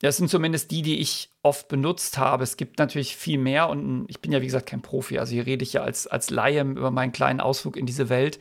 Das 0.00 0.16
sind 0.16 0.28
zumindest 0.28 0.70
die, 0.72 0.82
die 0.82 0.98
ich 0.98 1.30
oft 1.42 1.68
benutzt 1.68 2.18
habe. 2.18 2.42
Es 2.42 2.56
gibt 2.56 2.78
natürlich 2.78 3.16
viel 3.16 3.38
mehr 3.38 3.68
und 3.68 4.04
ich 4.08 4.20
bin 4.20 4.32
ja, 4.32 4.40
wie 4.42 4.46
gesagt, 4.46 4.68
kein 4.68 4.82
Profi. 4.82 5.18
Also 5.18 5.32
hier 5.32 5.46
rede 5.46 5.62
ich 5.62 5.74
ja 5.74 5.82
als, 5.82 6.08
als 6.08 6.28
Laie 6.28 6.62
über 6.62 6.90
meinen 6.90 7.12
kleinen 7.12 7.40
Ausflug 7.40 7.76
in 7.76 7.86
diese 7.86 8.08
Welt. 8.08 8.40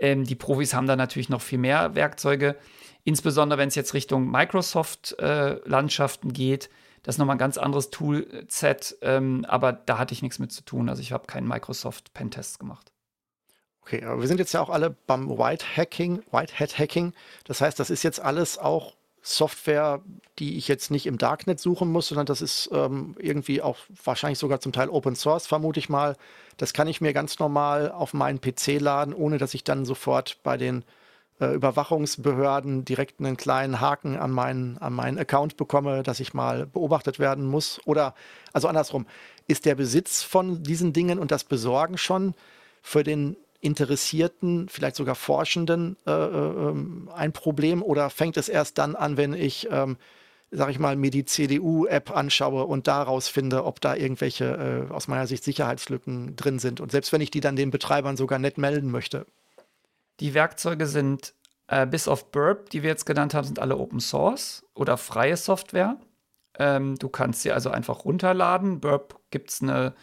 Ähm, 0.00 0.24
die 0.24 0.34
Profis 0.34 0.74
haben 0.74 0.86
da 0.86 0.96
natürlich 0.96 1.28
noch 1.28 1.42
viel 1.42 1.58
mehr 1.58 1.94
Werkzeuge, 1.94 2.56
insbesondere 3.04 3.58
wenn 3.58 3.68
es 3.68 3.74
jetzt 3.74 3.94
Richtung 3.94 4.30
Microsoft-Landschaften 4.30 6.30
äh, 6.30 6.32
geht. 6.32 6.70
Das 7.02 7.14
ist 7.14 7.18
nochmal 7.18 7.36
ein 7.36 7.40
ganz 7.40 7.58
anderes 7.58 7.90
Toolset, 7.90 8.96
ähm, 9.02 9.44
aber 9.48 9.72
da 9.72 9.98
hatte 9.98 10.12
ich 10.12 10.22
nichts 10.22 10.38
mit 10.38 10.52
zu 10.52 10.62
tun. 10.62 10.88
Also 10.88 11.00
ich 11.00 11.12
habe 11.12 11.26
keinen 11.26 11.48
Microsoft-Pentest 11.48 12.58
gemacht. 12.58 12.92
Okay, 13.88 14.04
aber 14.04 14.20
wir 14.20 14.28
sind 14.28 14.38
jetzt 14.38 14.52
ja 14.52 14.60
auch 14.60 14.68
alle 14.68 14.90
beim 14.90 15.30
White 15.30 15.64
Hacking, 15.76 16.22
White 16.30 16.58
Hat 16.58 16.78
Hacking. 16.78 17.14
Das 17.44 17.62
heißt, 17.62 17.80
das 17.80 17.88
ist 17.88 18.02
jetzt 18.02 18.20
alles 18.20 18.58
auch 18.58 18.97
Software, 19.36 20.00
die 20.38 20.56
ich 20.56 20.68
jetzt 20.68 20.90
nicht 20.90 21.06
im 21.06 21.18
Darknet 21.18 21.60
suchen 21.60 21.90
muss, 21.90 22.08
sondern 22.08 22.26
das 22.26 22.40
ist 22.40 22.70
ähm, 22.72 23.14
irgendwie 23.18 23.62
auch 23.62 23.76
wahrscheinlich 24.04 24.38
sogar 24.38 24.60
zum 24.60 24.72
Teil 24.72 24.88
Open 24.88 25.16
Source, 25.16 25.46
vermute 25.46 25.80
ich 25.80 25.88
mal. 25.88 26.16
Das 26.56 26.72
kann 26.72 26.88
ich 26.88 27.00
mir 27.00 27.12
ganz 27.12 27.38
normal 27.38 27.90
auf 27.90 28.14
meinen 28.14 28.40
PC 28.40 28.80
laden, 28.80 29.14
ohne 29.14 29.38
dass 29.38 29.54
ich 29.54 29.64
dann 29.64 29.84
sofort 29.84 30.38
bei 30.42 30.56
den 30.56 30.84
äh, 31.40 31.54
Überwachungsbehörden 31.54 32.84
direkt 32.84 33.20
einen 33.20 33.36
kleinen 33.36 33.80
Haken 33.80 34.16
an 34.16 34.30
meinen, 34.30 34.78
an 34.78 34.92
meinen 34.92 35.18
Account 35.18 35.56
bekomme, 35.56 36.02
dass 36.02 36.20
ich 36.20 36.34
mal 36.34 36.66
beobachtet 36.66 37.18
werden 37.18 37.46
muss. 37.46 37.80
Oder, 37.84 38.14
also 38.52 38.66
andersrum, 38.68 39.06
ist 39.46 39.64
der 39.64 39.74
Besitz 39.74 40.22
von 40.22 40.62
diesen 40.62 40.92
Dingen 40.92 41.18
und 41.18 41.30
das 41.30 41.44
Besorgen 41.44 41.98
schon 41.98 42.34
für 42.82 43.04
den 43.04 43.36
Interessierten, 43.60 44.68
vielleicht 44.68 44.96
sogar 44.96 45.14
Forschenden 45.14 45.96
äh, 46.06 46.10
äh, 46.10 46.74
ein 47.14 47.32
Problem 47.32 47.82
oder 47.82 48.08
fängt 48.10 48.36
es 48.36 48.48
erst 48.48 48.78
dann 48.78 48.94
an, 48.94 49.16
wenn 49.16 49.34
ich, 49.34 49.68
ähm, 49.70 49.96
sag 50.50 50.70
ich 50.70 50.78
mal, 50.78 50.94
mir 50.94 51.10
die 51.10 51.24
CDU-App 51.24 52.16
anschaue 52.16 52.64
und 52.64 52.86
daraus 52.86 53.28
finde, 53.28 53.64
ob 53.64 53.80
da 53.80 53.96
irgendwelche 53.96 54.88
äh, 54.90 54.92
aus 54.92 55.08
meiner 55.08 55.26
Sicht 55.26 55.42
Sicherheitslücken 55.42 56.36
drin 56.36 56.58
sind 56.58 56.80
und 56.80 56.92
selbst 56.92 57.12
wenn 57.12 57.20
ich 57.20 57.30
die 57.30 57.40
dann 57.40 57.56
den 57.56 57.70
Betreibern 57.70 58.16
sogar 58.16 58.38
nicht 58.38 58.58
melden 58.58 58.90
möchte? 58.90 59.26
Die 60.20 60.34
Werkzeuge 60.34 60.86
sind 60.86 61.34
äh, 61.66 61.86
bis 61.86 62.08
auf 62.08 62.30
Burp, 62.30 62.70
die 62.70 62.82
wir 62.82 62.90
jetzt 62.90 63.06
genannt 63.06 63.34
haben, 63.34 63.46
sind 63.46 63.58
alle 63.58 63.76
Open 63.76 64.00
Source 64.00 64.64
oder 64.74 64.96
freie 64.96 65.36
Software. 65.36 65.96
Ähm, 66.58 66.96
du 66.96 67.08
kannst 67.08 67.42
sie 67.42 67.52
also 67.52 67.70
einfach 67.70 68.04
runterladen. 68.04 68.80
Burp 68.80 69.20
gibt 69.30 69.50
es 69.50 69.62
eine 69.62 69.94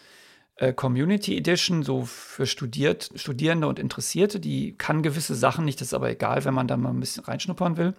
äh, 0.56 0.72
Community 0.72 1.36
Edition, 1.36 1.82
so 1.82 2.04
für 2.04 2.46
Studiert, 2.46 3.10
Studierende 3.14 3.68
und 3.68 3.78
Interessierte. 3.78 4.40
Die 4.40 4.76
kann 4.76 5.02
gewisse 5.02 5.34
Sachen 5.34 5.64
nicht, 5.64 5.80
das 5.80 5.88
ist 5.88 5.94
aber 5.94 6.10
egal, 6.10 6.44
wenn 6.44 6.54
man 6.54 6.66
da 6.66 6.76
mal 6.76 6.90
ein 6.90 7.00
bisschen 7.00 7.24
reinschnuppern 7.24 7.76
will. 7.76 7.94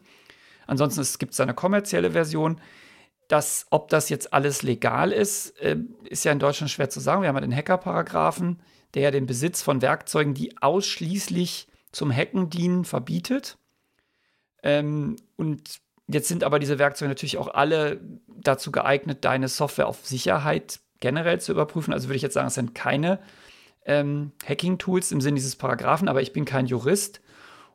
Ansonsten 0.66 1.06
gibt 1.20 1.34
es 1.34 1.40
eine 1.40 1.54
kommerzielle 1.54 2.12
Version. 2.12 2.60
Das, 3.28 3.68
ob 3.70 3.90
das 3.90 4.10
jetzt 4.10 4.34
alles 4.34 4.64
legal 4.64 5.12
ist, 5.12 5.60
äh, 5.62 5.78
ist 6.06 6.26
ja 6.26 6.32
in 6.32 6.40
Deutschland 6.40 6.72
schwer 6.72 6.90
zu 6.90 7.00
sagen. 7.00 7.22
Wir 7.22 7.30
haben 7.30 7.36
ja 7.36 7.42
den 7.42 7.56
Hacker-Paragraphen, 7.56 8.60
der 8.94 9.04
ja 9.04 9.12
den 9.12 9.26
Besitz 9.26 9.62
von 9.62 9.82
Werkzeugen, 9.82 10.34
die 10.34 10.62
ausschließlich 10.62 11.68
zum 11.92 12.12
Hacken 12.12 12.50
dienen, 12.50 12.86
verbietet. 12.86 13.58
Ähm, 14.64 15.18
und 15.36 15.80
jetzt 16.08 16.28
sind 16.28 16.44
aber 16.44 16.60
diese 16.60 16.80
Werkzeuge 16.80 17.10
natürlich 17.10 17.38
auch 17.38 17.50
alle 17.50 18.00
dazu 18.28 18.72
geeignet, 18.72 19.26
deine 19.26 19.48
Software 19.48 19.88
auf 19.88 20.06
Sicherheit 20.06 20.80
generell 21.00 21.40
zu 21.40 21.52
überprüfen. 21.52 21.94
Also 21.94 22.08
würde 22.08 22.18
ich 22.18 22.22
jetzt 22.22 22.34
sagen, 22.34 22.48
es 22.48 22.56
sind 22.56 22.76
keine 22.76 23.20
ähm, 23.86 24.32
Hacking-Tools 24.46 25.12
im 25.12 25.22
Sinne 25.22 25.36
dieses 25.36 25.56
Paragraphen, 25.56 26.10
aber 26.10 26.22
ich 26.22 26.34
bin 26.34 26.46
kein 26.46 26.68
Jurist. 26.68 27.22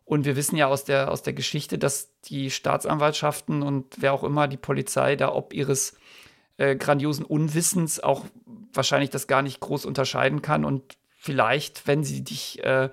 Und 0.05 0.25
wir 0.25 0.37
wissen 0.37 0.57
ja 0.57 0.67
aus 0.67 0.85
der, 0.85 1.11
aus 1.11 1.23
der 1.23 1.33
Geschichte, 1.33 1.79
dass 1.79 2.11
die 2.23 2.51
Staatsanwaltschaften 2.51 3.63
und 3.63 3.87
wer 3.99 4.13
auch 4.13 4.25
immer, 4.25 4.49
die 4.49 4.57
Polizei, 4.57 5.17
da 5.17 5.33
ob 5.33 5.55
ihres 5.55 5.97
äh, 6.57 6.77
grandiosen 6.77 7.25
Unwissens 7.25 8.01
auch 8.01 8.27
wahrscheinlich 8.75 9.11
das 9.11 9.27
gar 9.27 9.43
nicht 9.43 9.61
groß 9.61 9.87
unterscheiden 9.87 10.43
kann 10.43 10.65
und 10.65 10.97
vielleicht, 11.17 11.87
wenn 11.87 12.05
sie 12.05 12.25
dich 12.25 12.63
äh, 12.65 12.91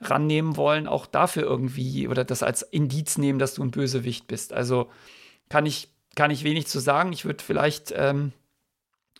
rannehmen 0.00 0.56
wollen, 0.56 0.86
auch 0.86 1.06
dafür 1.06 1.44
irgendwie 1.44 2.08
oder 2.08 2.24
das 2.24 2.42
als 2.42 2.62
Indiz 2.62 3.18
nehmen, 3.18 3.38
dass 3.38 3.54
du 3.54 3.62
ein 3.62 3.70
Bösewicht 3.70 4.26
bist. 4.26 4.52
Also 4.52 4.90
kann 5.48 5.64
ich, 5.64 5.88
kann 6.16 6.30
ich 6.30 6.44
wenig 6.44 6.66
zu 6.66 6.80
sagen. 6.80 7.12
Ich 7.12 7.24
würde 7.24 7.42
vielleicht 7.42 7.92
ähm, 7.96 8.32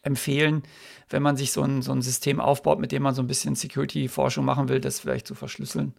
empfehlen, 0.02 0.62
wenn 1.08 1.22
man 1.22 1.36
sich 1.36 1.52
so 1.52 1.62
ein, 1.62 1.82
so 1.82 1.92
ein 1.92 2.02
System 2.02 2.40
aufbaut, 2.40 2.78
mit 2.78 2.92
dem 2.92 3.02
man 3.02 3.14
so 3.14 3.22
ein 3.22 3.26
bisschen 3.26 3.54
Security-Forschung 3.54 4.44
machen 4.44 4.68
will, 4.68 4.80
das 4.80 5.00
vielleicht 5.00 5.26
zu 5.26 5.34
verschlüsseln, 5.34 5.94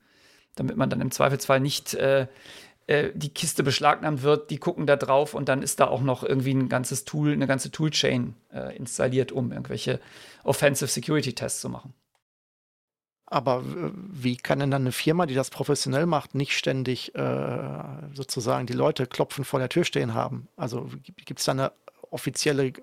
damit 0.56 0.78
man 0.78 0.90
dann 0.90 1.02
im 1.02 1.12
Zweifelsfall 1.12 1.60
nicht 1.60 1.94
äh, 1.96 2.28
äh, 2.90 3.12
die 3.14 3.30
Kiste 3.30 3.62
beschlagnahmt 3.62 4.24
wird, 4.24 4.50
die 4.50 4.58
gucken 4.58 4.88
da 4.88 4.96
drauf 4.96 5.36
und 5.36 5.48
dann 5.48 5.62
ist 5.62 5.80
da 5.80 5.88
auch 5.88 6.02
noch 6.02 6.24
irgendwie 6.24 6.56
ein 6.56 6.70
ganzes 6.70 7.06
Tool, 7.06 7.34
eine 7.34 7.46
ganze 7.46 7.70
Toolchain 7.70 8.34
äh, 8.52 8.76
installiert, 8.76 9.32
um 9.32 9.52
irgendwelche 9.52 10.00
Offensive 10.44 10.90
Security 10.90 11.34
Tests 11.34 11.62
zu 11.62 11.70
machen. 11.70 11.94
Aber 13.28 13.64
wie 13.64 14.38
kann 14.38 14.58
denn 14.58 14.72
dann 14.72 14.82
eine 14.82 14.92
Firma, 14.92 15.28
die 15.28 15.36
das 15.36 15.52
professionell 15.52 16.08
macht, 16.08 16.34
nicht 16.34 16.58
ständig 16.58 17.14
äh, 17.14 17.84
sozusagen 18.16 18.66
die 18.66 18.74
Leute 18.74 19.06
klopfen 19.06 19.46
vor 19.46 19.60
der 19.60 19.70
Tür 19.70 19.84
stehen 19.84 20.16
haben? 20.16 20.48
Also 20.56 20.90
gibt 21.26 21.40
es 21.40 21.46
da 21.46 21.52
eine 21.52 21.72
offizielle 22.10 22.74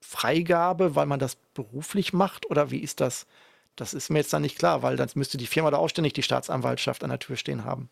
Freigabe, 0.00 0.94
weil 0.94 1.06
man 1.06 1.18
das 1.18 1.36
beruflich 1.54 2.12
macht 2.12 2.50
oder 2.50 2.70
wie 2.70 2.78
ist 2.78 3.00
das? 3.00 3.26
Das 3.76 3.92
ist 3.92 4.10
mir 4.10 4.18
jetzt 4.18 4.32
dann 4.32 4.42
nicht 4.42 4.58
klar, 4.58 4.82
weil 4.82 4.96
dann 4.96 5.08
müsste 5.14 5.36
die 5.36 5.46
Firma 5.46 5.70
da 5.70 5.76
auch 5.76 5.88
ständig 5.88 6.14
die 6.14 6.22
Staatsanwaltschaft 6.22 7.04
an 7.04 7.10
der 7.10 7.18
Tür 7.18 7.36
stehen 7.36 7.64
haben. 7.64 7.88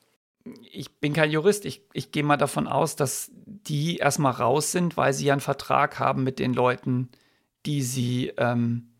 Ich 0.72 0.90
bin 0.92 1.12
kein 1.12 1.30
Jurist. 1.30 1.64
Ich, 1.64 1.82
ich 1.92 2.10
gehe 2.10 2.22
mal 2.22 2.36
davon 2.36 2.66
aus, 2.66 2.96
dass 2.96 3.30
die 3.34 3.96
erstmal 3.96 4.32
raus 4.32 4.72
sind, 4.72 4.96
weil 4.96 5.12
sie 5.12 5.26
ja 5.26 5.34
einen 5.34 5.40
Vertrag 5.40 5.98
haben 5.98 6.22
mit 6.24 6.38
den 6.38 6.52
Leuten, 6.52 7.08
die 7.66 7.82
sie, 7.82 8.32
ähm, 8.36 8.90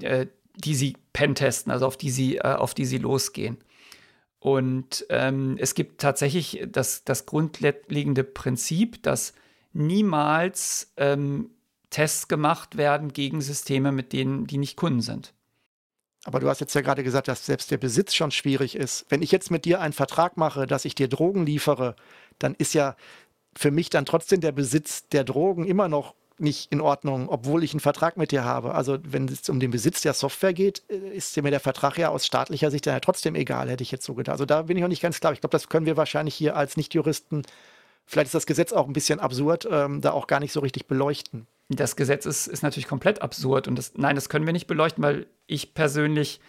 äh, 0.00 0.26
die 0.56 0.74
sie 0.74 0.96
pentesten, 1.12 1.70
also 1.70 1.86
auf 1.86 1.96
die 1.96 2.10
sie, 2.10 2.38
äh, 2.38 2.54
auf 2.54 2.74
die 2.74 2.86
sie 2.86 2.98
losgehen. 2.98 3.58
Und 4.40 5.06
ähm, 5.10 5.56
es 5.60 5.74
gibt 5.74 6.00
tatsächlich 6.00 6.66
das, 6.66 7.04
das 7.04 7.26
grundlegende 7.26 8.24
Prinzip, 8.24 9.02
dass 9.02 9.34
niemals 9.72 10.92
ähm, 10.96 11.50
Tests 11.90 12.28
gemacht 12.28 12.76
werden 12.76 13.12
gegen 13.12 13.40
Systeme, 13.40 13.92
mit 13.92 14.12
denen 14.12 14.46
die 14.46 14.58
nicht 14.58 14.76
Kunden 14.76 15.00
sind. 15.00 15.34
Aber 16.24 16.38
du 16.38 16.48
hast 16.48 16.60
jetzt 16.60 16.74
ja 16.74 16.82
gerade 16.82 17.02
gesagt, 17.02 17.28
dass 17.28 17.46
selbst 17.46 17.70
der 17.70 17.78
Besitz 17.78 18.14
schon 18.14 18.30
schwierig 18.30 18.76
ist. 18.76 19.06
Wenn 19.08 19.22
ich 19.22 19.32
jetzt 19.32 19.50
mit 19.50 19.64
dir 19.64 19.80
einen 19.80 19.94
Vertrag 19.94 20.36
mache, 20.36 20.66
dass 20.66 20.84
ich 20.84 20.94
dir 20.94 21.08
Drogen 21.08 21.46
liefere, 21.46 21.96
dann 22.38 22.54
ist 22.54 22.74
ja 22.74 22.94
für 23.56 23.70
mich 23.70 23.90
dann 23.90 24.04
trotzdem 24.04 24.40
der 24.40 24.52
Besitz 24.52 25.08
der 25.08 25.24
Drogen 25.24 25.66
immer 25.66 25.88
noch 25.88 26.14
nicht 26.40 26.72
in 26.72 26.80
Ordnung, 26.80 27.28
obwohl 27.28 27.62
ich 27.64 27.72
einen 27.72 27.80
Vertrag 27.80 28.16
mit 28.16 28.32
dir 28.32 28.44
habe. 28.44 28.74
Also 28.74 28.98
wenn 29.02 29.28
es 29.28 29.48
um 29.48 29.60
den 29.60 29.70
Besitz 29.70 30.00
der 30.02 30.14
Software 30.14 30.54
geht, 30.54 30.82
äh, 30.88 31.16
ist 31.16 31.36
mir 31.36 31.50
der 31.50 31.60
Vertrag 31.60 31.98
ja 31.98 32.08
aus 32.08 32.26
staatlicher 32.26 32.70
Sicht 32.70 32.86
dann 32.86 32.94
ja 32.94 33.00
trotzdem 33.00 33.34
egal, 33.34 33.68
hätte 33.68 33.82
ich 33.82 33.90
jetzt 33.90 34.04
so 34.04 34.14
gedacht. 34.14 34.32
Also 34.32 34.46
da 34.46 34.62
bin 34.62 34.76
ich 34.76 34.82
noch 34.82 34.88
nicht 34.88 35.02
ganz 35.02 35.20
klar. 35.20 35.32
Ich 35.32 35.40
glaube, 35.40 35.52
das 35.52 35.68
können 35.68 35.86
wir 35.86 35.96
wahrscheinlich 35.96 36.34
hier 36.34 36.56
als 36.56 36.76
Nichtjuristen 36.76 37.42
vielleicht 38.06 38.28
ist 38.28 38.34
das 38.34 38.46
Gesetz 38.46 38.72
auch 38.72 38.86
ein 38.86 38.92
bisschen 38.92 39.20
absurd, 39.20 39.68
ähm, 39.70 40.00
da 40.00 40.12
auch 40.12 40.26
gar 40.26 40.40
nicht 40.40 40.52
so 40.52 40.60
richtig 40.60 40.86
beleuchten. 40.86 41.46
Das 41.68 41.94
Gesetz 41.96 42.26
ist, 42.26 42.48
ist 42.48 42.62
natürlich 42.62 42.88
komplett 42.88 43.22
absurd 43.22 43.68
und 43.68 43.76
das, 43.76 43.92
nein, 43.96 44.16
das 44.16 44.28
können 44.28 44.46
wir 44.46 44.52
nicht 44.52 44.66
beleuchten, 44.66 45.02
weil 45.04 45.26
ich 45.46 45.74
persönlich, 45.74 46.40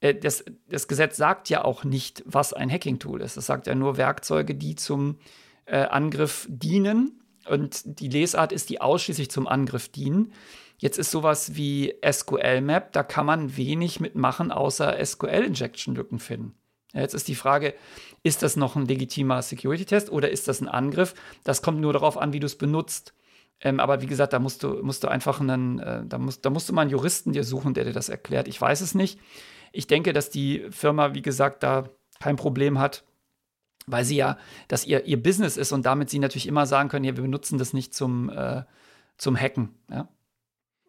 äh, 0.00 0.14
das, 0.14 0.44
das 0.68 0.88
Gesetz 0.88 1.16
sagt 1.16 1.48
ja 1.50 1.64
auch 1.64 1.84
nicht, 1.84 2.22
was 2.26 2.52
ein 2.52 2.70
Hacking-Tool 2.70 3.20
ist. 3.20 3.36
Es 3.36 3.46
sagt 3.46 3.66
ja 3.66 3.74
nur 3.74 3.96
Werkzeuge, 3.96 4.54
die 4.54 4.74
zum 4.74 5.18
äh, 5.66 5.76
Angriff 5.76 6.46
dienen 6.48 7.22
und 7.48 7.82
die 8.00 8.08
Lesart 8.08 8.52
ist, 8.52 8.70
die 8.70 8.80
ausschließlich 8.80 9.30
zum 9.30 9.46
Angriff 9.46 9.88
dienen. 9.88 10.32
Jetzt 10.78 10.98
ist 10.98 11.10
sowas 11.10 11.54
wie 11.54 11.94
SQL-Map, 12.04 12.92
da 12.92 13.02
kann 13.02 13.26
man 13.26 13.56
wenig 13.56 14.00
mitmachen, 14.00 14.50
außer 14.50 15.04
SQL-Injection-Lücken 15.04 16.18
finden. 16.18 16.54
Jetzt 16.92 17.14
ist 17.14 17.28
die 17.28 17.34
Frage, 17.34 17.74
ist 18.22 18.42
das 18.42 18.56
noch 18.56 18.76
ein 18.76 18.86
legitimer 18.86 19.40
Security-Test 19.40 20.10
oder 20.10 20.30
ist 20.30 20.48
das 20.48 20.60
ein 20.60 20.68
Angriff? 20.68 21.14
Das 21.44 21.62
kommt 21.62 21.80
nur 21.80 21.92
darauf 21.92 22.18
an, 22.18 22.32
wie 22.32 22.40
du 22.40 22.46
es 22.46 22.56
benutzt. 22.56 23.14
Ähm, 23.60 23.80
aber 23.80 24.02
wie 24.02 24.06
gesagt, 24.06 24.32
da 24.32 24.38
musst 24.38 24.62
du, 24.62 24.82
musst 24.82 25.04
du 25.04 25.08
einfach 25.08 25.40
einen, 25.40 25.78
äh, 25.78 26.02
da, 26.04 26.18
musst, 26.18 26.44
da 26.44 26.50
musst 26.50 26.68
du 26.68 26.72
mal 26.72 26.82
einen 26.82 26.90
Juristen 26.90 27.32
dir 27.32 27.44
suchen, 27.44 27.74
der 27.74 27.84
dir 27.84 27.92
das 27.92 28.08
erklärt. 28.08 28.48
Ich 28.48 28.60
weiß 28.60 28.80
es 28.80 28.94
nicht. 28.94 29.18
Ich 29.72 29.86
denke, 29.86 30.12
dass 30.12 30.30
die 30.30 30.66
Firma, 30.70 31.14
wie 31.14 31.22
gesagt, 31.22 31.62
da 31.62 31.88
kein 32.20 32.36
Problem 32.36 32.78
hat, 32.78 33.04
weil 33.86 34.04
sie 34.04 34.16
ja, 34.16 34.36
dass 34.68 34.84
ihr, 34.84 35.06
ihr 35.06 35.22
Business 35.22 35.56
ist 35.56 35.72
und 35.72 35.86
damit 35.86 36.10
sie 36.10 36.18
natürlich 36.18 36.46
immer 36.46 36.66
sagen 36.66 36.88
können, 36.88 37.04
ja, 37.04 37.16
wir 37.16 37.22
benutzen 37.22 37.58
das 37.58 37.72
nicht 37.72 37.94
zum, 37.94 38.28
äh, 38.28 38.64
zum 39.16 39.36
Hacken. 39.36 39.74
Ja? 39.90 40.08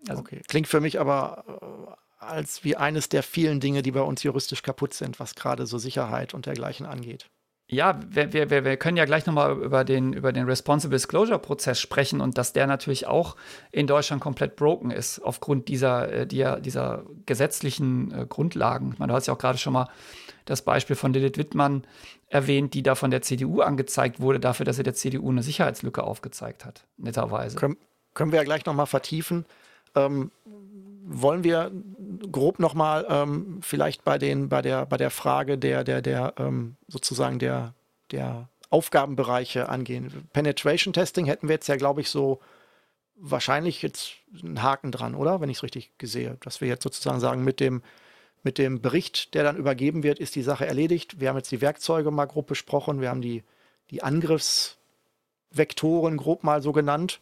Also, 0.10 0.22
okay. 0.22 0.42
Klingt 0.48 0.68
für 0.68 0.82
mich 0.82 1.00
aber 1.00 1.98
als 2.28 2.64
wie 2.64 2.76
eines 2.76 3.10
der 3.10 3.24
vielen 3.24 3.60
Dinge, 3.60 3.82
die 3.82 3.92
bei 3.92 4.02
uns 4.02 4.24
juristisch 4.24 4.62
kaputt 4.62 4.94
sind, 4.94 5.20
was 5.20 5.36
gerade 5.36 5.66
so 5.66 5.78
Sicherheit 5.78 6.34
und 6.34 6.46
dergleichen 6.46 6.86
angeht. 6.86 7.30
Ja, 7.68 8.00
wir, 8.10 8.34
wir, 8.34 8.50
wir 8.66 8.78
können 8.78 8.98
ja 8.98 9.06
gleich 9.06 9.26
nochmal 9.26 9.58
über 9.58 9.84
den, 9.86 10.14
über 10.14 10.34
den 10.34 10.46
Responsible 10.46 10.96
Disclosure-Prozess 10.96 11.80
sprechen 11.80 12.20
und 12.20 12.38
dass 12.38 12.54
der 12.54 12.68
natürlich 12.68 13.08
auch 13.08 13.36
in 13.72 13.88
Deutschland 13.88 14.22
komplett 14.22 14.58
broken 14.58 14.92
ist, 14.92 15.20
aufgrund 15.20 15.70
dieser, 15.70 16.12
äh, 16.12 16.28
dieser, 16.28 16.60
dieser 16.60 17.04
gesetzlichen 17.26 18.12
äh, 18.12 18.26
Grundlagen. 18.28 18.92
Ich 18.94 19.00
meine, 19.00 19.12
du 19.12 19.16
hast 19.16 19.28
ja 19.28 19.34
auch 19.34 19.40
gerade 19.40 19.58
schon 19.58 19.74
mal 19.74 19.90
das 20.46 20.62
Beispiel 20.62 20.98
von 20.98 21.14
Lilith 21.14 21.38
Wittmann 21.38 21.88
erwähnt, 22.28 22.74
die 22.74 22.84
da 22.84 22.96
von 22.96 23.12
der 23.12 23.22
CDU 23.22 23.62
angezeigt 23.62 24.20
wurde, 24.20 24.42
dafür, 24.42 24.66
dass 24.66 24.76
sie 24.76 24.84
der 24.84 24.94
CDU 24.94 25.32
eine 25.32 25.42
Sicherheitslücke 25.42 26.04
aufgezeigt 26.04 26.66
hat, 26.66 26.86
netterweise. 26.98 27.58
Können, 27.58 27.78
können 28.14 28.34
wir 28.34 28.40
ja 28.40 28.44
gleich 28.44 28.66
nochmal 28.66 28.88
vertiefen. 28.88 29.46
Ähm, 29.96 30.32
wollen 31.06 31.44
wir 31.44 31.72
grob 32.32 32.60
nochmal 32.60 33.06
ähm, 33.10 33.60
vielleicht 33.62 34.04
bei, 34.04 34.18
den, 34.18 34.50
bei, 34.50 34.62
der, 34.62 34.86
bei 34.86 34.98
der 34.98 35.10
Frage 35.10 35.58
der, 35.58 35.84
der, 35.84 36.02
der 36.02 36.34
ähm, 36.38 36.76
sozusagen 36.88 37.40
der, 37.40 37.74
der 38.12 38.50
Aufgabenbereiche 38.70 39.70
angehen. 39.70 40.28
Penetration 40.34 40.94
Testing 40.94 41.26
hätten 41.26 41.48
wir 41.48 41.56
jetzt 41.56 41.68
ja, 41.68 41.76
glaube 41.76 42.02
ich, 42.02 42.10
so 42.10 42.40
wahrscheinlich 43.16 43.82
jetzt 43.82 44.14
einen 44.42 44.64
Haken 44.64 44.92
dran, 44.92 45.16
oder? 45.16 45.42
Wenn 45.42 45.50
ich 45.50 45.58
es 45.58 45.64
richtig 45.64 45.92
sehe. 46.02 46.38
Dass 46.42 46.62
wir 46.62 46.68
jetzt 46.68 46.84
sozusagen 46.84 47.20
sagen, 47.20 47.44
mit 47.44 47.60
dem, 47.60 47.84
mit 48.42 48.58
dem 48.58 48.82
Bericht, 48.82 49.34
der 49.34 49.44
dann 49.44 49.58
übergeben 49.58 50.04
wird, 50.04 50.20
ist 50.20 50.36
die 50.36 50.42
Sache 50.42 50.66
erledigt. 50.66 51.20
Wir 51.20 51.30
haben 51.30 51.38
jetzt 51.38 51.52
die 51.52 51.62
Werkzeuge 51.62 52.12
mal 52.12 52.26
grob 52.26 52.48
besprochen. 52.48 53.02
Wir 53.02 53.10
haben 53.10 53.22
die, 53.22 53.44
die 53.92 54.04
Angriffsvektoren 54.04 56.18
grob 56.18 56.44
mal 56.44 56.62
so 56.62 56.72
genannt. 56.72 57.20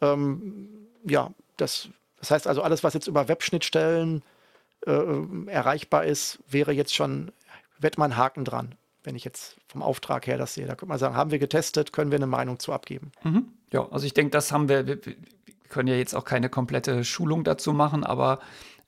Ähm, 0.00 0.68
ja, 1.04 1.32
das 1.56 1.88
das 2.18 2.30
heißt 2.30 2.46
also, 2.46 2.62
alles, 2.62 2.82
was 2.82 2.94
jetzt 2.94 3.06
über 3.06 3.28
Webschnittstellen 3.28 4.22
äh, 4.86 5.48
erreichbar 5.48 6.04
ist, 6.04 6.38
wäre 6.48 6.72
jetzt 6.72 6.94
schon, 6.94 7.32
wird 7.78 7.98
man 7.98 8.16
Haken 8.16 8.44
dran, 8.44 8.74
wenn 9.04 9.16
ich 9.16 9.24
jetzt 9.24 9.56
vom 9.68 9.82
Auftrag 9.82 10.26
her 10.26 10.38
das 10.38 10.54
sehe. 10.54 10.66
Da 10.66 10.74
könnte 10.74 10.88
man 10.88 10.98
sagen, 10.98 11.16
haben 11.16 11.30
wir 11.30 11.38
getestet, 11.38 11.92
können 11.92 12.10
wir 12.10 12.16
eine 12.16 12.26
Meinung 12.26 12.58
zu 12.58 12.72
abgeben. 12.72 13.12
Mhm. 13.22 13.48
Ja, 13.72 13.88
also 13.90 14.06
ich 14.06 14.14
denke, 14.14 14.30
das 14.30 14.52
haben 14.52 14.68
wir, 14.68 14.86
wir, 14.86 15.04
wir, 15.04 15.14
können 15.68 15.88
ja 15.88 15.96
jetzt 15.96 16.14
auch 16.14 16.24
keine 16.24 16.48
komplette 16.48 17.04
Schulung 17.04 17.42
dazu 17.42 17.72
machen, 17.72 18.04
aber 18.04 18.38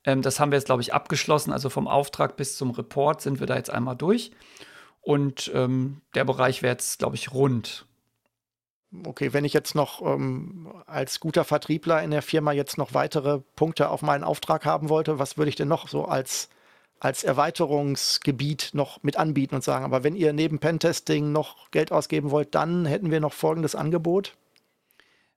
ähm, 0.05 0.21
das 0.21 0.39
haben 0.39 0.51
wir 0.51 0.57
jetzt, 0.57 0.65
glaube 0.65 0.81
ich, 0.81 0.93
abgeschlossen. 0.93 1.51
Also 1.51 1.69
vom 1.69 1.87
Auftrag 1.87 2.37
bis 2.37 2.55
zum 2.55 2.71
Report 2.71 3.21
sind 3.21 3.39
wir 3.39 3.47
da 3.47 3.57
jetzt 3.57 3.69
einmal 3.69 3.95
durch. 3.95 4.31
Und 5.01 5.51
ähm, 5.53 6.01
der 6.15 6.25
Bereich 6.25 6.61
wäre 6.61 6.73
jetzt, 6.73 6.99
glaube 6.99 7.15
ich, 7.15 7.33
rund 7.33 7.85
okay, 9.05 9.33
wenn 9.33 9.45
ich 9.45 9.53
jetzt 9.53 9.75
noch 9.75 10.01
ähm, 10.01 10.71
als 10.87 11.19
guter 11.19 11.43
Vertriebler 11.43 12.01
in 12.03 12.11
der 12.11 12.21
Firma 12.21 12.51
jetzt 12.51 12.77
noch 12.77 12.93
weitere 12.93 13.39
Punkte 13.55 13.89
auf 13.89 14.01
meinen 14.01 14.23
Auftrag 14.23 14.65
haben 14.65 14.89
wollte, 14.89 15.19
was 15.19 15.37
würde 15.37 15.49
ich 15.49 15.55
denn 15.55 15.67
noch 15.67 15.87
so 15.87 16.05
als, 16.05 16.49
als 16.99 17.23
Erweiterungsgebiet 17.23 18.71
noch 18.73 19.03
mit 19.03 19.17
anbieten 19.17 19.55
und 19.55 19.63
sagen, 19.63 19.85
aber 19.85 20.03
wenn 20.03 20.15
ihr 20.15 20.33
neben 20.33 20.59
Pentesting 20.59 21.31
noch 21.31 21.69
Geld 21.71 21.91
ausgeben 21.91 22.31
wollt, 22.31 22.55
dann 22.55 22.85
hätten 22.85 23.11
wir 23.11 23.19
noch 23.19 23.33
folgendes 23.33 23.75
Angebot? 23.75 24.35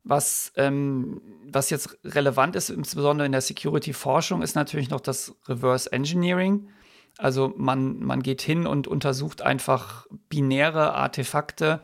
Was, 0.05 0.53
ähm, 0.57 1.21
was 1.47 1.71
jetzt 1.71 1.97
relevant 2.05 2.57
ist, 2.57 2.71
insbesondere 2.71 3.27
in 3.27 3.33
der 3.33 3.41
Security-Forschung, 3.41 4.43
ist 4.43 4.57
natürlich 4.57 4.91
noch 4.91 5.01
das 5.01 5.37
Reverse 5.47 5.93
Engineering. 5.93 6.69
Also 7.19 7.53
man, 7.57 8.01
man 8.01 8.23
geht 8.23 8.43
hin 8.43 8.67
und 8.67 8.89
untersucht 8.89 9.43
einfach 9.43 10.07
binäre 10.29 10.95
Artefakte 10.95 11.83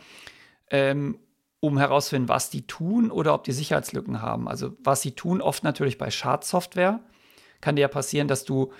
ähm, 0.70 1.18
um 1.60 1.78
herauszufinden, 1.78 2.28
was 2.28 2.50
die 2.50 2.66
tun 2.66 3.10
oder 3.10 3.34
ob 3.34 3.44
die 3.44 3.52
Sicherheitslücken 3.52 4.22
haben. 4.22 4.48
Also 4.48 4.76
was 4.82 5.02
sie 5.02 5.12
tun, 5.12 5.40
oft 5.40 5.64
natürlich 5.64 5.98
bei 5.98 6.10
Schadsoftware. 6.10 7.00
Kann 7.60 7.76
dir 7.76 7.82
ja 7.82 7.88
passieren, 7.88 8.28
dass 8.28 8.44
du 8.44 8.72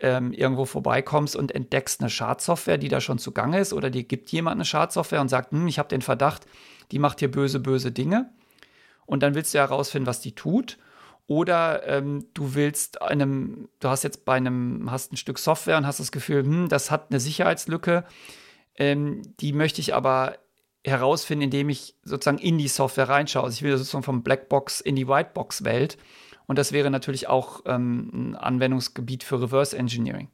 ähm, 0.00 0.32
irgendwo 0.32 0.64
vorbeikommst 0.64 1.36
und 1.36 1.54
entdeckst 1.54 2.00
eine 2.00 2.10
Schadsoftware, 2.10 2.78
die 2.78 2.88
da 2.88 3.00
schon 3.00 3.18
zugange 3.18 3.60
ist, 3.60 3.72
oder 3.72 3.90
dir 3.90 4.02
gibt 4.02 4.30
jemand 4.32 4.56
eine 4.56 4.64
Schadsoftware 4.64 5.20
und 5.20 5.28
sagt, 5.28 5.52
hm, 5.52 5.68
ich 5.68 5.78
habe 5.78 5.88
den 5.88 6.02
Verdacht, 6.02 6.46
die 6.90 6.98
macht 6.98 7.20
hier 7.20 7.30
böse, 7.30 7.60
böse 7.60 7.92
Dinge. 7.92 8.30
Und 9.04 9.22
dann 9.22 9.34
willst 9.34 9.52
du 9.52 9.58
herausfinden, 9.58 10.06
was 10.06 10.20
die 10.20 10.34
tut. 10.34 10.78
Oder 11.26 11.86
ähm, 11.86 12.26
du 12.34 12.54
willst 12.54 13.00
einem, 13.00 13.68
du 13.78 13.88
hast 13.88 14.02
jetzt 14.02 14.24
bei 14.24 14.34
einem, 14.34 14.90
hast 14.90 15.12
ein 15.12 15.16
Stück 15.16 15.38
Software 15.38 15.76
und 15.76 15.86
hast 15.86 16.00
das 16.00 16.12
Gefühl, 16.12 16.42
hm, 16.42 16.68
das 16.68 16.90
hat 16.90 17.06
eine 17.10 17.20
Sicherheitslücke, 17.20 18.04
ähm, 18.76 19.22
die 19.38 19.52
möchte 19.52 19.80
ich 19.80 19.94
aber 19.94 20.36
herausfinden, 20.84 21.44
indem 21.44 21.68
ich 21.68 21.94
sozusagen 22.02 22.38
in 22.38 22.58
die 22.58 22.68
Software 22.68 23.08
reinschaue. 23.08 23.44
Also 23.44 23.54
ich 23.54 23.62
will 23.62 23.76
sozusagen 23.76 24.04
vom 24.04 24.22
Blackbox 24.22 24.80
in 24.80 24.96
die 24.96 25.06
Whitebox-Welt. 25.08 25.96
Und 26.46 26.58
das 26.58 26.72
wäre 26.72 26.90
natürlich 26.90 27.28
auch 27.28 27.62
ähm, 27.66 28.10
ein 28.12 28.36
Anwendungsgebiet 28.36 29.22
für 29.22 29.40
Reverse 29.40 29.76
Engineering. 29.76 30.28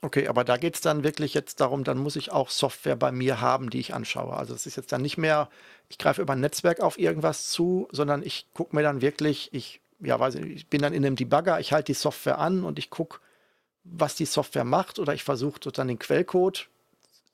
Okay, 0.00 0.28
aber 0.28 0.44
da 0.44 0.56
geht 0.56 0.76
es 0.76 0.80
dann 0.80 1.02
wirklich 1.02 1.34
jetzt 1.34 1.60
darum, 1.60 1.82
dann 1.82 1.98
muss 1.98 2.14
ich 2.14 2.30
auch 2.30 2.50
Software 2.50 2.94
bei 2.94 3.10
mir 3.10 3.40
haben, 3.40 3.68
die 3.68 3.80
ich 3.80 3.94
anschaue. 3.94 4.32
Also 4.32 4.54
es 4.54 4.64
ist 4.64 4.76
jetzt 4.76 4.92
dann 4.92 5.02
nicht 5.02 5.18
mehr, 5.18 5.48
ich 5.88 5.98
greife 5.98 6.22
über 6.22 6.34
ein 6.34 6.40
Netzwerk 6.40 6.80
auf 6.80 6.98
irgendwas 6.98 7.50
zu, 7.50 7.88
sondern 7.90 8.22
ich 8.22 8.46
gucke 8.54 8.76
mir 8.76 8.82
dann 8.82 9.00
wirklich, 9.00 9.52
ich, 9.52 9.80
ja, 9.98 10.18
weiß 10.18 10.36
ich, 10.36 10.46
ich 10.46 10.66
bin 10.68 10.82
dann 10.82 10.92
in 10.92 11.04
einem 11.04 11.16
Debugger, 11.16 11.58
ich 11.58 11.72
halte 11.72 11.86
die 11.86 11.98
Software 11.98 12.38
an 12.38 12.62
und 12.62 12.78
ich 12.78 12.90
gucke, 12.90 13.18
was 13.82 14.14
die 14.14 14.24
Software 14.24 14.64
macht 14.64 15.00
oder 15.00 15.14
ich 15.14 15.24
versuche 15.24 15.58
sozusagen 15.62 15.88
den 15.88 15.98
Quellcode 15.98 16.68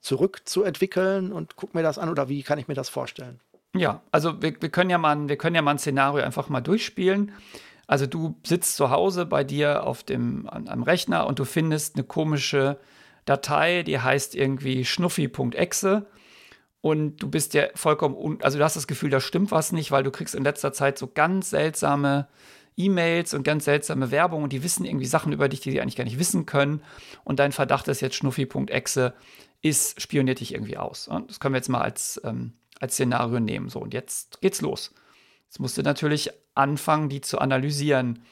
zurückzuentwickeln 0.05 1.33
und 1.33 1.57
guck 1.57 1.75
mir 1.75 1.83
das 1.83 1.99
an 1.99 2.11
oder 2.11 2.29
wie 2.29 2.43
kann 2.43 2.59
ich 2.59 2.69
mir 2.69 2.75
das 2.75 2.91
vorstellen? 2.91 3.41
Ja, 3.75 4.03
also 4.13 4.43
wir, 4.43 4.55
wir, 4.61 4.69
können 4.69 4.91
ja 4.91 4.99
mal, 4.99 5.29
wir 5.29 5.39
können 5.39 5.57
ja 5.57 5.63
mal 5.63 5.73
ein 5.73 5.79
Szenario 5.79 6.23
einfach 6.23 6.51
mal 6.51 6.61
durchspielen. 6.61 7.33
Also 7.87 8.07
du 8.07 8.37
sitzt 8.45 8.77
zu 8.77 8.91
Hause 8.91 9.25
bei 9.25 9.45
dir 9.45 9.85
auf 9.85 10.05
dem, 10.05 10.47
am 10.49 10.83
Rechner 10.83 11.27
und 11.27 11.39
du 11.39 11.45
findest 11.45 11.97
eine 11.97 12.05
komische 12.05 12.79
Datei, 13.25 13.83
die 13.83 13.99
heißt 13.99 14.35
irgendwie 14.35 14.85
schnuffi.exe 14.85 16.07
und 16.83 17.23
du 17.23 17.31
bist 17.31 17.55
ja 17.55 17.65
vollkommen, 17.75 18.39
also 18.43 18.59
du 18.59 18.65
hast 18.65 18.77
das 18.77 18.87
Gefühl, 18.87 19.09
da 19.09 19.21
stimmt 19.21 19.53
was 19.53 19.73
nicht, 19.73 19.91
weil 19.91 20.03
du 20.03 20.11
kriegst 20.11 20.35
in 20.35 20.45
letzter 20.45 20.75
Zeit 20.75 20.99
so 20.99 21.07
ganz 21.13 21.49
seltsame 21.49 22.29
E-Mails 22.77 23.33
und 23.33 23.43
ganz 23.43 23.65
seltsame 23.65 24.11
Werbung 24.11 24.43
und 24.43 24.53
die 24.53 24.63
wissen 24.63 24.85
irgendwie 24.85 25.07
Sachen 25.07 25.33
über 25.33 25.49
dich, 25.49 25.61
die 25.61 25.71
sie 25.71 25.81
eigentlich 25.81 25.97
gar 25.97 26.05
nicht 26.05 26.19
wissen 26.19 26.45
können 26.45 26.83
und 27.25 27.39
dein 27.39 27.53
Verdacht 27.53 27.89
ist 27.89 28.03
jetzt 28.03 28.17
schnuffi.exe 28.17 29.15
ist, 29.65 30.01
spioniert 30.01 30.41
dich 30.41 30.53
irgendwie 30.53 30.77
aus. 30.77 31.09
Und 31.09 31.31
das 31.31 31.41
können 31.41 31.55
wir 31.55 31.59
jetzt 31.59 31.71
mal 31.71 31.81
als, 31.81 32.21
ähm, 32.23 32.53
als 32.81 32.95
Szenario 32.95 33.41
nehmen. 33.41 33.71
So, 33.71 33.81
und 33.81 33.95
jetzt 33.95 34.43
geht's 34.43 34.61
los. 34.61 34.93
Jetzt 35.47 35.59
musst 35.59 35.79
du 35.79 35.83
natürlich 35.83 36.31
anfangen, 36.55 37.09
die 37.09 37.23
zu 37.23 37.39
analysieren. 37.39 38.23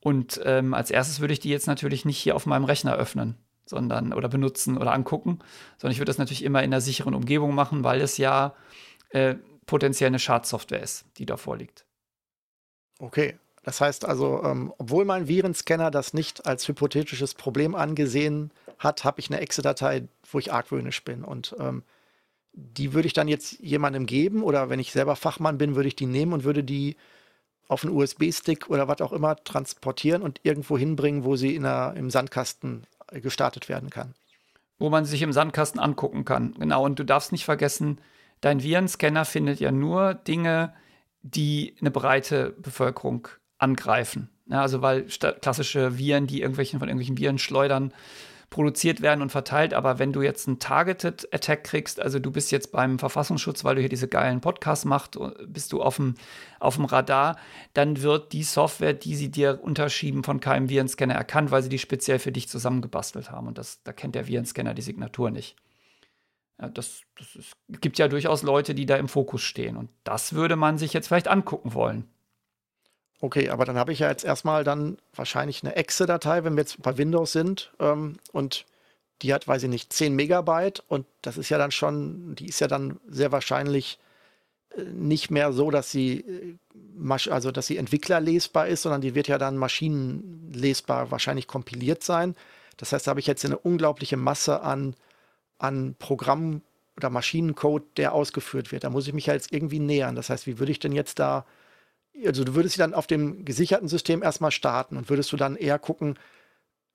Und 0.00 0.40
ähm, 0.42 0.72
als 0.72 0.90
erstes 0.90 1.20
würde 1.20 1.34
ich 1.34 1.40
die 1.40 1.50
jetzt 1.50 1.66
natürlich 1.66 2.06
nicht 2.06 2.16
hier 2.16 2.34
auf 2.34 2.46
meinem 2.46 2.64
Rechner 2.64 2.94
öffnen, 2.94 3.36
sondern 3.66 4.14
oder 4.14 4.30
benutzen 4.30 4.78
oder 4.78 4.94
angucken, 4.94 5.40
sondern 5.76 5.92
ich 5.92 5.98
würde 5.98 6.08
das 6.08 6.18
natürlich 6.18 6.44
immer 6.44 6.62
in 6.62 6.72
einer 6.72 6.80
sicheren 6.80 7.14
Umgebung 7.14 7.54
machen, 7.54 7.84
weil 7.84 8.00
es 8.00 8.16
ja 8.16 8.54
äh, 9.10 9.34
potenziell 9.66 10.08
eine 10.08 10.18
Schadsoftware 10.18 10.82
ist, 10.82 11.04
die 11.18 11.26
da 11.26 11.36
vorliegt. 11.36 11.84
Okay, 12.98 13.38
das 13.62 13.80
heißt 13.80 14.04
also, 14.04 14.42
ähm, 14.42 14.72
obwohl 14.78 15.04
mein 15.04 15.28
Virenscanner 15.28 15.90
das 15.90 16.14
nicht 16.14 16.46
als 16.46 16.66
hypothetisches 16.66 17.34
Problem 17.34 17.74
angesehen 17.74 18.52
hat, 18.78 19.04
habe 19.04 19.20
ich 19.20 19.30
eine 19.30 19.40
Exe-Datei, 19.40 20.08
wo 20.30 20.38
ich 20.38 20.52
argwöhnisch 20.52 21.04
bin. 21.04 21.24
Und 21.24 21.54
ähm, 21.58 21.82
die 22.52 22.94
würde 22.94 23.06
ich 23.06 23.12
dann 23.12 23.28
jetzt 23.28 23.60
jemandem 23.60 24.06
geben 24.06 24.42
oder 24.42 24.70
wenn 24.70 24.80
ich 24.80 24.92
selber 24.92 25.14
Fachmann 25.14 25.58
bin, 25.58 25.76
würde 25.76 25.88
ich 25.88 25.96
die 25.96 26.06
nehmen 26.06 26.32
und 26.32 26.44
würde 26.44 26.64
die 26.64 26.96
auf 27.68 27.84
einen 27.84 27.94
USB-Stick 27.94 28.68
oder 28.68 28.88
was 28.88 29.00
auch 29.00 29.12
immer 29.12 29.36
transportieren 29.36 30.22
und 30.22 30.40
irgendwo 30.42 30.76
hinbringen, 30.76 31.24
wo 31.24 31.36
sie 31.36 31.54
in 31.54 31.64
einer, 31.64 31.94
im 31.96 32.10
Sandkasten 32.10 32.84
gestartet 33.12 33.68
werden 33.68 33.90
kann. 33.90 34.14
Wo 34.78 34.88
man 34.88 35.04
sich 35.04 35.22
im 35.22 35.32
Sandkasten 35.32 35.80
angucken 35.80 36.24
kann. 36.24 36.54
Genau. 36.58 36.84
Und 36.84 36.98
du 36.98 37.04
darfst 37.04 37.32
nicht 37.32 37.44
vergessen, 37.44 38.00
dein 38.40 38.62
Virenscanner 38.62 39.24
findet 39.24 39.60
ja 39.60 39.70
nur 39.70 40.14
Dinge, 40.14 40.74
die 41.22 41.76
eine 41.80 41.90
breite 41.90 42.50
Bevölkerung 42.58 43.28
angreifen. 43.60 44.30
Ja, 44.46 44.62
also 44.62 44.82
weil 44.82 45.04
klassische 45.04 45.98
Viren, 45.98 46.26
die 46.26 46.40
irgendwelchen 46.40 46.80
von 46.80 46.88
irgendwelchen 46.88 47.18
Viren 47.18 47.38
schleudern, 47.38 47.92
produziert 48.50 49.00
werden 49.00 49.22
und 49.22 49.30
verteilt. 49.30 49.74
Aber 49.74 50.00
wenn 50.00 50.12
du 50.12 50.22
jetzt 50.22 50.48
einen 50.48 50.58
Targeted 50.58 51.32
Attack 51.32 51.62
kriegst, 51.62 52.00
also 52.00 52.18
du 52.18 52.32
bist 52.32 52.50
jetzt 52.50 52.72
beim 52.72 52.98
Verfassungsschutz, 52.98 53.64
weil 53.64 53.76
du 53.76 53.80
hier 53.80 53.88
diese 53.88 54.08
geilen 54.08 54.40
Podcasts 54.40 54.84
machst, 54.84 55.16
bist 55.46 55.72
du 55.72 55.80
auf 55.80 55.96
dem, 55.96 56.16
auf 56.58 56.74
dem 56.74 56.84
Radar, 56.84 57.36
dann 57.74 58.02
wird 58.02 58.32
die 58.32 58.42
Software, 58.42 58.92
die 58.92 59.14
sie 59.14 59.30
dir 59.30 59.60
unterschieben, 59.62 60.24
von 60.24 60.40
keinem 60.40 60.68
Virenscanner 60.68 61.14
erkannt, 61.14 61.52
weil 61.52 61.62
sie 61.62 61.68
die 61.68 61.78
speziell 61.78 62.18
für 62.18 62.32
dich 62.32 62.48
zusammengebastelt 62.48 63.30
haben. 63.30 63.46
Und 63.46 63.56
das, 63.56 63.82
da 63.84 63.92
kennt 63.92 64.16
der 64.16 64.26
Virenscanner 64.26 64.74
die 64.74 64.82
Signatur 64.82 65.30
nicht. 65.30 65.54
Ja, 66.60 66.68
das, 66.68 67.02
das 67.16 67.36
ist, 67.36 67.52
gibt 67.80 67.98
ja 67.98 68.08
durchaus 68.08 68.42
Leute, 68.42 68.74
die 68.74 68.84
da 68.84 68.96
im 68.96 69.08
Fokus 69.08 69.42
stehen. 69.42 69.76
Und 69.76 69.90
das 70.02 70.32
würde 70.32 70.56
man 70.56 70.76
sich 70.76 70.92
jetzt 70.92 71.06
vielleicht 71.06 71.28
angucken 71.28 71.72
wollen. 71.72 72.08
Okay, 73.20 73.50
aber 73.50 73.64
dann 73.64 73.76
habe 73.76 73.92
ich 73.92 73.98
ja 73.98 74.08
jetzt 74.08 74.24
erstmal 74.24 74.64
dann 74.64 74.96
wahrscheinlich 75.14 75.62
eine 75.62 75.76
Exe-Datei, 75.76 76.44
wenn 76.44 76.54
wir 76.54 76.62
jetzt 76.62 76.80
bei 76.82 76.96
Windows 76.96 77.32
sind. 77.32 77.72
Ähm, 77.78 78.16
und 78.32 78.64
die 79.22 79.34
hat, 79.34 79.46
weiß 79.46 79.64
ich 79.64 79.68
nicht, 79.68 79.92
10 79.92 80.14
Megabyte. 80.16 80.82
Und 80.88 81.06
das 81.20 81.36
ist 81.36 81.50
ja 81.50 81.58
dann 81.58 81.70
schon, 81.70 82.34
die 82.34 82.46
ist 82.46 82.60
ja 82.60 82.66
dann 82.66 82.98
sehr 83.08 83.30
wahrscheinlich 83.30 83.98
äh, 84.76 84.82
nicht 84.84 85.30
mehr 85.30 85.52
so, 85.52 85.70
dass 85.70 85.90
sie, 85.90 86.20
äh, 86.20 87.30
also 87.30 87.50
dass 87.52 87.66
sie 87.66 87.76
entwicklerlesbar 87.76 88.68
ist, 88.68 88.82
sondern 88.82 89.02
die 89.02 89.14
wird 89.14 89.28
ja 89.28 89.36
dann 89.38 89.58
maschinenlesbar 89.58 91.10
wahrscheinlich 91.10 91.46
kompiliert 91.46 92.02
sein. 92.02 92.34
Das 92.78 92.92
heißt, 92.92 93.06
da 93.06 93.10
habe 93.10 93.20
ich 93.20 93.26
jetzt 93.26 93.44
eine 93.44 93.58
unglaubliche 93.58 94.16
Masse 94.16 94.62
an 94.62 94.94
an 95.60 95.94
Programm 95.98 96.62
oder 96.96 97.10
Maschinencode, 97.10 97.84
der 97.96 98.12
ausgeführt 98.12 98.72
wird. 98.72 98.84
Da 98.84 98.90
muss 98.90 99.06
ich 99.06 99.12
mich 99.12 99.26
ja 99.26 99.34
jetzt 99.34 99.52
irgendwie 99.52 99.78
nähern. 99.78 100.16
Das 100.16 100.30
heißt, 100.30 100.46
wie 100.46 100.58
würde 100.58 100.72
ich 100.72 100.78
denn 100.78 100.92
jetzt 100.92 101.18
da, 101.18 101.46
also 102.26 102.44
du 102.44 102.54
würdest 102.54 102.74
sie 102.74 102.80
dann 102.80 102.94
auf 102.94 103.06
dem 103.06 103.44
gesicherten 103.44 103.88
System 103.88 104.22
erstmal 104.22 104.50
starten 104.50 104.96
und 104.96 105.08
würdest 105.10 105.32
du 105.32 105.36
dann 105.36 105.56
eher 105.56 105.78
gucken, 105.78 106.18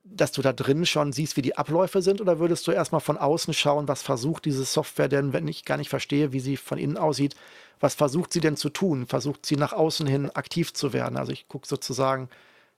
dass 0.04 0.32
du 0.32 0.42
da 0.42 0.54
drin 0.54 0.86
schon 0.86 1.14
siehst, 1.14 1.36
wie 1.36 1.42
die 1.42 1.58
Abläufe 1.58 2.02
sind, 2.02 2.22
oder 2.22 2.38
würdest 2.40 2.68
du 2.68 2.72
erstmal 2.72 3.02
von 3.02 3.18
außen 3.18 3.54
schauen, 3.56 3.88
was 3.88 4.04
versucht 4.04 4.46
diese 4.46 4.64
Software 4.64 5.08
denn, 5.08 5.34
wenn 5.34 5.48
ich 5.48 5.66
gar 5.66 5.78
nicht 5.78 5.90
verstehe, 5.90 6.32
wie 6.32 6.40
sie 6.40 6.58
von 6.58 6.78
innen 6.78 6.98
aussieht, 6.98 7.36
was 7.80 7.96
versucht 7.96 8.32
sie 8.32 8.40
denn 8.40 8.56
zu 8.56 8.70
tun? 8.70 9.08
Versucht 9.08 9.46
sie 9.46 9.56
nach 9.56 9.74
außen 9.74 10.06
hin 10.08 10.30
aktiv 10.30 10.74
zu 10.74 10.94
werden? 10.94 11.18
Also 11.18 11.32
ich 11.32 11.48
gucke 11.48 11.68
sozusagen, 11.68 12.30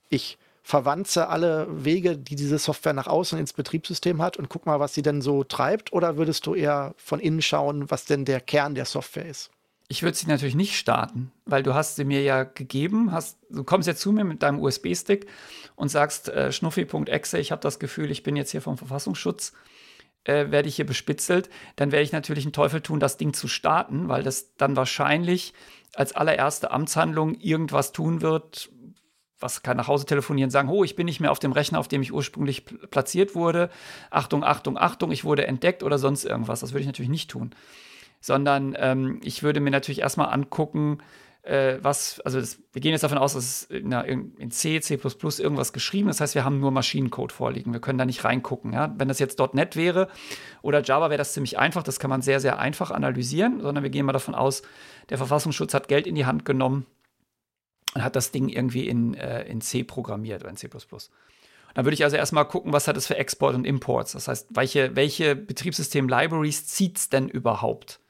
ich 0.09 0.37
verwanze 0.63 1.27
alle 1.27 1.67
Wege, 1.69 2.17
die 2.17 2.35
diese 2.35 2.57
Software 2.57 2.93
nach 2.93 3.07
außen 3.07 3.37
ins 3.37 3.53
Betriebssystem 3.53 4.21
hat 4.21 4.37
und 4.37 4.49
guck 4.49 4.65
mal, 4.65 4.79
was 4.79 4.93
sie 4.93 5.01
denn 5.01 5.21
so 5.21 5.43
treibt, 5.43 5.93
oder 5.93 6.17
würdest 6.17 6.45
du 6.45 6.55
eher 6.55 6.93
von 6.97 7.19
innen 7.19 7.41
schauen, 7.41 7.91
was 7.91 8.05
denn 8.05 8.25
der 8.25 8.41
Kern 8.41 8.75
der 8.75 8.85
Software 8.85 9.25
ist? 9.25 9.51
Ich 9.89 10.03
würde 10.03 10.17
sie 10.17 10.27
natürlich 10.27 10.55
nicht 10.55 10.77
starten, 10.77 11.31
weil 11.45 11.63
du 11.63 11.73
hast 11.73 11.95
sie 11.95 12.03
mir 12.03 12.21
ja 12.21 12.43
gegeben, 12.43 13.13
hast, 13.13 13.39
du 13.49 13.63
kommst 13.63 13.87
jetzt 13.87 14.01
zu 14.01 14.11
mir 14.11 14.25
mit 14.25 14.43
deinem 14.43 14.59
USB-Stick 14.59 15.27
und 15.77 15.87
sagst, 15.87 16.27
äh, 16.27 16.51
schnuffi.exe, 16.51 17.39
ich 17.39 17.51
habe 17.53 17.61
das 17.61 17.79
Gefühl, 17.79 18.11
ich 18.11 18.21
bin 18.21 18.35
jetzt 18.35 18.51
hier 18.51 18.61
vom 18.61 18.77
Verfassungsschutz, 18.77 19.53
äh, 20.25 20.51
werde 20.51 20.67
ich 20.67 20.75
hier 20.75 20.85
bespitzelt, 20.85 21.49
dann 21.77 21.93
werde 21.93 22.03
ich 22.03 22.11
natürlich 22.11 22.43
einen 22.43 22.51
Teufel 22.51 22.81
tun, 22.81 22.99
das 22.99 23.15
Ding 23.15 23.33
zu 23.33 23.47
starten, 23.47 24.09
weil 24.09 24.23
das 24.23 24.55
dann 24.55 24.75
wahrscheinlich 24.75 25.53
als 25.95 26.13
allererste 26.13 26.71
Amtshandlung 26.71 27.35
irgendwas 27.35 27.93
tun 27.93 28.21
wird, 28.21 28.69
was 29.39 29.63
kann 29.63 29.77
nach 29.77 29.87
Hause 29.87 30.05
telefonieren, 30.05 30.49
sagen, 30.49 30.67
oh, 30.67 30.83
ich 30.83 30.97
bin 30.97 31.05
nicht 31.05 31.21
mehr 31.21 31.31
auf 31.31 31.39
dem 31.39 31.53
Rechner, 31.53 31.79
auf 31.79 31.87
dem 31.87 32.01
ich 32.01 32.11
ursprünglich 32.11 32.65
platziert 32.89 33.35
wurde. 33.35 33.69
Achtung, 34.09 34.43
Achtung, 34.43 34.77
Achtung, 34.77 35.11
ich 35.11 35.23
wurde 35.23 35.47
entdeckt 35.47 35.81
oder 35.81 35.97
sonst 35.97 36.25
irgendwas. 36.25 36.59
Das 36.59 36.71
würde 36.71 36.81
ich 36.81 36.87
natürlich 36.87 37.09
nicht 37.09 37.29
tun 37.29 37.55
sondern 38.19 38.75
ähm, 38.77 39.19
ich 39.23 39.43
würde 39.43 39.59
mir 39.59 39.71
natürlich 39.71 40.01
erstmal 40.01 40.33
angucken, 40.33 40.99
äh, 41.47 41.79
was, 41.81 42.19
also 42.21 42.39
das, 42.39 42.59
wir 42.73 42.81
gehen 42.81 42.91
jetzt 42.91 43.03
davon 43.03 43.17
aus, 43.17 43.33
dass 43.33 43.43
es 43.43 43.63
in, 43.63 43.91
in, 44.37 44.51
C, 44.51 44.81
C 44.81 44.95
irgendwas 44.95 45.71
geschrieben 45.71 46.09
ist. 46.09 46.17
Das 46.17 46.25
heißt, 46.25 46.35
wir 46.35 46.43
haben 46.43 46.59
nur 46.59 46.71
Maschinencode 46.71 47.31
vorliegen. 47.31 47.71
Wir 47.71 47.79
können 47.79 47.97
da 47.97 48.05
nicht 48.05 48.23
reingucken. 48.25 48.73
Ja? 48.73 48.93
Wenn 48.97 49.07
das 49.07 49.19
jetzt 49.19 49.39
.NET 49.53 49.75
wäre 49.75 50.09
oder 50.61 50.83
Java, 50.83 51.09
wäre 51.09 51.17
das 51.17 51.33
ziemlich 51.33 51.57
einfach. 51.57 51.83
Das 51.83 51.99
kann 51.99 52.09
man 52.09 52.21
sehr, 52.21 52.39
sehr 52.39 52.59
einfach 52.59 52.91
analysieren, 52.91 53.61
sondern 53.61 53.83
wir 53.83 53.89
gehen 53.89 54.05
mal 54.05 54.13
davon 54.13 54.35
aus, 54.35 54.61
der 55.09 55.17
Verfassungsschutz 55.17 55.73
hat 55.73 55.87
Geld 55.87 56.05
in 56.05 56.15
die 56.15 56.25
Hand 56.25 56.43
genommen 56.43 56.85
und 57.95 58.03
hat 58.03 58.17
das 58.17 58.31
Ding 58.31 58.49
irgendwie 58.49 58.87
in, 58.87 59.13
äh, 59.13 59.43
in 59.43 59.61
C 59.61 59.83
programmiert 59.83 60.41
oder 60.41 60.49
in 60.49 60.57
C++. 60.57 60.67
Dann 61.73 61.85
würde 61.85 61.93
ich 61.93 62.03
also 62.03 62.17
erstmal 62.17 62.45
gucken, 62.45 62.73
was 62.73 62.87
hat 62.87 62.97
es 62.97 63.07
für 63.07 63.17
Export 63.17 63.55
und 63.55 63.65
Imports. 63.65 64.11
Das 64.13 64.27
heißt, 64.27 64.47
welche, 64.49 64.95
welche 64.95 65.35
Betriebssystem-Libraries 65.35 66.65
zieht 66.65 66.97
es 66.97 67.09
denn 67.09 67.29
überhaupt? 67.29 68.01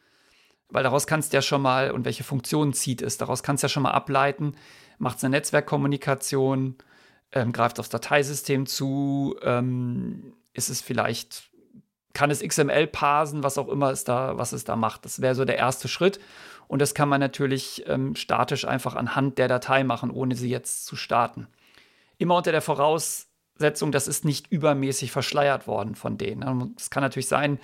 Weil 0.69 0.83
daraus 0.83 1.07
kannst 1.07 1.31
du 1.31 1.37
ja 1.37 1.41
schon 1.41 1.61
mal, 1.61 1.91
und 1.91 2.05
welche 2.05 2.23
Funktionen 2.23 2.73
zieht 2.73 3.01
es, 3.01 3.17
daraus 3.17 3.43
kannst 3.43 3.63
du 3.63 3.65
ja 3.65 3.69
schon 3.69 3.83
mal 3.83 3.91
ableiten, 3.91 4.55
macht 4.97 5.17
es 5.17 5.23
eine 5.23 5.37
Netzwerkkommunikation, 5.37 6.75
ähm, 7.31 7.51
greift 7.51 7.79
aufs 7.79 7.89
Dateisystem 7.89 8.65
zu, 8.65 9.37
ähm, 9.41 10.33
ist 10.53 10.69
es 10.69 10.81
vielleicht, 10.81 11.49
kann 12.13 12.31
es 12.31 12.41
XML 12.41 12.87
parsen, 12.87 13.43
was 13.43 13.57
auch 13.57 13.67
immer 13.69 13.91
es 13.91 14.03
da, 14.03 14.37
was 14.37 14.51
es 14.51 14.63
da 14.63 14.75
macht. 14.75 15.05
Das 15.05 15.21
wäre 15.21 15.35
so 15.35 15.45
der 15.45 15.57
erste 15.57 15.87
Schritt. 15.87 16.19
Und 16.67 16.81
das 16.81 16.93
kann 16.93 17.07
man 17.07 17.21
natürlich 17.21 17.85
ähm, 17.87 18.15
statisch 18.15 18.65
einfach 18.65 18.95
anhand 18.95 19.37
der 19.37 19.47
Datei 19.47 19.83
machen, 19.83 20.11
ohne 20.11 20.35
sie 20.35 20.49
jetzt 20.49 20.85
zu 20.85 20.95
starten. 20.95 21.47
Immer 22.17 22.35
unter 22.35 22.51
der 22.51 22.61
Voraussetzung, 22.61 23.91
das 23.91 24.07
ist 24.07 24.25
nicht 24.25 24.51
übermäßig 24.51 25.11
verschleiert 25.11 25.67
worden 25.67 25.95
von 25.95 26.17
denen. 26.17 26.75
Es 26.77 26.89
kann 26.89 27.03
natürlich 27.03 27.27
sein, 27.27 27.59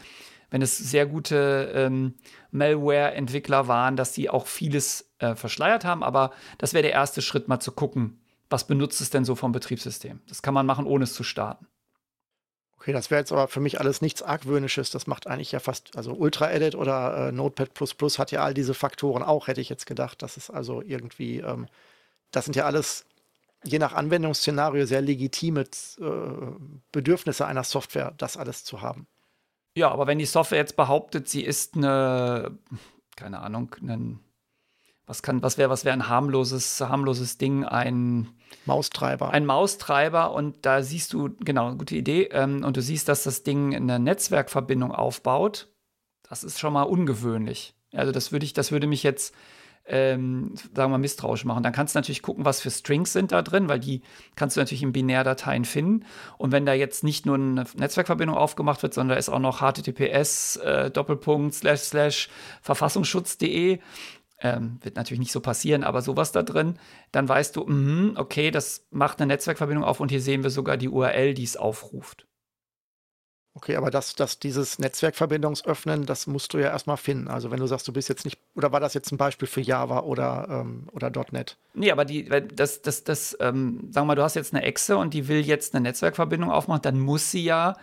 wenn 0.53 0.61
es 0.61 0.77
sehr 0.77 1.07
gute 1.07 1.71
ähm, 1.73 2.13
Malware-Entwickler 2.51 3.67
waren, 3.67 3.95
dass 3.95 4.13
sie 4.13 4.29
auch 4.29 4.45
vieles 4.45 5.09
äh, 5.17 5.33
verschleiert 5.33 5.83
haben. 5.83 6.03
Aber 6.03 6.29
das 6.59 6.75
wäre 6.75 6.83
der 6.83 6.91
erste 6.91 7.23
Schritt, 7.23 7.47
mal 7.47 7.59
zu 7.59 7.71
gucken, 7.71 8.21
was 8.51 8.67
benutzt 8.67 9.01
es 9.01 9.09
denn 9.09 9.25
so 9.25 9.33
vom 9.33 9.51
Betriebssystem. 9.51 10.21
Das 10.27 10.43
kann 10.43 10.53
man 10.53 10.67
machen, 10.67 10.85
ohne 10.85 11.05
es 11.05 11.15
zu 11.15 11.23
starten. 11.23 11.65
Okay, 12.77 12.93
das 12.93 13.09
wäre 13.09 13.19
jetzt 13.19 13.31
aber 13.31 13.47
für 13.47 13.61
mich 13.61 13.79
alles 13.79 14.03
nichts 14.03 14.21
Argwöhnisches. 14.21 14.91
Das 14.91 15.07
macht 15.07 15.25
eigentlich 15.25 15.51
ja 15.51 15.59
fast, 15.59 15.97
also 15.97 16.13
Ultra-Edit 16.13 16.75
oder 16.75 17.29
äh, 17.29 17.31
Notepad 17.31 17.71
hat 18.19 18.31
ja 18.31 18.43
all 18.43 18.53
diese 18.53 18.75
Faktoren 18.75 19.23
auch, 19.23 19.47
hätte 19.47 19.59
ich 19.59 19.69
jetzt 19.69 19.87
gedacht. 19.87 20.21
Das 20.21 20.37
ist 20.37 20.51
also 20.51 20.83
irgendwie, 20.83 21.39
ähm, 21.39 21.65
das 22.29 22.45
sind 22.45 22.55
ja 22.55 22.65
alles 22.65 23.05
je 23.63 23.79
nach 23.79 23.93
Anwendungsszenario 23.93 24.85
sehr 24.85 25.01
legitime 25.01 25.61
äh, 25.61 26.05
Bedürfnisse 26.91 27.47
einer 27.47 27.63
Software, 27.63 28.13
das 28.19 28.37
alles 28.37 28.63
zu 28.63 28.83
haben. 28.83 29.07
Ja, 29.75 29.89
aber 29.89 30.07
wenn 30.07 30.19
die 30.19 30.25
Software 30.25 30.59
jetzt 30.59 30.75
behauptet, 30.75 31.27
sie 31.27 31.43
ist 31.43 31.75
eine, 31.75 32.57
keine 33.15 33.39
Ahnung, 33.39 33.75
ein, 33.81 34.19
was 35.05 35.23
kann, 35.23 35.41
was 35.41 35.57
wäre, 35.57 35.69
was 35.69 35.83
wäre 35.83 35.93
ein 35.93 36.07
harmloses, 36.07 36.79
harmloses 36.79 37.37
Ding, 37.37 37.65
ein 37.65 38.29
Maustreiber. 38.65 39.31
Ein 39.31 39.45
Maustreiber 39.45 40.31
und 40.33 40.65
da 40.65 40.83
siehst 40.83 41.13
du, 41.13 41.35
genau, 41.39 41.73
gute 41.75 41.95
Idee, 41.95 42.29
ähm, 42.31 42.63
und 42.63 42.77
du 42.77 42.81
siehst, 42.81 43.09
dass 43.09 43.23
das 43.23 43.43
Ding 43.43 43.75
eine 43.75 43.99
Netzwerkverbindung 43.99 44.91
aufbaut. 44.91 45.69
Das 46.29 46.43
ist 46.43 46.59
schon 46.59 46.73
mal 46.73 46.83
ungewöhnlich. 46.83 47.73
Also 47.91 48.11
das 48.11 48.31
würde 48.31 48.45
ich, 48.45 48.53
das 48.53 48.71
würde 48.71 48.87
mich 48.87 49.03
jetzt 49.03 49.35
ähm, 49.85 50.53
sagen 50.75 50.91
wir, 50.91 50.97
misstrauisch 50.97 51.45
machen. 51.45 51.63
Dann 51.63 51.73
kannst 51.73 51.95
du 51.95 51.99
natürlich 51.99 52.21
gucken, 52.21 52.45
was 52.45 52.61
für 52.61 52.71
Strings 52.71 53.13
sind 53.13 53.31
da 53.31 53.41
drin, 53.41 53.67
weil 53.67 53.79
die 53.79 54.01
kannst 54.35 54.55
du 54.55 54.61
natürlich 54.61 54.83
in 54.83 54.93
Binärdateien 54.93 55.65
finden. 55.65 56.05
Und 56.37 56.51
wenn 56.51 56.65
da 56.65 56.73
jetzt 56.73 57.03
nicht 57.03 57.25
nur 57.25 57.35
eine 57.35 57.65
Netzwerkverbindung 57.75 58.37
aufgemacht 58.37 58.81
wird, 58.83 58.93
sondern 58.93 59.15
da 59.15 59.19
ist 59.19 59.29
auch 59.29 59.39
noch 59.39 59.61
https 59.61 60.57
äh, 60.57 60.89
Doppelpunkt 60.89 61.53
slash 61.53 61.81
slash 61.81 62.29
verfassungsschutz.de, 62.61 63.79
ähm, 64.39 64.79
wird 64.81 64.95
natürlich 64.95 65.19
nicht 65.19 65.31
so 65.31 65.39
passieren, 65.39 65.83
aber 65.83 66.01
sowas 66.01 66.31
da 66.31 66.43
drin, 66.43 66.77
dann 67.11 67.27
weißt 67.27 67.55
du, 67.55 67.65
mh, 67.65 68.19
okay, 68.19 68.51
das 68.51 68.85
macht 68.91 69.19
eine 69.19 69.27
Netzwerkverbindung 69.27 69.85
auf 69.85 69.99
und 69.99 70.09
hier 70.09 70.21
sehen 70.21 70.43
wir 70.43 70.49
sogar 70.49 70.77
die 70.77 70.89
URL, 70.89 71.33
die 71.33 71.43
es 71.43 71.57
aufruft. 71.57 72.27
Okay, 73.55 73.75
aber 73.75 73.91
das, 73.91 74.15
das, 74.15 74.39
dieses 74.39 74.79
Netzwerkverbindungsöffnen, 74.79 76.07
das 76.07 76.25
musst 76.25 76.53
du 76.53 76.57
ja 76.57 76.69
erstmal 76.69 76.97
finden. 76.97 77.27
Also 77.27 77.51
wenn 77.51 77.59
du 77.59 77.67
sagst, 77.67 77.87
du 77.87 77.93
bist 77.93 78.09
jetzt 78.09 78.25
nicht, 78.25 78.39
oder 78.55 78.71
war 78.71 78.79
das 78.79 78.95
jetzt 78.95 79.11
ein 79.11 79.17
Beispiel 79.17 79.47
für 79.47 79.61
Java 79.61 79.99
oder, 79.99 80.47
ähm, 80.49 80.87
oder 80.91 81.11
.NET? 81.31 81.57
Nee, 81.75 81.91
aber 81.91 82.03
die, 82.03 82.25
das, 82.25 82.81
das, 82.81 83.03
das, 83.03 83.37
ähm, 83.39 83.89
sagen 83.91 84.05
wir 84.05 84.05
mal, 84.05 84.15
du 84.15 84.23
hast 84.23 84.35
jetzt 84.35 84.55
eine 84.55 84.63
Exe 84.63 84.97
und 84.97 85.13
die 85.13 85.27
will 85.27 85.41
jetzt 85.41 85.75
eine 85.75 85.83
Netzwerkverbindung 85.83 86.49
aufmachen, 86.49 86.81
dann 86.81 86.99
muss 86.99 87.29
sie 87.29 87.43
ja, 87.43 87.77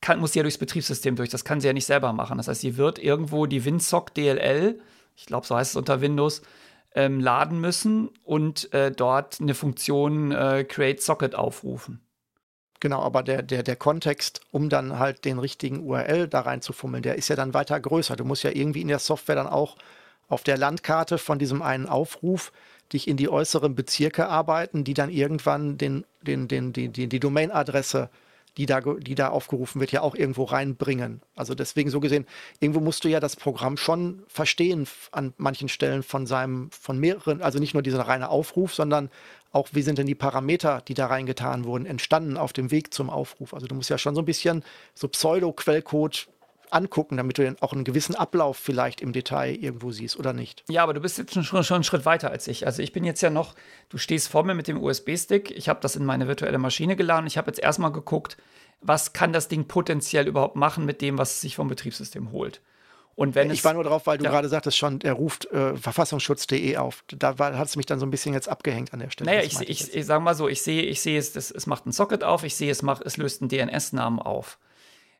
kann, 0.00 0.18
muss 0.18 0.32
sie 0.32 0.40
ja 0.40 0.42
durchs 0.42 0.58
Betriebssystem 0.58 1.14
durch. 1.14 1.28
Das 1.28 1.44
kann 1.44 1.60
sie 1.60 1.68
ja 1.68 1.72
nicht 1.72 1.86
selber 1.86 2.12
machen. 2.12 2.36
Das 2.38 2.48
heißt, 2.48 2.60
sie 2.60 2.76
wird 2.76 2.98
irgendwo 2.98 3.46
die 3.46 3.64
WinSock 3.64 4.12
DLL, 4.14 4.80
ich 5.14 5.26
glaube, 5.26 5.46
so 5.46 5.54
heißt 5.54 5.70
es 5.70 5.76
unter 5.76 6.00
Windows, 6.00 6.42
ähm, 6.96 7.20
laden 7.20 7.60
müssen 7.60 8.10
und 8.24 8.72
äh, 8.74 8.90
dort 8.90 9.40
eine 9.40 9.54
Funktion 9.54 10.32
äh, 10.32 10.64
Create 10.64 11.00
Socket 11.00 11.36
aufrufen. 11.36 12.00
Genau, 12.82 13.00
aber 13.00 13.22
der, 13.22 13.42
der, 13.42 13.62
der 13.62 13.76
Kontext, 13.76 14.40
um 14.50 14.68
dann 14.68 14.98
halt 14.98 15.24
den 15.24 15.38
richtigen 15.38 15.84
URL 15.86 16.26
da 16.26 16.40
reinzufummeln, 16.40 17.04
der 17.04 17.14
ist 17.14 17.28
ja 17.28 17.36
dann 17.36 17.54
weiter 17.54 17.78
größer. 17.78 18.16
Du 18.16 18.24
musst 18.24 18.42
ja 18.42 18.50
irgendwie 18.50 18.80
in 18.80 18.88
der 18.88 18.98
Software 18.98 19.36
dann 19.36 19.46
auch 19.46 19.76
auf 20.26 20.42
der 20.42 20.58
Landkarte 20.58 21.18
von 21.18 21.38
diesem 21.38 21.62
einen 21.62 21.86
Aufruf 21.86 22.50
dich 22.92 23.06
in 23.06 23.16
die 23.16 23.28
äußeren 23.28 23.76
Bezirke 23.76 24.26
arbeiten, 24.26 24.82
die 24.82 24.94
dann 24.94 25.10
irgendwann 25.10 25.78
den, 25.78 26.04
den, 26.22 26.48
den, 26.48 26.72
die, 26.72 26.88
die, 26.88 27.08
die 27.08 27.20
Domainadresse 27.20 28.10
die 28.56 28.66
da, 28.66 28.80
die 28.80 29.14
da 29.14 29.28
aufgerufen 29.28 29.80
wird, 29.80 29.92
ja 29.92 30.02
auch 30.02 30.14
irgendwo 30.14 30.44
reinbringen. 30.44 31.22
Also 31.34 31.54
deswegen 31.54 31.90
so 31.90 32.00
gesehen, 32.00 32.26
irgendwo 32.60 32.80
musst 32.80 33.04
du 33.04 33.08
ja 33.08 33.18
das 33.18 33.36
Programm 33.36 33.76
schon 33.76 34.22
verstehen 34.28 34.86
an 35.10 35.32
manchen 35.38 35.68
Stellen 35.68 36.02
von 36.02 36.26
seinem, 36.26 36.70
von 36.70 36.98
mehreren, 36.98 37.40
also 37.40 37.58
nicht 37.58 37.72
nur 37.72 37.82
dieser 37.82 38.02
reine 38.02 38.28
Aufruf, 38.28 38.74
sondern 38.74 39.10
auch, 39.52 39.68
wie 39.72 39.82
sind 39.82 39.98
denn 39.98 40.06
die 40.06 40.14
Parameter, 40.14 40.82
die 40.88 40.94
da 40.94 41.06
reingetan 41.06 41.64
wurden, 41.64 41.86
entstanden 41.86 42.36
auf 42.36 42.52
dem 42.52 42.70
Weg 42.70 42.92
zum 42.92 43.10
Aufruf. 43.10 43.54
Also 43.54 43.66
du 43.66 43.74
musst 43.74 43.90
ja 43.90 43.98
schon 43.98 44.14
so 44.14 44.22
ein 44.22 44.26
bisschen 44.26 44.64
so 44.94 45.08
Pseudo-Quellcode 45.08 46.28
angucken, 46.72 47.18
damit 47.18 47.38
du 47.38 47.54
auch 47.60 47.72
einen 47.72 47.84
gewissen 47.84 48.14
Ablauf 48.14 48.56
vielleicht 48.56 49.00
im 49.00 49.12
Detail 49.12 49.54
irgendwo 49.54 49.90
siehst 49.90 50.18
oder 50.18 50.32
nicht. 50.32 50.64
Ja, 50.68 50.82
aber 50.82 50.94
du 50.94 51.00
bist 51.00 51.18
jetzt 51.18 51.34
schon, 51.34 51.44
schon 51.44 51.74
einen 51.74 51.84
Schritt 51.84 52.06
weiter 52.06 52.30
als 52.30 52.48
ich. 52.48 52.66
Also 52.66 52.82
ich 52.82 52.92
bin 52.92 53.04
jetzt 53.04 53.20
ja 53.20 53.30
noch, 53.30 53.54
du 53.90 53.98
stehst 53.98 54.28
vor 54.28 54.44
mir 54.44 54.54
mit 54.54 54.68
dem 54.68 54.82
USB-Stick, 54.82 55.50
ich 55.50 55.68
habe 55.68 55.80
das 55.80 55.96
in 55.96 56.04
meine 56.04 56.28
virtuelle 56.28 56.58
Maschine 56.58 56.96
geladen, 56.96 57.26
ich 57.26 57.36
habe 57.36 57.48
jetzt 57.48 57.60
erstmal 57.60 57.92
geguckt, 57.92 58.38
was 58.80 59.12
kann 59.12 59.32
das 59.32 59.48
Ding 59.48 59.68
potenziell 59.68 60.26
überhaupt 60.26 60.56
machen 60.56 60.84
mit 60.84 61.02
dem, 61.02 61.18
was 61.18 61.32
es 61.32 61.40
sich 61.42 61.56
vom 61.56 61.68
Betriebssystem 61.68 62.32
holt. 62.32 62.60
Und 63.14 63.34
wenn 63.34 63.50
ich 63.50 63.62
war 63.64 63.74
nur 63.74 63.84
drauf, 63.84 64.06
weil 64.06 64.18
du 64.18 64.24
ja. 64.24 64.30
gerade 64.30 64.48
sagtest 64.48 64.78
schon, 64.78 65.00
er 65.02 65.12
ruft 65.12 65.46
äh, 65.52 65.76
verfassungsschutz.de 65.76 66.76
auf. 66.78 67.04
Da 67.08 67.36
hat 67.38 67.68
es 67.68 67.76
mich 67.76 67.86
dann 67.86 67.98
so 67.98 68.06
ein 68.06 68.10
bisschen 68.10 68.32
jetzt 68.32 68.48
abgehängt 68.48 68.92
an 68.92 69.00
der 69.00 69.10
Stelle. 69.10 69.30
Naja, 69.30 69.42
ich, 69.42 69.60
ich, 69.60 69.68
ich, 69.68 69.94
ich 69.94 70.06
sage 70.06 70.22
mal 70.22 70.34
so, 70.34 70.48
ich 70.48 70.62
sehe, 70.62 70.82
ich 70.82 71.00
sehe 71.02 71.18
es, 71.18 71.32
das, 71.32 71.50
es 71.50 71.66
macht 71.66 71.86
ein 71.86 71.92
Socket 71.92 72.24
auf, 72.24 72.42
ich 72.42 72.56
sehe, 72.56 72.70
es, 72.70 72.82
macht, 72.82 73.02
es 73.02 73.18
löst 73.18 73.42
einen 73.42 73.50
DNS-Namen 73.50 74.18
auf. 74.18 74.58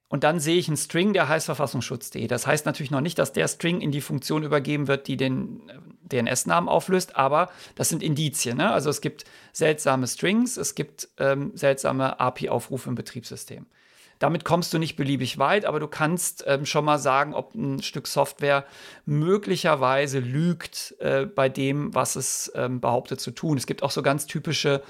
Und 0.08 0.24
dann 0.24 0.40
sehe 0.40 0.56
ich 0.56 0.68
einen 0.68 0.76
String, 0.76 1.14
der 1.14 1.28
heißt 1.28 1.46
verfassungsschutz.de. 1.46 2.26
Das 2.26 2.46
heißt 2.46 2.66
natürlich 2.66 2.90
noch 2.90 3.00
nicht, 3.00 3.18
dass 3.18 3.32
der 3.32 3.48
String 3.48 3.80
in 3.80 3.92
die 3.92 4.02
Funktion 4.02 4.42
übergeben 4.42 4.86
wird, 4.86 5.06
die 5.08 5.16
den 5.16 5.62
äh, 5.68 6.22
DNS-Namen 6.22 6.68
auflöst, 6.68 7.16
aber 7.16 7.50
das 7.76 7.88
sind 7.88 8.02
Indizien. 8.02 8.58
Ne? 8.58 8.70
Also 8.70 8.90
es 8.90 9.00
gibt 9.00 9.24
seltsame 9.52 10.06
Strings, 10.06 10.56
es 10.56 10.74
gibt 10.74 11.08
ähm, 11.18 11.52
seltsame 11.54 12.20
API-Aufrufe 12.20 12.88
im 12.88 12.94
Betriebssystem. 12.94 13.66
Damit 14.22 14.44
kommst 14.44 14.72
du 14.72 14.78
nicht 14.78 14.94
beliebig 14.94 15.38
weit, 15.38 15.64
aber 15.64 15.80
du 15.80 15.88
kannst 15.88 16.44
ähm, 16.46 16.64
schon 16.64 16.84
mal 16.84 17.00
sagen, 17.00 17.34
ob 17.34 17.56
ein 17.56 17.82
Stück 17.82 18.06
Software 18.06 18.64
möglicherweise 19.04 20.20
lügt 20.20 20.94
äh, 21.00 21.26
bei 21.26 21.48
dem, 21.48 21.92
was 21.92 22.14
es 22.14 22.52
ähm, 22.54 22.80
behauptet 22.80 23.20
zu 23.20 23.32
tun. 23.32 23.58
Es 23.58 23.66
gibt 23.66 23.82
auch 23.82 23.90
so 23.90 24.00
ganz 24.00 24.26
typische 24.26 24.80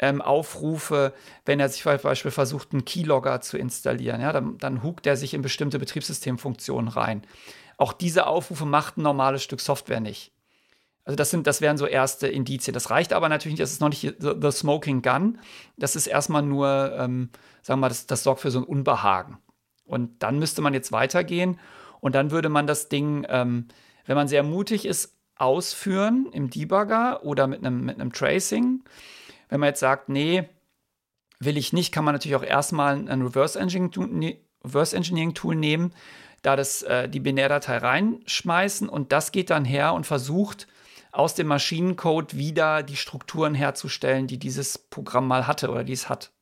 ähm, 0.00 0.20
Aufrufe, 0.20 1.12
wenn 1.44 1.60
er 1.60 1.68
sich 1.68 1.82
zum 1.84 1.96
Beispiel 2.02 2.32
versucht, 2.32 2.72
einen 2.72 2.84
Keylogger 2.84 3.40
zu 3.40 3.56
installieren, 3.56 4.20
ja, 4.20 4.32
dann, 4.32 4.58
dann 4.58 4.82
hukt 4.82 5.06
er 5.06 5.16
sich 5.16 5.32
in 5.32 5.42
bestimmte 5.42 5.78
Betriebssystemfunktionen 5.78 6.88
rein. 6.88 7.22
Auch 7.76 7.92
diese 7.92 8.26
Aufrufe 8.26 8.66
macht 8.66 8.96
ein 8.96 9.02
normales 9.02 9.44
Stück 9.44 9.60
Software 9.60 10.00
nicht. 10.00 10.32
Also 11.06 11.16
das 11.16 11.30
sind, 11.30 11.46
das 11.46 11.60
wären 11.60 11.78
so 11.78 11.86
erste 11.86 12.26
Indizien. 12.26 12.74
Das 12.74 12.90
reicht 12.90 13.12
aber 13.12 13.28
natürlich 13.28 13.54
nicht, 13.54 13.62
das 13.62 13.70
ist 13.70 13.80
noch 13.80 13.88
nicht 13.88 14.02
the, 14.18 14.32
the 14.42 14.50
smoking 14.50 15.02
gun. 15.02 15.38
Das 15.76 15.94
ist 15.94 16.08
erstmal 16.08 16.42
nur, 16.42 16.92
ähm, 16.98 17.30
sagen 17.62 17.78
wir 17.78 17.82
mal, 17.82 17.88
das, 17.88 18.06
das 18.06 18.24
sorgt 18.24 18.40
für 18.40 18.50
so 18.50 18.58
ein 18.58 18.64
Unbehagen. 18.64 19.38
Und 19.84 20.24
dann 20.24 20.40
müsste 20.40 20.62
man 20.62 20.74
jetzt 20.74 20.90
weitergehen 20.90 21.60
und 22.00 22.16
dann 22.16 22.32
würde 22.32 22.48
man 22.48 22.66
das 22.66 22.88
Ding, 22.88 23.24
ähm, 23.28 23.68
wenn 24.04 24.16
man 24.16 24.26
sehr 24.26 24.42
mutig 24.42 24.84
ist, 24.84 25.16
ausführen 25.36 26.26
im 26.32 26.50
Debugger 26.50 27.24
oder 27.24 27.46
mit 27.46 27.64
einem, 27.64 27.84
mit 27.84 28.00
einem 28.00 28.12
Tracing. 28.12 28.82
Wenn 29.48 29.60
man 29.60 29.68
jetzt 29.68 29.80
sagt, 29.80 30.08
nee, 30.08 30.48
will 31.38 31.56
ich 31.56 31.72
nicht, 31.72 31.92
kann 31.92 32.04
man 32.04 32.14
natürlich 32.14 32.36
auch 32.36 32.42
erstmal 32.42 33.08
ein 33.08 33.22
Reverse 33.22 33.60
Engineering, 33.60 34.18
ne, 34.18 34.40
Reverse 34.64 34.96
Engineering 34.96 35.34
Tool 35.34 35.54
nehmen, 35.54 35.92
da 36.42 36.56
das 36.56 36.82
äh, 36.82 37.08
die 37.08 37.20
Binärdatei 37.20 37.78
reinschmeißen 37.78 38.88
und 38.88 39.12
das 39.12 39.30
geht 39.30 39.50
dann 39.50 39.64
her 39.64 39.94
und 39.94 40.04
versucht 40.04 40.66
aus 41.18 41.34
dem 41.34 41.46
Maschinencode 41.46 42.36
wieder 42.36 42.82
die 42.82 42.96
Strukturen 42.96 43.54
herzustellen, 43.54 44.26
die 44.26 44.38
dieses 44.38 44.78
Programm 44.78 45.26
mal 45.26 45.46
hatte 45.46 45.70
oder 45.70 45.84
die 45.84 45.92
es 45.92 46.08
hat. 46.08 46.32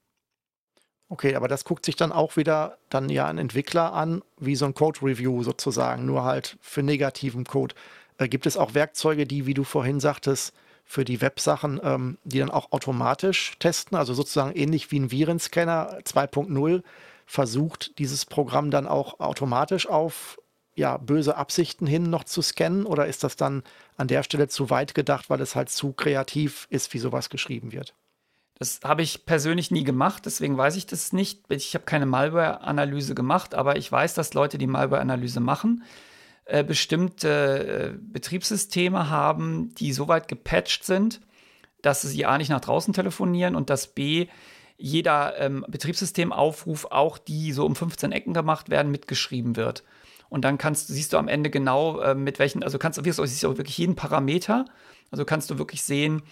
Okay, 1.09 1.37
aber 1.37 1.49
das 1.49 1.65
guckt 1.65 1.85
sich 1.85 1.97
dann 1.97 2.13
auch 2.13 2.37
wieder 2.37 2.79
dann 2.89 3.09
ja 3.09 3.27
ein 3.27 3.39
Entwickler 3.39 3.93
an, 3.93 4.23
wie 4.39 4.57
so 4.57 4.65
ein 4.65 4.75
Code-Review 4.75 5.43
sozusagen, 5.43 6.07
nur 6.07 6.25
halt 6.25 6.57
für 6.61 6.83
negativen 6.83 7.45
Code. 7.45 7.75
Äh, 8.19 8.29
gibt 8.29 8.47
es 8.47 8.57
auch 8.57 8.75
Werkzeuge, 8.75 9.27
die, 9.27 9.47
wie 9.47 9.55
du 9.55 9.65
vorhin 9.65 10.01
sagtest, 10.01 10.55
für 10.85 11.05
die 11.05 11.21
Websachen, 11.21 11.81
ähm, 11.83 12.19
die 12.25 12.39
dann 12.39 12.51
auch 12.51 12.73
automatisch 12.73 13.57
testen, 13.59 13.97
also 13.97 14.13
sozusagen 14.13 14.57
ähnlich 14.57 14.91
wie 14.91 15.01
ein 15.01 15.11
Virenscanner 15.11 16.01
2.0 16.05 16.83
versucht 17.27 17.99
dieses 17.99 18.27
Programm 18.27 18.71
dann 18.71 18.87
auch 18.87 19.21
automatisch 19.21 19.89
auf 19.89 20.39
ja, 20.75 20.97
böse 20.97 21.37
Absichten 21.37 21.87
hin 21.87 22.11
noch 22.11 22.25
zu 22.25 22.43
scannen 22.43 22.87
oder 22.87 23.07
ist 23.07 23.25
das 23.25 23.37
dann 23.37 23.63
an 23.97 24.09
der 24.09 24.23
Stelle 24.23 24.49
zu 24.49 24.71
weit 24.71 24.95
gedacht, 24.95 25.31
weil 25.31 25.41
es 25.41 25.55
halt 25.55 25.71
zu 25.71 25.93
kreativ 25.93 26.67
ist, 26.71 26.93
wie 26.95 26.99
sowas 26.99 27.31
geschrieben 27.31 27.73
wird? 27.73 27.95
Das 28.59 28.81
habe 28.85 29.03
ich 29.03 29.27
persönlich 29.27 29.71
nie 29.71 29.85
gemacht, 29.85 30.27
deswegen 30.27 30.57
weiß 30.57 30.77
ich 30.77 30.87
das 30.87 31.13
nicht. 31.13 31.43
Ich 31.49 31.75
habe 31.75 31.85
keine 31.85 32.07
Malware-Analyse 32.07 33.15
gemacht, 33.15 33.55
aber 33.55 33.77
ich 33.77 33.91
weiß, 33.91 34.15
dass 34.15 34.35
Leute 34.35 34.59
die 34.59 34.69
Malware-Analyse 34.69 35.41
machen, 35.41 35.83
äh, 36.45 36.63
bestimmte 36.63 37.95
äh, 37.95 37.99
Betriebssysteme 37.99 39.11
haben, 39.11 39.75
die 39.75 39.93
so 39.93 40.07
weit 40.07 40.29
gepatcht 40.29 40.85
sind, 40.85 41.21
dass 41.83 42.03
sie 42.03 42.27
A 42.27 42.39
nicht 42.39 42.49
nach 42.49 42.61
draußen 42.61 42.95
telefonieren 42.95 43.57
und 43.57 43.71
dass 43.71 43.89
B 43.89 44.29
jeder 44.77 45.39
ähm, 45.39 45.65
Betriebssystemaufruf, 45.69 46.87
auch 46.87 47.19
die 47.19 47.53
so 47.53 47.65
um 47.65 47.77
15 47.77 48.13
Ecken 48.13 48.35
gemacht 48.35 48.71
werden, 48.71 48.91
mitgeschrieben 48.91 49.57
wird. 49.57 49.85
Und 50.29 50.45
dann 50.45 50.59
kannst, 50.59 50.89
siehst 50.89 51.13
du 51.13 51.19
am 51.19 51.29
Ende 51.29 51.51
genau, 51.51 52.01
äh, 52.01 52.15
mit 52.15 52.39
welchen, 52.39 52.63
also 52.63 52.79
kannst 52.79 52.99
du 52.99 53.03
siehst 53.05 53.43
du 53.43 53.57
wirklich 53.57 53.79
jeden 53.79 53.95
Parameter. 53.95 54.65
Also 55.11 55.25
kannst 55.25 55.51
du 55.51 55.59
wirklich 55.59 55.83
sehen, 55.83 56.23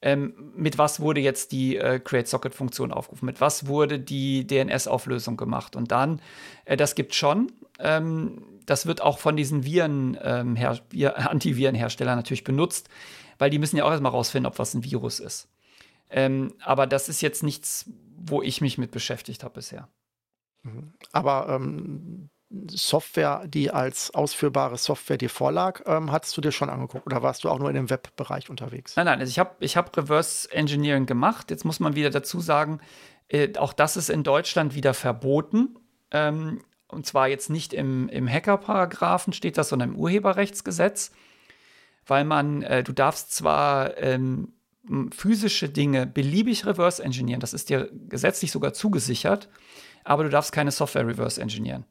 ähm, 0.00 0.52
mit 0.54 0.78
was 0.78 1.00
wurde 1.00 1.20
jetzt 1.20 1.50
die 1.50 1.76
äh, 1.76 1.98
Create-Socket-Funktion 1.98 2.92
aufgerufen, 2.92 3.26
mit 3.26 3.40
was 3.40 3.66
wurde 3.66 3.98
die 3.98 4.46
DNS-Auflösung 4.46 5.36
gemacht. 5.36 5.74
Und 5.74 5.90
dann, 5.90 6.20
äh, 6.66 6.76
das 6.76 6.94
gibt 6.94 7.14
schon, 7.14 7.50
ähm, 7.80 8.42
das 8.64 8.86
wird 8.86 9.02
auch 9.02 9.18
von 9.18 9.36
diesen 9.36 9.64
Viren, 9.64 10.16
ähm, 10.22 10.56
Antivirenherstellern 11.04 12.16
natürlich 12.16 12.44
benutzt, 12.44 12.88
weil 13.38 13.50
die 13.50 13.58
müssen 13.58 13.76
ja 13.76 13.84
auch 13.84 13.90
erstmal 13.90 14.12
rausfinden, 14.12 14.46
ob 14.46 14.58
was 14.58 14.74
ein 14.74 14.84
Virus 14.84 15.18
ist. 15.18 15.48
Ähm, 16.10 16.54
aber 16.60 16.86
das 16.86 17.08
ist 17.08 17.20
jetzt 17.20 17.42
nichts, 17.42 17.90
wo 18.16 18.40
ich 18.40 18.60
mich 18.60 18.78
mit 18.78 18.92
beschäftigt 18.92 19.42
habe 19.42 19.54
bisher. 19.54 19.88
Mhm. 20.62 20.92
Aber 21.12 21.48
ähm, 21.48 22.30
Software, 22.50 23.44
die 23.46 23.70
als 23.70 24.14
ausführbare 24.14 24.78
Software 24.78 25.18
dir 25.18 25.28
vorlag, 25.28 25.82
ähm, 25.84 26.10
hattest 26.10 26.36
du 26.36 26.40
dir 26.40 26.52
schon 26.52 26.70
angeguckt 26.70 27.06
oder 27.06 27.22
warst 27.22 27.44
du 27.44 27.50
auch 27.50 27.58
nur 27.58 27.68
in 27.68 27.74
dem 27.74 27.90
Webbereich 27.90 28.48
unterwegs? 28.48 28.96
Nein, 28.96 29.04
nein, 29.04 29.20
also 29.20 29.30
ich 29.30 29.38
habe 29.38 29.56
ich 29.60 29.76
hab 29.76 29.94
Reverse 29.96 30.50
Engineering 30.50 31.04
gemacht. 31.04 31.50
Jetzt 31.50 31.64
muss 31.64 31.78
man 31.78 31.94
wieder 31.94 32.08
dazu 32.10 32.40
sagen, 32.40 32.80
äh, 33.28 33.54
auch 33.58 33.74
das 33.74 33.96
ist 33.98 34.08
in 34.08 34.22
Deutschland 34.22 34.74
wieder 34.74 34.94
verboten. 34.94 35.78
Ähm, 36.10 36.62
und 36.88 37.04
zwar 37.04 37.28
jetzt 37.28 37.50
nicht 37.50 37.74
im, 37.74 38.08
im 38.08 38.26
Hacker-Paragraphen 38.26 39.34
steht 39.34 39.58
das, 39.58 39.68
sondern 39.68 39.90
im 39.90 39.96
Urheberrechtsgesetz, 39.96 41.12
weil 42.06 42.24
man, 42.24 42.62
äh, 42.62 42.82
du 42.82 42.92
darfst 42.92 43.34
zwar 43.34 43.98
ähm, 43.98 44.54
physische 45.14 45.68
Dinge 45.68 46.06
beliebig 46.06 46.64
reverse 46.64 47.02
engineeren, 47.04 47.40
das 47.40 47.52
ist 47.52 47.68
dir 47.68 47.90
gesetzlich 48.08 48.52
sogar 48.52 48.72
zugesichert, 48.72 49.50
aber 50.02 50.24
du 50.24 50.30
darfst 50.30 50.52
keine 50.52 50.70
Software 50.70 51.06
reverse 51.06 51.38
engineeren. 51.42 51.84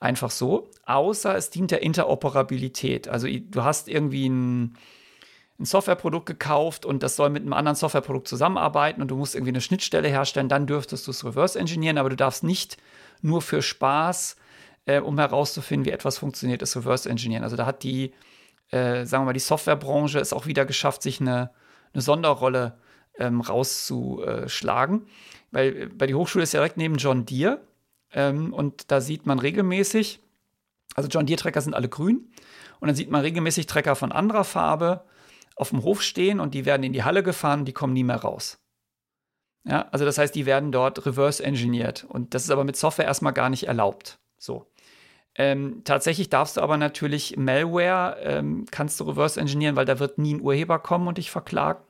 Einfach 0.00 0.30
so, 0.30 0.70
außer 0.86 1.36
es 1.36 1.50
dient 1.50 1.70
der 1.70 1.82
Interoperabilität. 1.82 3.06
Also 3.06 3.28
du 3.28 3.62
hast 3.62 3.86
irgendwie 3.86 4.30
ein, 4.30 4.76
ein 5.58 5.66
Softwareprodukt 5.66 6.24
gekauft 6.24 6.86
und 6.86 7.02
das 7.02 7.16
soll 7.16 7.28
mit 7.28 7.42
einem 7.42 7.52
anderen 7.52 7.76
Softwareprodukt 7.76 8.26
zusammenarbeiten 8.26 9.02
und 9.02 9.08
du 9.08 9.16
musst 9.16 9.34
irgendwie 9.34 9.50
eine 9.50 9.60
Schnittstelle 9.60 10.08
herstellen, 10.08 10.48
dann 10.48 10.66
dürftest 10.66 11.06
du 11.06 11.10
es 11.10 11.22
reverse 11.22 11.58
engineeren, 11.58 11.98
aber 11.98 12.08
du 12.08 12.16
darfst 12.16 12.42
nicht 12.42 12.78
nur 13.20 13.42
für 13.42 13.60
Spaß, 13.60 14.36
äh, 14.86 15.00
um 15.00 15.18
herauszufinden, 15.18 15.84
wie 15.84 15.90
etwas 15.90 16.16
funktioniert, 16.16 16.62
es 16.62 16.74
reverse 16.76 17.08
engineeren. 17.10 17.44
Also 17.44 17.56
da 17.56 17.66
hat 17.66 17.82
die, 17.82 18.14
äh, 18.70 19.04
sagen 19.04 19.24
wir 19.24 19.26
mal, 19.26 19.32
die 19.34 19.40
Softwarebranche 19.40 20.18
es 20.18 20.32
auch 20.32 20.46
wieder 20.46 20.64
geschafft, 20.64 21.02
sich 21.02 21.20
eine, 21.20 21.50
eine 21.92 22.00
Sonderrolle 22.00 22.78
ähm, 23.18 23.42
rauszuschlagen. 23.42 25.06
Weil 25.50 25.76
äh, 25.76 25.86
bei 25.86 26.06
die 26.06 26.14
Hochschule 26.14 26.42
ist 26.42 26.54
ja 26.54 26.60
direkt 26.60 26.78
neben 26.78 26.96
John 26.96 27.26
Deere 27.26 27.60
ähm, 28.12 28.52
und 28.52 28.90
da 28.90 29.00
sieht 29.00 29.26
man 29.26 29.38
regelmäßig, 29.38 30.20
also 30.94 31.08
John 31.08 31.26
Deere 31.26 31.40
Trecker 31.40 31.60
sind 31.60 31.74
alle 31.74 31.88
grün. 31.88 32.30
Und 32.80 32.88
dann 32.88 32.96
sieht 32.96 33.10
man 33.10 33.20
regelmäßig 33.20 33.66
Trecker 33.66 33.94
von 33.94 34.10
anderer 34.10 34.44
Farbe 34.44 35.04
auf 35.54 35.70
dem 35.70 35.82
Hof 35.82 36.02
stehen 36.02 36.40
und 36.40 36.54
die 36.54 36.64
werden 36.64 36.82
in 36.82 36.92
die 36.92 37.04
Halle 37.04 37.22
gefahren 37.22 37.60
und 37.60 37.66
die 37.66 37.72
kommen 37.72 37.92
nie 37.92 38.04
mehr 38.04 38.16
raus. 38.16 38.58
Ja, 39.64 39.88
also 39.90 40.06
das 40.06 40.16
heißt, 40.16 40.34
die 40.34 40.46
werden 40.46 40.72
dort 40.72 41.04
reverse 41.04 41.44
engineert. 41.44 42.04
Und 42.08 42.34
das 42.34 42.44
ist 42.44 42.50
aber 42.50 42.64
mit 42.64 42.76
Software 42.76 43.04
erstmal 43.04 43.34
gar 43.34 43.50
nicht 43.50 43.64
erlaubt. 43.64 44.18
So. 44.38 44.66
Ähm, 45.34 45.82
tatsächlich 45.84 46.30
darfst 46.30 46.56
du 46.56 46.62
aber 46.62 46.78
natürlich 46.78 47.36
Malware, 47.36 48.16
ähm, 48.22 48.64
kannst 48.70 48.98
du 48.98 49.04
reverse 49.04 49.38
engineeren, 49.38 49.76
weil 49.76 49.84
da 49.84 49.98
wird 49.98 50.18
nie 50.18 50.34
ein 50.34 50.40
Urheber 50.40 50.78
kommen 50.78 51.06
und 51.08 51.18
dich 51.18 51.30
verklagen. 51.30 51.84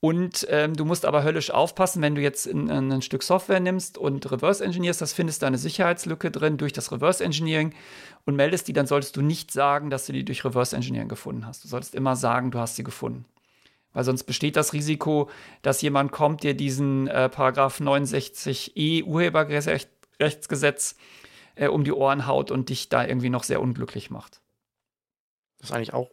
Und 0.00 0.46
ähm, 0.48 0.74
du 0.74 0.84
musst 0.84 1.04
aber 1.04 1.24
höllisch 1.24 1.50
aufpassen, 1.50 2.02
wenn 2.02 2.14
du 2.14 2.20
jetzt 2.20 2.46
in, 2.46 2.68
in 2.68 2.92
ein 2.92 3.02
Stück 3.02 3.24
Software 3.24 3.58
nimmst 3.58 3.98
und 3.98 4.30
reverse 4.30 4.64
engineerst, 4.64 5.00
das 5.00 5.12
findest 5.12 5.42
du 5.42 5.46
eine 5.46 5.58
Sicherheitslücke 5.58 6.30
drin 6.30 6.56
durch 6.56 6.72
das 6.72 6.92
Reverse 6.92 7.24
Engineering 7.24 7.74
und 8.24 8.36
meldest 8.36 8.68
die, 8.68 8.72
dann 8.72 8.86
solltest 8.86 9.16
du 9.16 9.22
nicht 9.22 9.50
sagen, 9.50 9.90
dass 9.90 10.06
du 10.06 10.12
die 10.12 10.24
durch 10.24 10.44
Reverse 10.44 10.76
Engineering 10.76 11.08
gefunden 11.08 11.46
hast. 11.46 11.64
Du 11.64 11.68
solltest 11.68 11.96
immer 11.96 12.14
sagen, 12.14 12.52
du 12.52 12.60
hast 12.60 12.76
sie 12.76 12.84
gefunden. 12.84 13.24
Weil 13.92 14.04
sonst 14.04 14.22
besteht 14.24 14.54
das 14.54 14.72
Risiko, 14.72 15.28
dass 15.62 15.82
jemand 15.82 16.12
kommt, 16.12 16.44
dir 16.44 16.54
diesen 16.54 17.08
äh, 17.08 17.28
Paragraph 17.28 17.80
69e 17.80 19.02
Urheberrechtsgesetz 19.02 20.94
äh, 21.56 21.66
um 21.66 21.82
die 21.82 21.92
Ohren 21.92 22.28
haut 22.28 22.52
und 22.52 22.68
dich 22.68 22.88
da 22.88 23.04
irgendwie 23.04 23.30
noch 23.30 23.42
sehr 23.42 23.60
unglücklich 23.60 24.10
macht. 24.10 24.40
Das 25.58 25.70
ist 25.70 25.74
eigentlich 25.74 25.94
auch 25.94 26.10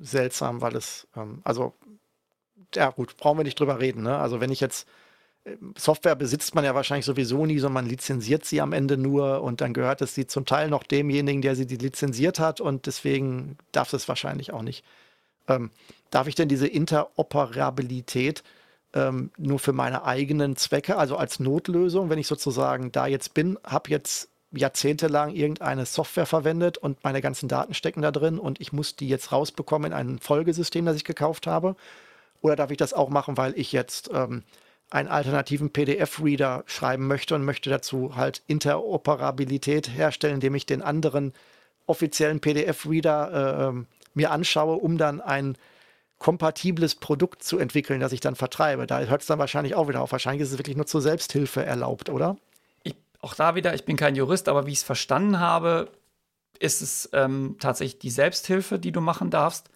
seltsam, 0.00 0.62
weil 0.62 0.76
es, 0.76 1.06
ähm, 1.14 1.42
also 1.44 1.74
ja 2.74 2.90
gut, 2.90 3.16
brauchen 3.16 3.38
wir 3.38 3.44
nicht 3.44 3.58
drüber 3.58 3.80
reden. 3.80 4.02
Ne? 4.02 4.16
Also 4.16 4.40
wenn 4.40 4.50
ich 4.50 4.60
jetzt 4.60 4.86
äh, 5.44 5.56
Software 5.76 6.14
besitzt 6.14 6.54
man 6.54 6.64
ja 6.64 6.74
wahrscheinlich 6.74 7.06
sowieso 7.06 7.46
nie, 7.46 7.58
sondern 7.58 7.84
man 7.84 7.90
lizenziert 7.90 8.44
sie 8.44 8.60
am 8.60 8.72
Ende 8.72 8.96
nur 8.96 9.42
und 9.42 9.60
dann 9.60 9.74
gehört 9.74 10.02
es 10.02 10.14
sie 10.14 10.26
zum 10.26 10.46
Teil 10.46 10.68
noch 10.68 10.82
demjenigen, 10.82 11.42
der 11.42 11.56
sie 11.56 11.64
lizenziert 11.64 12.38
hat 12.38 12.60
und 12.60 12.86
deswegen 12.86 13.56
darf 13.72 13.92
es 13.92 14.08
wahrscheinlich 14.08 14.52
auch 14.52 14.62
nicht. 14.62 14.84
Ähm, 15.48 15.70
darf 16.10 16.26
ich 16.26 16.34
denn 16.34 16.48
diese 16.48 16.66
Interoperabilität 16.68 18.42
ähm, 18.94 19.30
nur 19.36 19.58
für 19.58 19.72
meine 19.72 20.04
eigenen 20.04 20.56
Zwecke, 20.56 20.96
also 20.96 21.16
als 21.16 21.40
Notlösung, 21.40 22.10
wenn 22.10 22.18
ich 22.18 22.26
sozusagen 22.26 22.92
da 22.92 23.06
jetzt 23.06 23.34
bin, 23.34 23.58
habe 23.64 23.90
jetzt 23.90 24.28
jahrzehntelang 24.52 25.34
irgendeine 25.34 25.84
Software 25.84 26.26
verwendet 26.26 26.78
und 26.78 27.04
meine 27.04 27.20
ganzen 27.20 27.48
Daten 27.48 27.74
stecken 27.74 28.00
da 28.00 28.10
drin 28.10 28.38
und 28.38 28.60
ich 28.60 28.72
muss 28.72 28.96
die 28.96 29.08
jetzt 29.08 29.30
rausbekommen 29.30 29.92
in 29.92 29.96
ein 29.96 30.18
Folgesystem, 30.18 30.86
das 30.86 30.96
ich 30.96 31.04
gekauft 31.04 31.46
habe? 31.46 31.76
Oder 32.40 32.56
darf 32.56 32.70
ich 32.70 32.76
das 32.76 32.92
auch 32.92 33.08
machen, 33.08 33.36
weil 33.36 33.58
ich 33.58 33.72
jetzt 33.72 34.10
ähm, 34.12 34.44
einen 34.90 35.08
alternativen 35.08 35.70
PDF-Reader 35.70 36.64
schreiben 36.66 37.06
möchte 37.06 37.34
und 37.34 37.44
möchte 37.44 37.70
dazu 37.70 38.16
halt 38.16 38.42
Interoperabilität 38.46 39.90
herstellen, 39.90 40.34
indem 40.34 40.54
ich 40.54 40.66
den 40.66 40.82
anderen 40.82 41.32
offiziellen 41.86 42.40
PDF-Reader 42.40 43.32
äh, 43.32 43.68
ähm, 43.68 43.86
mir 44.14 44.30
anschaue, 44.30 44.76
um 44.76 44.98
dann 44.98 45.20
ein 45.20 45.56
kompatibles 46.18 46.96
Produkt 46.96 47.42
zu 47.42 47.58
entwickeln, 47.58 48.00
das 48.00 48.12
ich 48.12 48.20
dann 48.20 48.34
vertreibe. 48.34 48.86
Da 48.86 49.00
hört 49.00 49.20
es 49.20 49.26
dann 49.26 49.38
wahrscheinlich 49.38 49.74
auch 49.74 49.88
wieder 49.88 50.02
auf. 50.02 50.12
Wahrscheinlich 50.12 50.42
ist 50.42 50.52
es 50.52 50.58
wirklich 50.58 50.76
nur 50.76 50.86
zur 50.86 51.00
Selbsthilfe 51.00 51.64
erlaubt, 51.64 52.08
oder? 52.08 52.36
auch 53.20 53.34
da 53.34 53.54
wieder, 53.54 53.74
ich 53.74 53.84
bin 53.84 53.96
kein 53.96 54.14
Jurist, 54.14 54.48
aber 54.48 54.66
wie 54.66 54.72
ich 54.72 54.78
es 54.78 54.84
verstanden 54.84 55.40
habe, 55.40 55.90
ist 56.58 56.82
es 56.82 57.08
ähm, 57.12 57.56
tatsächlich 57.60 57.98
die 57.98 58.10
Selbsthilfe, 58.10 58.78
die 58.78 58.92
du 58.92 59.00
machen 59.00 59.30
darfst, 59.30 59.70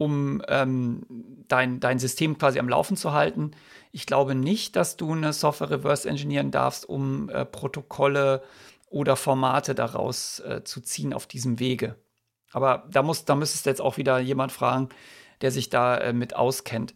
um 0.00 0.42
ähm, 0.48 1.02
dein, 1.46 1.78
dein 1.78 1.98
System 1.98 2.38
quasi 2.38 2.58
am 2.58 2.70
Laufen 2.70 2.96
zu 2.96 3.12
halten. 3.12 3.50
Ich 3.92 4.06
glaube 4.06 4.34
nicht, 4.34 4.74
dass 4.74 4.96
du 4.96 5.12
eine 5.12 5.34
Software 5.34 5.70
reverse 5.70 6.08
engineeren 6.08 6.50
darfst, 6.50 6.88
um 6.88 7.28
äh, 7.28 7.44
Protokolle 7.44 8.42
oder 8.88 9.14
Formate 9.14 9.74
daraus 9.74 10.40
äh, 10.40 10.64
zu 10.64 10.80
ziehen 10.80 11.12
auf 11.12 11.26
diesem 11.26 11.58
Wege. 11.58 11.96
Aber 12.50 12.88
da, 12.90 13.02
muss, 13.02 13.26
da 13.26 13.34
müsstest 13.34 13.66
jetzt 13.66 13.82
auch 13.82 13.98
wieder 13.98 14.18
jemand 14.20 14.52
fragen, 14.52 14.88
der 15.42 15.50
sich 15.50 15.68
da 15.68 15.98
äh, 15.98 16.14
mit 16.14 16.34
auskennt. 16.34 16.94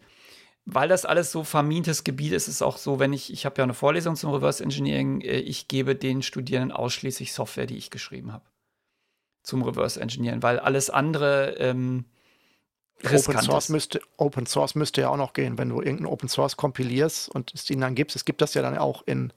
Weil 0.65 0.89
das 0.89 1.05
alles 1.05 1.31
so 1.31 1.43
vermintes 1.43 2.03
Gebiet 2.03 2.33
ist, 2.33 2.47
ist 2.47 2.55
es 2.55 2.61
auch 2.63 2.77
so, 2.77 2.99
wenn 2.99 3.13
ich, 3.13 3.31
ich 3.31 3.45
habe 3.45 3.59
ja 3.59 3.63
eine 3.63 3.75
Vorlesung 3.75 4.15
zum 4.15 4.33
Reverse 4.33 4.63
Engineering, 4.63 5.21
äh, 5.21 5.37
ich 5.37 5.67
gebe 5.67 5.95
den 5.95 6.23
Studierenden 6.23 6.75
ausschließlich 6.75 7.33
Software, 7.33 7.67
die 7.67 7.77
ich 7.77 7.91
geschrieben 7.91 8.33
habe. 8.33 8.45
Zum 9.43 9.61
Reverse 9.61 10.01
Engineering, 10.01 10.41
weil 10.41 10.57
alles 10.59 10.89
andere 10.89 11.51
ähm, 11.59 12.05
Open 13.03 13.41
Source, 13.41 13.69
müsste, 13.69 14.01
Open 14.17 14.45
Source 14.45 14.75
müsste 14.75 15.01
ja 15.01 15.09
auch 15.09 15.17
noch 15.17 15.33
gehen, 15.33 15.57
wenn 15.57 15.69
du 15.69 15.77
irgendeinen 15.77 16.07
Open 16.07 16.29
Source 16.29 16.57
kompilierst 16.57 17.29
und 17.29 17.53
es 17.53 17.69
ihnen 17.69 17.81
dann 17.81 17.95
gibst. 17.95 18.15
Es 18.15 18.25
gibt 18.25 18.41
das 18.41 18.53
ja 18.53 18.61
dann 18.61 18.77
auch 18.77 19.03
in, 19.05 19.31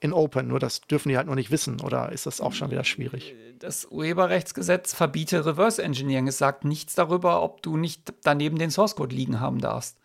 in 0.00 0.12
Open, 0.12 0.48
nur 0.48 0.58
das 0.58 0.80
dürfen 0.80 1.10
die 1.10 1.16
halt 1.16 1.26
nur 1.26 1.36
nicht 1.36 1.50
wissen 1.50 1.80
oder 1.80 2.10
ist 2.10 2.26
das 2.26 2.40
auch 2.40 2.52
schon 2.52 2.70
wieder 2.70 2.84
schwierig? 2.84 3.34
Das 3.58 3.86
Urheberrechtsgesetz 3.86 4.94
verbietet 4.94 5.46
Reverse 5.46 5.82
Engineering. 5.82 6.26
Es 6.26 6.38
sagt 6.38 6.64
nichts 6.64 6.94
darüber, 6.94 7.42
ob 7.42 7.62
du 7.62 7.76
nicht 7.76 8.12
daneben 8.24 8.58
den 8.58 8.70
Source 8.70 8.96
Code 8.96 9.14
liegen 9.14 9.38
haben 9.38 9.60
darfst. 9.60 9.96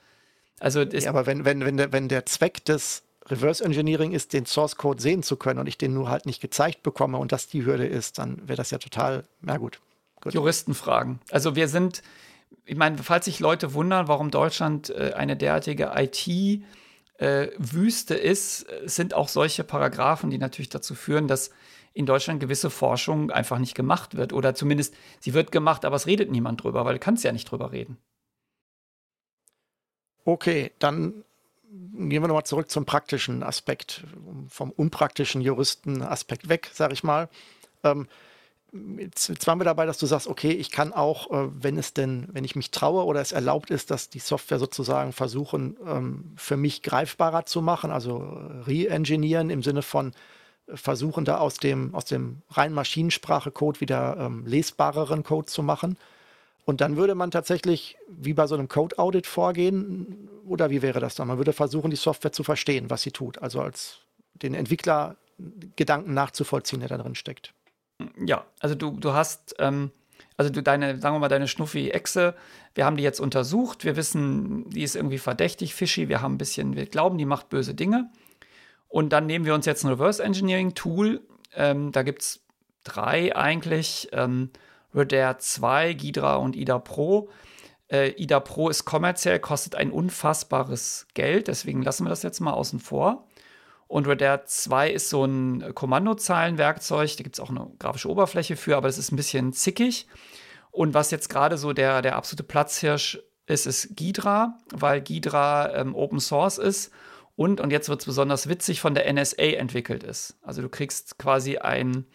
Also 0.59 0.81
ja, 0.81 1.09
aber 1.09 1.25
wenn, 1.25 1.45
wenn, 1.45 1.65
wenn, 1.65 1.77
der, 1.77 1.91
wenn 1.91 2.07
der 2.09 2.25
Zweck 2.25 2.65
des 2.65 3.03
Reverse 3.29 3.63
Engineering 3.63 4.11
ist, 4.11 4.33
den 4.33 4.45
Source 4.45 4.75
Code 4.75 5.01
sehen 5.01 5.23
zu 5.23 5.35
können 5.35 5.59
und 5.59 5.67
ich 5.67 5.77
den 5.77 5.93
nur 5.93 6.09
halt 6.09 6.25
nicht 6.25 6.41
gezeigt 6.41 6.83
bekomme 6.83 7.17
und 7.17 7.31
das 7.31 7.47
die 7.47 7.65
Hürde 7.65 7.85
ist, 7.85 8.19
dann 8.19 8.47
wäre 8.47 8.57
das 8.57 8.71
ja 8.71 8.77
total, 8.77 9.23
na 9.41 9.57
gut. 9.57 9.79
gut. 10.21 10.33
Juristenfragen. 10.33 11.19
Also 11.31 11.55
wir 11.55 11.67
sind, 11.67 12.01
ich 12.67 12.75
meine, 12.75 12.97
falls 12.97 13.25
sich 13.25 13.39
Leute 13.39 13.73
wundern, 13.73 14.07
warum 14.07 14.29
Deutschland 14.29 14.89
äh, 14.89 15.13
eine 15.15 15.37
derartige 15.37 15.93
IT-Wüste 15.95 16.55
äh, 18.15 18.29
ist, 18.29 18.67
sind 18.85 19.13
auch 19.13 19.29
solche 19.29 19.63
Paragraphen, 19.63 20.29
die 20.29 20.37
natürlich 20.37 20.69
dazu 20.69 20.93
führen, 20.93 21.27
dass 21.27 21.51
in 21.93 22.05
Deutschland 22.05 22.41
gewisse 22.41 22.69
Forschung 22.69 23.31
einfach 23.31 23.57
nicht 23.57 23.73
gemacht 23.73 24.15
wird. 24.15 24.33
Oder 24.33 24.53
zumindest 24.53 24.93
sie 25.19 25.33
wird 25.33 25.51
gemacht, 25.51 25.85
aber 25.85 25.95
es 25.95 26.05
redet 26.05 26.29
niemand 26.29 26.61
drüber, 26.63 26.85
weil 26.85 26.93
du 26.95 26.99
kannst 26.99 27.23
ja 27.23 27.31
nicht 27.31 27.49
drüber 27.49 27.71
reden. 27.71 27.97
Okay, 30.25 30.71
dann 30.79 31.23
gehen 31.71 32.21
wir 32.21 32.27
nochmal 32.27 32.45
zurück 32.45 32.69
zum 32.69 32.85
praktischen 32.85 33.43
Aspekt, 33.43 34.03
vom 34.49 34.71
unpraktischen 34.71 35.41
Juristenaspekt 35.41 36.49
weg, 36.49 36.69
sage 36.73 36.93
ich 36.93 37.03
mal. 37.03 37.29
Ähm, 37.83 38.07
jetzt, 38.97 39.47
waren 39.47 39.59
wir 39.59 39.65
dabei, 39.65 39.85
dass 39.85 39.97
du 39.97 40.05
sagst, 40.05 40.27
okay, 40.27 40.51
ich 40.51 40.71
kann 40.71 40.93
auch, 40.93 41.31
äh, 41.31 41.49
wenn 41.59 41.77
es 41.77 41.93
denn, 41.93 42.27
wenn 42.31 42.43
ich 42.43 42.55
mich 42.55 42.71
traue 42.71 43.05
oder 43.05 43.21
es 43.21 43.31
erlaubt 43.31 43.69
ist, 43.69 43.91
dass 43.91 44.09
die 44.09 44.19
Software 44.19 44.59
sozusagen 44.59 45.13
versuchen, 45.13 45.77
ähm, 45.85 46.33
für 46.35 46.57
mich 46.57 46.83
greifbarer 46.83 47.45
zu 47.45 47.61
machen, 47.61 47.91
also 47.91 48.17
re-engineeren 48.65 49.49
im 49.49 49.63
Sinne 49.63 49.81
von 49.81 50.13
äh, 50.67 50.77
versuchen, 50.77 51.25
da 51.25 51.37
aus 51.37 51.57
dem, 51.57 51.93
aus 51.95 52.05
dem 52.05 52.41
rein 52.49 52.73
Maschinensprache-Code 52.73 53.81
wieder 53.81 54.17
ähm, 54.19 54.45
lesbareren 54.45 55.23
Code 55.23 55.47
zu 55.47 55.63
machen. 55.63 55.97
Und 56.65 56.81
dann 56.81 56.97
würde 56.97 57.15
man 57.15 57.31
tatsächlich 57.31 57.97
wie 58.09 58.33
bei 58.33 58.45
so 58.47 58.55
einem 58.55 58.67
Code-Audit 58.67 59.25
vorgehen, 59.25 60.29
oder 60.45 60.69
wie 60.69 60.81
wäre 60.81 60.99
das 60.99 61.15
dann? 61.15 61.27
Man 61.27 61.37
würde 61.37 61.53
versuchen, 61.53 61.91
die 61.91 61.97
Software 61.97 62.31
zu 62.31 62.43
verstehen, 62.43 62.89
was 62.89 63.01
sie 63.01 63.11
tut, 63.11 63.37
also 63.37 63.61
als 63.61 63.99
den 64.33 64.53
Entwickler 64.53 65.15
Gedanken 65.75 66.13
nachzuvollziehen, 66.13 66.79
der 66.79 66.89
da 66.89 66.97
drin 66.97 67.15
steckt. 67.15 67.53
Ja, 68.25 68.45
also 68.59 68.75
du, 68.75 68.91
du 68.91 69.13
hast, 69.13 69.55
ähm, 69.59 69.91
also 70.35 70.51
du 70.51 70.61
deine, 70.61 70.99
sagen 70.99 71.15
wir 71.15 71.19
mal, 71.19 71.29
deine 71.29 71.47
Schnuffi-Echse, 71.47 72.35
wir 72.75 72.85
haben 72.85 72.97
die 72.97 73.03
jetzt 73.03 73.19
untersucht, 73.19 73.85
wir 73.85 73.95
wissen, 73.95 74.69
die 74.69 74.83
ist 74.83 74.95
irgendwie 74.95 75.17
verdächtig, 75.17 75.73
fishy, 75.73 76.09
wir 76.09 76.21
haben 76.21 76.35
ein 76.35 76.37
bisschen, 76.37 76.75
wir 76.75 76.85
glauben, 76.85 77.17
die 77.17 77.25
macht 77.25 77.49
böse 77.49 77.73
Dinge. 77.73 78.11
Und 78.87 79.09
dann 79.09 79.25
nehmen 79.25 79.45
wir 79.45 79.55
uns 79.55 79.65
jetzt 79.65 79.83
ein 79.83 79.89
Reverse 79.89 80.23
Engineering 80.23 80.75
Tool, 80.75 81.21
ähm, 81.55 81.91
da 81.91 82.03
gibt 82.03 82.21
es 82.21 82.41
drei 82.83 83.35
eigentlich. 83.35 84.09
Ähm, 84.11 84.51
Redair 84.93 85.37
2, 85.37 85.93
Ghidra 85.93 86.35
und 86.35 86.55
IDA 86.55 86.79
Pro. 86.79 87.29
Äh, 87.89 88.11
IDA 88.21 88.39
Pro 88.39 88.69
ist 88.69 88.85
kommerziell, 88.85 89.39
kostet 89.39 89.75
ein 89.75 89.91
unfassbares 89.91 91.07
Geld, 91.13 91.47
deswegen 91.47 91.81
lassen 91.81 92.05
wir 92.05 92.09
das 92.09 92.23
jetzt 92.23 92.39
mal 92.39 92.53
außen 92.53 92.79
vor. 92.79 93.26
Und 93.87 94.07
Redair 94.07 94.45
2 94.45 94.91
ist 94.91 95.09
so 95.09 95.23
ein 95.23 95.73
Kommandozeilenwerkzeug, 95.73 97.15
da 97.15 97.23
gibt 97.23 97.35
es 97.35 97.39
auch 97.39 97.49
eine 97.49 97.71
grafische 97.79 98.09
Oberfläche 98.09 98.57
für, 98.57 98.75
aber 98.75 98.89
es 98.89 98.97
ist 98.97 99.11
ein 99.11 99.15
bisschen 99.15 99.53
zickig. 99.53 100.07
Und 100.71 100.93
was 100.93 101.11
jetzt 101.11 101.29
gerade 101.29 101.57
so 101.57 101.73
der, 101.73 102.01
der 102.01 102.15
absolute 102.15 102.43
Platzhirsch 102.43 103.19
ist, 103.45 103.65
ist 103.65 103.95
Ghidra, 103.95 104.57
weil 104.71 105.01
Ghidra 105.01 105.73
ähm, 105.73 105.95
Open 105.95 106.19
Source 106.19 106.57
ist 106.57 106.91
und, 107.37 107.61
und 107.61 107.71
jetzt 107.71 107.87
wird 107.87 108.01
es 108.01 108.05
besonders 108.05 108.49
witzig, 108.49 108.81
von 108.81 108.93
der 108.93 109.11
NSA 109.11 109.43
entwickelt 109.43 110.03
ist. 110.03 110.37
Also 110.41 110.61
du 110.61 110.69
kriegst 110.69 111.17
quasi 111.17 111.57
ein 111.57 112.05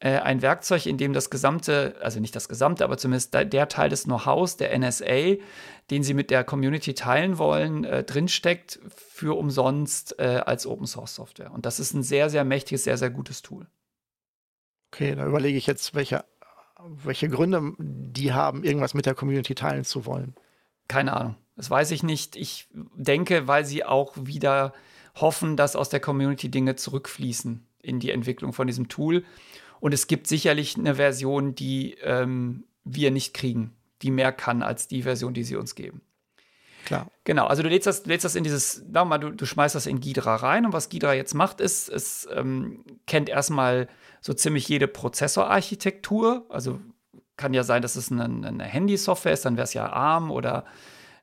äh, 0.00 0.18
ein 0.18 0.42
Werkzeug, 0.42 0.86
in 0.86 0.96
dem 0.96 1.12
das 1.12 1.30
gesamte, 1.30 1.96
also 2.00 2.20
nicht 2.20 2.36
das 2.36 2.48
gesamte, 2.48 2.84
aber 2.84 2.98
zumindest 2.98 3.34
der 3.34 3.68
Teil 3.68 3.88
des 3.88 4.04
Know-hows 4.04 4.56
der 4.56 4.76
NSA, 4.78 5.36
den 5.90 6.02
sie 6.02 6.14
mit 6.14 6.30
der 6.30 6.44
Community 6.44 6.94
teilen 6.94 7.38
wollen, 7.38 7.84
äh, 7.84 8.04
drinsteckt 8.04 8.78
für 8.88 9.36
umsonst 9.36 10.18
äh, 10.18 10.42
als 10.44 10.66
Open 10.66 10.86
Source 10.86 11.14
Software. 11.14 11.52
Und 11.52 11.66
das 11.66 11.80
ist 11.80 11.94
ein 11.94 12.02
sehr, 12.02 12.30
sehr 12.30 12.44
mächtiges, 12.44 12.84
sehr, 12.84 12.96
sehr 12.96 13.10
gutes 13.10 13.42
Tool. 13.42 13.66
Okay, 14.92 15.14
da 15.14 15.26
überlege 15.26 15.58
ich 15.58 15.66
jetzt, 15.66 15.94
welche, 15.94 16.24
welche 16.78 17.28
Gründe 17.28 17.74
die 17.78 18.32
haben, 18.32 18.64
irgendwas 18.64 18.94
mit 18.94 19.04
der 19.04 19.14
Community 19.14 19.54
teilen 19.54 19.84
zu 19.84 20.06
wollen. 20.06 20.34
Keine 20.86 21.14
Ahnung. 21.14 21.36
Das 21.56 21.70
weiß 21.70 21.90
ich 21.90 22.04
nicht. 22.04 22.36
Ich 22.36 22.68
denke, 22.72 23.48
weil 23.48 23.64
sie 23.64 23.84
auch 23.84 24.14
wieder 24.16 24.72
hoffen, 25.16 25.56
dass 25.56 25.74
aus 25.74 25.88
der 25.88 26.00
Community 26.00 26.50
Dinge 26.50 26.76
zurückfließen 26.76 27.66
in 27.82 28.00
die 28.00 28.12
Entwicklung 28.12 28.52
von 28.52 28.66
diesem 28.66 28.88
Tool. 28.88 29.24
Und 29.80 29.94
es 29.94 30.06
gibt 30.06 30.26
sicherlich 30.26 30.76
eine 30.76 30.96
Version, 30.96 31.54
die 31.54 31.96
ähm, 32.02 32.64
wir 32.84 33.10
nicht 33.10 33.34
kriegen, 33.34 33.76
die 34.02 34.10
mehr 34.10 34.32
kann 34.32 34.62
als 34.62 34.88
die 34.88 35.02
Version, 35.02 35.34
die 35.34 35.44
sie 35.44 35.56
uns 35.56 35.74
geben. 35.74 36.02
Klar. 36.84 37.10
Genau, 37.24 37.46
also 37.46 37.62
du 37.62 37.68
lädst 37.68 37.86
das, 37.86 38.06
lädst 38.06 38.24
das 38.24 38.34
in 38.34 38.44
dieses, 38.44 38.82
mal, 38.90 39.18
du, 39.18 39.30
du 39.30 39.44
schmeißt 39.44 39.74
das 39.74 39.86
in 39.86 40.00
Ghidra 40.00 40.36
rein 40.36 40.64
und 40.64 40.72
was 40.72 40.88
Ghidra 40.88 41.12
jetzt 41.12 41.34
macht, 41.34 41.60
ist, 41.60 41.88
es 41.88 42.26
ähm, 42.32 42.84
kennt 43.06 43.28
erstmal 43.28 43.88
so 44.20 44.32
ziemlich 44.32 44.66
jede 44.68 44.88
Prozessorarchitektur. 44.88 46.46
Also 46.48 46.80
kann 47.36 47.52
ja 47.52 47.62
sein, 47.62 47.82
dass 47.82 47.96
es 47.96 48.10
eine, 48.10 48.24
eine 48.24 48.64
Handy-Software 48.64 49.32
ist, 49.32 49.44
dann 49.44 49.56
wäre 49.56 49.64
es 49.64 49.74
ja 49.74 49.86
ARM 49.86 50.30
oder, 50.30 50.64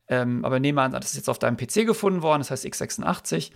ähm, 0.07 0.45
aber 0.45 0.59
nehmen 0.59 0.77
wir 0.77 0.83
an, 0.83 0.91
das 0.91 1.07
ist 1.07 1.15
jetzt 1.15 1.29
auf 1.29 1.39
deinem 1.39 1.57
PC 1.57 1.85
gefunden 1.85 2.21
worden, 2.21 2.41
das 2.41 2.51
heißt 2.51 2.65
x86 2.65 3.51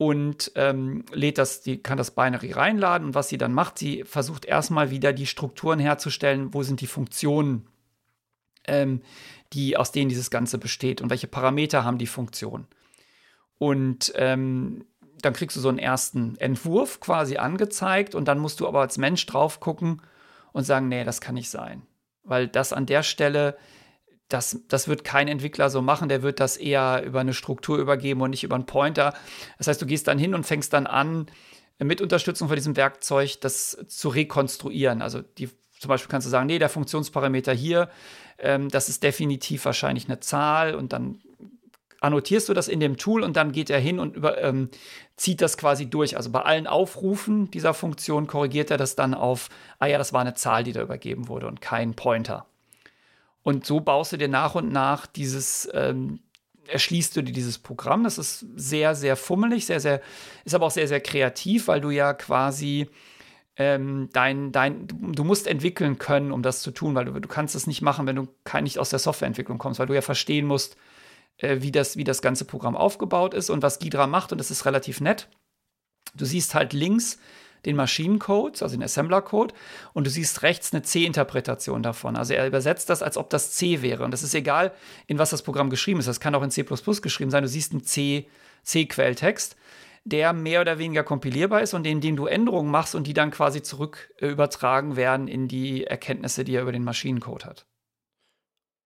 und 0.00 0.52
ähm, 0.54 1.04
lädt 1.12 1.36
das, 1.36 1.60
die 1.60 1.82
kann 1.82 1.98
das 1.98 2.12
Binary 2.12 2.52
reinladen 2.52 3.08
und 3.08 3.14
was 3.14 3.28
sie 3.28 3.36
dann 3.36 3.52
macht, 3.52 3.76
sie 3.76 4.02
versucht 4.04 4.46
erstmal 4.46 4.90
wieder 4.90 5.12
die 5.12 5.26
Strukturen 5.26 5.78
herzustellen, 5.78 6.54
wo 6.54 6.62
sind 6.62 6.80
die 6.80 6.86
Funktionen, 6.86 7.66
ähm, 8.66 9.02
die 9.52 9.76
aus 9.76 9.92
denen 9.92 10.08
dieses 10.08 10.30
Ganze 10.30 10.56
besteht 10.56 11.02
und 11.02 11.10
welche 11.10 11.26
Parameter 11.26 11.84
haben 11.84 11.98
die 11.98 12.06
Funktionen. 12.06 12.66
Und 13.58 14.14
ähm, 14.16 14.86
dann 15.20 15.34
kriegst 15.34 15.58
du 15.58 15.60
so 15.60 15.68
einen 15.68 15.78
ersten 15.78 16.34
Entwurf 16.38 17.00
quasi 17.00 17.36
angezeigt 17.36 18.14
und 18.14 18.26
dann 18.26 18.38
musst 18.38 18.60
du 18.60 18.66
aber 18.66 18.80
als 18.80 18.96
Mensch 18.96 19.26
drauf 19.26 19.60
gucken 19.60 20.00
und 20.54 20.64
sagen, 20.64 20.88
nee, 20.88 21.04
das 21.04 21.20
kann 21.20 21.34
nicht 21.34 21.50
sein. 21.50 21.82
Weil 22.22 22.48
das 22.48 22.72
an 22.72 22.86
der 22.86 23.02
Stelle 23.02 23.54
das, 24.30 24.60
das 24.68 24.88
wird 24.88 25.04
kein 25.04 25.28
Entwickler 25.28 25.68
so 25.68 25.82
machen, 25.82 26.08
der 26.08 26.22
wird 26.22 26.40
das 26.40 26.56
eher 26.56 27.02
über 27.04 27.20
eine 27.20 27.34
Struktur 27.34 27.78
übergeben 27.78 28.22
und 28.22 28.30
nicht 28.30 28.44
über 28.44 28.54
einen 28.54 28.66
Pointer. 28.66 29.12
Das 29.58 29.66
heißt, 29.66 29.82
du 29.82 29.86
gehst 29.86 30.08
dann 30.08 30.18
hin 30.18 30.34
und 30.34 30.46
fängst 30.46 30.72
dann 30.72 30.86
an, 30.86 31.26
mit 31.78 32.00
Unterstützung 32.00 32.48
von 32.48 32.56
diesem 32.56 32.76
Werkzeug 32.76 33.40
das 33.40 33.76
zu 33.88 34.08
rekonstruieren. 34.08 35.02
Also 35.02 35.22
die, 35.22 35.48
zum 35.78 35.88
Beispiel 35.88 36.10
kannst 36.10 36.26
du 36.26 36.30
sagen, 36.30 36.46
nee, 36.46 36.58
der 36.58 36.68
Funktionsparameter 36.68 37.52
hier, 37.52 37.88
ähm, 38.38 38.68
das 38.68 38.88
ist 38.88 39.02
definitiv 39.02 39.64
wahrscheinlich 39.64 40.06
eine 40.06 40.20
Zahl 40.20 40.74
und 40.74 40.92
dann 40.92 41.20
annotierst 42.00 42.48
du 42.48 42.54
das 42.54 42.68
in 42.68 42.80
dem 42.80 42.96
Tool 42.96 43.22
und 43.22 43.36
dann 43.36 43.52
geht 43.52 43.70
er 43.70 43.78
hin 43.78 43.98
und 43.98 44.16
über, 44.16 44.42
ähm, 44.42 44.70
zieht 45.16 45.42
das 45.42 45.56
quasi 45.56 45.88
durch. 45.88 46.16
Also 46.16 46.30
bei 46.30 46.42
allen 46.42 46.66
Aufrufen 46.66 47.50
dieser 47.50 47.74
Funktion 47.74 48.26
korrigiert 48.26 48.70
er 48.70 48.78
das 48.78 48.96
dann 48.96 49.14
auf, 49.14 49.48
ah 49.78 49.86
ja, 49.86 49.98
das 49.98 50.12
war 50.12 50.20
eine 50.20 50.34
Zahl, 50.34 50.64
die 50.64 50.72
da 50.72 50.82
übergeben 50.82 51.28
wurde 51.28 51.46
und 51.46 51.60
kein 51.60 51.94
Pointer. 51.94 52.46
Und 53.42 53.66
so 53.66 53.80
baust 53.80 54.12
du 54.12 54.16
dir 54.16 54.28
nach 54.28 54.54
und 54.54 54.70
nach 54.70 55.06
dieses, 55.06 55.68
ähm, 55.72 56.20
erschließt 56.68 57.16
du 57.16 57.22
dir 57.22 57.32
dieses 57.32 57.58
Programm. 57.58 58.04
Das 58.04 58.18
ist 58.18 58.46
sehr, 58.54 58.94
sehr 58.94 59.16
fummelig, 59.16 59.66
sehr, 59.66 59.80
sehr, 59.80 60.00
ist 60.44 60.54
aber 60.54 60.66
auch 60.66 60.70
sehr, 60.70 60.88
sehr 60.88 61.00
kreativ, 61.00 61.68
weil 61.68 61.80
du 61.80 61.90
ja 61.90 62.12
quasi 62.12 62.88
ähm, 63.56 64.08
dein, 64.12 64.52
dein, 64.52 64.86
du 64.86 65.24
musst 65.24 65.46
entwickeln 65.46 65.98
können, 65.98 66.32
um 66.32 66.42
das 66.42 66.62
zu 66.62 66.70
tun, 66.70 66.94
weil 66.94 67.06
du, 67.06 67.20
du 67.20 67.28
kannst 67.28 67.54
es 67.54 67.66
nicht 67.66 67.82
machen, 67.82 68.06
wenn 68.06 68.16
du 68.16 68.28
kein, 68.44 68.64
nicht 68.64 68.78
aus 68.78 68.90
der 68.90 68.98
Softwareentwicklung 68.98 69.58
kommst, 69.58 69.80
weil 69.80 69.86
du 69.86 69.94
ja 69.94 70.02
verstehen 70.02 70.46
musst, 70.46 70.76
äh, 71.38 71.58
wie, 71.60 71.72
das, 71.72 71.96
wie 71.96 72.04
das 72.04 72.22
ganze 72.22 72.44
Programm 72.44 72.76
aufgebaut 72.76 73.34
ist 73.34 73.50
und 73.50 73.62
was 73.62 73.78
Ghidra 73.78 74.06
macht. 74.06 74.32
Und 74.32 74.38
das 74.38 74.50
ist 74.50 74.64
relativ 74.64 75.00
nett. 75.00 75.28
Du 76.14 76.24
siehst 76.24 76.54
halt 76.54 76.72
links 76.72 77.18
den 77.64 77.76
Maschinencode, 77.76 78.62
also 78.62 78.74
den 78.74 78.82
Assembler-Code, 78.82 79.54
und 79.92 80.06
du 80.06 80.10
siehst 80.10 80.42
rechts 80.42 80.72
eine 80.72 80.82
C-Interpretation 80.82 81.82
davon. 81.82 82.16
Also 82.16 82.34
er 82.34 82.46
übersetzt 82.46 82.90
das, 82.90 83.02
als 83.02 83.16
ob 83.16 83.30
das 83.30 83.52
C 83.52 83.82
wäre. 83.82 84.04
Und 84.04 84.10
das 84.12 84.22
ist 84.22 84.34
egal, 84.34 84.72
in 85.06 85.18
was 85.18 85.30
das 85.30 85.42
Programm 85.42 85.70
geschrieben 85.70 86.00
ist. 86.00 86.06
Das 86.06 86.20
kann 86.20 86.34
auch 86.34 86.42
in 86.42 86.50
C 86.50 86.64
geschrieben 86.64 87.30
sein. 87.30 87.42
Du 87.42 87.48
siehst 87.48 87.72
einen 87.72 87.84
C-Quelltext, 87.84 89.56
der 90.04 90.32
mehr 90.32 90.60
oder 90.60 90.78
weniger 90.78 91.02
kompilierbar 91.04 91.62
ist 91.62 91.74
und 91.74 91.86
in 91.86 92.00
dem 92.00 92.16
du 92.16 92.26
Änderungen 92.26 92.70
machst 92.70 92.94
und 92.94 93.06
die 93.06 93.14
dann 93.14 93.30
quasi 93.30 93.62
zurück 93.62 94.12
äh, 94.18 94.28
übertragen 94.28 94.96
werden 94.96 95.28
in 95.28 95.48
die 95.48 95.84
Erkenntnisse, 95.84 96.44
die 96.44 96.54
er 96.54 96.62
über 96.62 96.72
den 96.72 96.84
Maschinencode 96.84 97.44
hat. 97.44 97.66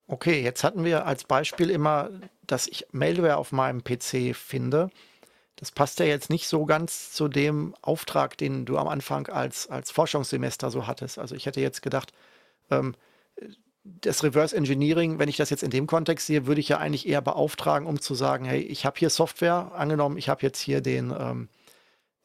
Okay, 0.06 0.42
jetzt 0.42 0.64
hatten 0.64 0.84
wir 0.84 1.06
als 1.06 1.24
Beispiel 1.24 1.70
immer, 1.70 2.10
dass 2.46 2.66
ich 2.66 2.86
Malware 2.92 3.38
auf 3.38 3.52
meinem 3.52 3.82
PC 3.82 4.36
finde. 4.36 4.90
Das 5.56 5.70
passt 5.70 6.00
ja 6.00 6.06
jetzt 6.06 6.30
nicht 6.30 6.48
so 6.48 6.64
ganz 6.66 7.12
zu 7.12 7.28
dem 7.28 7.74
Auftrag, 7.80 8.36
den 8.36 8.64
du 8.64 8.76
am 8.76 8.88
Anfang 8.88 9.28
als, 9.28 9.68
als 9.68 9.90
Forschungssemester 9.90 10.70
so 10.70 10.86
hattest. 10.86 11.18
Also 11.18 11.34
ich 11.34 11.46
hätte 11.46 11.60
jetzt 11.60 11.82
gedacht, 11.82 12.12
ähm, 12.70 12.94
das 13.84 14.24
Reverse 14.24 14.56
Engineering, 14.56 15.18
wenn 15.18 15.28
ich 15.28 15.36
das 15.36 15.50
jetzt 15.50 15.62
in 15.62 15.70
dem 15.70 15.86
Kontext 15.86 16.26
sehe, 16.26 16.46
würde 16.46 16.60
ich 16.60 16.68
ja 16.68 16.78
eigentlich 16.78 17.06
eher 17.06 17.20
beauftragen, 17.20 17.86
um 17.86 18.00
zu 18.00 18.14
sagen, 18.14 18.46
hey, 18.46 18.60
ich 18.60 18.86
habe 18.86 18.98
hier 18.98 19.10
Software, 19.10 19.72
angenommen, 19.74 20.16
ich 20.16 20.28
habe 20.28 20.42
jetzt 20.42 20.58
hier 20.58 20.80
den, 20.80 21.14
ähm, 21.16 21.48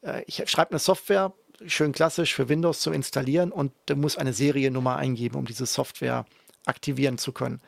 äh, 0.02 0.22
ich 0.26 0.42
schreibe 0.48 0.70
eine 0.70 0.78
Software, 0.78 1.32
schön 1.66 1.92
klassisch 1.92 2.34
für 2.34 2.48
Windows 2.48 2.80
zum 2.80 2.94
Installieren 2.94 3.52
und 3.52 3.72
du 3.86 3.94
musst 3.94 4.18
eine 4.18 4.32
Seriennummer 4.32 4.96
eingeben, 4.96 5.36
um 5.36 5.44
diese 5.44 5.66
Software 5.66 6.24
aktivieren 6.64 7.18
zu 7.18 7.32
können. 7.32 7.60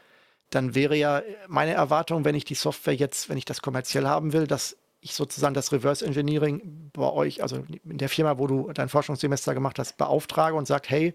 Dann 0.49 0.75
wäre 0.75 0.97
ja 0.97 1.23
meine 1.49 1.73
Erwartung, 1.73 2.25
wenn 2.25 2.35
ich 2.35 2.45
die 2.45 2.55
Software 2.55 2.95
jetzt, 2.95 3.29
wenn 3.29 3.39
ich 3.39 3.45
das 3.45 3.63
kommerziell 3.63 4.07
haben 4.07 4.33
will, 4.33 4.47
dass 4.47 4.77
ich 5.03 5.15
sozusagen 5.15 5.53
das 5.53 5.73
Reverse 5.73 6.07
Engineering 6.07 6.91
bei 6.93 7.11
euch, 7.11 7.43
also 7.43 7.65
in 7.85 7.99
der 7.99 8.09
Firma, 8.09 8.39
wo 8.39 8.47
du 8.47 8.71
dein 8.73 8.89
Forschungssemester 8.89 9.53
gemacht 9.53 9.79
hast, 9.79 9.99
beauftrage 9.99 10.57
und 10.57 10.67
sage, 10.67 10.89
hey, 10.89 11.15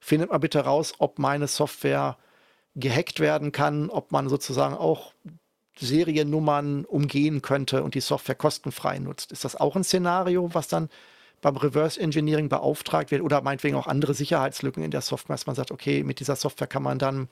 findet 0.00 0.30
mal 0.30 0.38
bitte 0.38 0.60
raus, 0.60 0.94
ob 0.98 1.18
meine 1.18 1.46
Software 1.46 2.16
gehackt 2.74 3.20
werden 3.20 3.52
kann, 3.52 3.90
ob 3.90 4.12
man 4.12 4.28
sozusagen 4.28 4.74
auch 4.74 5.12
Seriennummern 5.78 6.86
umgehen 6.86 7.42
könnte 7.42 7.82
und 7.82 7.94
die 7.94 8.00
Software 8.00 8.34
kostenfrei 8.34 8.98
nutzt. 8.98 9.30
Ist 9.30 9.44
das 9.44 9.56
auch 9.56 9.76
ein 9.76 9.84
Szenario, 9.84 10.54
was 10.54 10.68
dann 10.68 10.88
beim 11.40 11.56
Reverse 11.56 12.00
Engineering 12.00 12.48
beauftragt 12.48 13.10
wird 13.10 13.22
oder 13.22 13.42
meinetwegen 13.42 13.76
auch 13.76 13.86
andere 13.86 14.14
Sicherheitslücken 14.14 14.82
in 14.82 14.90
der 14.90 15.02
Software, 15.02 15.34
dass 15.34 15.46
man 15.46 15.54
sagt, 15.54 15.70
okay, 15.70 16.02
mit 16.02 16.18
dieser 16.20 16.34
Software 16.34 16.66
kann 16.66 16.82
man 16.82 16.98
dann 16.98 17.28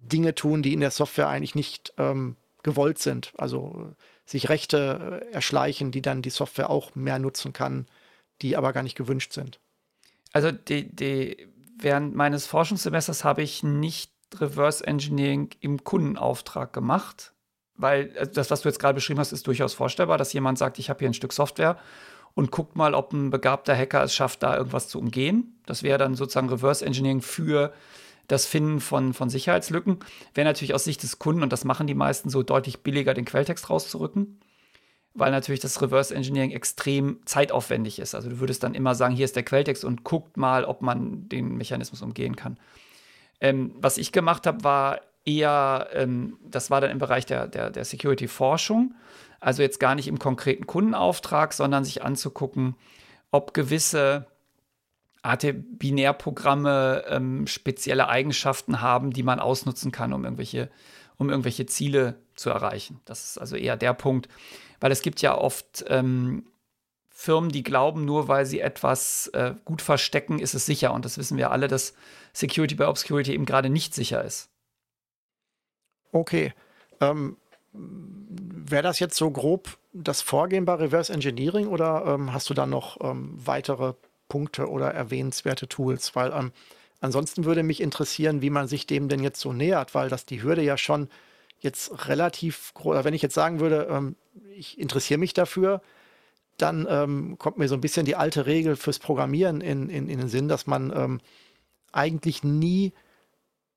Dinge 0.00 0.34
tun, 0.34 0.62
die 0.62 0.74
in 0.74 0.80
der 0.80 0.90
Software 0.90 1.28
eigentlich 1.28 1.54
nicht 1.54 1.94
ähm, 1.96 2.36
gewollt 2.62 2.98
sind. 2.98 3.32
Also 3.36 3.92
sich 4.28 4.50
Rechte 4.50 5.22
äh, 5.22 5.32
erschleichen, 5.32 5.90
die 5.90 6.02
dann 6.02 6.20
die 6.20 6.30
Software 6.30 6.68
auch 6.68 6.94
mehr 6.94 7.18
nutzen 7.18 7.52
kann, 7.52 7.86
die 8.42 8.56
aber 8.56 8.72
gar 8.72 8.82
nicht 8.82 8.96
gewünscht 8.96 9.32
sind. 9.32 9.58
Also 10.32 10.52
die, 10.52 10.94
die, 10.94 11.48
während 11.78 12.14
meines 12.14 12.46
Forschungssemesters 12.46 13.24
habe 13.24 13.42
ich 13.42 13.62
nicht 13.62 14.12
Reverse 14.38 14.86
Engineering 14.86 15.50
im 15.60 15.82
Kundenauftrag 15.82 16.74
gemacht, 16.74 17.32
weil 17.74 18.14
also 18.18 18.32
das, 18.32 18.50
was 18.50 18.60
du 18.60 18.68
jetzt 18.68 18.78
gerade 18.78 18.94
beschrieben 18.94 19.18
hast, 19.18 19.32
ist 19.32 19.46
durchaus 19.46 19.72
vorstellbar, 19.72 20.18
dass 20.18 20.34
jemand 20.34 20.58
sagt, 20.58 20.78
ich 20.78 20.90
habe 20.90 20.98
hier 20.98 21.08
ein 21.08 21.14
Stück 21.14 21.32
Software 21.32 21.78
und 22.34 22.50
guckt 22.50 22.76
mal, 22.76 22.92
ob 22.94 23.14
ein 23.14 23.30
begabter 23.30 23.74
Hacker 23.74 24.02
es 24.02 24.14
schafft, 24.14 24.42
da 24.42 24.58
irgendwas 24.58 24.88
zu 24.88 24.98
umgehen. 24.98 25.58
Das 25.64 25.82
wäre 25.82 25.96
dann 25.96 26.14
sozusagen 26.14 26.50
Reverse 26.50 26.84
Engineering 26.84 27.22
für 27.22 27.72
das 28.28 28.46
Finden 28.46 28.80
von, 28.80 29.12
von 29.12 29.28
Sicherheitslücken. 29.30 29.98
Wäre 30.34 30.46
natürlich 30.46 30.74
aus 30.74 30.84
Sicht 30.84 31.02
des 31.02 31.18
Kunden, 31.18 31.42
und 31.42 31.52
das 31.52 31.64
machen 31.64 31.86
die 31.86 31.94
meisten 31.94 32.30
so, 32.30 32.42
deutlich 32.42 32.82
billiger, 32.82 33.14
den 33.14 33.24
Quelltext 33.24 33.68
rauszurücken 33.68 34.38
weil 35.18 35.30
natürlich 35.32 35.60
das 35.60 35.80
Reverse 35.82 36.14
Engineering 36.14 36.52
extrem 36.52 37.20
zeitaufwendig 37.24 37.98
ist. 37.98 38.14
Also 38.14 38.30
du 38.30 38.40
würdest 38.40 38.62
dann 38.62 38.74
immer 38.74 38.94
sagen, 38.94 39.14
hier 39.14 39.24
ist 39.24 39.36
der 39.36 39.42
Quelltext 39.42 39.84
und 39.84 40.04
guckt 40.04 40.36
mal, 40.36 40.64
ob 40.64 40.80
man 40.80 41.28
den 41.28 41.56
Mechanismus 41.56 42.02
umgehen 42.02 42.36
kann. 42.36 42.58
Ähm, 43.40 43.74
was 43.76 43.98
ich 43.98 44.12
gemacht 44.12 44.46
habe, 44.46 44.64
war 44.64 45.00
eher, 45.24 45.88
ähm, 45.92 46.38
das 46.44 46.70
war 46.70 46.80
dann 46.80 46.90
im 46.90 46.98
Bereich 46.98 47.26
der, 47.26 47.48
der, 47.48 47.70
der 47.70 47.84
Security-Forschung, 47.84 48.94
also 49.40 49.62
jetzt 49.62 49.80
gar 49.80 49.94
nicht 49.94 50.08
im 50.08 50.18
konkreten 50.18 50.66
Kundenauftrag, 50.66 51.52
sondern 51.52 51.84
sich 51.84 52.02
anzugucken, 52.02 52.76
ob 53.30 53.54
gewisse 53.54 54.26
AT-Binärprogramme 55.22 57.04
ähm, 57.08 57.46
spezielle 57.46 58.08
Eigenschaften 58.08 58.80
haben, 58.80 59.10
die 59.10 59.22
man 59.22 59.40
ausnutzen 59.40 59.92
kann, 59.92 60.12
um 60.12 60.24
irgendwelche, 60.24 60.70
um 61.16 61.30
irgendwelche 61.30 61.66
Ziele 61.66 62.16
zu 62.34 62.50
erreichen. 62.50 63.00
Das 63.04 63.24
ist 63.24 63.38
also 63.38 63.56
eher 63.56 63.76
der 63.76 63.94
Punkt, 63.94 64.28
weil 64.80 64.92
es 64.92 65.02
gibt 65.02 65.20
ja 65.20 65.36
oft 65.36 65.84
ähm, 65.88 66.44
Firmen, 67.10 67.50
die 67.50 67.64
glauben, 67.64 68.04
nur 68.04 68.28
weil 68.28 68.46
sie 68.46 68.60
etwas 68.60 69.26
äh, 69.28 69.54
gut 69.64 69.82
verstecken, 69.82 70.38
ist 70.38 70.54
es 70.54 70.66
sicher. 70.66 70.94
Und 70.94 71.04
das 71.04 71.18
wissen 71.18 71.36
wir 71.36 71.50
alle, 71.50 71.66
dass 71.66 71.94
Security 72.32 72.76
by 72.76 72.84
Obscurity 72.84 73.32
eben 73.32 73.44
gerade 73.44 73.70
nicht 73.70 73.92
sicher 73.92 74.22
ist. 74.22 74.50
Okay. 76.12 76.54
Ähm, 77.00 77.36
Wäre 77.72 78.82
das 78.82 79.00
jetzt 79.00 79.16
so 79.16 79.30
grob 79.30 79.78
das 79.92 80.22
Vorgehen 80.22 80.64
bei 80.64 80.74
Reverse 80.74 81.12
Engineering 81.12 81.66
oder 81.66 82.04
ähm, 82.06 82.32
hast 82.32 82.48
du 82.50 82.54
da 82.54 82.66
noch 82.66 82.98
ähm, 83.00 83.34
weitere 83.34 83.94
Punkte 84.28 84.68
oder 84.68 84.92
erwähnenswerte 84.92 85.68
Tools? 85.68 86.14
Weil 86.14 86.32
ähm, 86.32 86.52
ansonsten 87.00 87.44
würde 87.44 87.62
mich 87.62 87.80
interessieren, 87.80 88.42
wie 88.42 88.50
man 88.50 88.68
sich 88.68 88.86
dem 88.86 89.08
denn 89.08 89.22
jetzt 89.22 89.40
so 89.40 89.52
nähert, 89.52 89.94
weil 89.94 90.08
das 90.08 90.26
die 90.26 90.42
Hürde 90.42 90.62
ja 90.62 90.76
schon 90.76 91.08
jetzt 91.60 92.06
relativ 92.08 92.72
groß, 92.74 93.04
wenn 93.04 93.14
ich 93.14 93.22
jetzt 93.22 93.34
sagen 93.34 93.60
würde, 93.60 93.88
ähm, 93.90 94.16
ich 94.54 94.78
interessiere 94.78 95.18
mich 95.18 95.34
dafür, 95.34 95.82
dann 96.56 96.86
ähm, 96.88 97.36
kommt 97.38 97.58
mir 97.58 97.68
so 97.68 97.74
ein 97.74 97.80
bisschen 97.80 98.04
die 98.04 98.16
alte 98.16 98.46
Regel 98.46 98.76
fürs 98.76 98.98
Programmieren 98.98 99.60
in, 99.60 99.88
in, 99.88 100.08
in 100.08 100.18
den 100.18 100.28
Sinn, 100.28 100.48
dass 100.48 100.66
man 100.66 100.92
ähm, 100.94 101.20
eigentlich 101.92 102.42
nie, 102.42 102.92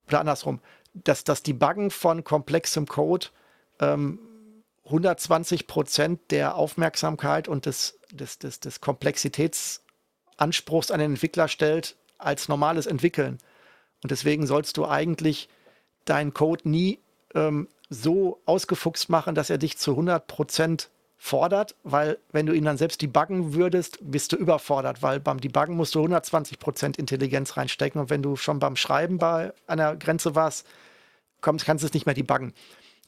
oder 0.07 0.19
andersrum, 0.19 0.59
dass 0.93 1.23
das 1.23 1.43
Debuggen 1.43 1.91
von 1.91 2.23
komplexem 2.23 2.85
Code 2.87 3.27
ähm, 3.79 4.19
120 4.85 5.67
Prozent 5.67 6.19
der 6.31 6.55
Aufmerksamkeit 6.55 7.47
und 7.47 7.65
des, 7.65 7.99
des, 8.11 8.39
des, 8.39 8.59
des 8.59 8.81
Komplexitätsanspruchs 10.41 10.91
an 10.91 10.99
den 10.99 11.11
Entwickler 11.11 11.47
stellt 11.47 11.95
als 12.17 12.47
normales 12.47 12.85
Entwickeln. 12.87 13.37
Und 14.03 14.11
deswegen 14.11 14.47
sollst 14.47 14.77
du 14.77 14.85
eigentlich 14.87 15.49
deinen 16.05 16.33
Code 16.33 16.67
nie 16.67 16.99
ähm, 17.35 17.67
so 17.89 18.41
ausgefuchst 18.45 19.09
machen, 19.09 19.35
dass 19.35 19.49
er 19.49 19.57
dich 19.57 19.77
zu 19.77 19.91
100 19.91 20.25
Prozent 20.27 20.89
fordert, 21.17 21.75
weil 21.83 22.17
wenn 22.31 22.47
du 22.47 22.53
ihn 22.53 22.65
dann 22.65 22.77
selbst 22.77 23.01
debuggen 23.01 23.53
würdest, 23.53 23.99
bist 24.01 24.31
du 24.31 24.37
überfordert, 24.37 25.03
weil 25.03 25.19
beim 25.19 25.39
Debuggen 25.39 25.75
musst 25.75 25.93
du 25.93 25.99
120 25.99 26.57
Prozent 26.57 26.97
Intelligenz 26.97 27.57
reinstecken 27.57 28.01
und 28.01 28.09
wenn 28.09 28.23
du 28.23 28.35
schon 28.35 28.57
beim 28.57 28.75
Schreiben 28.75 29.19
bei 29.19 29.53
einer 29.67 29.95
Grenze 29.95 30.33
warst, 30.33 30.65
kommst, 31.41 31.65
kannst 31.65 31.83
du 31.83 31.87
es 31.87 31.93
nicht 31.93 32.07
mehr 32.07 32.15
debuggen. 32.15 32.53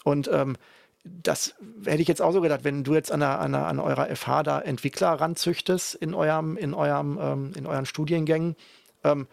Und 0.04 0.28
ähm, 0.32 0.58
das 1.04 1.56
hätte 1.84 2.02
ich 2.02 2.08
jetzt 2.08 2.22
auch 2.22 2.32
so 2.32 2.42
gedacht, 2.42 2.64
wenn 2.64 2.84
du 2.84 2.94
jetzt 2.94 3.12
an, 3.12 3.22
einer, 3.22 3.40
an, 3.40 3.56
einer, 3.56 3.68
an 3.68 3.80
eurer 3.80 4.16
FH 4.16 4.44
da 4.44 4.60
Entwickler 4.62 5.10
ranzüchtest 5.10 5.96
in 5.96 6.14
eurem, 6.14 6.56
in 6.56 6.74
eurem, 6.74 7.20
ähm, 7.22 7.52
in 7.56 7.66
euren 7.66 7.86
Studiengängen, 7.86 8.56
ähm, 9.04 9.28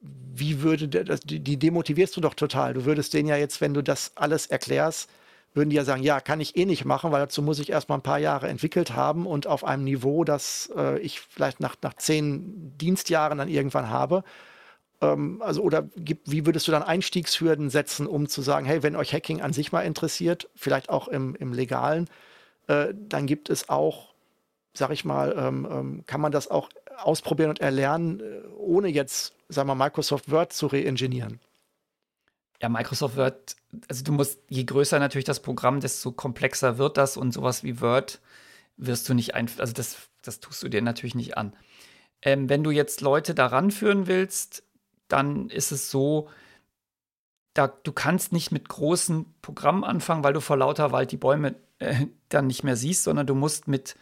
wie 0.00 0.62
würde 0.62 0.88
der, 0.88 1.04
das, 1.04 1.20
die, 1.20 1.40
die 1.40 1.58
demotivierst 1.58 2.16
du 2.16 2.20
doch 2.20 2.34
total. 2.34 2.74
Du 2.74 2.84
würdest 2.84 3.12
denen 3.14 3.28
ja 3.28 3.36
jetzt, 3.36 3.60
wenn 3.60 3.74
du 3.74 3.82
das 3.82 4.12
alles 4.16 4.46
erklärst, 4.46 5.10
würden 5.54 5.68
die 5.68 5.76
ja 5.76 5.84
sagen, 5.84 6.02
ja, 6.02 6.20
kann 6.20 6.40
ich 6.40 6.56
eh 6.56 6.64
nicht 6.64 6.86
machen, 6.86 7.12
weil 7.12 7.20
dazu 7.20 7.42
muss 7.42 7.58
ich 7.58 7.68
erstmal 7.68 7.98
ein 7.98 8.02
paar 8.02 8.18
Jahre 8.18 8.48
entwickelt 8.48 8.96
haben 8.96 9.26
und 9.26 9.46
auf 9.46 9.64
einem 9.64 9.84
Niveau, 9.84 10.24
das 10.24 10.72
äh, 10.74 10.98
ich 11.00 11.20
vielleicht 11.20 11.60
nach, 11.60 11.76
nach 11.82 11.94
zehn 11.94 12.76
Dienstjahren 12.78 13.36
dann 13.36 13.48
irgendwann 13.48 13.90
habe. 13.90 14.24
Ähm, 15.02 15.42
also, 15.42 15.62
oder 15.62 15.82
gibt, 15.96 16.30
wie 16.30 16.46
würdest 16.46 16.66
du 16.68 16.72
dann 16.72 16.82
Einstiegshürden 16.82 17.68
setzen, 17.68 18.06
um 18.06 18.28
zu 18.28 18.40
sagen, 18.40 18.64
hey, 18.64 18.82
wenn 18.82 18.96
euch 18.96 19.12
Hacking 19.12 19.42
an 19.42 19.52
sich 19.52 19.72
mal 19.72 19.82
interessiert, 19.82 20.48
vielleicht 20.54 20.88
auch 20.88 21.08
im, 21.08 21.34
im 21.34 21.52
Legalen, 21.52 22.08
äh, 22.68 22.94
dann 22.94 23.26
gibt 23.26 23.50
es 23.50 23.68
auch, 23.68 24.14
sag 24.72 24.90
ich 24.92 25.04
mal, 25.04 25.34
ähm, 25.36 25.68
ähm, 25.70 26.04
kann 26.06 26.20
man 26.20 26.32
das 26.32 26.48
auch 26.48 26.70
ausprobieren 26.96 27.50
und 27.50 27.60
erlernen, 27.60 28.20
äh, 28.20 28.46
ohne 28.56 28.88
jetzt, 28.88 29.34
sagen 29.48 29.68
wir, 29.68 29.74
Microsoft 29.74 30.30
Word 30.30 30.52
zu 30.52 30.68
reingenieren. 30.68 31.40
Ja, 32.62 32.68
Microsoft 32.68 33.16
Word, 33.16 33.56
also 33.88 34.04
du 34.04 34.12
musst, 34.12 34.38
je 34.48 34.62
größer 34.62 35.00
natürlich 35.00 35.24
das 35.24 35.40
Programm, 35.40 35.80
desto 35.80 36.12
komplexer 36.12 36.78
wird 36.78 36.96
das 36.96 37.16
und 37.16 37.32
sowas 37.32 37.64
wie 37.64 37.80
Word 37.80 38.20
wirst 38.76 39.08
du 39.08 39.14
nicht 39.14 39.34
einfach, 39.34 39.58
also 39.60 39.72
das, 39.72 39.96
das 40.22 40.38
tust 40.38 40.62
du 40.62 40.68
dir 40.68 40.80
natürlich 40.80 41.16
nicht 41.16 41.36
an. 41.36 41.56
Ähm, 42.22 42.48
wenn 42.48 42.62
du 42.62 42.70
jetzt 42.70 43.00
Leute 43.00 43.34
daran 43.34 43.72
führen 43.72 44.06
willst, 44.06 44.62
dann 45.12 45.48
ist 45.48 45.72
es 45.72 45.90
so, 45.90 46.28
da, 47.54 47.68
du 47.68 47.92
kannst 47.92 48.32
nicht 48.32 48.50
mit 48.50 48.68
großen 48.68 49.26
Programmen 49.42 49.84
anfangen, 49.84 50.24
weil 50.24 50.32
du 50.32 50.40
vor 50.40 50.56
lauter 50.56 50.92
Wald 50.92 51.12
die 51.12 51.18
Bäume 51.18 51.54
äh, 51.78 52.06
dann 52.28 52.46
nicht 52.46 52.64
mehr 52.64 52.76
siehst, 52.76 53.04
sondern 53.04 53.26
du 53.26 53.34
musst 53.34 53.68
mit 53.68 53.96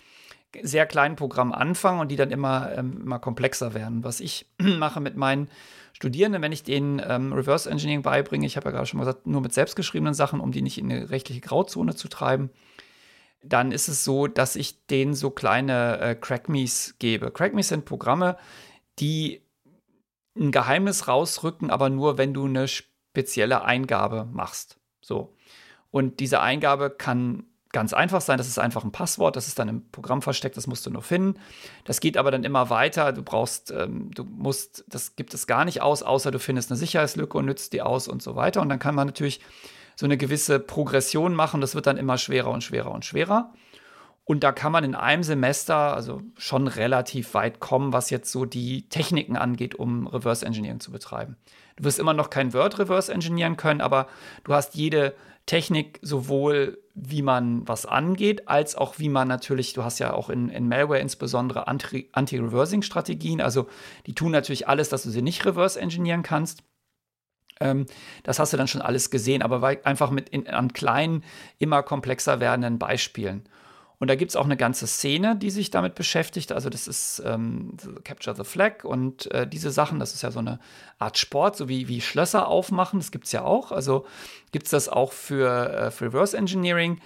sehr 0.62 0.86
kleinen 0.86 1.16
Programmen 1.16 1.52
anfangen 1.52 2.00
und 2.00 2.08
die 2.08 2.16
dann 2.16 2.30
immer, 2.30 2.72
ähm, 2.76 3.00
immer 3.02 3.18
komplexer 3.18 3.74
werden. 3.74 4.04
Was 4.04 4.20
ich 4.20 4.46
mache 4.58 5.00
mit 5.00 5.16
meinen 5.16 5.48
Studierenden, 5.92 6.42
wenn 6.42 6.52
ich 6.52 6.62
denen 6.62 7.02
ähm, 7.04 7.32
Reverse 7.32 7.68
Engineering 7.70 8.02
beibringe, 8.02 8.46
ich 8.46 8.56
habe 8.56 8.66
ja 8.66 8.72
gerade 8.72 8.86
schon 8.86 8.98
mal 8.98 9.04
gesagt, 9.04 9.26
nur 9.26 9.40
mit 9.40 9.52
selbstgeschriebenen 9.52 10.14
Sachen, 10.14 10.40
um 10.40 10.52
die 10.52 10.62
nicht 10.62 10.78
in 10.78 10.90
eine 10.90 11.10
rechtliche 11.10 11.40
Grauzone 11.40 11.94
zu 11.94 12.08
treiben, 12.08 12.50
dann 13.42 13.72
ist 13.72 13.88
es 13.88 14.04
so, 14.04 14.26
dass 14.26 14.56
ich 14.56 14.86
denen 14.86 15.14
so 15.14 15.30
kleine 15.30 15.98
äh, 15.98 16.14
Crackmes 16.14 16.96
gebe. 16.98 17.30
Crackmes 17.30 17.68
sind 17.68 17.84
Programme, 17.84 18.36
die 18.98 19.42
ein 20.40 20.50
Geheimnis 20.50 21.06
rausrücken, 21.06 21.70
aber 21.70 21.90
nur, 21.90 22.18
wenn 22.18 22.34
du 22.34 22.46
eine 22.46 22.66
spezielle 22.66 23.62
Eingabe 23.62 24.26
machst. 24.32 24.78
So. 25.00 25.36
Und 25.90 26.20
diese 26.20 26.40
Eingabe 26.40 26.90
kann 26.90 27.44
ganz 27.72 27.92
einfach 27.92 28.20
sein. 28.20 28.38
Das 28.38 28.48
ist 28.48 28.58
einfach 28.58 28.84
ein 28.84 28.92
Passwort, 28.92 29.36
das 29.36 29.46
ist 29.46 29.58
dann 29.58 29.68
im 29.68 29.90
Programm 29.90 30.22
versteckt, 30.22 30.56
das 30.56 30.66
musst 30.66 30.86
du 30.86 30.90
nur 30.90 31.02
finden. 31.02 31.38
Das 31.84 32.00
geht 32.00 32.16
aber 32.16 32.30
dann 32.30 32.44
immer 32.44 32.70
weiter. 32.70 33.12
Du 33.12 33.22
brauchst, 33.22 33.70
ähm, 33.70 34.10
du 34.12 34.24
musst, 34.24 34.84
das 34.88 35.14
gibt 35.14 35.34
es 35.34 35.46
gar 35.46 35.64
nicht 35.64 35.82
aus, 35.82 36.02
außer 36.02 36.30
du 36.30 36.38
findest 36.38 36.70
eine 36.70 36.78
Sicherheitslücke 36.78 37.38
und 37.38 37.46
nützt 37.46 37.72
die 37.72 37.82
aus 37.82 38.08
und 38.08 38.22
so 38.22 38.34
weiter. 38.34 38.60
Und 38.60 38.68
dann 38.70 38.78
kann 38.78 38.94
man 38.94 39.06
natürlich 39.06 39.40
so 39.94 40.06
eine 40.06 40.16
gewisse 40.16 40.58
Progression 40.58 41.34
machen. 41.34 41.60
Das 41.60 41.74
wird 41.74 41.86
dann 41.86 41.96
immer 41.96 42.18
schwerer 42.18 42.50
und 42.50 42.64
schwerer 42.64 42.90
und 42.90 43.04
schwerer. 43.04 43.52
Und 44.30 44.44
da 44.44 44.52
kann 44.52 44.70
man 44.70 44.84
in 44.84 44.94
einem 44.94 45.24
Semester 45.24 45.74
also 45.74 46.22
schon 46.38 46.68
relativ 46.68 47.34
weit 47.34 47.58
kommen, 47.58 47.92
was 47.92 48.10
jetzt 48.10 48.30
so 48.30 48.44
die 48.44 48.88
Techniken 48.88 49.36
angeht, 49.36 49.74
um 49.74 50.06
Reverse 50.06 50.46
Engineering 50.46 50.78
zu 50.78 50.92
betreiben. 50.92 51.36
Du 51.74 51.82
wirst 51.82 51.98
immer 51.98 52.14
noch 52.14 52.30
kein 52.30 52.54
Word 52.54 52.78
Reverse 52.78 53.12
Engineeren 53.12 53.56
können, 53.56 53.80
aber 53.80 54.06
du 54.44 54.54
hast 54.54 54.76
jede 54.76 55.16
Technik 55.46 55.98
sowohl, 56.00 56.78
wie 56.94 57.22
man 57.22 57.66
was 57.66 57.86
angeht, 57.86 58.46
als 58.46 58.76
auch 58.76 59.00
wie 59.00 59.08
man 59.08 59.26
natürlich, 59.26 59.72
du 59.72 59.82
hast 59.82 59.98
ja 59.98 60.12
auch 60.12 60.30
in, 60.30 60.48
in 60.48 60.68
Malware 60.68 61.00
insbesondere 61.00 61.66
Anti-Reversing-Strategien, 61.66 63.40
also 63.40 63.66
die 64.06 64.14
tun 64.14 64.30
natürlich 64.30 64.68
alles, 64.68 64.90
dass 64.90 65.02
du 65.02 65.10
sie 65.10 65.22
nicht 65.22 65.44
reverse 65.44 65.80
engineeren 65.80 66.22
kannst. 66.22 66.62
Ähm, 67.58 67.86
das 68.22 68.38
hast 68.38 68.52
du 68.52 68.56
dann 68.56 68.68
schon 68.68 68.80
alles 68.80 69.10
gesehen, 69.10 69.42
aber 69.42 69.60
einfach 69.82 70.12
mit 70.12 70.28
in, 70.28 70.46
an 70.46 70.72
kleinen, 70.72 71.24
immer 71.58 71.82
komplexer 71.82 72.38
werdenden 72.38 72.78
Beispielen. 72.78 73.42
Und 74.00 74.08
da 74.08 74.14
gibt 74.14 74.30
es 74.30 74.36
auch 74.36 74.46
eine 74.46 74.56
ganze 74.56 74.86
Szene, 74.86 75.36
die 75.36 75.50
sich 75.50 75.70
damit 75.70 75.94
beschäftigt. 75.94 76.52
Also 76.52 76.70
das 76.70 76.88
ist 76.88 77.22
ähm, 77.24 77.76
Capture 78.02 78.34
the 78.34 78.44
Flag 78.44 78.82
und 78.82 79.30
äh, 79.30 79.46
diese 79.46 79.70
Sachen, 79.70 80.00
das 80.00 80.14
ist 80.14 80.22
ja 80.22 80.30
so 80.30 80.38
eine 80.38 80.58
Art 80.98 81.18
Sport, 81.18 81.56
so 81.56 81.68
wie, 81.68 81.86
wie 81.86 82.00
Schlösser 82.00 82.48
aufmachen, 82.48 82.98
das 82.98 83.10
gibt 83.10 83.26
es 83.26 83.32
ja 83.32 83.44
auch. 83.44 83.72
Also 83.72 84.06
gibt 84.52 84.64
es 84.64 84.70
das 84.70 84.88
auch 84.88 85.12
für, 85.12 85.70
äh, 85.70 85.90
für 85.90 86.06
Reverse 86.06 86.34
Engineering. 86.34 86.98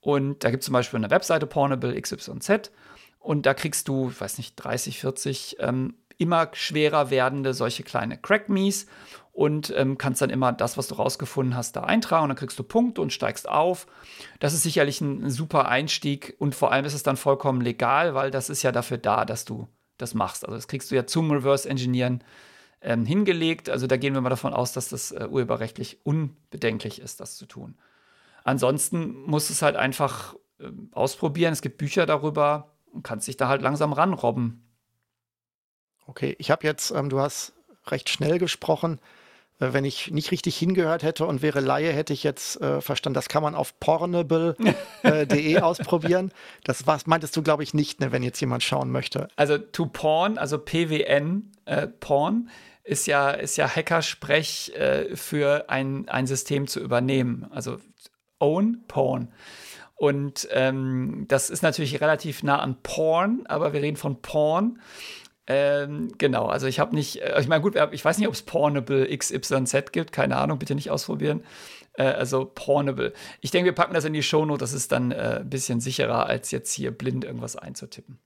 Und 0.00 0.44
da 0.44 0.50
gibt 0.50 0.62
es 0.62 0.66
zum 0.66 0.72
Beispiel 0.72 0.98
eine 0.98 1.10
Webseite 1.10 1.46
Pornable 1.46 2.00
XYZ. 2.00 2.70
Und 3.18 3.44
da 3.44 3.52
kriegst 3.52 3.88
du, 3.88 4.10
ich 4.10 4.20
weiß 4.20 4.38
nicht, 4.38 4.54
30, 4.54 5.00
40 5.00 5.56
ähm, 5.58 5.94
immer 6.18 6.48
schwerer 6.52 7.10
werdende 7.10 7.54
solche 7.54 7.82
kleine 7.82 8.18
Crack-Mies 8.18 8.86
und 9.32 9.72
ähm, 9.76 9.98
kannst 9.98 10.22
dann 10.22 10.30
immer 10.30 10.52
das, 10.52 10.78
was 10.78 10.88
du 10.88 10.94
rausgefunden 10.94 11.54
hast, 11.54 11.76
da 11.76 11.82
eintragen 11.82 12.24
und 12.24 12.28
dann 12.30 12.38
kriegst 12.38 12.58
du 12.58 12.62
Punkte 12.62 13.02
und 13.02 13.12
steigst 13.12 13.46
auf. 13.48 13.86
Das 14.40 14.54
ist 14.54 14.62
sicherlich 14.62 15.02
ein, 15.02 15.28
super 15.28 15.68
Einstieg 15.68 16.34
und 16.38 16.54
vor 16.54 16.72
allem 16.72 16.86
ist 16.86 16.94
es 16.94 17.02
dann 17.02 17.18
vollkommen 17.18 17.60
legal, 17.60 18.14
weil 18.14 18.30
das 18.30 18.48
ist 18.48 18.62
ja 18.62 18.72
dafür 18.72 18.96
da, 18.96 19.26
dass 19.26 19.44
du 19.44 19.68
das 19.98 20.14
machst. 20.14 20.44
Also 20.44 20.56
das 20.56 20.68
kriegst 20.68 20.90
du 20.90 20.94
ja 20.94 21.06
zum 21.06 21.30
Reverse 21.30 21.68
Engineeren 21.68 22.24
ähm, 22.80 23.04
hingelegt. 23.04 23.68
Also 23.68 23.86
da 23.86 23.98
gehen 23.98 24.14
wir 24.14 24.22
mal 24.22 24.30
davon 24.30 24.54
aus, 24.54 24.72
dass 24.72 24.88
das 24.88 25.12
äh, 25.12 25.28
urheberrechtlich 25.30 26.00
unbedenklich 26.04 27.00
ist, 27.00 27.20
das 27.20 27.36
zu 27.36 27.44
tun. 27.44 27.76
Ansonsten 28.42 29.22
musst 29.26 29.50
du 29.50 29.52
es 29.52 29.60
halt 29.60 29.76
einfach 29.76 30.34
äh, 30.60 30.70
ausprobieren. 30.92 31.52
Es 31.52 31.62
gibt 31.62 31.78
Bücher 31.78 32.06
darüber 32.06 32.72
und 32.92 33.02
kannst 33.02 33.28
dich 33.28 33.36
da 33.36 33.48
halt 33.48 33.60
langsam 33.60 33.92
ranrobben. 33.92 34.65
Okay, 36.06 36.36
ich 36.38 36.50
habe 36.50 36.66
jetzt, 36.66 36.90
ähm, 36.90 37.08
du 37.08 37.20
hast 37.20 37.52
recht 37.86 38.08
schnell 38.08 38.38
gesprochen. 38.38 39.00
Äh, 39.58 39.72
wenn 39.72 39.84
ich 39.84 40.10
nicht 40.10 40.30
richtig 40.30 40.56
hingehört 40.56 41.02
hätte 41.02 41.26
und 41.26 41.42
wäre 41.42 41.60
Laie, 41.60 41.92
hätte 41.92 42.12
ich 42.12 42.22
jetzt 42.22 42.60
äh, 42.60 42.80
verstanden, 42.80 43.14
das 43.14 43.28
kann 43.28 43.42
man 43.42 43.54
auf 43.54 43.78
pornable.de 43.80 45.58
ausprobieren. 45.60 46.32
Das 46.64 46.86
was 46.86 47.06
meintest 47.06 47.36
du, 47.36 47.42
glaube 47.42 47.62
ich, 47.62 47.74
nicht, 47.74 48.00
ne, 48.00 48.12
wenn 48.12 48.22
jetzt 48.22 48.40
jemand 48.40 48.62
schauen 48.62 48.90
möchte. 48.90 49.28
Also 49.36 49.58
to 49.58 49.86
porn, 49.86 50.38
also 50.38 50.58
PWN, 50.58 51.52
äh, 51.64 51.86
Porn, 51.86 52.50
ist 52.84 53.06
ja, 53.06 53.30
ist 53.30 53.56
ja 53.56 53.68
Hackersprech 53.68 54.72
äh, 54.76 55.16
für 55.16 55.68
ein, 55.68 56.08
ein 56.08 56.26
System 56.26 56.68
zu 56.68 56.80
übernehmen. 56.80 57.46
Also 57.50 57.78
own 58.38 58.84
Porn. 58.86 59.32
Und 59.96 60.46
ähm, 60.52 61.24
das 61.26 61.48
ist 61.48 61.62
natürlich 61.62 62.00
relativ 62.02 62.42
nah 62.42 62.60
an 62.60 62.76
Porn, 62.82 63.44
aber 63.46 63.72
wir 63.72 63.80
reden 63.80 63.96
von 63.96 64.20
Porn. 64.20 64.78
Ähm, 65.48 66.12
genau, 66.18 66.46
also 66.46 66.66
ich 66.66 66.80
habe 66.80 66.94
nicht, 66.94 67.22
äh, 67.22 67.40
ich 67.40 67.46
meine, 67.46 67.62
gut, 67.62 67.76
ich 67.92 68.04
weiß 68.04 68.18
nicht, 68.18 68.26
ob 68.26 68.34
es 68.34 68.42
Pornable 68.42 69.16
XYZ 69.16 69.92
gibt, 69.92 70.12
keine 70.12 70.36
Ahnung, 70.36 70.58
bitte 70.58 70.74
nicht 70.74 70.90
ausprobieren. 70.90 71.44
Äh, 71.92 72.04
also 72.04 72.44
Pornable. 72.44 73.12
Ich 73.40 73.50
denke, 73.52 73.66
wir 73.66 73.74
packen 73.74 73.94
das 73.94 74.04
in 74.04 74.12
die 74.12 74.22
Shownote, 74.22 74.58
das 74.58 74.72
ist 74.72 74.92
dann 74.92 75.12
äh, 75.12 75.38
ein 75.40 75.50
bisschen 75.50 75.80
sicherer, 75.80 76.26
als 76.26 76.50
jetzt 76.50 76.72
hier 76.72 76.90
blind 76.90 77.24
irgendwas 77.24 77.56
einzutippen. 77.56 78.18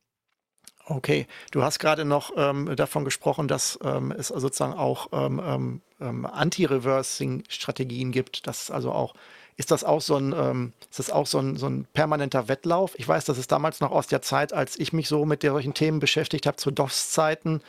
Okay, 0.87 1.29
du 1.53 1.63
hast 1.63 1.79
gerade 1.79 2.05
noch 2.05 2.33
ähm, 2.37 2.75
davon 2.75 3.05
gesprochen, 3.05 3.47
dass 3.47 3.79
ähm, 3.85 4.11
es 4.11 4.29
sozusagen 4.29 4.73
auch 4.73 5.09
ähm, 5.13 5.41
ähm, 5.45 5.83
ähm 6.01 6.27
Anti-Reversing-Strategien 6.27 8.11
gibt, 8.11 8.49
dass 8.49 8.73
also 8.73 8.91
auch 8.91 9.15
ist 9.61 9.71
das 9.71 9.85
auch 9.85 10.01
so 10.01 10.17
ein, 10.17 10.33
ähm, 10.33 10.73
ist 10.91 11.01
das 11.01 11.11
auch 11.11 11.27
so 11.27 11.39
ein, 11.39 11.57
so 11.57 11.67
ein 11.67 11.87
permanenter 11.93 12.49
Wettlauf? 12.49 12.99
Ich 12.99 13.07
weiß, 13.07 13.27
dass 13.27 13.37
es 13.37 13.47
damals 13.47 13.81
noch 13.81 13.91
aus 13.91 14.07
der 14.07 14.23
Zeit, 14.23 14.55
als 14.55 14.79
ich 14.79 14.95
mich 14.95 15.07
so 15.07 15.27
mit 15.27 15.43
solchen 15.43 15.75
Themen 15.75 16.01
beschäftigt 16.01 16.47
habe, 16.47 16.57
zu 16.57 16.71
DOS-Zeiten, 16.71 17.61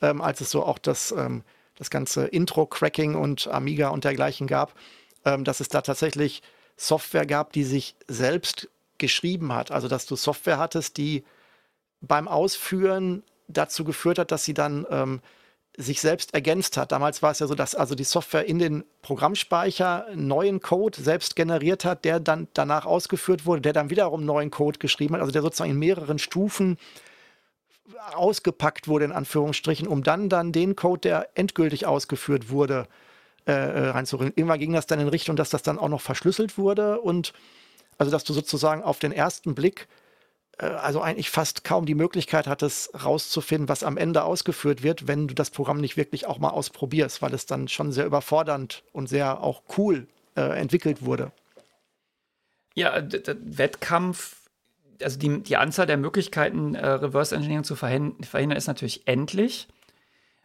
ähm, 0.00 0.22
als 0.22 0.40
es 0.40 0.50
so 0.50 0.64
auch 0.64 0.78
das, 0.78 1.12
ähm, 1.12 1.42
das 1.76 1.90
ganze 1.90 2.24
Intro-Cracking 2.24 3.14
und 3.14 3.46
Amiga 3.48 3.90
und 3.90 4.04
dergleichen 4.04 4.46
gab, 4.46 4.72
ähm, 5.26 5.44
dass 5.44 5.60
es 5.60 5.68
da 5.68 5.82
tatsächlich 5.82 6.40
Software 6.78 7.26
gab, 7.26 7.52
die 7.52 7.64
sich 7.64 7.94
selbst 8.08 8.70
geschrieben 8.96 9.52
hat. 9.52 9.70
Also, 9.70 9.86
dass 9.86 10.06
du 10.06 10.16
Software 10.16 10.56
hattest, 10.56 10.96
die 10.96 11.24
beim 12.00 12.26
Ausführen 12.26 13.22
dazu 13.48 13.84
geführt 13.84 14.18
hat, 14.18 14.32
dass 14.32 14.46
sie 14.46 14.54
dann 14.54 14.86
ähm, 14.88 15.20
sich 15.76 16.00
selbst 16.00 16.34
ergänzt 16.34 16.76
hat. 16.76 16.92
Damals 16.92 17.22
war 17.22 17.32
es 17.32 17.40
ja 17.40 17.46
so, 17.46 17.54
dass 17.54 17.74
also 17.74 17.94
die 17.94 18.04
Software 18.04 18.46
in 18.46 18.58
den 18.58 18.84
Programmspeicher 19.02 20.06
neuen 20.14 20.60
Code 20.60 21.00
selbst 21.00 21.34
generiert 21.34 21.84
hat, 21.84 22.04
der 22.04 22.20
dann 22.20 22.48
danach 22.54 22.86
ausgeführt 22.86 23.44
wurde, 23.44 23.62
der 23.62 23.72
dann 23.72 23.90
wiederum 23.90 24.24
neuen 24.24 24.50
Code 24.50 24.78
geschrieben 24.78 25.14
hat, 25.14 25.20
also 25.20 25.32
der 25.32 25.42
sozusagen 25.42 25.72
in 25.72 25.78
mehreren 25.78 26.18
Stufen 26.18 26.78
ausgepackt 28.14 28.88
wurde, 28.88 29.04
in 29.06 29.12
Anführungsstrichen, 29.12 29.88
um 29.88 30.02
dann 30.02 30.28
dann 30.28 30.52
den 30.52 30.76
Code, 30.76 31.00
der 31.00 31.28
endgültig 31.34 31.86
ausgeführt 31.86 32.50
wurde, 32.50 32.86
äh, 33.46 33.52
äh 33.52 33.88
reinzubringen. 33.88 34.32
Irgendwann 34.36 34.60
ging 34.60 34.72
das 34.72 34.86
dann 34.86 35.00
in 35.00 35.08
Richtung, 35.08 35.36
dass 35.36 35.50
das 35.50 35.62
dann 35.62 35.78
auch 35.78 35.88
noch 35.88 36.00
verschlüsselt 36.00 36.56
wurde 36.56 37.00
und 37.00 37.32
also 37.98 38.10
dass 38.10 38.24
du 38.24 38.32
sozusagen 38.32 38.82
auf 38.82 38.98
den 38.98 39.12
ersten 39.12 39.54
Blick 39.54 39.88
also 40.58 41.00
eigentlich 41.00 41.30
fast 41.30 41.64
kaum 41.64 41.86
die 41.86 41.94
Möglichkeit 41.94 42.46
hattest, 42.46 43.04
rauszufinden, 43.04 43.68
was 43.68 43.82
am 43.82 43.96
Ende 43.96 44.22
ausgeführt 44.22 44.82
wird, 44.82 45.08
wenn 45.08 45.26
du 45.26 45.34
das 45.34 45.50
Programm 45.50 45.80
nicht 45.80 45.96
wirklich 45.96 46.26
auch 46.26 46.38
mal 46.38 46.50
ausprobierst, 46.50 47.22
weil 47.22 47.34
es 47.34 47.46
dann 47.46 47.68
schon 47.68 47.92
sehr 47.92 48.06
überfordernd 48.06 48.84
und 48.92 49.08
sehr 49.08 49.42
auch 49.42 49.62
cool 49.76 50.06
äh, 50.36 50.42
entwickelt 50.58 51.04
wurde. 51.04 51.32
Ja, 52.74 53.02
Wettkampf, 53.02 54.48
also 55.02 55.18
die, 55.18 55.42
die 55.42 55.56
Anzahl 55.56 55.86
der 55.86 55.96
Möglichkeiten, 55.96 56.74
äh, 56.74 56.86
Reverse 56.86 57.34
Engineering 57.34 57.64
zu 57.64 57.76
verhindern, 57.76 58.56
ist 58.56 58.66
natürlich 58.66 59.06
endlich. 59.06 59.68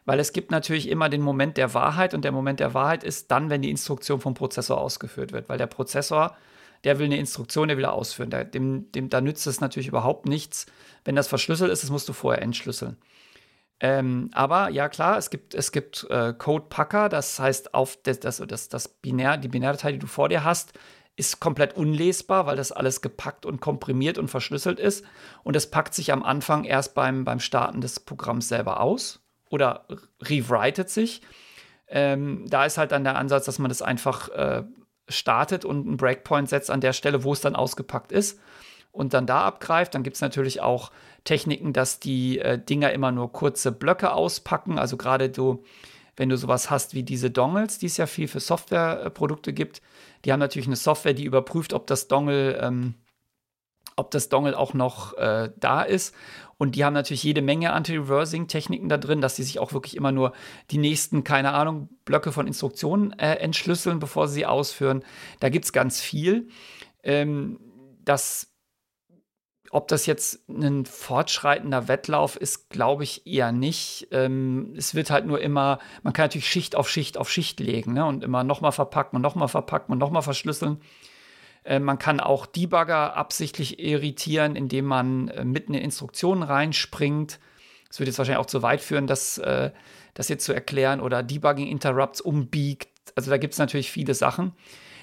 Weil 0.06 0.18
es 0.18 0.32
gibt 0.32 0.50
natürlich 0.50 0.88
immer 0.88 1.08
den 1.08 1.20
Moment 1.20 1.56
der 1.56 1.74
Wahrheit 1.74 2.14
und 2.14 2.24
der 2.24 2.32
Moment 2.32 2.58
der 2.58 2.74
Wahrheit 2.74 3.04
ist 3.04 3.30
dann, 3.30 3.50
wenn 3.50 3.62
die 3.62 3.70
Instruktion 3.70 4.20
vom 4.20 4.34
Prozessor 4.34 4.80
ausgeführt 4.80 5.32
wird, 5.32 5.48
weil 5.48 5.58
der 5.58 5.66
Prozessor 5.66 6.36
der 6.84 6.98
will 6.98 7.06
eine 7.06 7.18
Instruktion, 7.18 7.68
der 7.68 7.76
will 7.76 7.84
er 7.84 7.92
ausführen. 7.92 8.30
Da, 8.30 8.44
dem, 8.44 8.90
dem, 8.92 9.10
da 9.10 9.20
nützt 9.20 9.46
es 9.46 9.60
natürlich 9.60 9.88
überhaupt 9.88 10.26
nichts. 10.26 10.66
Wenn 11.04 11.16
das 11.16 11.28
verschlüsselt 11.28 11.70
ist, 11.70 11.82
das 11.82 11.90
musst 11.90 12.08
du 12.08 12.12
vorher 12.12 12.42
entschlüsseln. 12.42 12.96
Ähm, 13.80 14.30
aber 14.34 14.68
ja, 14.68 14.88
klar, 14.88 15.16
es 15.16 15.30
gibt, 15.30 15.54
es 15.54 15.72
gibt 15.72 16.06
äh, 16.10 16.34
Code-Packer, 16.34 17.08
das 17.08 17.38
heißt, 17.38 17.72
auf 17.72 17.98
das, 18.02 18.20
das, 18.20 18.42
das, 18.46 18.68
das 18.68 18.88
Binär, 18.88 19.38
die 19.38 19.48
Binärdatei, 19.48 19.92
die 19.92 19.98
du 19.98 20.06
vor 20.06 20.28
dir 20.28 20.44
hast, 20.44 20.74
ist 21.16 21.40
komplett 21.40 21.76
unlesbar, 21.76 22.46
weil 22.46 22.56
das 22.56 22.72
alles 22.72 23.00
gepackt 23.00 23.44
und 23.46 23.60
komprimiert 23.60 24.18
und 24.18 24.28
verschlüsselt 24.28 24.78
ist. 24.78 25.04
Und 25.42 25.56
es 25.56 25.70
packt 25.70 25.94
sich 25.94 26.12
am 26.12 26.22
Anfang 26.22 26.64
erst 26.64 26.94
beim, 26.94 27.24
beim 27.24 27.40
Starten 27.40 27.80
des 27.80 28.00
Programms 28.00 28.48
selber 28.48 28.80
aus 28.80 29.20
oder 29.48 29.86
rewritet 30.22 30.88
sich. 30.88 31.22
Ähm, 31.88 32.44
da 32.48 32.64
ist 32.64 32.78
halt 32.78 32.92
dann 32.92 33.04
der 33.04 33.16
Ansatz, 33.16 33.46
dass 33.46 33.58
man 33.58 33.68
das 33.68 33.82
einfach 33.82 34.28
äh, 34.28 34.62
startet 35.10 35.64
und 35.64 35.86
einen 35.86 35.96
Breakpoint 35.96 36.48
setzt 36.48 36.70
an 36.70 36.80
der 36.80 36.92
Stelle, 36.92 37.24
wo 37.24 37.32
es 37.32 37.40
dann 37.40 37.56
ausgepackt 37.56 38.12
ist 38.12 38.38
und 38.92 39.14
dann 39.14 39.26
da 39.26 39.42
abgreift. 39.42 39.94
Dann 39.94 40.02
gibt 40.02 40.16
es 40.16 40.22
natürlich 40.22 40.60
auch 40.60 40.90
Techniken, 41.24 41.72
dass 41.72 42.00
die 42.00 42.38
äh, 42.38 42.58
Dinger 42.58 42.92
immer 42.92 43.12
nur 43.12 43.32
kurze 43.32 43.72
Blöcke 43.72 44.12
auspacken. 44.12 44.78
Also 44.78 44.96
gerade 44.96 45.30
du, 45.30 45.62
wenn 46.16 46.28
du 46.28 46.36
sowas 46.36 46.70
hast 46.70 46.94
wie 46.94 47.02
diese 47.02 47.30
Dongles, 47.30 47.78
die 47.78 47.86
es 47.86 47.96
ja 47.96 48.06
viel 48.06 48.28
für 48.28 48.40
Softwareprodukte 48.40 49.52
gibt, 49.52 49.82
die 50.24 50.32
haben 50.32 50.40
natürlich 50.40 50.66
eine 50.66 50.76
Software, 50.76 51.14
die 51.14 51.24
überprüft, 51.24 51.72
ob 51.72 51.86
das 51.86 52.08
Dongle, 52.08 52.58
ähm, 52.60 52.94
ob 54.00 54.10
das 54.10 54.28
Dongle 54.28 54.58
auch 54.58 54.74
noch 54.74 55.16
äh, 55.18 55.50
da 55.58 55.82
ist. 55.82 56.14
Und 56.58 56.74
die 56.74 56.84
haben 56.84 56.92
natürlich 56.92 57.22
jede 57.22 57.40
Menge 57.40 57.72
Anti-Reversing-Techniken 57.72 58.88
da 58.88 58.98
drin, 58.98 59.20
dass 59.20 59.36
sie 59.36 59.42
sich 59.44 59.58
auch 59.58 59.72
wirklich 59.72 59.96
immer 59.96 60.12
nur 60.12 60.32
die 60.70 60.78
nächsten, 60.78 61.24
keine 61.24 61.52
Ahnung, 61.52 61.88
Blöcke 62.04 62.32
von 62.32 62.46
Instruktionen 62.46 63.18
äh, 63.18 63.36
entschlüsseln, 63.36 63.98
bevor 63.98 64.28
sie 64.28 64.34
sie 64.34 64.46
ausführen. 64.46 65.02
Da 65.38 65.48
gibt 65.48 65.66
es 65.66 65.72
ganz 65.72 66.00
viel. 66.00 66.48
Ähm, 67.02 67.60
das 68.04 68.50
ob 69.72 69.86
das 69.86 70.04
jetzt 70.06 70.48
ein 70.48 70.84
fortschreitender 70.84 71.86
Wettlauf 71.86 72.34
ist, 72.34 72.70
glaube 72.70 73.04
ich 73.04 73.24
eher 73.24 73.52
nicht. 73.52 74.08
Ähm, 74.10 74.74
es 74.76 74.96
wird 74.96 75.10
halt 75.10 75.26
nur 75.26 75.40
immer, 75.40 75.78
man 76.02 76.12
kann 76.12 76.24
natürlich 76.24 76.48
Schicht 76.48 76.74
auf 76.74 76.90
Schicht 76.90 77.16
auf 77.16 77.30
Schicht 77.30 77.60
legen 77.60 77.92
ne? 77.92 78.04
und 78.04 78.24
immer 78.24 78.42
nochmal 78.42 78.72
verpacken 78.72 79.16
und 79.16 79.22
nochmal 79.22 79.46
verpacken 79.46 79.92
und 79.92 79.98
nochmal 79.98 80.22
verschlüsseln. 80.22 80.80
Äh, 81.64 81.78
man 81.78 81.98
kann 81.98 82.20
auch 82.20 82.46
Debugger 82.46 83.16
absichtlich 83.16 83.78
irritieren, 83.78 84.56
indem 84.56 84.86
man 84.86 85.28
äh, 85.28 85.44
mitten 85.44 85.74
in 85.74 85.82
Instruktionen 85.82 86.42
reinspringt. 86.42 87.38
Das 87.88 87.98
würde 87.98 88.10
jetzt 88.10 88.18
wahrscheinlich 88.18 88.40
auch 88.40 88.46
zu 88.46 88.62
weit 88.62 88.80
führen, 88.80 89.06
das, 89.06 89.38
äh, 89.38 89.70
das 90.14 90.28
jetzt 90.28 90.44
zu 90.44 90.52
erklären 90.52 91.00
oder 91.00 91.22
Debugging-Interrupts 91.22 92.20
umbiegt. 92.20 92.88
Also 93.14 93.30
da 93.30 93.36
gibt 93.36 93.54
es 93.54 93.58
natürlich 93.58 93.90
viele 93.90 94.14
Sachen. 94.14 94.52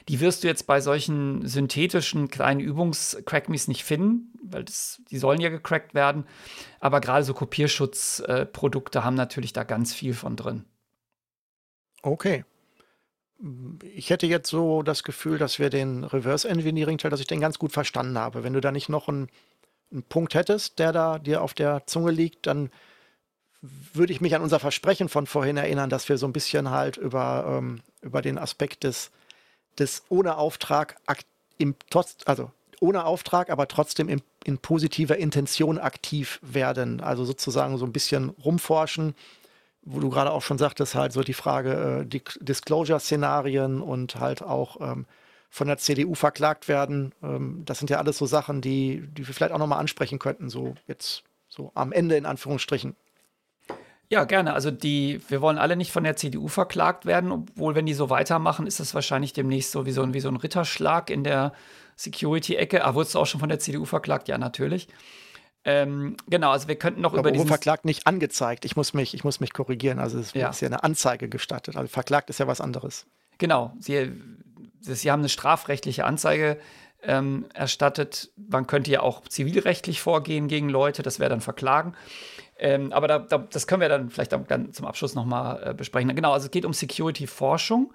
Die 0.08 0.22
wirst 0.22 0.44
du 0.44 0.48
jetzt 0.48 0.68
bei 0.68 0.80
solchen 0.80 1.46
synthetischen 1.46 2.30
kleinen 2.30 2.62
Übungs-Crackmes 2.62 3.68
nicht 3.68 3.84
finden, 3.84 4.34
weil 4.42 4.64
das, 4.64 5.02
die 5.12 5.18
sollen 5.18 5.42
ja 5.42 5.50
gecrackt 5.50 5.94
werden. 5.94 6.26
Aber 6.80 7.02
gerade 7.02 7.26
so 7.26 7.34
Kopierschutzprodukte 7.34 9.04
haben 9.04 9.16
natürlich 9.16 9.52
da 9.52 9.66
ganz 9.66 9.94
viel 9.94 10.14
von 10.14 10.38
drin. 10.38 10.64
Okay. 12.04 12.46
Ich 13.84 14.09
hätte 14.09 14.26
jetzt 14.26 14.49
so 14.49 14.81
das 14.81 15.03
Gefühl, 15.03 15.38
dass 15.38 15.59
wir 15.59 15.69
den 15.69 16.03
Reverse 16.03 16.47
Engineering 16.47 16.97
Teil, 16.97 17.11
dass 17.11 17.19
ich 17.19 17.27
den 17.27 17.39
ganz 17.39 17.59
gut 17.59 17.72
verstanden 17.72 18.18
habe. 18.18 18.43
Wenn 18.43 18.53
du 18.53 18.61
da 18.61 18.72
nicht 18.72 18.89
noch 18.89 19.07
einen, 19.07 19.30
einen 19.91 20.03
Punkt 20.03 20.34
hättest, 20.34 20.80
der 20.80 20.91
da 20.91 21.19
dir 21.19 21.41
auf 21.41 21.53
der 21.53 21.85
Zunge 21.85 22.11
liegt, 22.11 22.47
dann 22.47 22.72
würde 23.61 24.14
ich 24.14 24.22
mich 24.22 24.35
an 24.35 24.41
unser 24.41 24.59
Versprechen 24.59 25.09
von 25.09 25.27
vorhin 25.27 25.57
erinnern, 25.57 25.89
dass 25.89 26.09
wir 26.09 26.18
so 26.18 26.27
ein 26.27 26.34
bisschen 26.34 26.72
halt 26.72 26.97
über, 26.97 27.57
ähm, 27.59 27.81
über 28.01 28.22
den 28.22 28.38
Aspekt 28.38 28.84
des 28.84 29.11
des 29.80 30.03
ohne 30.09 30.38
Auftrag 30.38 30.97
im, 31.57 31.76
also 32.26 32.51
ohne 32.80 33.05
Auftrag, 33.05 33.49
aber 33.49 33.68
trotzdem 33.68 34.09
in, 34.09 34.22
in 34.43 34.59
positiver 34.59 35.18
Intention 35.18 35.80
aktiv 35.80 36.39
werden. 36.41 37.01
Also 37.01 37.26
sozusagen 37.26 37.77
so 37.77 37.85
ein 37.85 37.93
bisschen 37.93 38.30
rumforschen, 38.30 39.15
wo 39.89 39.99
du 39.99 40.09
gerade 40.09 40.31
auch 40.31 40.41
schon 40.41 40.57
sagtest, 40.57 40.95
halt 40.95 41.14
so 41.14 41.22
die 41.22 41.34
Frage, 41.34 42.01
äh, 42.01 42.05
die 42.05 42.22
Disclosure-Szenarien 42.41 43.81
und 43.81 44.18
halt 44.18 44.43
auch 44.43 44.81
ähm, 44.81 45.05
von 45.49 45.68
der 45.68 45.77
CDU 45.77 46.14
verklagt 46.14 46.68
werden. 46.68 47.14
Ähm, 47.23 47.64
das 47.65 47.80
sind 47.80 47.89
ja 47.89 47.97
alles 47.97 48.18
so 48.18 48.26
Sachen, 48.26 48.61
die, 48.61 49.07
die 49.07 49.26
wir 49.27 49.34
vielleicht 49.34 49.53
auch 49.53 49.59
nochmal 49.59 49.80
ansprechen 49.80 50.19
könnten, 50.19 50.49
so 50.49 50.76
jetzt 50.88 51.23
so 51.47 51.72
am 51.73 51.91
Ende 51.91 52.18
in 52.18 52.26
Anführungsstrichen. 52.26 52.95
Ja, 54.09 54.23
gerne. 54.23 54.53
Also 54.53 54.72
die, 54.72 55.22
wir 55.27 55.41
wollen 55.41 55.57
alle 55.57 55.76
nicht 55.76 55.91
von 55.91 56.03
der 56.03 56.15
CDU 56.15 56.47
verklagt 56.47 57.05
werden, 57.05 57.31
obwohl, 57.31 57.76
wenn 57.76 57.85
die 57.85 57.93
so 57.93 58.09
weitermachen, 58.09 58.68
ist 58.68 58.80
das 58.80 58.93
wahrscheinlich 58.93 59.34
demnächst 59.34 59.72
so 59.72 59.85
wie 59.85 59.91
so 59.91 60.01
ein, 60.01 60.14
wie 60.14 60.22
so 60.22 60.30
ein 60.30 60.38
Ritterschlag 60.38 61.09
in 61.09 61.23
der 61.23 61.53
Security-Ecke. 61.97 62.85
Ah, 62.85 62.93
wurdest 62.93 63.15
du 63.15 63.19
auch 63.19 63.26
schon 63.26 63.39
von 63.39 63.49
der 63.49 63.59
CDU 63.59 63.85
verklagt? 63.85 64.27
Ja, 64.27 64.38
natürlich. 64.38 64.88
Ähm, 65.69 66.15
genau, 66.30 66.52
also 66.52 66.69
wir 66.69 66.77
könnten 66.77 67.02
noch 67.02 67.11
Aber 67.11 67.19
über 67.19 67.31
diesen... 67.34 67.45
verklagt 67.45 67.84
nicht 67.84 68.07
angezeigt. 68.07 68.64
Ich 68.64 68.77
muss 68.77 68.94
mich, 68.94 69.14
ich 69.14 69.26
muss 69.26 69.41
mich 69.41 69.52
korrigieren. 69.52 69.99
Also 69.99 70.18
es 70.18 70.34
ja. 70.34 70.49
ist 70.49 70.61
ja 70.61 70.68
eine 70.68 70.81
Anzeige 70.81 71.27
gestattet. 71.27 71.76
Also 71.76 71.89
verklagt 71.89 72.30
ist 72.30 72.39
ja 72.39 72.48
was 72.48 72.61
anderes. 72.61 73.06
Genau. 73.38 73.73
Sie, 73.81 74.14
Sie 74.80 75.11
haben 75.11 75.19
eine 75.19 75.27
strafrechtliche 75.27 76.06
Anzeige 76.06 76.57
ähm, 77.03 77.48
erstattet. 77.53 78.31
Man 78.38 78.65
könnte 78.65 78.91
ja 78.91 79.02
auch 79.02 79.27
zivilrechtlich 79.27 79.99
vorgehen 79.99 80.48
gegen 80.48 80.69
Leute. 80.69 81.03
Das 81.03 81.19
wäre 81.19 81.30
dann 81.30 81.41
Verklagen. 81.41 81.95
Ähm, 82.57 82.94
aber 82.94 83.10
da, 83.10 83.19
da, 83.19 83.38
das 83.38 83.68
können 83.68 83.81
wir 83.81 83.89
dann 83.89 84.10
vielleicht 84.10 84.31
dann 84.31 84.72
zum 84.72 84.85
Abschluss 84.85 85.15
nochmal 85.15 85.72
äh, 85.72 85.73
besprechen. 85.73 86.15
Genau, 86.15 86.31
also 86.31 86.45
es 86.45 86.52
geht 86.52 86.64
um 86.64 86.72
Security-Forschung. 86.72 87.94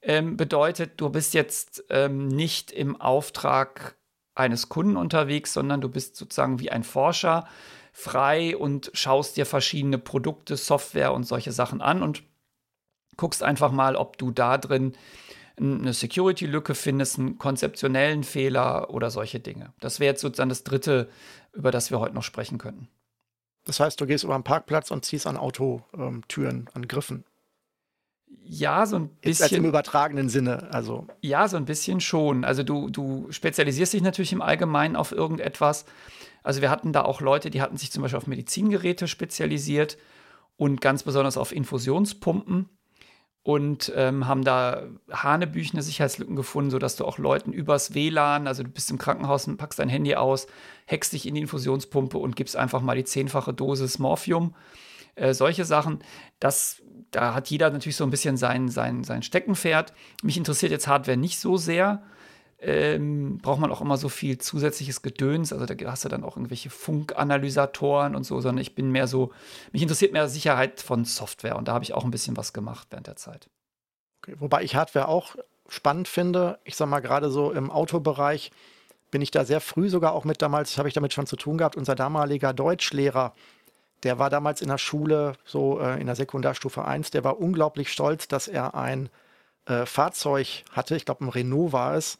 Ähm, 0.00 0.38
bedeutet, 0.38 0.92
du 0.96 1.10
bist 1.10 1.34
jetzt 1.34 1.84
ähm, 1.90 2.28
nicht 2.28 2.70
im 2.70 2.98
Auftrag 2.98 3.96
eines 4.36 4.68
Kunden 4.68 4.96
unterwegs, 4.96 5.52
sondern 5.52 5.80
du 5.80 5.88
bist 5.88 6.16
sozusagen 6.16 6.60
wie 6.60 6.70
ein 6.70 6.84
Forscher 6.84 7.46
frei 7.92 8.56
und 8.56 8.90
schaust 8.92 9.36
dir 9.36 9.46
verschiedene 9.46 9.98
Produkte, 9.98 10.56
Software 10.56 11.12
und 11.14 11.24
solche 11.24 11.52
Sachen 11.52 11.80
an 11.80 12.02
und 12.02 12.22
guckst 13.16 13.42
einfach 13.42 13.72
mal, 13.72 13.96
ob 13.96 14.18
du 14.18 14.30
da 14.30 14.58
drin 14.58 14.92
eine 15.58 15.94
Security-Lücke 15.94 16.74
findest, 16.74 17.18
einen 17.18 17.38
konzeptionellen 17.38 18.24
Fehler 18.24 18.90
oder 18.90 19.10
solche 19.10 19.40
Dinge. 19.40 19.72
Das 19.80 20.00
wäre 20.00 20.12
jetzt 20.12 20.20
sozusagen 20.20 20.50
das 20.50 20.64
dritte, 20.64 21.08
über 21.54 21.70
das 21.70 21.90
wir 21.90 21.98
heute 21.98 22.14
noch 22.14 22.22
sprechen 22.22 22.58
könnten. 22.58 22.88
Das 23.64 23.80
heißt, 23.80 23.98
du 24.00 24.06
gehst 24.06 24.24
über 24.24 24.34
einen 24.34 24.44
Parkplatz 24.44 24.90
und 24.90 25.04
ziehst 25.06 25.26
an 25.26 25.38
Autotüren, 25.38 25.82
ähm, 25.96 26.68
an 26.74 26.86
Griffen. 26.86 27.24
Ja, 28.42 28.86
so 28.86 28.96
ein 28.96 29.08
bisschen. 29.08 29.44
Jetzt 29.46 29.52
im 29.52 29.64
übertragenen 29.64 30.28
Sinne, 30.28 30.72
also. 30.72 31.06
Ja, 31.20 31.48
so 31.48 31.56
ein 31.56 31.64
bisschen 31.64 32.00
schon. 32.00 32.44
Also 32.44 32.62
du, 32.62 32.88
du 32.90 33.26
spezialisierst 33.30 33.92
dich 33.92 34.02
natürlich 34.02 34.32
im 34.32 34.42
Allgemeinen 34.42 34.96
auf 34.96 35.12
irgendetwas. 35.12 35.84
Also 36.42 36.60
wir 36.60 36.70
hatten 36.70 36.92
da 36.92 37.02
auch 37.02 37.20
Leute, 37.20 37.50
die 37.50 37.60
hatten 37.60 37.76
sich 37.76 37.90
zum 37.90 38.02
Beispiel 38.02 38.18
auf 38.18 38.28
Medizingeräte 38.28 39.08
spezialisiert 39.08 39.98
und 40.56 40.80
ganz 40.80 41.02
besonders 41.02 41.36
auf 41.36 41.50
Infusionspumpen 41.50 42.68
und 43.46 43.92
ähm, 43.94 44.26
haben 44.26 44.42
da 44.42 44.82
hanebüchene 45.08 45.80
Sicherheitslücken 45.80 46.34
gefunden, 46.34 46.70
sodass 46.70 46.96
du 46.96 47.04
auch 47.04 47.18
Leuten 47.18 47.52
übers 47.52 47.94
WLAN, 47.94 48.48
also 48.48 48.64
du 48.64 48.68
bist 48.68 48.90
im 48.90 48.98
Krankenhaus 48.98 49.46
und 49.46 49.56
packst 49.56 49.78
dein 49.78 49.88
Handy 49.88 50.16
aus, 50.16 50.48
hackst 50.88 51.12
dich 51.12 51.26
in 51.26 51.34
die 51.36 51.42
Infusionspumpe 51.42 52.18
und 52.18 52.34
gibst 52.34 52.56
einfach 52.56 52.80
mal 52.80 52.96
die 52.96 53.04
zehnfache 53.04 53.54
Dosis 53.54 54.00
Morphium. 54.00 54.56
Äh, 55.14 55.32
solche 55.32 55.64
Sachen, 55.64 56.00
das, 56.40 56.82
da 57.16 57.34
hat 57.34 57.48
jeder 57.48 57.70
natürlich 57.70 57.96
so 57.96 58.04
ein 58.04 58.10
bisschen 58.10 58.36
sein, 58.36 58.68
sein, 58.68 59.04
sein 59.04 59.22
Steckenpferd. 59.22 59.92
Mich 60.22 60.36
interessiert 60.36 60.72
jetzt 60.72 60.86
Hardware 60.86 61.16
nicht 61.16 61.38
so 61.38 61.56
sehr 61.56 62.02
ähm, 62.58 63.38
braucht 63.38 63.60
man 63.60 63.70
auch 63.70 63.80
immer 63.80 63.96
so 63.96 64.08
viel 64.08 64.38
zusätzliches 64.38 65.02
Gedöns. 65.02 65.52
Also 65.52 65.66
da 65.66 65.74
hast 65.90 66.04
du 66.04 66.08
dann 66.08 66.24
auch 66.24 66.36
irgendwelche 66.36 66.70
Funkanalysatoren 66.70 68.16
und 68.16 68.24
so, 68.24 68.40
sondern 68.40 68.62
ich 68.62 68.74
bin 68.74 68.90
mehr 68.90 69.06
so, 69.06 69.32
mich 69.72 69.82
interessiert 69.82 70.12
mehr 70.12 70.28
Sicherheit 70.28 70.80
von 70.80 71.04
Software 71.04 71.56
und 71.56 71.68
da 71.68 71.74
habe 71.74 71.84
ich 71.84 71.92
auch 71.92 72.04
ein 72.04 72.10
bisschen 72.10 72.36
was 72.36 72.52
gemacht 72.52 72.88
während 72.90 73.06
der 73.06 73.16
Zeit. 73.16 73.50
Okay, 74.22 74.36
wobei 74.38 74.62
ich 74.62 74.74
Hardware 74.74 75.08
auch 75.08 75.36
spannend 75.68 76.08
finde. 76.08 76.58
Ich 76.64 76.76
sag 76.76 76.88
mal, 76.88 77.00
gerade 77.00 77.30
so 77.30 77.52
im 77.52 77.70
Autobereich 77.70 78.52
bin 79.10 79.22
ich 79.22 79.30
da 79.30 79.44
sehr 79.44 79.60
früh 79.60 79.88
sogar 79.88 80.12
auch 80.12 80.24
mit 80.24 80.42
damals, 80.42 80.78
habe 80.78 80.88
ich 80.88 80.94
damit 80.94 81.12
schon 81.12 81.26
zu 81.26 81.36
tun 81.36 81.58
gehabt. 81.58 81.76
Unser 81.76 81.94
damaliger 81.94 82.52
Deutschlehrer, 82.52 83.34
der 84.06 84.20
war 84.20 84.30
damals 84.30 84.62
in 84.62 84.68
der 84.68 84.78
Schule, 84.78 85.32
so 85.44 85.80
äh, 85.80 86.00
in 86.00 86.06
der 86.06 86.14
Sekundarstufe 86.14 86.84
1, 86.84 87.10
der 87.10 87.24
war 87.24 87.40
unglaublich 87.40 87.90
stolz, 87.90 88.28
dass 88.28 88.46
er 88.46 88.76
ein 88.76 89.10
äh, 89.66 89.84
Fahrzeug 89.84 90.62
hatte, 90.70 90.94
ich 90.94 91.04
glaube 91.04 91.24
ein 91.24 91.28
Renault 91.28 91.72
war 91.72 91.96
es, 91.96 92.18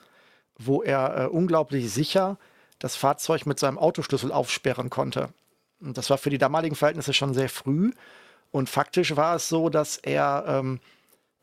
wo 0.58 0.82
er 0.82 1.16
äh, 1.16 1.26
unglaublich 1.28 1.92
sicher 1.92 2.38
das 2.80 2.96
Fahrzeug 2.96 3.46
mit 3.46 3.60
seinem 3.60 3.78
Autoschlüssel 3.78 4.32
aufsperren 4.32 4.90
konnte. 4.90 5.28
Und 5.80 5.96
das 5.96 6.10
war 6.10 6.18
für 6.18 6.30
die 6.30 6.38
damaligen 6.38 6.74
Verhältnisse 6.74 7.12
schon 7.12 7.34
sehr 7.34 7.48
früh. 7.48 7.92
Und 8.50 8.68
faktisch 8.68 9.14
war 9.14 9.36
es 9.36 9.48
so, 9.48 9.68
dass 9.68 9.96
er 9.96 10.44
ähm, 10.48 10.80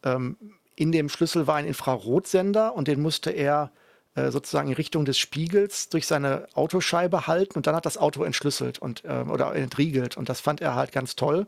ähm, 0.03 0.35
in 0.75 0.91
dem 0.91 1.07
Schlüssel 1.07 1.47
war 1.47 1.55
ein 1.55 1.67
Infrarotsender 1.67 2.75
und 2.75 2.89
den 2.89 3.01
musste 3.01 3.31
er 3.31 3.71
äh, 4.15 4.31
sozusagen 4.31 4.69
in 4.69 4.75
Richtung 4.75 5.05
des 5.05 5.17
Spiegels 5.17 5.89
durch 5.89 6.07
seine 6.07 6.47
Autoscheibe 6.53 7.27
halten 7.27 7.55
und 7.55 7.67
dann 7.67 7.75
hat 7.75 7.85
das 7.85 7.97
Auto 7.97 8.23
entschlüsselt 8.23 8.79
und 8.79 9.03
ähm, 9.05 9.31
oder 9.31 9.55
entriegelt. 9.55 10.17
Und 10.17 10.29
das 10.29 10.39
fand 10.39 10.61
er 10.61 10.75
halt 10.75 10.91
ganz 10.91 11.15
toll. 11.15 11.47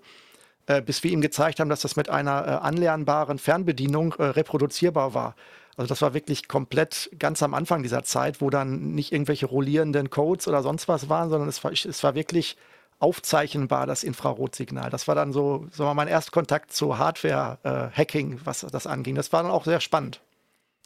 Äh, 0.67 0.81
bis 0.81 1.03
wir 1.03 1.11
ihm 1.11 1.21
gezeigt 1.21 1.59
haben, 1.59 1.69
dass 1.69 1.81
das 1.81 1.95
mit 1.95 2.09
einer 2.09 2.47
äh, 2.47 2.49
anlernbaren 2.49 3.37
Fernbedienung 3.37 4.13
äh, 4.13 4.23
reproduzierbar 4.23 5.13
war. 5.13 5.35
Also 5.77 5.87
das 5.89 6.01
war 6.01 6.13
wirklich 6.13 6.47
komplett 6.47 7.11
ganz 7.19 7.43
am 7.43 7.53
Anfang 7.53 7.83
dieser 7.83 8.03
Zeit, 8.03 8.41
wo 8.41 8.49
dann 8.49 8.95
nicht 8.95 9.11
irgendwelche 9.11 9.45
rollierenden 9.45 10.09
Codes 10.09 10.47
oder 10.47 10.63
sonst 10.63 10.87
was 10.87 11.09
waren, 11.09 11.29
sondern 11.29 11.49
es 11.49 11.63
war, 11.63 11.71
es 11.71 12.03
war 12.03 12.15
wirklich 12.15 12.57
aufzeichnbar, 12.97 13.85
das 13.85 14.03
Infrarotsignal. 14.03 14.89
Das 14.89 15.07
war 15.07 15.15
dann 15.15 15.33
so, 15.33 15.67
so 15.71 15.93
mein 15.93 16.07
Erstkontakt 16.07 16.71
zu 16.73 16.97
Hardware-Hacking, 16.97 18.33
äh, 18.33 18.45
was 18.45 18.61
das 18.61 18.87
anging. 18.87 19.15
Das 19.15 19.33
war 19.33 19.43
dann 19.43 19.51
auch 19.51 19.65
sehr 19.65 19.81
spannend. 19.81 20.21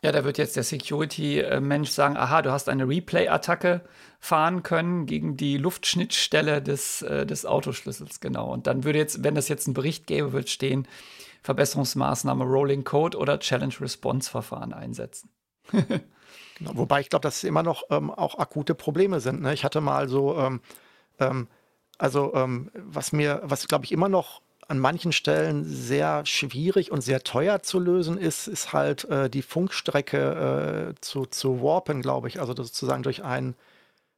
Ja, 0.02 0.14
da 0.14 0.24
wird 0.24 0.38
jetzt 0.38 0.56
der 0.56 0.64
Security-Mensch 0.64 1.90
sagen, 1.90 2.16
aha, 2.16 2.42
du 2.42 2.52
hast 2.52 2.70
eine 2.70 2.88
Replay-Attacke 2.88 3.82
fahren 4.20 4.64
können 4.64 5.06
gegen 5.06 5.36
die 5.36 5.58
Luftschnittstelle 5.58 6.62
des, 6.62 7.02
äh, 7.02 7.26
des 7.26 7.46
Autoschlüssels, 7.46 8.22
genau. 8.22 8.52
Und 8.52 8.66
dann 8.68 8.86
würde 8.86 9.00
jetzt, 9.00 9.24
wenn 9.24 9.36
das 9.36 9.50
jetzt 9.50 9.68
einen 9.68 9.74
Bericht 9.74 10.08
gäbe, 10.08 10.32
wird 10.32 10.50
stehen, 10.50 10.88
Verbesserungsmaßnahme 11.44 12.46
Rolling 12.46 12.86
Code 12.86 13.18
oder 13.18 13.40
Challenge 13.40 13.74
Response 13.82 14.30
Verfahren 14.30 14.74
einsetzen. 14.74 15.30
genau, 15.72 16.72
wobei 16.74 17.02
ich 17.02 17.10
glaube, 17.10 17.24
dass 17.24 17.38
es 17.38 17.44
immer 17.44 17.64
noch 17.64 17.84
ähm, 17.90 18.10
auch 18.10 18.38
akute 18.40 18.76
Probleme 18.76 19.20
sind. 19.20 19.42
Ne? 19.42 19.54
Ich 19.54 19.66
hatte 19.66 19.82
mal 19.82 20.08
so, 20.08 20.38
ähm, 20.38 20.62
ähm, 21.20 21.48
also 21.98 22.34
ähm, 22.36 22.72
was 22.74 23.12
mir, 23.12 23.42
was 23.44 23.68
glaube 23.68 23.86
ich 23.86 23.92
immer 23.92 24.10
noch 24.10 24.42
an 24.70 24.80
manchen 24.80 25.12
Stellen 25.12 25.66
sehr 25.66 26.26
schwierig 26.26 26.92
und 26.92 27.02
sehr 27.02 27.24
teuer 27.24 27.62
zu 27.62 27.80
lösen 27.80 28.18
ist, 28.18 28.48
ist 28.48 28.74
halt 28.74 29.06
äh, 29.06 29.30
die 29.30 29.42
Funkstrecke 29.42 30.94
äh, 30.96 31.02
zu, 31.02 31.26
zu 31.26 31.62
warpen, 31.62 32.02
glaube 32.02 32.28
ich. 32.28 32.40
Also 32.40 32.56
sozusagen 32.56 33.04
durch 33.04 33.24
ein, 33.24 33.56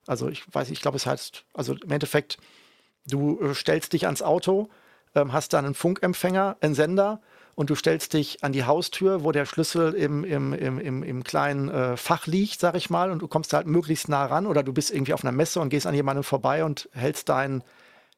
also 0.07 0.29
ich 0.29 0.43
weiß, 0.53 0.69
ich 0.69 0.81
glaube, 0.81 0.97
es 0.97 1.05
heißt, 1.05 1.45
also 1.53 1.73
im 1.73 1.91
Endeffekt, 1.91 2.37
du 3.07 3.39
äh, 3.41 3.53
stellst 3.53 3.93
dich 3.93 4.05
ans 4.05 4.21
Auto 4.21 4.69
ähm, 5.15 5.33
hast 5.33 5.53
da 5.53 5.59
einen 5.59 5.73
Funkempfänger, 5.73 6.57
einen 6.61 6.75
Sender 6.75 7.21
und 7.55 7.69
du 7.69 7.75
stellst 7.75 8.13
dich 8.13 8.43
an 8.43 8.53
die 8.53 8.63
Haustür, 8.63 9.23
wo 9.23 9.31
der 9.31 9.45
Schlüssel 9.45 9.93
im, 9.93 10.23
im, 10.23 10.53
im, 10.53 10.79
im, 10.79 11.03
im 11.03 11.23
kleinen 11.23 11.69
äh, 11.69 11.97
Fach 11.97 12.27
liegt, 12.27 12.59
sag 12.59 12.75
ich 12.75 12.89
mal, 12.89 13.11
und 13.11 13.21
du 13.21 13.27
kommst 13.27 13.53
halt 13.53 13.67
möglichst 13.67 14.09
nah 14.09 14.25
ran 14.25 14.47
oder 14.47 14.63
du 14.63 14.73
bist 14.73 14.91
irgendwie 14.91 15.13
auf 15.13 15.23
einer 15.23 15.33
Messe 15.33 15.59
und 15.59 15.69
gehst 15.69 15.85
an 15.85 15.93
jemanden 15.93 16.23
vorbei 16.23 16.63
und 16.63 16.89
hältst 16.93 17.29
deinen 17.29 17.63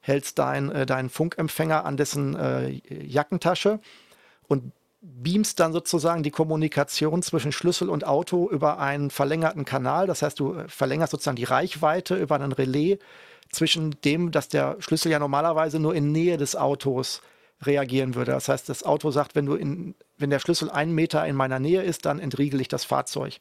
hältst 0.04 0.38
dein, 0.38 0.70
äh, 0.70 0.86
deinen 0.86 1.10
Funkempfänger 1.10 1.86
an 1.86 1.98
dessen 1.98 2.36
äh, 2.36 2.82
Jackentasche 2.90 3.80
und 4.48 4.74
beamst 5.02 5.60
dann 5.60 5.74
sozusagen 5.74 6.24
die 6.24 6.32
Kommunikation 6.32 7.24
zwischen 7.24 7.52
Schlüssel 7.52 7.90
und 7.90 8.06
Auto 8.06 8.50
über 8.50 8.80
einen 8.80 9.10
verlängerten 9.10 9.66
Kanal. 9.66 10.06
Das 10.06 10.22
heißt, 10.22 10.40
du 10.40 10.64
verlängerst 10.68 11.12
sozusagen 11.12 11.38
die 11.38 11.44
Reichweite 11.46 12.16
über 12.16 12.36
einen 12.36 12.52
Relais 12.52 13.00
zwischen 13.50 13.96
dem, 14.02 14.32
dass 14.32 14.50
der 14.50 14.76
Schlüssel 14.80 15.12
ja 15.12 15.20
normalerweise 15.20 15.80
nur 15.80 15.96
in 15.96 16.12
Nähe 16.12 16.38
des 16.38 16.56
Autos 16.56 17.22
reagieren 17.62 18.16
würde. 18.16 18.32
Das 18.32 18.50
heißt, 18.50 18.68
das 18.68 18.84
Auto 18.84 19.12
sagt, 19.12 19.36
wenn 19.36 19.46
du 19.46 19.56
in, 19.56 19.96
wenn 20.18 20.30
der 20.30 20.40
Schlüssel 20.40 20.70
einen 20.70 20.94
Meter 20.94 21.26
in 21.26 21.36
meiner 21.36 21.60
Nähe 21.60 21.82
ist, 21.82 22.06
dann 22.06 22.20
entriegel 22.20 22.60
ich 22.60 22.68
das 22.68 22.84
Fahrzeug. 22.84 23.40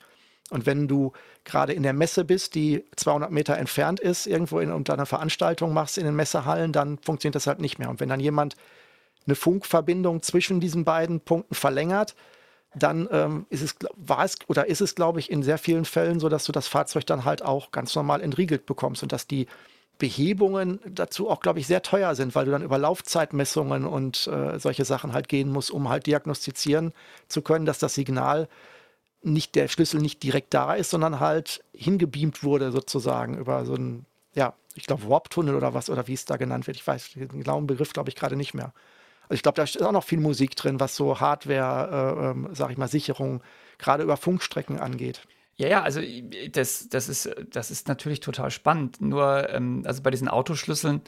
Und 0.52 0.66
wenn 0.66 0.86
du 0.86 1.12
gerade 1.44 1.72
in 1.72 1.82
der 1.82 1.92
Messe 1.92 2.24
bist, 2.24 2.54
die 2.54 2.84
200 2.96 3.30
Meter 3.30 3.56
entfernt 3.56 4.00
ist, 4.00 4.26
irgendwo 4.26 4.60
in, 4.60 4.70
unter 4.70 4.92
einer 4.92 5.06
Veranstaltung 5.06 5.72
machst 5.72 5.98
in 5.98 6.04
den 6.04 6.14
Messehallen, 6.14 6.72
dann 6.72 6.98
funktioniert 6.98 7.34
das 7.34 7.46
halt 7.46 7.60
nicht 7.60 7.78
mehr. 7.78 7.88
Und 7.88 8.00
wenn 8.00 8.08
dann 8.08 8.20
jemand 8.20 8.56
eine 9.26 9.34
Funkverbindung 9.34 10.22
zwischen 10.22 10.60
diesen 10.60 10.84
beiden 10.84 11.20
Punkten 11.20 11.54
verlängert, 11.54 12.14
dann 12.74 13.08
ähm, 13.10 13.46
ist 13.50 13.62
es, 13.62 13.76
war 13.96 14.24
es 14.24 14.36
oder 14.46 14.66
ist 14.66 14.80
es, 14.80 14.94
glaube 14.94 15.20
ich, 15.20 15.30
in 15.30 15.42
sehr 15.42 15.58
vielen 15.58 15.84
Fällen 15.84 16.20
so, 16.20 16.28
dass 16.28 16.44
du 16.44 16.52
das 16.52 16.68
Fahrzeug 16.68 17.06
dann 17.06 17.24
halt 17.24 17.42
auch 17.42 17.70
ganz 17.70 17.94
normal 17.94 18.20
entriegelt 18.22 18.66
bekommst 18.66 19.02
und 19.02 19.12
dass 19.12 19.26
die 19.26 19.46
Behebungen 19.98 20.80
dazu 20.86 21.30
auch, 21.30 21.40
glaube 21.40 21.60
ich, 21.60 21.66
sehr 21.66 21.82
teuer 21.82 22.14
sind, 22.14 22.34
weil 22.34 22.46
du 22.46 22.50
dann 22.50 22.62
über 22.62 22.78
Laufzeitmessungen 22.78 23.86
und 23.86 24.26
äh, 24.26 24.58
solche 24.58 24.84
Sachen 24.84 25.12
halt 25.12 25.28
gehen 25.28 25.50
musst, 25.50 25.70
um 25.70 25.88
halt 25.88 26.06
diagnostizieren 26.06 26.92
zu 27.28 27.42
können, 27.42 27.66
dass 27.66 27.78
das 27.78 27.94
Signal 27.94 28.48
nicht 29.22 29.54
der 29.54 29.68
Schlüssel 29.68 30.00
nicht 30.00 30.22
direkt 30.22 30.54
da 30.54 30.74
ist, 30.74 30.90
sondern 30.90 31.20
halt 31.20 31.64
hingebeamt 31.72 32.42
wurde 32.42 32.72
sozusagen 32.72 33.38
über 33.38 33.64
so 33.64 33.74
einen, 33.74 34.06
ja, 34.34 34.54
ich 34.74 34.86
glaube 34.86 35.08
Warp-Tunnel 35.08 35.54
oder 35.54 35.74
was 35.74 35.90
oder 35.90 36.08
wie 36.08 36.14
es 36.14 36.24
da 36.24 36.36
genannt 36.36 36.66
wird. 36.66 36.76
Ich 36.76 36.86
weiß 36.86 37.12
den 37.12 37.28
genauen 37.28 37.66
Begriff, 37.66 37.92
glaube 37.92 38.08
ich, 38.08 38.16
gerade 38.16 38.36
nicht 38.36 38.54
mehr. 38.54 38.72
Also 39.24 39.34
ich 39.34 39.42
glaube, 39.42 39.56
da 39.56 39.62
ist 39.62 39.80
auch 39.82 39.92
noch 39.92 40.04
viel 40.04 40.20
Musik 40.20 40.56
drin, 40.56 40.80
was 40.80 40.96
so 40.96 41.20
Hardware, 41.20 42.16
äh, 42.18 42.30
ähm, 42.30 42.48
sag 42.52 42.70
ich 42.70 42.78
mal, 42.78 42.88
Sicherung 42.88 43.42
gerade 43.78 44.02
über 44.02 44.16
Funkstrecken 44.16 44.78
angeht. 44.78 45.22
Ja, 45.56 45.68
ja, 45.68 45.82
also 45.82 46.00
das, 46.50 46.88
das, 46.88 47.08
ist, 47.08 47.30
das 47.50 47.70
ist 47.70 47.88
natürlich 47.88 48.20
total 48.20 48.50
spannend. 48.50 49.00
Nur, 49.00 49.48
ähm, 49.50 49.82
also 49.86 50.02
bei 50.02 50.10
diesen 50.10 50.28
Autoschlüsseln, 50.28 51.02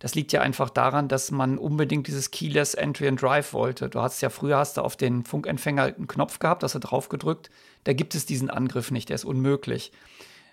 das 0.00 0.14
liegt 0.14 0.32
ja 0.32 0.40
einfach 0.40 0.70
daran, 0.70 1.08
dass 1.08 1.30
man 1.30 1.58
unbedingt 1.58 2.06
dieses 2.06 2.30
Keyless 2.30 2.74
Entry 2.74 3.06
and 3.06 3.20
Drive 3.20 3.52
wollte. 3.52 3.88
Du 3.88 4.00
hast 4.00 4.20
ja 4.22 4.30
früher 4.30 4.56
hast 4.56 4.78
du 4.78 4.80
auf 4.80 4.96
den 4.96 5.24
Funkempfänger 5.24 5.84
einen 5.84 6.08
Knopf 6.08 6.38
gehabt, 6.38 6.64
hast 6.64 6.74
du 6.74 6.78
drauf 6.80 7.10
gedrückt. 7.10 7.50
Da 7.84 7.92
gibt 7.92 8.14
es 8.14 8.26
diesen 8.26 8.50
Angriff 8.50 8.90
nicht, 8.90 9.10
der 9.10 9.16
ist 9.16 9.26
unmöglich. 9.26 9.92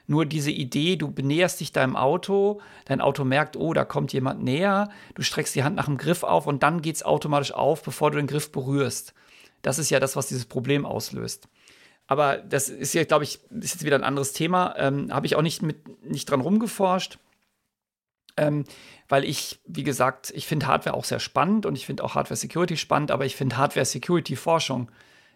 Nur 0.06 0.26
diese 0.26 0.52
Idee, 0.52 0.98
du 0.98 1.11
benäherst 1.11 1.60
dich 1.61 1.72
deinem 1.72 1.95
Auto, 1.95 2.61
dein 2.86 3.02
Auto 3.02 3.24
merkt, 3.24 3.57
oh, 3.57 3.74
da 3.74 3.86
kommt 3.86 4.14
jemand 4.14 4.44
näher, 4.44 4.90
du 5.15 5.22
streckst 5.22 5.56
die 5.56 5.64
Hand 5.64 5.76
nach 5.78 5.86
dem 5.86 5.98
Griff 5.98 6.24
auf 6.24 6.45
und 6.45 6.61
dann 6.61 6.82
geht 6.82 6.95
es 6.95 7.03
automatisch 7.03 7.53
auf, 7.53 7.84
bevor 7.84 8.11
du 8.11 8.18
den 8.18 8.28
Griff 8.28 8.52
berührst. 8.52 9.14
Das 9.61 9.80
ist 9.80 9.90
ja 9.90 9.99
das, 9.99 10.15
was 10.18 10.28
dieses 10.28 10.45
Problem 10.45 10.86
auslöst. 10.86 11.48
Aber 12.06 12.38
das 12.38 12.69
ist 12.69 12.94
ja, 12.94 13.03
glaube 13.06 13.24
ich, 13.24 13.40
ist 13.49 13.76
jetzt 13.76 13.86
wieder 13.86 13.98
ein 13.98 14.03
anderes 14.03 14.34
Thema. 14.34 14.76
Ähm, 14.78 15.14
Habe 15.14 15.26
ich 15.26 15.36
auch 15.36 15.41
nicht, 15.41 15.61
mit, 15.61 16.06
nicht 16.06 16.30
dran 16.30 16.41
rumgeforscht. 16.41 17.19
Ähm, 18.38 18.65
weil 19.09 19.23
ich, 19.23 19.59
wie 19.65 19.84
gesagt, 19.84 20.31
ich 20.35 20.47
finde 20.47 20.67
Hardware 20.67 20.95
auch 20.95 21.05
sehr 21.05 21.19
spannend 21.19 21.65
und 21.65 21.75
ich 21.75 21.85
finde 21.85 22.03
auch 22.03 22.15
Hardware 22.15 22.35
Security 22.35 22.77
spannend, 22.77 23.11
aber 23.11 23.25
ich 23.25 23.35
finde 23.35 23.57
Hardware 23.57 23.85
Security 23.85 24.35
Forschung 24.35 24.91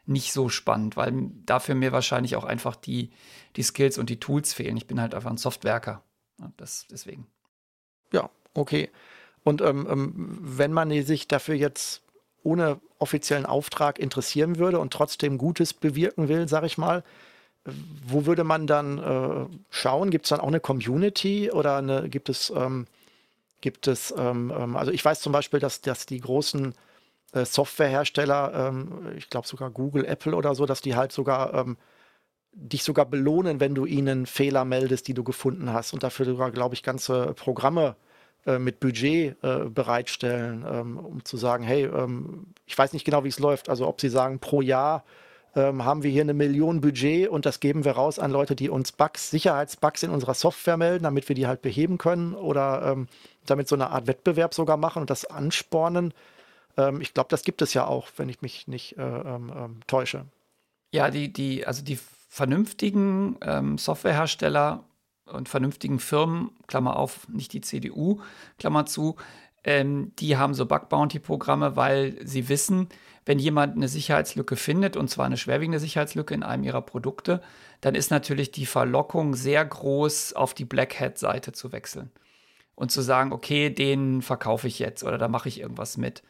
nicht 0.06 0.34
so 0.34 0.50
spannend, 0.50 0.98
weil 0.98 1.14
dafür 1.46 1.76
mir 1.76 1.92
wahrscheinlich 1.92 2.36
auch 2.36 2.44
einfach 2.44 2.76
die, 2.76 3.12
die 3.56 3.64
Skills 3.64 3.98
und 3.98 4.10
die 4.10 4.20
Tools 4.20 4.54
fehlen. 4.54 4.76
Ich 4.78 4.88
bin 4.88 5.00
halt 5.00 5.14
einfach 5.14 5.30
ein 5.30 5.38
Softwerker. 5.38 6.04
Das, 6.58 6.88
deswegen. 6.90 7.28
Ja, 8.12 8.30
okay. 8.54 8.90
Und 9.44 9.62
ähm, 9.62 9.88
ähm, 9.90 10.38
wenn 10.42 10.74
man 10.74 10.90
sich 11.04 11.28
dafür 11.28 11.56
jetzt 11.56 12.02
ohne 12.44 12.80
offiziellen 12.98 13.46
Auftrag 13.46 14.00
interessieren 14.00 14.58
würde 14.58 14.80
und 14.80 14.92
trotzdem 14.92 15.38
Gutes 15.38 15.74
bewirken 15.74 16.28
will, 16.28 16.48
sage 16.48 16.66
ich 16.66 16.78
mal, 16.78 17.04
wo 18.08 18.26
würde 18.26 18.44
man 18.44 18.66
dann 18.66 18.98
äh, 18.98 19.46
schauen? 19.70 20.10
Gibt 20.10 20.26
es 20.26 20.30
dann 20.30 20.40
auch 20.40 20.48
eine 20.48 20.60
Community 20.60 21.52
oder 21.52 21.78
eine, 21.78 22.10
gibt 22.10 22.30
es, 22.30 22.52
ähm, 22.56 22.88
gibt 23.62 23.88
es, 23.88 24.14
ähm, 24.18 24.52
ähm 24.56 24.76
also 24.76 24.92
ich 24.92 25.04
weiß 25.04 25.22
zum 25.22 25.32
Beispiel, 25.34 25.60
dass, 25.60 25.82
dass 25.82 26.06
die 26.06 26.20
großen 26.20 26.74
äh, 27.34 27.46
Softwarehersteller, 27.46 28.70
ähm, 28.70 29.14
ich 29.18 29.30
glaube 29.30 29.48
sogar 29.48 29.70
Google, 29.70 30.06
Apple 30.06 30.36
oder 30.36 30.56
so, 30.56 30.66
dass 30.66 30.82
die 30.82 30.96
halt 30.96 31.12
sogar 31.12 31.54
ähm, 31.54 31.78
dich 32.54 32.84
sogar 32.84 33.06
belohnen, 33.06 33.60
wenn 33.60 33.76
du 33.76 33.86
ihnen 33.86 34.26
Fehler 34.26 34.66
meldest, 34.66 35.08
die 35.08 35.14
du 35.14 35.24
gefunden 35.24 35.72
hast 35.72 35.94
und 35.94 36.04
dafür 36.04 36.26
sogar, 36.26 36.52
glaube 36.52 36.76
ich, 36.76 36.84
ganze 36.84 37.34
Programme 37.34 37.96
äh, 38.46 38.60
mit 38.60 38.80
Budget 38.80 39.38
äh, 39.44 39.70
bereitstellen, 39.70 40.66
ähm, 40.68 40.98
um 40.98 41.24
zu 41.24 41.38
sagen, 41.38 41.64
hey, 41.64 41.86
ähm, 41.86 42.48
ich 42.66 42.78
weiß 42.78 42.92
nicht 42.94 43.06
genau, 43.06 43.24
wie 43.24 43.30
es 43.30 43.40
läuft, 43.40 43.70
also 43.70 43.88
ob 43.88 44.02
sie 44.02 44.10
sagen, 44.10 44.40
pro 44.40 44.62
Jahr 44.62 45.04
haben 45.54 46.02
wir 46.02 46.10
hier 46.10 46.22
eine 46.22 46.34
Million 46.34 46.80
Budget 46.80 47.28
und 47.28 47.46
das 47.46 47.60
geben 47.60 47.84
wir 47.84 47.92
raus 47.92 48.20
an 48.20 48.32
Leute, 48.32 48.56
die 48.56 48.70
uns 48.70 48.94
Bugs, 48.94 49.32
Sicherheitsbugs 49.32 50.02
in 50.02 50.10
unserer 50.10 50.34
Software 50.34 50.78
melden, 50.78 51.04
damit 51.04 51.28
wir 51.28 51.36
die 51.36 51.46
halt 51.46 51.62
beheben 51.62 51.98
können 51.98 52.36
oder 52.36 53.06
damit 53.46 53.68
so 53.68 53.76
eine 53.76 53.90
Art 53.90 54.08
Wettbewerb 54.08 54.54
sogar 54.54 54.78
machen 54.78 55.02
und 55.02 55.10
das 55.10 55.26
anspornen. 55.26 56.14
Ähm, 56.78 57.02
ich 57.02 57.14
glaube, 57.14 57.30
das 57.30 57.44
gibt 57.44 57.62
es 57.62 57.74
ja 57.74 57.86
auch, 57.86 58.10
wenn 58.18 58.30
ich 58.30 58.42
mich 58.42 58.68
nicht 58.68 58.98
äh, 58.98 59.02
ähm, 59.02 59.52
ähm, 59.56 59.80
täusche. 59.88 60.26
Ja, 60.94 61.10
die, 61.10 61.32
die, 61.32 61.66
also 61.66 61.84
die 61.84 62.00
vernünftigen 62.30 63.38
ähm, 63.42 63.78
Softwarehersteller 63.78 64.84
und 65.26 65.50
vernünftigen 65.50 66.00
Firmen, 66.00 66.52
Klammer 66.68 66.98
auf, 66.98 67.28
nicht 67.30 67.54
die 67.54 67.62
CDU, 67.62 68.22
Klammer 68.58 68.86
zu, 68.86 69.16
ähm, 69.64 70.14
die 70.20 70.38
haben 70.38 70.54
so 70.54 70.66
Bug-Bounty-Programme, 70.66 71.76
weil 71.76 72.18
sie 72.26 72.50
wissen, 72.50 72.90
wenn 73.26 73.38
jemand 73.38 73.76
eine 73.76 73.88
Sicherheitslücke 73.88 74.56
findet, 74.56 74.98
und 74.98 75.10
zwar 75.10 75.28
eine 75.28 75.38
schwerwiegende 75.38 75.80
Sicherheitslücke 75.80 76.34
in 76.34 76.44
einem 76.44 76.64
ihrer 76.64 76.82
Produkte, 76.82 77.42
dann 77.80 77.96
ist 77.96 78.10
natürlich 78.12 78.52
die 78.52 78.66
Verlockung 78.66 79.36
sehr 79.36 79.64
groß, 79.64 80.34
auf 80.34 80.54
die 80.54 80.66
Black 80.66 81.00
Hat-Seite 81.00 81.52
zu 81.52 81.72
wechseln 81.72 82.12
und 82.76 82.92
zu 82.92 83.02
sagen, 83.02 83.32
okay, 83.32 83.70
den 83.70 84.22
verkaufe 84.22 84.68
ich 84.68 84.80
jetzt 84.80 85.04
oder 85.04 85.18
da 85.18 85.28
mache 85.28 85.50
ich 85.50 85.60
irgendwas 85.60 85.98
mit. 85.98 86.24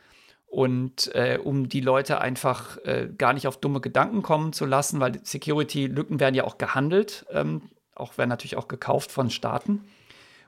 Und 0.48 1.16
äh, 1.16 1.40
um 1.42 1.70
die 1.70 1.80
Leute 1.80 2.20
einfach 2.20 2.78
äh, 2.84 3.08
gar 3.18 3.32
nicht 3.32 3.48
auf 3.48 3.58
dumme 3.58 3.80
Gedanken 3.80 4.22
kommen 4.22 4.52
zu 4.52 4.66
lassen, 4.66 5.00
weil 5.00 5.20
Security-Lücken 5.24 6.20
werden 6.20 6.36
ja 6.36 6.44
auch 6.44 6.58
gehandelt, 6.58 7.26
ähm, 7.32 7.70
auch 7.96 8.18
werden 8.18 8.30
natürlich 8.30 8.58
auch 8.58 8.68
gekauft 8.68 9.12
von 9.12 9.30
Staaten. 9.30 9.86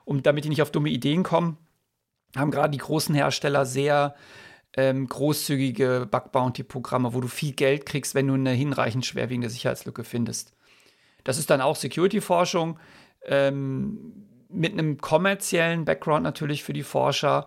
Und 0.04 0.26
damit 0.26 0.44
die 0.44 0.50
nicht 0.50 0.60
auf 0.60 0.70
dumme 0.70 0.90
Ideen 0.90 1.22
kommen, 1.22 1.56
haben 2.36 2.50
gerade 2.50 2.72
die 2.72 2.78
großen 2.78 3.14
Hersteller 3.14 3.64
sehr 3.64 4.14
ähm, 4.76 5.08
großzügige 5.08 6.06
Bug-Bounty-Programme, 6.10 7.14
wo 7.14 7.20
du 7.20 7.28
viel 7.28 7.52
Geld 7.52 7.86
kriegst, 7.86 8.14
wenn 8.14 8.26
du 8.26 8.34
eine 8.34 8.50
hinreichend 8.50 9.06
schwerwiegende 9.06 9.48
Sicherheitslücke 9.48 10.04
findest. 10.04 10.52
Das 11.22 11.38
ist 11.38 11.48
dann 11.48 11.60
auch 11.60 11.76
Security-Forschung 11.76 12.78
ähm, 13.24 14.26
mit 14.54 14.72
einem 14.72 14.98
kommerziellen 14.98 15.84
Background 15.84 16.22
natürlich 16.22 16.62
für 16.64 16.72
die 16.72 16.82
Forscher. 16.82 17.46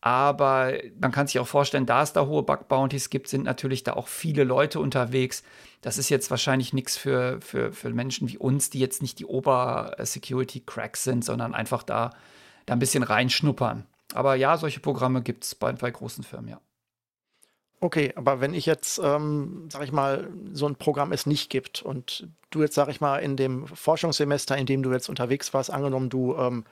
Aber 0.00 0.72
man 1.00 1.10
kann 1.10 1.26
sich 1.26 1.38
auch 1.38 1.46
vorstellen, 1.46 1.86
da 1.86 2.02
es 2.02 2.12
da 2.12 2.26
hohe 2.26 2.42
Bug-Bounties 2.42 3.10
gibt, 3.10 3.28
sind 3.28 3.44
natürlich 3.44 3.82
da 3.82 3.94
auch 3.94 4.08
viele 4.08 4.44
Leute 4.44 4.78
unterwegs. 4.78 5.42
Das 5.80 5.98
ist 5.98 6.08
jetzt 6.08 6.30
wahrscheinlich 6.30 6.72
nichts 6.72 6.96
für, 6.96 7.40
für, 7.40 7.72
für 7.72 7.90
Menschen 7.90 8.28
wie 8.28 8.38
uns, 8.38 8.70
die 8.70 8.78
jetzt 8.78 9.02
nicht 9.02 9.18
die 9.18 9.26
Ober-Security-Cracks 9.26 11.04
sind, 11.04 11.24
sondern 11.24 11.54
einfach 11.54 11.82
da, 11.82 12.10
da 12.66 12.74
ein 12.74 12.78
bisschen 12.78 13.02
reinschnuppern. 13.02 13.86
Aber 14.14 14.34
ja, 14.36 14.56
solche 14.56 14.80
Programme 14.80 15.22
gibt 15.22 15.44
es 15.44 15.54
bei, 15.54 15.72
bei 15.72 15.90
großen 15.90 16.24
Firmen, 16.24 16.50
ja. 16.50 16.60
Okay, 17.80 18.12
aber 18.16 18.40
wenn 18.40 18.54
ich 18.54 18.64
jetzt, 18.64 18.98
ähm, 19.02 19.68
sag 19.70 19.82
ich 19.82 19.92
mal, 19.92 20.30
so 20.52 20.66
ein 20.66 20.76
Programm 20.76 21.12
es 21.12 21.26
nicht 21.26 21.50
gibt 21.50 21.82
und 21.82 22.28
du 22.50 22.62
jetzt, 22.62 22.74
sag 22.74 22.88
ich 22.88 23.00
mal, 23.00 23.18
in 23.18 23.36
dem 23.36 23.66
Forschungssemester, 23.66 24.56
in 24.56 24.66
dem 24.66 24.82
du 24.82 24.92
jetzt 24.92 25.10
unterwegs 25.10 25.52
warst, 25.52 25.70
angenommen, 25.70 26.08
du, 26.08 26.34
ähm, 26.36 26.64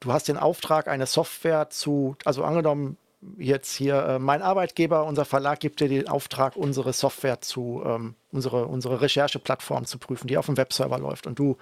du 0.00 0.12
hast 0.12 0.28
den 0.28 0.36
Auftrag, 0.36 0.86
eine 0.86 1.06
Software 1.06 1.70
zu, 1.70 2.16
also 2.26 2.44
angenommen, 2.44 2.98
jetzt 3.36 3.74
hier 3.74 3.96
äh, 4.04 4.18
mein 4.18 4.42
Arbeitgeber, 4.42 5.04
unser 5.04 5.24
Verlag 5.24 5.60
gibt 5.60 5.80
dir 5.80 5.88
den 5.88 6.08
Auftrag, 6.08 6.56
unsere 6.56 6.92
Software 6.92 7.40
zu, 7.40 7.82
ähm, 7.84 8.14
unsere, 8.30 8.66
unsere 8.66 9.00
Rechercheplattform 9.00 9.86
zu 9.86 9.98
prüfen, 9.98 10.28
die 10.28 10.38
auf 10.38 10.46
dem 10.46 10.56
Webserver 10.56 10.98
läuft. 10.98 11.26
Und 11.26 11.38
du 11.38 11.56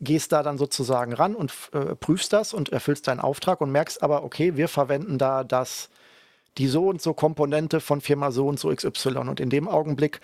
gehst 0.00 0.32
da 0.32 0.42
dann 0.42 0.58
sozusagen 0.58 1.12
ran 1.12 1.34
und 1.34 1.52
äh, 1.72 1.94
prüfst 1.94 2.32
das 2.32 2.52
und 2.52 2.70
erfüllst 2.70 3.08
deinen 3.08 3.20
Auftrag 3.20 3.60
und 3.60 3.72
merkst 3.72 4.02
aber, 4.02 4.22
okay, 4.22 4.56
wir 4.56 4.68
verwenden 4.68 5.18
da 5.18 5.44
das, 5.44 5.88
die 6.58 6.66
so 6.66 6.88
und 6.88 7.00
so 7.00 7.14
Komponente 7.14 7.80
von 7.80 8.00
Firma 8.00 8.30
so 8.30 8.46
und 8.46 8.58
so 8.58 8.74
XY. 8.74 9.18
Und 9.18 9.40
in 9.40 9.50
dem 9.50 9.68
Augenblick 9.68 10.20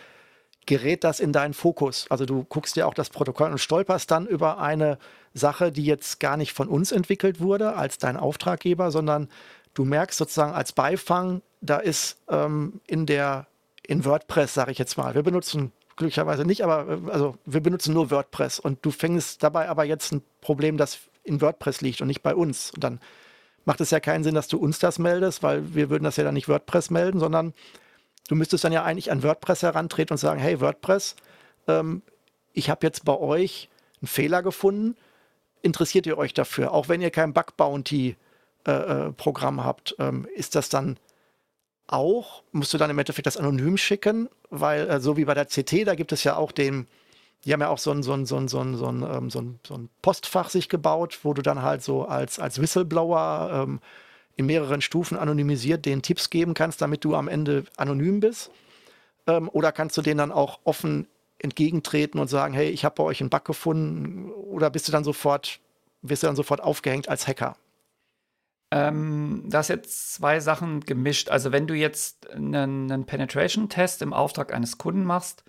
gerät 0.66 1.04
das 1.04 1.20
in 1.20 1.32
deinen 1.32 1.54
Fokus. 1.54 2.06
Also 2.10 2.26
du 2.26 2.44
guckst 2.44 2.76
dir 2.76 2.86
auch 2.86 2.94
das 2.94 3.10
Protokoll 3.10 3.50
und 3.50 3.58
stolperst 3.58 4.10
dann 4.10 4.26
über 4.26 4.58
eine 4.58 4.98
Sache, 5.34 5.72
die 5.72 5.84
jetzt 5.84 6.20
gar 6.20 6.36
nicht 6.36 6.52
von 6.52 6.68
uns 6.68 6.92
entwickelt 6.92 7.40
wurde 7.40 7.76
als 7.76 7.98
dein 7.98 8.16
Auftraggeber, 8.16 8.90
sondern 8.90 9.28
du 9.74 9.84
merkst 9.84 10.18
sozusagen 10.18 10.52
als 10.52 10.72
Beifang, 10.72 11.42
da 11.60 11.78
ist 11.78 12.16
ähm, 12.28 12.80
in 12.86 13.06
der 13.06 13.46
in 13.86 14.04
WordPress, 14.04 14.54
sage 14.54 14.72
ich 14.72 14.78
jetzt 14.78 14.96
mal. 14.96 15.14
Wir 15.14 15.22
benutzen 15.22 15.72
glücklicherweise 15.96 16.44
nicht, 16.44 16.64
aber 16.64 16.88
äh, 16.88 17.10
also 17.10 17.36
wir 17.44 17.60
benutzen 17.60 17.92
nur 17.92 18.10
WordPress 18.10 18.58
und 18.58 18.84
du 18.84 18.90
fängst 18.90 19.42
dabei 19.42 19.68
aber 19.68 19.84
jetzt 19.84 20.12
ein 20.12 20.22
Problem, 20.40 20.76
das 20.76 20.98
in 21.22 21.40
WordPress 21.40 21.80
liegt 21.80 22.00
und 22.00 22.08
nicht 22.08 22.22
bei 22.22 22.34
uns. 22.34 22.70
Und 22.70 22.84
dann 22.84 23.00
macht 23.64 23.80
es 23.80 23.90
ja 23.90 24.00
keinen 24.00 24.24
Sinn, 24.24 24.34
dass 24.34 24.48
du 24.48 24.58
uns 24.58 24.78
das 24.78 24.98
meldest, 24.98 25.42
weil 25.42 25.74
wir 25.74 25.90
würden 25.90 26.04
das 26.04 26.16
ja 26.16 26.24
dann 26.24 26.34
nicht 26.34 26.48
WordPress 26.48 26.90
melden, 26.90 27.20
sondern 27.20 27.54
du 28.28 28.34
müsstest 28.34 28.64
dann 28.64 28.72
ja 28.72 28.84
eigentlich 28.84 29.10
an 29.10 29.22
WordPress 29.22 29.62
herantreten 29.62 30.14
und 30.14 30.18
sagen, 30.18 30.40
hey 30.40 30.60
WordPress, 30.60 31.16
ähm, 31.68 32.02
ich 32.52 32.70
habe 32.70 32.86
jetzt 32.86 33.04
bei 33.04 33.16
euch 33.16 33.68
einen 34.00 34.08
Fehler 34.08 34.42
gefunden, 34.42 34.96
interessiert 35.62 36.06
ihr 36.06 36.18
euch 36.18 36.34
dafür? 36.34 36.72
Auch 36.72 36.88
wenn 36.88 37.00
ihr 37.00 37.10
kein 37.10 37.32
Bug 37.32 37.56
Bounty 37.56 38.16
äh, 38.66 38.72
äh, 38.72 39.12
Programm 39.12 39.64
habt, 39.64 39.96
ähm, 39.98 40.26
ist 40.34 40.54
das 40.54 40.68
dann 40.68 40.98
auch, 41.86 42.42
musst 42.52 42.72
du 42.72 42.78
dann 42.78 42.90
im 42.90 42.98
Endeffekt 42.98 43.26
das 43.26 43.36
anonym 43.36 43.76
schicken, 43.76 44.28
weil 44.50 44.88
äh, 44.88 45.00
so 45.00 45.16
wie 45.16 45.24
bei 45.24 45.34
der 45.34 45.46
CT, 45.46 45.86
da 45.86 45.94
gibt 45.94 46.12
es 46.12 46.24
ja 46.24 46.36
auch 46.36 46.52
den, 46.52 46.86
die 47.44 47.52
haben 47.52 47.60
ja 47.60 47.68
auch 47.68 47.78
so 47.78 47.90
ein, 47.90 48.02
so 48.02 48.14
ein, 48.14 48.26
so 48.26 48.36
ein, 48.36 48.48
so 48.48 48.60
ein, 48.60 48.76
so 48.76 48.86
ein, 48.86 49.02
ähm, 49.02 49.30
so 49.30 49.40
ein, 49.40 49.60
so 49.66 49.74
ein 49.74 49.90
Postfach 50.02 50.48
sich 50.48 50.68
gebaut, 50.68 51.20
wo 51.22 51.34
du 51.34 51.42
dann 51.42 51.62
halt 51.62 51.82
so 51.82 52.04
als, 52.04 52.38
als 52.38 52.60
Whistleblower 52.60 53.64
ähm, 53.66 53.80
in 54.36 54.46
mehreren 54.46 54.80
Stufen 54.80 55.18
anonymisiert 55.18 55.84
den 55.84 56.02
Tipps 56.02 56.30
geben 56.30 56.54
kannst, 56.54 56.80
damit 56.80 57.04
du 57.04 57.14
am 57.14 57.28
Ende 57.28 57.64
anonym 57.76 58.20
bist. 58.20 58.50
Ähm, 59.26 59.48
oder 59.52 59.72
kannst 59.72 59.96
du 59.96 60.02
denen 60.02 60.18
dann 60.18 60.32
auch 60.32 60.60
offen 60.64 61.06
entgegentreten 61.38 62.18
und 62.18 62.28
sagen, 62.28 62.54
hey, 62.54 62.70
ich 62.70 62.84
habe 62.84 62.94
bei 62.96 63.02
euch 63.04 63.20
einen 63.20 63.30
Bug 63.30 63.44
gefunden? 63.44 64.30
Oder 64.30 64.70
bist 64.70 64.88
du 64.88 64.92
dann 64.92 65.04
sofort, 65.04 65.60
wirst 66.02 66.22
du 66.22 66.26
dann 66.26 66.36
sofort 66.36 66.62
aufgehängt 66.62 67.08
als 67.08 67.28
Hacker? 67.28 67.56
Ähm, 68.70 69.44
da 69.46 69.60
ist 69.60 69.68
jetzt 69.68 70.14
zwei 70.14 70.40
Sachen 70.40 70.80
gemischt. 70.80 71.28
Also 71.28 71.52
wenn 71.52 71.66
du 71.66 71.74
jetzt 71.74 72.30
einen, 72.30 72.90
einen 72.90 73.04
Penetration-Test 73.04 74.00
im 74.00 74.14
Auftrag 74.14 74.54
eines 74.54 74.78
Kunden 74.78 75.04
machst 75.04 75.44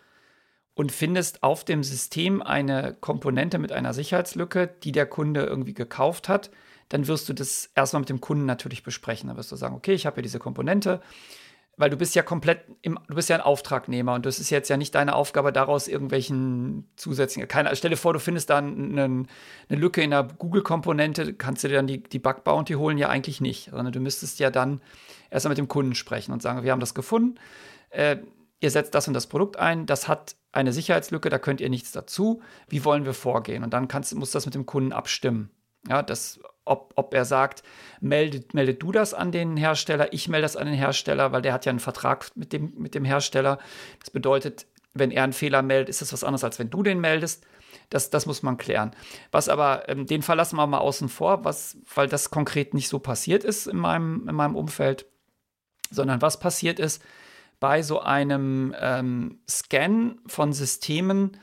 und 0.76 0.92
findest 0.92 1.42
auf 1.42 1.64
dem 1.64 1.84
System 1.84 2.42
eine 2.42 2.96
Komponente 3.00 3.58
mit 3.58 3.72
einer 3.72 3.94
Sicherheitslücke, 3.94 4.70
die 4.84 4.92
der 4.92 5.06
Kunde 5.06 5.44
irgendwie 5.44 5.74
gekauft 5.74 6.30
hat, 6.30 6.52
dann 6.90 7.08
wirst 7.08 7.28
du 7.30 7.34
das 7.34 7.72
erstmal 7.76 8.02
mit 8.02 8.10
dem 8.10 8.22
Kunden 8.22 8.46
natürlich 8.46 8.84
besprechen. 8.84 9.28
Dann 9.28 9.38
wirst 9.38 9.52
du 9.52 9.56
sagen, 9.56 9.76
okay, 9.76 9.94
ich 9.94 10.06
habe 10.06 10.16
hier 10.16 10.24
diese 10.24 10.38
Komponente, 10.38 11.02
weil 11.78 11.90
du 11.90 11.98
bist 11.98 12.14
ja 12.14 12.24
komplett, 12.24 12.66
im, 12.82 13.00
du 13.08 13.16
bist 13.16 13.30
ja 13.30 13.38
ein 13.38 13.42
Auftragnehmer 13.42 14.14
und 14.14 14.26
das 14.26 14.40
ist 14.40 14.50
jetzt 14.50 14.70
ja 14.70 14.78
nicht 14.78 14.94
deine 14.96 15.16
Aufgabe, 15.16 15.52
daraus 15.52 15.88
irgendwelchen 15.88 16.90
zusätzlichen, 16.96 17.48
keine, 17.48 17.76
stell 17.76 17.90
dir 17.90 17.98
vor, 17.98 18.14
du 18.14 18.20
findest 18.20 18.50
da 18.50 18.58
eine, 18.60 19.04
eine 19.04 19.28
Lücke 19.70 20.02
in 20.02 20.12
der 20.12 20.24
Google-Komponente, 20.24 21.34
kannst 21.34 21.64
du 21.64 21.70
dir 21.70 21.76
dann 21.76 21.88
die, 21.88 22.04
die 22.04 22.20
Bug-Bounty 22.20 22.74
holen? 22.74 22.98
Ja, 22.98 23.10
eigentlich 23.10 23.42
nicht, 23.42 23.72
sondern 23.72 23.92
du 23.92 24.00
müsstest 24.00 24.40
ja 24.40 24.52
dann 24.52 24.82
erstmal 25.30 25.52
mit 25.52 25.58
dem 25.58 25.68
Kunden 25.68 25.96
sprechen 25.96 26.32
und 26.32 26.42
sagen, 26.42 26.64
wir 26.64 26.72
haben 26.72 26.80
das 26.80 26.94
gefunden, 26.94 27.40
äh, 27.90 28.18
ihr 28.62 28.72
setzt 28.72 28.96
das 28.96 29.08
und 29.08 29.14
das 29.14 29.28
Produkt 29.28 29.58
ein, 29.58 29.86
das 29.86 30.08
hat 30.08 30.36
eine 30.56 30.74
Sicherheitslücke, 30.74 31.30
da 31.30 31.38
könnt 31.38 31.62
ihr 31.62 31.70
nichts 31.70 31.92
dazu, 31.92 32.42
wie 32.70 32.86
wollen 32.86 33.06
wir 33.06 33.14
vorgehen? 33.14 33.64
Und 33.64 33.74
dann 33.74 33.88
kannst, 33.88 34.16
musst 34.16 34.34
du 34.34 34.38
das 34.38 34.46
mit 34.46 34.56
dem 34.56 34.66
Kunden 34.66 34.94
abstimmen. 34.94 35.50
Ja, 35.88 36.02
das, 36.02 36.40
ob, 36.64 36.94
ob 36.96 37.14
er 37.14 37.26
sagt, 37.26 37.62
meldet, 38.02 38.54
meldet 38.54 38.82
du 38.82 38.92
das 38.92 39.14
an 39.14 39.32
den 39.32 39.58
Hersteller, 39.58 40.12
ich 40.14 40.28
melde 40.28 40.44
das 40.44 40.56
an 40.56 40.66
den 40.66 40.76
Hersteller, 40.76 41.32
weil 41.32 41.42
der 41.42 41.54
hat 41.54 41.66
ja 41.66 41.70
einen 41.70 41.80
Vertrag 41.80 42.32
mit 42.36 42.54
dem, 42.54 42.74
mit 42.78 42.96
dem 42.96 43.06
Hersteller. 43.06 43.60
Das 44.00 44.10
bedeutet, 44.10 44.66
wenn 44.94 45.12
er 45.12 45.24
einen 45.24 45.34
Fehler 45.34 45.62
meldet, 45.62 45.90
ist 45.90 46.02
das 46.02 46.14
was 46.14 46.24
anderes, 46.24 46.44
als 46.44 46.58
wenn 46.58 46.70
du 46.70 46.82
den 46.82 47.00
meldest. 47.00 47.46
Das, 47.90 48.10
das 48.10 48.26
muss 48.26 48.42
man 48.42 48.58
klären. 48.58 48.92
Was 49.32 49.50
aber, 49.50 49.88
ähm, 49.90 50.08
den 50.08 50.24
verlassen 50.24 50.56
wir 50.56 50.66
mal 50.66 50.80
außen 50.80 51.10
vor, 51.10 51.44
was, 51.44 51.78
weil 51.94 52.08
das 52.08 52.32
konkret 52.32 52.74
nicht 52.74 52.88
so 52.88 52.98
passiert 52.98 53.44
ist 53.44 53.68
in 53.68 53.78
meinem, 53.78 54.28
in 54.28 54.36
meinem 54.36 54.56
Umfeld, 54.56 55.06
sondern 55.92 56.22
was 56.22 56.40
passiert 56.40 56.80
ist 56.80 57.04
bei 57.66 57.82
so 57.82 58.00
einem 58.00 58.76
ähm, 58.80 59.40
Scan 59.50 60.20
von 60.28 60.54
Systemen, 60.54 61.40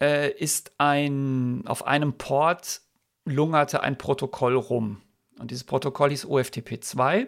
äh, 0.00 0.30
ist 0.30 0.70
ein 0.78 1.64
auf 1.66 1.84
einem 1.84 2.12
Port 2.12 2.80
lungerte 3.24 3.82
ein 3.82 3.98
Protokoll 3.98 4.54
rum. 4.54 5.02
Und 5.36 5.50
dieses 5.50 5.64
Protokoll 5.64 6.10
hieß 6.10 6.26
OFTP 6.26 6.80
2. 6.80 7.26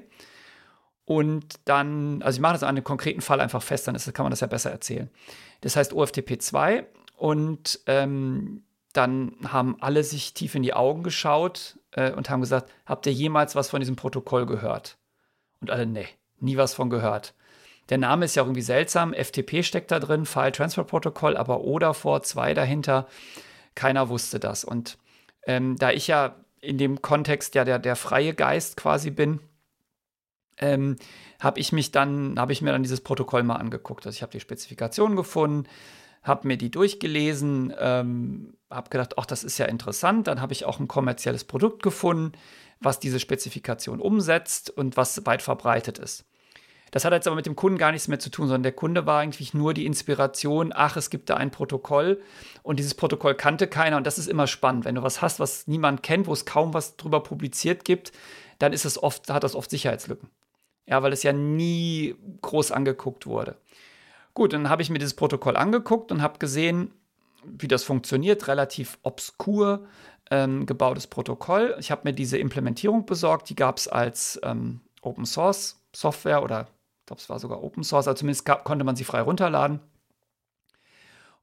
Und 1.07 1.59
dann, 1.65 2.23
also 2.23 2.37
ich 2.37 2.41
mache 2.41 2.53
das 2.53 2.63
an 2.63 2.69
einem 2.69 2.85
konkreten 2.85 3.21
Fall 3.21 3.41
einfach 3.41 3.65
fest, 3.65 3.89
dann 3.89 3.97
ist, 3.97 4.15
kann 4.15 4.23
man 4.23 4.31
das 4.31 4.39
ja 4.39 4.47
besser 4.47 4.71
erzählen. 4.71 5.11
Das 5.63 5.75
heißt 5.75 5.93
OFTP 5.93 6.41
2 6.41 6.87
und 7.17 7.81
ähm, 7.87 8.63
dann 8.93 9.35
haben 9.49 9.75
alle 9.81 10.05
sich 10.05 10.35
tief 10.35 10.55
in 10.55 10.63
die 10.63 10.75
Augen 10.75 11.03
geschaut 11.03 11.81
äh, 11.91 12.13
und 12.13 12.31
haben 12.31 12.43
gesagt, 12.43 12.71
habt 12.87 13.07
ihr 13.07 13.13
jemals 13.13 13.57
was 13.57 13.71
von 13.71 13.81
diesem 13.81 13.97
Protokoll 13.97 14.47
gehört? 14.47 14.99
Und 15.61 15.73
alle, 15.73 15.85
nee, 15.85 16.07
nie 16.39 16.57
was 16.57 16.75
von 16.75 16.91
gehört. 16.91 17.35
Der 17.91 17.99
Name 17.99 18.25
ist 18.25 18.37
ja 18.37 18.43
auch 18.43 18.47
irgendwie 18.47 18.63
seltsam, 18.63 19.13
FTP 19.13 19.65
steckt 19.65 19.91
da 19.91 19.99
drin, 19.99 20.25
File 20.25 20.53
Transfer 20.53 20.85
Protocol, 20.85 21.37
aber 21.37 21.63
O 21.63 21.79
davor, 21.79 22.23
2 22.23 22.55
dahinter, 22.55 23.09
keiner 23.75 24.09
wusste 24.09 24.39
das. 24.39 24.65
Und 24.65 24.97
ähm, 25.47 25.77
da 25.77 25.91
ich 25.91 26.07
ja 26.07 26.37
in 26.61 26.79
dem 26.79 27.03
Kontext 27.03 27.55
ja 27.55 27.65
der, 27.65 27.79
der 27.79 27.97
freie 27.97 28.35
Geist 28.35 28.77
quasi 28.77 29.11
bin, 29.11 29.41
ähm, 30.59 30.97
habe 31.41 31.59
ich 31.59 31.73
mich 31.73 31.91
dann, 31.91 32.39
habe 32.39 32.53
ich 32.53 32.63
mir 32.63 32.71
dann 32.71 32.83
dieses 32.83 33.01
Protokoll 33.01 33.43
mal 33.43 33.57
angeguckt. 33.57 34.07
Also 34.07 34.17
ich 34.17 34.23
habe 34.23 34.33
die 34.33 34.41
Spezifikation 34.41 35.17
gefunden, 35.17 35.67
habe 36.23 36.47
mir 36.47 36.59
die 36.59 36.71
durchgelesen, 36.71 37.73
ähm, 37.79 38.55
habe 38.71 38.91
gedacht, 38.91 39.15
ach, 39.19 39.27
das 39.27 39.43
ist 39.43 39.59
ja 39.59 39.67
interessant. 39.67 40.27
Dann 40.27 40.41
habe 40.41 40.53
ich 40.53 40.65
auch 40.65 40.79
ein 40.79 40.87
kommerzielles 40.87 41.45
Produkt 41.45 41.83
gefunden, 41.83 42.33
was 42.79 43.01
diese 43.01 43.19
Spezifikation 43.19 44.01
umsetzt 44.01 44.71
und 44.71 44.97
was 44.97 45.25
weit 45.27 45.43
verbreitet 45.43 45.99
ist. 45.99 46.30
Das 46.91 47.05
hat 47.05 47.13
jetzt 47.13 47.27
aber 47.27 47.37
mit 47.37 47.47
dem 47.47 47.57
Kunden 47.57 47.79
gar 47.79 47.93
nichts 47.93 48.09
mehr 48.09 48.19
zu 48.19 48.31
tun, 48.31 48.49
sondern 48.49 48.65
der 48.65 48.73
Kunde 48.73 49.07
war 49.07 49.21
eigentlich 49.21 49.55
nur 49.55 49.75
die 49.75 49.87
Inspiration, 49.87 50.73
ach, 50.75 50.97
es 50.97 51.11
gibt 51.11 51.31
da 51.31 51.37
ein 51.37 51.51
Protokoll 51.51 52.21
und 52.63 52.79
dieses 52.79 52.95
Protokoll 52.95 53.35
kannte 53.35 53.69
keiner 53.69 53.97
und 53.97 54.07
das 54.07 54.19
ist 54.19 54.29
immer 54.29 54.47
spannend. 54.47 54.85
Wenn 54.85 54.97
du 54.97 55.03
was 55.03 55.23
hast, 55.23 55.39
was 55.39 55.67
niemand 55.67 56.03
kennt, 56.03 56.27
wo 56.27 56.33
es 56.33 56.47
kaum 56.47 56.75
was 56.75 56.97
drüber 56.97 57.23
publiziert 57.23 57.85
gibt, 57.85 58.13
dann 58.59 58.73
ist 58.73 58.85
es 58.85 59.03
oft, 59.03 59.31
hat 59.31 59.45
das 59.45 59.55
oft 59.55 59.71
Sicherheitslücken. 59.71 60.29
Ja, 60.87 61.03
weil 61.03 61.13
es 61.13 61.23
ja 61.23 61.33
nie 61.33 62.17
groß 62.43 62.73
angeguckt 62.73 63.27
wurde. 63.27 63.57
Gut, 64.35 64.53
dann 64.53 64.69
habe 64.69 64.83
ich 64.83 64.91
mir 64.91 64.99
dieses 64.99 65.15
Protokoll 65.15 65.57
angeguckt 65.57 66.11
und 66.11 66.23
habe 66.23 66.39
gesehen, 66.39 66.93
wie 67.45 67.69
das 67.69 67.85
funktioniert, 67.85 68.49
relativ 68.49 68.99
obskur 69.03 69.87
ähm, 70.31 70.67
gebautes 70.67 71.07
Protokoll. 71.07 71.77
Ich 71.79 71.91
habe 71.91 72.03
mir 72.05 72.13
diese 72.13 72.39
Implementierung 72.39 73.07
besorgt, 73.07 73.49
die 73.51 73.57
gab 73.57 73.79
es 73.79 73.89
als 73.89 74.41
ähm, 74.43 74.81
Open 75.03 75.27
Source 75.27 75.81
Software 75.95 76.43
oder 76.43 76.69
glaube, 77.11 77.21
es 77.21 77.29
war 77.29 77.41
sogar 77.41 77.63
Open 77.63 77.83
Source, 77.83 78.07
also 78.07 78.19
zumindest 78.19 78.45
gab, 78.45 78.65
konnte 78.65 78.85
man 78.85 78.95
sie 78.95 79.03
frei 79.03 79.21
runterladen. 79.21 79.81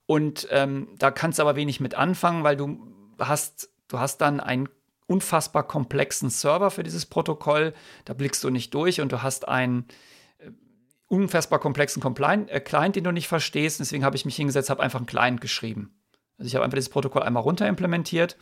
Und 0.06 0.48
ähm, 0.52 0.88
da 0.98 1.12
kannst 1.12 1.40
du 1.40 1.44
aber 1.44 1.58
wenig 1.58 1.82
mit 1.82 1.94
anfangen, 1.94 2.46
weil 2.46 2.56
du 2.56 2.88
hast, 3.20 3.70
du 3.90 4.00
hast 4.00 4.20
dann 4.20 4.40
einen 4.40 4.70
unfassbar 5.08 5.68
komplexen 5.68 6.30
Server 6.30 6.72
für 6.72 6.84
dieses 6.84 7.06
Protokoll. 7.06 7.74
Da 8.06 8.14
blickst 8.14 8.46
du 8.46 8.50
nicht 8.50 8.74
durch 8.74 9.02
und 9.02 9.12
du 9.12 9.22
hast 9.22 9.50
einen 9.50 9.88
äh, 10.38 10.52
unfassbar 11.08 11.60
komplexen 11.60 12.02
Compliant, 12.02 12.50
äh, 12.50 12.62
Client, 12.62 12.96
den 12.96 13.04
du 13.04 13.12
nicht 13.12 13.28
verstehst. 13.28 13.82
Deswegen 13.82 14.06
habe 14.06 14.16
ich 14.16 14.24
mich 14.24 14.38
hingesetzt, 14.38 14.70
habe 14.70 14.82
einfach 14.82 15.00
einen 15.00 15.06
Client 15.06 15.42
geschrieben. 15.42 16.00
Also 16.38 16.48
ich 16.48 16.56
habe 16.56 16.64
einfach 16.64 16.78
dieses 16.78 16.90
Protokoll 16.90 17.24
einmal 17.24 17.44
runterimplementiert, 17.44 18.38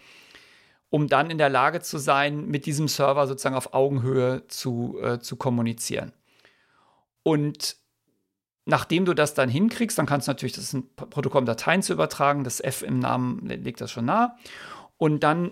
um 0.92 1.08
dann 1.08 1.32
in 1.32 1.40
der 1.40 1.50
Lage 1.50 1.82
zu 1.82 1.98
sein, 1.98 2.46
mit 2.46 2.68
diesem 2.68 2.88
Server 2.88 3.26
sozusagen 3.26 3.56
auf 3.56 3.74
Augenhöhe 3.74 4.48
zu, 4.48 5.00
äh, 5.02 5.20
zu 5.20 5.38
kommunizieren. 5.38 6.14
Und 7.26 7.78
nachdem 8.66 9.06
du 9.06 9.16
das 9.16 9.34
dann 9.34 9.50
hinkriegst, 9.50 9.98
dann 9.98 10.06
kannst 10.06 10.28
du 10.28 10.32
natürlich 10.32 10.54
das 10.54 10.78
Protokoll 10.96 11.44
Dateien 11.44 11.82
zu 11.82 11.92
übertragen. 11.92 12.44
Das 12.44 12.64
F 12.64 12.84
im 12.84 13.00
Namen 13.00 13.48
legt 13.48 13.82
das 13.82 13.90
schon 13.90 14.06
nah. 14.06 14.38
Und 14.98 15.24
dann 15.24 15.50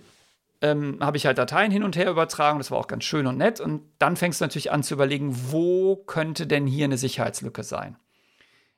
ähm, 0.62 1.00
habe 1.02 1.18
ich 1.18 1.26
halt 1.26 1.40
Dateien 1.40 1.72
hin 1.72 1.84
und 1.84 1.96
her 1.96 2.12
übertragen. 2.12 2.60
Das 2.60 2.70
war 2.70 2.78
auch 2.78 2.86
ganz 2.86 3.06
schön 3.06 3.26
und 3.26 3.38
nett. 3.38 3.60
Und 3.60 3.82
dann 3.98 4.18
fängst 4.18 4.40
du 4.40 4.46
natürlich 4.46 4.72
an 4.72 4.84
zu 4.84 4.94
überlegen, 4.94 5.36
wo 5.52 5.96
könnte 5.96 6.46
denn 6.46 6.68
hier 6.68 6.86
eine 6.86 7.00
Sicherheitslücke 7.00 7.64
sein? 7.64 7.98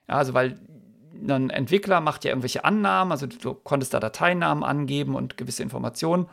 Ja, 0.07 0.15
also, 0.15 0.34
weil 0.34 0.57
ein 1.27 1.49
Entwickler 1.49 1.99
macht 1.99 2.23
ja 2.23 2.31
irgendwelche 2.31 2.63
Annahmen. 2.63 3.11
Also, 3.11 3.27
du 3.27 3.53
konntest 3.55 3.93
da 3.93 3.99
Dateinamen 3.99 4.63
angeben 4.63 5.15
und 5.15 5.35
gewisse 5.35 5.63
Informationen. 5.63 6.27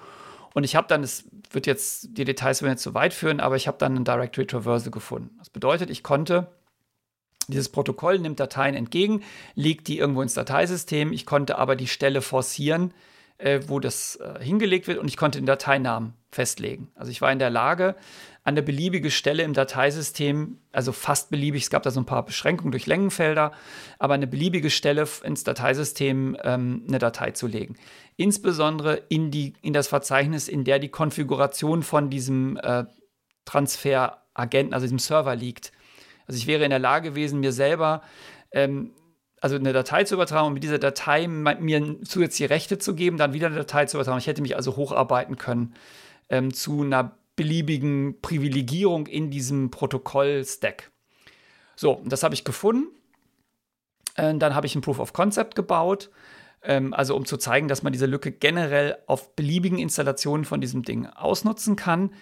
Und 0.55 0.63
ich 0.63 0.77
habe 0.77 0.87
dann, 0.87 1.03
es 1.03 1.25
wird 1.55 1.67
jetzt, 1.67 2.09
die 2.17 2.25
Details 2.25 2.63
werden 2.63 2.73
jetzt 2.73 2.83
zu 2.83 2.95
weit 2.95 3.15
führen, 3.15 3.41
aber 3.41 3.57
ich 3.57 3.69
habe 3.69 3.79
dann 3.79 3.97
ein 3.97 4.05
Directory 4.05 4.47
Traversal 4.47 4.91
gefunden. 4.91 5.31
Das 5.39 5.51
bedeutet, 5.51 5.91
ich 5.91 6.03
konnte 6.03 6.49
dieses 7.49 7.69
Protokoll 7.69 8.19
nimmt 8.19 8.41
Dateien 8.41 8.75
entgegen, 8.75 9.23
legt 9.55 9.89
die 9.89 9.99
irgendwo 9.99 10.23
ins 10.23 10.35
Dateisystem. 10.35 11.13
Ich 11.13 11.27
konnte 11.27 11.59
aber 11.59 11.77
die 11.77 11.89
Stelle 11.89 12.23
forcieren, 12.23 12.95
äh, 13.39 13.61
wo 13.67 13.81
das 13.81 14.17
äh, 14.17 14.43
hingelegt 14.43 14.87
wird 14.87 14.99
und 14.99 15.09
ich 15.09 15.17
konnte 15.17 15.39
den 15.39 15.47
Dateinamen 15.47 16.15
festlegen. 16.31 16.91
Also 16.95 17.11
ich 17.11 17.21
war 17.21 17.33
in 17.33 17.39
der 17.39 17.51
Lage, 17.51 17.97
an 18.45 18.57
der 18.57 18.63
beliebige 18.63 19.11
Stelle 19.11 19.45
im 19.45 19.53
Dateisystem, 19.53 20.59
also 20.73 20.91
fast 20.91 21.31
beliebig, 21.31 21.63
es 21.63 21.71
gab 21.71 21.85
da 21.85 21.91
so 21.91 22.01
ein 22.01 22.07
paar 22.07 22.25
Beschränkungen 22.25 22.73
durch 22.73 22.87
Längenfelder, 22.87 23.53
aber 23.99 24.15
eine 24.15 24.27
beliebige 24.27 24.71
Stelle 24.71 25.07
ins 25.23 25.45
Dateisystem 25.45 26.37
ähm, 26.43 26.85
eine 26.89 26.99
Datei 26.99 27.31
zu 27.31 27.47
legen. 27.47 27.77
Insbesondere 28.17 29.03
in, 29.09 29.31
die, 29.31 29.55
in 29.63 29.73
das 29.73 29.87
Verzeichnis, 29.87 30.49
in 30.49 30.65
der 30.65 30.81
die 30.81 30.89
Konfiguration 30.89 31.85
von 31.85 32.11
diesem 32.11 32.57
äh, 32.57 32.85
Transferagenten, 33.45 34.75
also 34.75 34.85
diesem 34.85 34.99
Server 34.99 35.37
liegt. 35.37 35.73
Also 36.27 36.39
ich 36.39 36.49
wäre 36.49 36.65
in 36.65 36.71
der 36.71 36.79
Lage 36.79 37.11
gewesen, 37.11 37.41
mir 37.41 37.53
selber 37.53 38.03
ähm, 38.51 38.93
also 39.41 39.57
eine 39.57 39.73
Datei 39.73 40.05
zu 40.05 40.15
übertragen 40.15 40.49
und 40.49 40.55
mit 40.55 40.63
dieser 40.65 40.79
Datei 40.79 41.27
mir 41.27 42.01
zusätzliche 42.05 42.51
Rechte 42.51 42.79
zu 42.79 42.95
geben, 42.95 43.19
dann 43.19 43.33
wieder 43.33 43.49
eine 43.49 43.57
Datei 43.57 43.87
zu 43.87 43.97
übertragen. 43.97 44.19
Ich 44.19 44.29
hätte 44.29 44.43
mich 44.43 44.57
also 44.57 44.77
hocharbeiten 44.77 45.37
können 45.37 45.75
ähm, 46.29 46.55
zu 46.55 46.83
einer 46.83 47.17
beliebigen 47.43 48.21
Privilegierung 48.23 49.09
in 49.09 49.29
diesem 49.33 49.73
Protokoll-Stack. 49.73 50.93
So, 51.75 52.01
das 52.05 52.23
habe 52.23 52.35
ich 52.35 52.45
gefunden. 52.45 52.87
Äh, 54.15 54.37
dann 54.37 54.55
habe 54.55 54.69
ich 54.69 54.77
ein 54.77 54.81
Proof 54.81 55.01
of 55.01 55.13
Concept 55.13 55.57
gebaut, 55.57 56.09
ähm, 56.63 56.95
also 56.95 57.17
um 57.17 57.27
zu 57.27 57.37
zeigen, 57.39 57.67
dass 57.67 57.83
man 57.83 57.93
diese 57.93 58.07
Lücke 58.07 58.31
generell 58.31 58.97
auf 59.09 59.35
beliebigen 59.35 59.81
Installationen 59.81 60.45
von 60.45 60.61
diesem 60.61 60.85
Ding 60.85 61.07
ausnutzen 61.07 61.75
kann. 61.75 62.15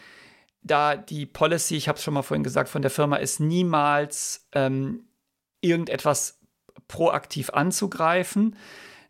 Da 0.62 0.96
die 0.96 1.26
Policy, 1.26 1.76
ich 1.76 1.86
habe 1.86 1.98
es 1.98 2.02
schon 2.02 2.14
mal 2.14 2.22
vorhin 2.22 2.42
gesagt, 2.42 2.70
von 2.70 2.80
der 2.80 2.90
Firma 2.90 3.16
ist 3.16 3.40
niemals 3.40 4.48
ähm, 4.52 5.04
irgendetwas 5.60 6.40
proaktiv 6.88 7.50
anzugreifen. 7.50 8.56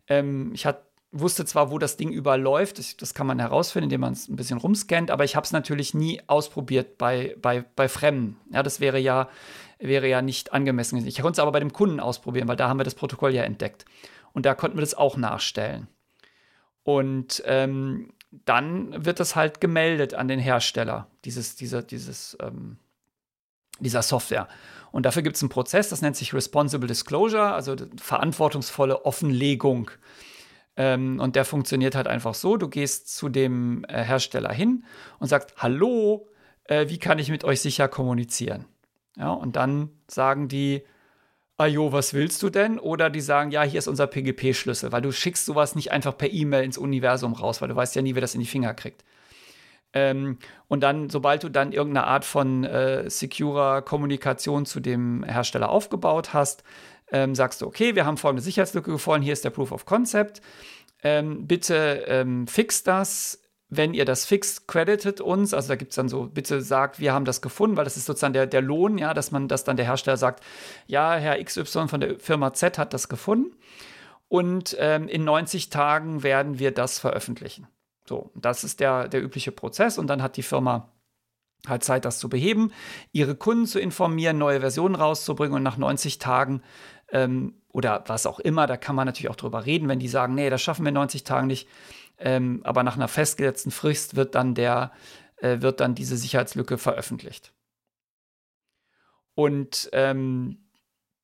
Ähm, 0.09 0.51
ich 0.53 0.65
hat, 0.65 0.90
wusste 1.11 1.45
zwar, 1.45 1.71
wo 1.71 1.77
das 1.77 1.97
Ding 1.97 2.11
überläuft, 2.11 2.79
das, 2.79 2.95
das 2.95 3.13
kann 3.13 3.27
man 3.27 3.39
herausfinden, 3.39 3.85
indem 3.85 4.01
man 4.01 4.13
es 4.13 4.29
ein 4.29 4.35
bisschen 4.35 4.57
rumscannt, 4.57 5.11
aber 5.11 5.23
ich 5.23 5.35
habe 5.35 5.45
es 5.45 5.51
natürlich 5.51 5.93
nie 5.93 6.21
ausprobiert 6.27 6.97
bei, 6.97 7.35
bei, 7.41 7.65
bei 7.75 7.89
Fremden. 7.89 8.37
Ja, 8.51 8.63
das 8.63 8.79
wäre 8.79 8.99
ja, 8.99 9.29
wäre 9.79 10.07
ja 10.07 10.21
nicht 10.21 10.53
angemessen. 10.53 11.05
Ich 11.05 11.21
konnte 11.21 11.33
es 11.33 11.39
aber 11.39 11.51
bei 11.51 11.59
dem 11.59 11.73
Kunden 11.73 11.99
ausprobieren, 11.99 12.47
weil 12.47 12.55
da 12.55 12.69
haben 12.69 12.79
wir 12.79 12.85
das 12.85 12.95
Protokoll 12.95 13.33
ja 13.33 13.43
entdeckt. 13.43 13.85
Und 14.33 14.45
da 14.45 14.55
konnten 14.55 14.77
wir 14.77 14.81
das 14.81 14.93
auch 14.93 15.17
nachstellen. 15.17 15.87
Und 16.83 17.43
ähm, 17.45 18.13
dann 18.31 19.05
wird 19.05 19.19
das 19.19 19.35
halt 19.35 19.59
gemeldet 19.59 20.13
an 20.13 20.29
den 20.29 20.39
Hersteller, 20.39 21.07
dieses, 21.25 21.57
dieser, 21.57 21.83
dieses, 21.83 22.37
ähm, 22.41 22.77
dieser 23.79 24.01
Software. 24.01 24.47
Und 24.91 25.05
dafür 25.05 25.21
gibt 25.21 25.35
es 25.35 25.41
einen 25.41 25.49
Prozess, 25.49 25.89
das 25.89 26.01
nennt 26.01 26.15
sich 26.15 26.33
Responsible 26.33 26.87
Disclosure, 26.87 27.53
also 27.53 27.75
verantwortungsvolle 27.97 29.05
Offenlegung. 29.05 29.91
Ähm, 30.77 31.19
und 31.19 31.35
der 31.35 31.45
funktioniert 31.45 31.95
halt 31.95 32.07
einfach 32.07 32.33
so: 32.33 32.57
Du 32.57 32.69
gehst 32.69 33.15
zu 33.15 33.29
dem 33.29 33.85
äh, 33.87 34.03
Hersteller 34.03 34.51
hin 34.51 34.85
und 35.19 35.27
sagst: 35.27 35.55
Hallo, 35.57 36.27
äh, 36.65 36.87
wie 36.89 36.99
kann 36.99 37.19
ich 37.19 37.29
mit 37.29 37.43
euch 37.43 37.61
sicher 37.61 37.87
kommunizieren? 37.87 38.65
Ja, 39.17 39.31
und 39.31 39.55
dann 39.55 39.89
sagen 40.07 40.47
die, 40.47 40.83
Ajo, 41.61 41.91
was 41.91 42.15
willst 42.15 42.41
du 42.41 42.49
denn? 42.49 42.79
Oder 42.79 43.11
die 43.11 43.21
sagen, 43.21 43.51
ja, 43.51 43.61
hier 43.61 43.77
ist 43.77 43.87
unser 43.87 44.07
PGP-Schlüssel, 44.07 44.91
weil 44.91 45.03
du 45.03 45.11
schickst 45.11 45.45
sowas 45.45 45.75
nicht 45.75 45.91
einfach 45.91 46.17
per 46.17 46.31
E-Mail 46.31 46.63
ins 46.63 46.77
Universum 46.77 47.33
raus, 47.33 47.61
weil 47.61 47.69
du 47.69 47.75
weißt 47.75 47.95
ja 47.95 48.01
nie, 48.01 48.15
wer 48.15 48.21
das 48.21 48.33
in 48.33 48.39
die 48.39 48.47
Finger 48.47 48.73
kriegt. 48.73 49.03
Ähm, 49.93 50.39
und 50.67 50.81
dann, 50.81 51.09
sobald 51.09 51.43
du 51.43 51.49
dann 51.49 51.71
irgendeine 51.71 52.07
Art 52.07 52.25
von 52.25 52.63
äh, 52.63 53.09
securer 53.09 53.81
Kommunikation 53.83 54.65
zu 54.65 54.79
dem 54.79 55.23
Hersteller 55.23 55.69
aufgebaut 55.69 56.33
hast, 56.33 56.63
ähm, 57.11 57.35
sagst 57.35 57.61
du, 57.61 57.67
okay, 57.67 57.95
wir 57.95 58.05
haben 58.05 58.17
folgende 58.17 58.41
Sicherheitslücke 58.41 58.91
gefunden, 58.91 59.23
hier 59.23 59.33
ist 59.33 59.45
der 59.45 59.49
Proof 59.49 59.71
of 59.71 59.85
Concept. 59.85 60.41
Ähm, 61.03 61.47
bitte 61.47 62.05
ähm, 62.07 62.47
fix 62.47 62.83
das. 62.83 63.37
Wenn 63.73 63.93
ihr 63.93 64.03
das 64.03 64.25
fixt, 64.25 64.67
creditet 64.67 65.21
uns. 65.21 65.53
Also 65.53 65.69
da 65.69 65.75
gibt 65.77 65.91
es 65.91 65.95
dann 65.95 66.09
so, 66.09 66.25
bitte 66.25 66.61
sagt, 66.61 66.99
wir 66.99 67.13
haben 67.13 67.23
das 67.23 67.41
gefunden, 67.41 67.77
weil 67.77 67.85
das 67.85 67.95
ist 67.95 68.05
sozusagen 68.05 68.33
der, 68.33 68.45
der 68.45 68.61
Lohn, 68.61 68.97
ja, 68.97 69.13
dass 69.13 69.31
man, 69.31 69.47
dass 69.47 69.63
dann 69.63 69.77
der 69.77 69.85
Hersteller 69.85 70.17
sagt, 70.17 70.43
ja, 70.87 71.15
Herr 71.15 71.41
XY 71.41 71.87
von 71.87 72.01
der 72.01 72.19
Firma 72.19 72.53
Z 72.53 72.77
hat 72.77 72.93
das 72.93 73.07
gefunden. 73.07 73.55
Und 74.27 74.75
ähm, 74.79 75.07
in 75.07 75.23
90 75.23 75.69
Tagen 75.69 76.21
werden 76.21 76.59
wir 76.59 76.71
das 76.71 76.99
veröffentlichen. 76.99 77.67
So, 78.05 78.29
das 78.35 78.65
ist 78.65 78.81
der, 78.81 79.07
der 79.07 79.23
übliche 79.23 79.53
Prozess 79.53 79.97
und 79.97 80.07
dann 80.07 80.21
hat 80.21 80.35
die 80.35 80.43
Firma 80.43 80.89
halt 81.67 81.83
Zeit, 81.83 82.05
das 82.05 82.19
zu 82.19 82.27
beheben, 82.27 82.71
ihre 83.11 83.35
Kunden 83.35 83.67
zu 83.67 83.79
informieren, 83.79 84.37
neue 84.37 84.59
Versionen 84.59 84.95
rauszubringen 84.95 85.55
und 85.55 85.63
nach 85.63 85.77
90 85.77 86.17
Tagen 86.17 86.61
ähm, 87.11 87.55
oder 87.69 88.03
was 88.07 88.25
auch 88.25 88.39
immer, 88.39 88.67
da 88.67 88.77
kann 88.77 88.95
man 88.95 89.05
natürlich 89.05 89.29
auch 89.29 89.35
drüber 89.35 89.65
reden, 89.65 89.87
wenn 89.87 89.99
die 89.99 90.07
sagen, 90.07 90.35
nee, 90.35 90.49
das 90.49 90.61
schaffen 90.61 90.83
wir 90.83 90.89
in 90.89 90.95
90 90.95 91.23
Tagen 91.23 91.47
nicht, 91.47 91.67
ähm, 92.17 92.61
aber 92.63 92.83
nach 92.83 92.95
einer 92.95 93.07
festgesetzten 93.07 93.71
Frist 93.71 94.15
wird 94.15 94.35
dann 94.35 94.55
der, 94.55 94.91
äh, 95.37 95.61
wird 95.61 95.79
dann 95.79 95.95
diese 95.95 96.17
Sicherheitslücke 96.17 96.77
veröffentlicht. 96.77 97.53
Und 99.33 99.89
ähm, 99.93 100.57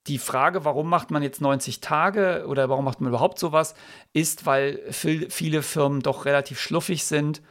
die 0.07 0.17
Frage, 0.17 0.63
warum 0.63 0.89
macht 0.89 1.11
man 1.11 1.21
jetzt 1.21 1.41
90 1.41 1.81
Tage 1.81 2.45
oder 2.47 2.69
warum 2.69 2.85
macht 2.85 3.01
man 3.01 3.09
überhaupt 3.09 3.39
sowas, 3.39 3.75
ist, 4.13 4.45
weil 4.45 4.81
viele 4.91 5.61
Firmen 5.61 6.01
doch 6.01 6.25
relativ 6.25 6.59
schluffig 6.59 7.03
sind 7.03 7.41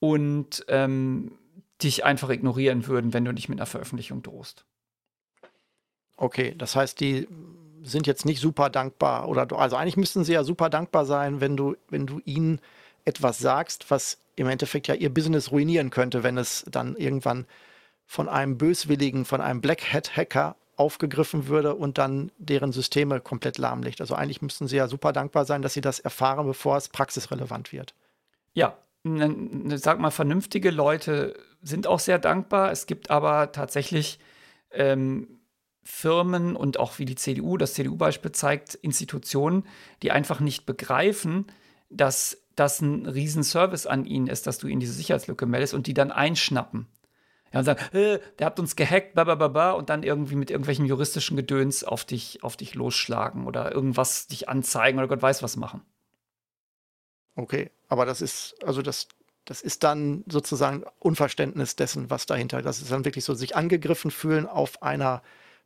und 0.00 0.64
ähm, 0.68 1.38
dich 1.82 2.04
einfach 2.04 2.30
ignorieren 2.30 2.86
würden, 2.86 3.12
wenn 3.14 3.24
du 3.24 3.32
nicht 3.32 3.48
mit 3.48 3.58
einer 3.58 3.66
Veröffentlichung 3.66 4.22
drohst. 4.22 4.66
Okay, 6.16 6.54
das 6.58 6.76
heißt, 6.76 7.00
die 7.00 7.28
sind 7.82 8.06
jetzt 8.06 8.24
nicht 8.24 8.40
super 8.40 8.70
dankbar 8.70 9.28
oder 9.28 9.46
also 9.58 9.76
eigentlich 9.76 9.96
müssten 9.96 10.24
sie 10.24 10.32
ja 10.32 10.44
super 10.44 10.70
dankbar 10.70 11.04
sein, 11.04 11.40
wenn 11.40 11.56
du, 11.56 11.76
wenn 11.88 12.06
du 12.06 12.20
ihnen 12.24 12.60
etwas 13.04 13.38
sagst, 13.38 13.90
was 13.90 14.18
im 14.36 14.48
Endeffekt 14.48 14.88
ja 14.88 14.94
ihr 14.94 15.12
Business 15.12 15.50
ruinieren 15.50 15.90
könnte, 15.90 16.22
wenn 16.22 16.38
es 16.38 16.64
dann 16.70 16.96
irgendwann 16.96 17.46
von 18.06 18.28
einem 18.28 18.58
böswilligen, 18.58 19.24
von 19.24 19.40
einem 19.40 19.60
Black 19.60 19.92
Hat 19.92 20.16
Hacker 20.16 20.56
aufgegriffen 20.76 21.46
würde 21.46 21.74
und 21.74 21.98
dann 21.98 22.32
deren 22.38 22.72
Systeme 22.72 23.20
komplett 23.20 23.58
lahmlegt. 23.58 24.00
Also 24.00 24.14
eigentlich 24.14 24.40
müssten 24.40 24.66
sie 24.66 24.76
ja 24.76 24.88
super 24.88 25.12
dankbar 25.12 25.44
sein, 25.44 25.62
dass 25.62 25.74
sie 25.74 25.82
das 25.82 26.00
erfahren, 26.00 26.46
bevor 26.46 26.76
es 26.76 26.88
praxisrelevant 26.88 27.72
wird. 27.72 27.94
Ja, 28.54 28.78
sag 29.04 29.98
mal, 29.98 30.10
vernünftige 30.10 30.70
Leute 30.70 31.34
sind 31.62 31.86
auch 31.86 32.00
sehr 32.00 32.18
dankbar. 32.18 32.72
Es 32.72 32.86
gibt 32.86 33.10
aber 33.10 33.52
tatsächlich 33.52 34.18
ähm, 34.70 35.39
Firmen 35.82 36.56
und 36.56 36.78
auch 36.78 36.98
wie 36.98 37.04
die 37.04 37.14
CDU, 37.14 37.56
das 37.56 37.74
CDU-Beispiel 37.74 38.32
zeigt, 38.32 38.74
Institutionen, 38.74 39.64
die 40.02 40.12
einfach 40.12 40.40
nicht 40.40 40.66
begreifen, 40.66 41.46
dass 41.88 42.38
das 42.54 42.80
ein 42.80 43.06
Riesenservice 43.06 43.86
an 43.86 44.04
ihnen 44.04 44.26
ist, 44.26 44.46
dass 44.46 44.58
du 44.58 44.66
ihnen 44.66 44.80
diese 44.80 44.92
Sicherheitslücke 44.92 45.46
meldest 45.46 45.74
und 45.74 45.86
die 45.86 45.94
dann 45.94 46.10
einschnappen. 46.10 46.86
Ja, 47.52 47.60
und 47.60 47.64
sagen, 47.64 47.96
äh, 47.96 48.20
der 48.38 48.46
hat 48.46 48.60
uns 48.60 48.76
gehackt, 48.76 49.14
babababa, 49.14 49.72
und 49.72 49.90
dann 49.90 50.02
irgendwie 50.04 50.36
mit 50.36 50.50
irgendwelchen 50.50 50.84
juristischen 50.84 51.36
Gedöns 51.36 51.82
auf 51.82 52.04
dich, 52.04 52.44
auf 52.44 52.56
dich 52.56 52.74
losschlagen 52.74 53.46
oder 53.46 53.72
irgendwas 53.72 54.28
dich 54.28 54.48
anzeigen 54.48 54.98
oder 54.98 55.08
Gott 55.08 55.22
weiß 55.22 55.42
was 55.42 55.56
machen. 55.56 55.82
Okay, 57.34 57.70
aber 57.88 58.06
das 58.06 58.20
ist, 58.20 58.54
also 58.64 58.82
das, 58.82 59.08
das 59.46 59.62
ist 59.62 59.82
dann 59.82 60.24
sozusagen 60.28 60.84
Unverständnis 60.98 61.74
dessen, 61.74 62.10
was 62.10 62.26
dahinter. 62.26 62.62
Das 62.62 62.82
ist 62.82 62.92
dann 62.92 63.04
wirklich 63.04 63.24
so, 63.24 63.34
sich 63.34 63.56
angegriffen 63.56 64.10
fühlen 64.10 64.46
auf 64.46 64.82
einer 64.82 65.22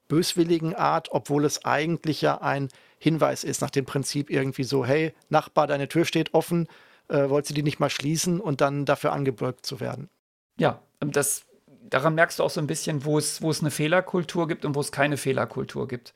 böswilligen 0.09 0.75
Art, 0.75 1.09
obwohl 1.11 1.45
es 1.45 1.65
eigentlich 1.65 2.21
ja 2.21 2.41
ein 2.41 2.69
Hinweis 2.99 3.45
ist 3.45 3.61
nach 3.61 3.71
dem 3.71 3.85
Prinzip 3.85 4.31
irgendwie 4.31 4.65
so, 4.65 4.85
hey, 4.85 5.15
Nachbar, 5.29 5.67
deine 5.67 5.89
Tür 5.89 6.05
steht 6.05 6.35
offen, 6.35 6.69
äh, 7.09 7.29
wolltest 7.29 7.51
du 7.51 7.55
die 7.55 7.63
nicht 7.63 7.81
mal 7.81 7.91
schließen 7.91 8.41
und 8.41 8.61
dann 8.61 8.85
dafür 8.85 9.13
angebürgt 9.13 9.67
zu 9.67 9.81
werden. 9.81 10.09
Ja, 10.57 10.83
das 11.01 11.45
daran 11.89 12.15
merkst 12.15 12.39
du 12.39 12.43
auch 12.43 12.51
so 12.51 12.61
ein 12.61 12.67
bisschen, 12.67 13.05
wo 13.05 13.19
es, 13.19 13.43
wo 13.43 13.51
es 13.51 13.61
eine 13.61 13.71
Fehlerkultur 13.71 14.49
gibt 14.49 14.65
und 14.65 14.75
wo 14.75 14.81
es 14.81 14.93
keine 14.93 15.17
Fehlerkultur 15.17 15.87
gibt. 15.89 16.15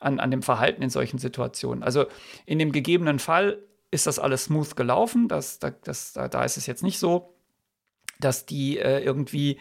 An, 0.00 0.20
an 0.20 0.30
dem 0.30 0.42
Verhalten 0.42 0.80
in 0.82 0.90
solchen 0.90 1.18
Situationen. 1.18 1.82
Also 1.82 2.06
in 2.46 2.60
dem 2.60 2.70
gegebenen 2.70 3.18
Fall 3.18 3.58
ist 3.90 4.06
das 4.06 4.20
alles 4.20 4.44
smooth 4.44 4.76
gelaufen. 4.76 5.26
Das, 5.26 5.58
das, 5.58 6.12
da, 6.12 6.28
da 6.28 6.44
ist 6.44 6.56
es 6.56 6.66
jetzt 6.66 6.84
nicht 6.84 7.00
so, 7.00 7.34
dass 8.20 8.46
die 8.46 8.78
äh, 8.78 9.00
irgendwie 9.00 9.58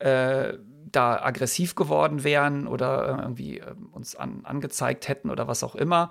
äh, 0.00 0.54
da 0.92 1.22
aggressiv 1.22 1.74
geworden 1.74 2.24
wären 2.24 2.66
oder 2.66 3.18
äh, 3.18 3.22
irgendwie 3.22 3.58
äh, 3.58 3.74
uns 3.92 4.16
an, 4.16 4.40
angezeigt 4.44 5.08
hätten 5.08 5.30
oder 5.30 5.48
was 5.48 5.62
auch 5.62 5.74
immer. 5.74 6.10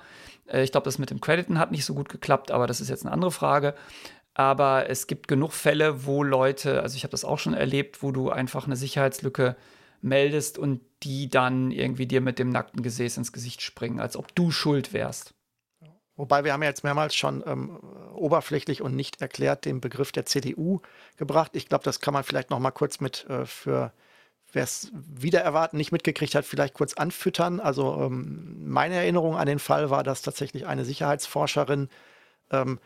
Ich 0.52 0.72
glaube, 0.72 0.86
das 0.86 0.98
mit 0.98 1.12
dem 1.12 1.22
Crediten 1.22 1.60
hat 1.60 1.70
nicht 1.70 1.86
so 1.86 1.94
gut 1.94 2.10
geklappt, 2.10 2.50
aber 2.50 2.66
das 2.66 2.82
ist 2.82 2.90
jetzt 2.90 3.06
eine 3.06 3.14
andere 3.14 3.32
Frage. 3.32 3.76
Aber 4.34 4.90
es 4.90 5.06
gibt 5.06 5.28
genug 5.28 5.52
Fälle, 5.52 6.06
wo 6.06 6.24
Leute, 6.24 6.82
also 6.82 6.96
ich 6.96 7.04
habe 7.04 7.12
das 7.12 7.24
auch 7.24 7.38
schon 7.38 7.54
erlebt, 7.54 8.02
wo 8.02 8.12
du 8.12 8.32
einfach 8.32 8.66
eine 8.66 8.76
Sicherheitslücke 8.76 9.56
meldest 10.02 10.58
und 10.58 10.82
die 11.04 11.30
dann 11.30 11.72
irgendwie 11.72 12.08
dir 12.08 12.22
mit 12.22 12.40
dem 12.40 12.50
nackten 12.50 12.82
Gesäß 12.82 13.18
ins 13.18 13.32
Gesicht 13.34 13.62
springen, 13.62 14.00
als 14.00 14.16
ob 14.16 14.34
du 14.36 14.50
schuld 14.50 14.94
wärst. 14.94 15.34
Wobei 16.20 16.44
wir 16.44 16.52
haben 16.52 16.62
ja 16.62 16.68
jetzt 16.68 16.84
mehrmals 16.84 17.16
schon 17.16 17.46
ähm, 17.48 17.80
oberflächlich 18.14 18.82
und 18.82 18.94
nicht 18.94 19.22
erklärt 19.22 19.64
den 19.64 19.80
Begriff 19.80 20.12
der 20.12 20.26
CDU 20.26 20.82
gebracht. 21.16 21.52
Ich 21.56 21.70
glaube, 21.70 21.86
das 21.86 22.02
kann 22.02 22.14
man 22.14 22.26
vielleicht 22.26 22.50
noch 22.50 22.60
mal 22.60 22.72
kurz 22.72 23.00
mit 23.00 23.26
äh, 23.30 23.46
für 23.46 23.94
wer 24.52 24.64
es 24.64 24.92
wieder 24.94 25.40
erwarten 25.40 25.78
nicht 25.78 25.94
mitgekriegt 25.94 26.36
hat, 26.36 26.44
vielleicht 26.44 26.74
kurz 26.74 26.94
anfüttern. 26.96 27.62
Also 27.62 28.02
ähm, 28.02 28.68
meine 28.68 28.96
Erinnerung 28.96 29.38
an 29.38 29.48
den 29.48 29.60
Fall 29.60 29.92
war, 29.92 30.04
dass 30.04 30.22
tatsächlich 30.22 30.68
eine 30.68 30.84
Sicherheitsforscherin 30.84 31.88
ähm, 32.52 32.80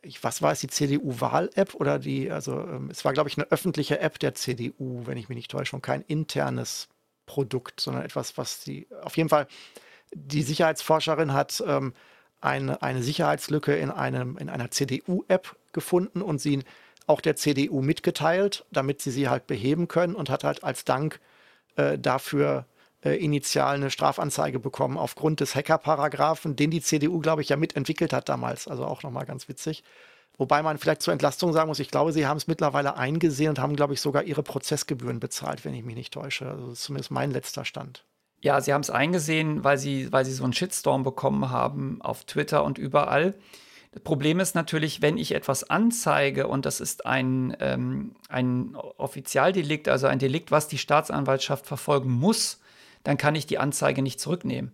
ich, 0.00 0.22
was 0.22 0.40
war 0.40 0.52
es, 0.52 0.60
die 0.60 0.68
CDU-Wahl-App 0.68 1.74
oder 1.74 1.98
die, 1.98 2.30
also 2.30 2.60
ähm, 2.60 2.90
es 2.90 3.04
war, 3.04 3.12
glaube 3.12 3.28
ich, 3.28 3.36
eine 3.36 3.50
öffentliche 3.50 3.98
App 3.98 4.20
der 4.20 4.34
CDU, 4.34 5.04
wenn 5.06 5.18
ich 5.18 5.28
mich 5.28 5.34
nicht 5.34 5.50
täusche, 5.50 5.74
und 5.74 5.82
kein 5.82 6.02
internes 6.02 6.88
Produkt, 7.26 7.80
sondern 7.80 8.04
etwas, 8.04 8.38
was 8.38 8.62
sie, 8.62 8.86
auf 9.02 9.16
jeden 9.16 9.28
Fall, 9.28 9.48
die 10.14 10.42
Sicherheitsforscherin 10.42 11.32
hat 11.32 11.60
ähm, 11.66 11.92
eine, 12.40 12.82
eine 12.82 13.02
Sicherheitslücke 13.02 13.74
in, 13.76 13.90
einem, 13.90 14.36
in 14.38 14.48
einer 14.48 14.70
CDU-App 14.70 15.56
gefunden 15.72 16.22
und 16.22 16.40
sie 16.40 16.60
auch 17.06 17.20
der 17.20 17.36
CDU 17.36 17.80
mitgeteilt, 17.80 18.64
damit 18.70 19.00
sie 19.00 19.10
sie 19.10 19.28
halt 19.28 19.46
beheben 19.46 19.88
können 19.88 20.14
und 20.14 20.30
hat 20.30 20.44
halt 20.44 20.62
als 20.62 20.84
Dank 20.84 21.20
äh, 21.76 21.98
dafür 21.98 22.66
äh, 23.04 23.16
initial 23.16 23.76
eine 23.76 23.90
Strafanzeige 23.90 24.58
bekommen 24.58 24.98
aufgrund 24.98 25.40
des 25.40 25.54
Hacker-Paragraphen, 25.54 26.56
den 26.56 26.70
die 26.70 26.82
CDU, 26.82 27.20
glaube 27.20 27.42
ich, 27.42 27.48
ja 27.48 27.56
mitentwickelt 27.56 28.12
hat 28.12 28.28
damals. 28.28 28.68
Also 28.68 28.84
auch 28.84 29.02
nochmal 29.02 29.24
ganz 29.24 29.48
witzig. 29.48 29.84
Wobei 30.36 30.62
man 30.62 30.78
vielleicht 30.78 31.02
zur 31.02 31.12
Entlastung 31.12 31.52
sagen 31.52 31.68
muss, 31.68 31.80
ich 31.80 31.90
glaube, 31.90 32.12
sie 32.12 32.26
haben 32.26 32.36
es 32.36 32.46
mittlerweile 32.46 32.96
eingesehen 32.96 33.50
und 33.50 33.58
haben, 33.58 33.74
glaube 33.74 33.94
ich, 33.94 34.00
sogar 34.00 34.22
ihre 34.22 34.44
Prozessgebühren 34.44 35.18
bezahlt, 35.18 35.64
wenn 35.64 35.74
ich 35.74 35.84
mich 35.84 35.96
nicht 35.96 36.14
täusche. 36.14 36.48
Also 36.48 36.72
zumindest 36.72 37.10
mein 37.10 37.32
letzter 37.32 37.64
Stand. 37.64 38.04
Ja, 38.40 38.60
sie 38.60 38.72
haben 38.72 38.82
es 38.82 38.90
eingesehen, 38.90 39.64
weil 39.64 39.78
sie, 39.78 40.12
weil 40.12 40.24
sie 40.24 40.32
so 40.32 40.44
einen 40.44 40.52
Shitstorm 40.52 41.02
bekommen 41.02 41.50
haben 41.50 42.00
auf 42.00 42.24
Twitter 42.24 42.64
und 42.64 42.78
überall. 42.78 43.34
Das 43.92 44.02
Problem 44.02 44.38
ist 44.38 44.54
natürlich, 44.54 45.02
wenn 45.02 45.16
ich 45.16 45.34
etwas 45.34 45.68
anzeige 45.68 46.46
und 46.46 46.66
das 46.66 46.80
ist 46.80 47.06
ein, 47.06 47.56
ähm, 47.58 48.14
ein 48.28 48.76
Offizialdelikt, 48.76 49.88
also 49.88 50.06
ein 50.06 50.18
Delikt, 50.18 50.50
was 50.50 50.68
die 50.68 50.78
Staatsanwaltschaft 50.78 51.66
verfolgen 51.66 52.10
muss, 52.10 52.60
dann 53.02 53.16
kann 53.16 53.34
ich 53.34 53.46
die 53.46 53.58
Anzeige 53.58 54.02
nicht 54.02 54.20
zurücknehmen. 54.20 54.72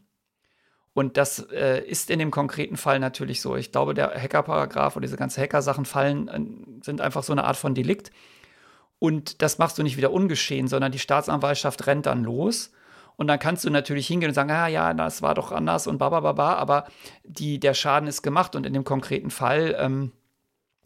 Und 0.93 1.16
das 1.16 1.41
äh, 1.51 1.85
ist 1.85 2.11
in 2.11 2.20
dem 2.20 2.31
konkreten 2.31 2.77
Fall 2.77 3.01
natürlich 3.01 3.41
so. 3.41 3.57
Ich 3.57 3.73
glaube, 3.73 3.95
der 3.95 4.11
Hackerparagraph 4.15 4.95
und 4.95 5.03
diese 5.03 5.16
ganzen 5.16 5.43
Hackersachen 5.43 5.85
fallen, 5.85 6.28
äh, 6.28 6.85
sind 6.85 7.01
einfach 7.01 7.24
so 7.24 7.32
eine 7.32 7.45
Art 7.45 7.57
von 7.57 7.74
Delikt. 7.74 8.11
Und 9.01 9.43
das 9.43 9.59
machst 9.59 9.77
du 9.77 9.82
nicht 9.82 9.97
wieder 9.97 10.12
ungeschehen, 10.12 10.69
sondern 10.69 10.93
die 10.93 11.01
Staatsanwaltschaft 11.01 11.86
rennt 11.86 12.07
dann 12.07 12.23
los. 12.23 12.70
Und 13.16 13.28
dann 13.28 13.39
kannst 13.39 13.65
du 13.65 13.70
natürlich 13.70 14.07
hingehen 14.07 14.31
und 14.31 14.35
sagen, 14.35 14.51
ah 14.51 14.66
ja, 14.66 14.93
das 14.93 15.23
war 15.23 15.35
doch 15.35 15.53
anders 15.53 15.86
und 15.86 15.99
babababa, 15.99 16.55
aber 16.55 16.86
die, 17.24 17.61
der 17.61 17.74
Schaden 17.74 18.09
ist 18.09 18.23
gemacht. 18.23 18.57
Und 18.57 18.66
in 18.66 18.73
dem 18.73 18.85
konkreten 18.85 19.31
Fall, 19.31 19.77
ähm, 19.78 20.12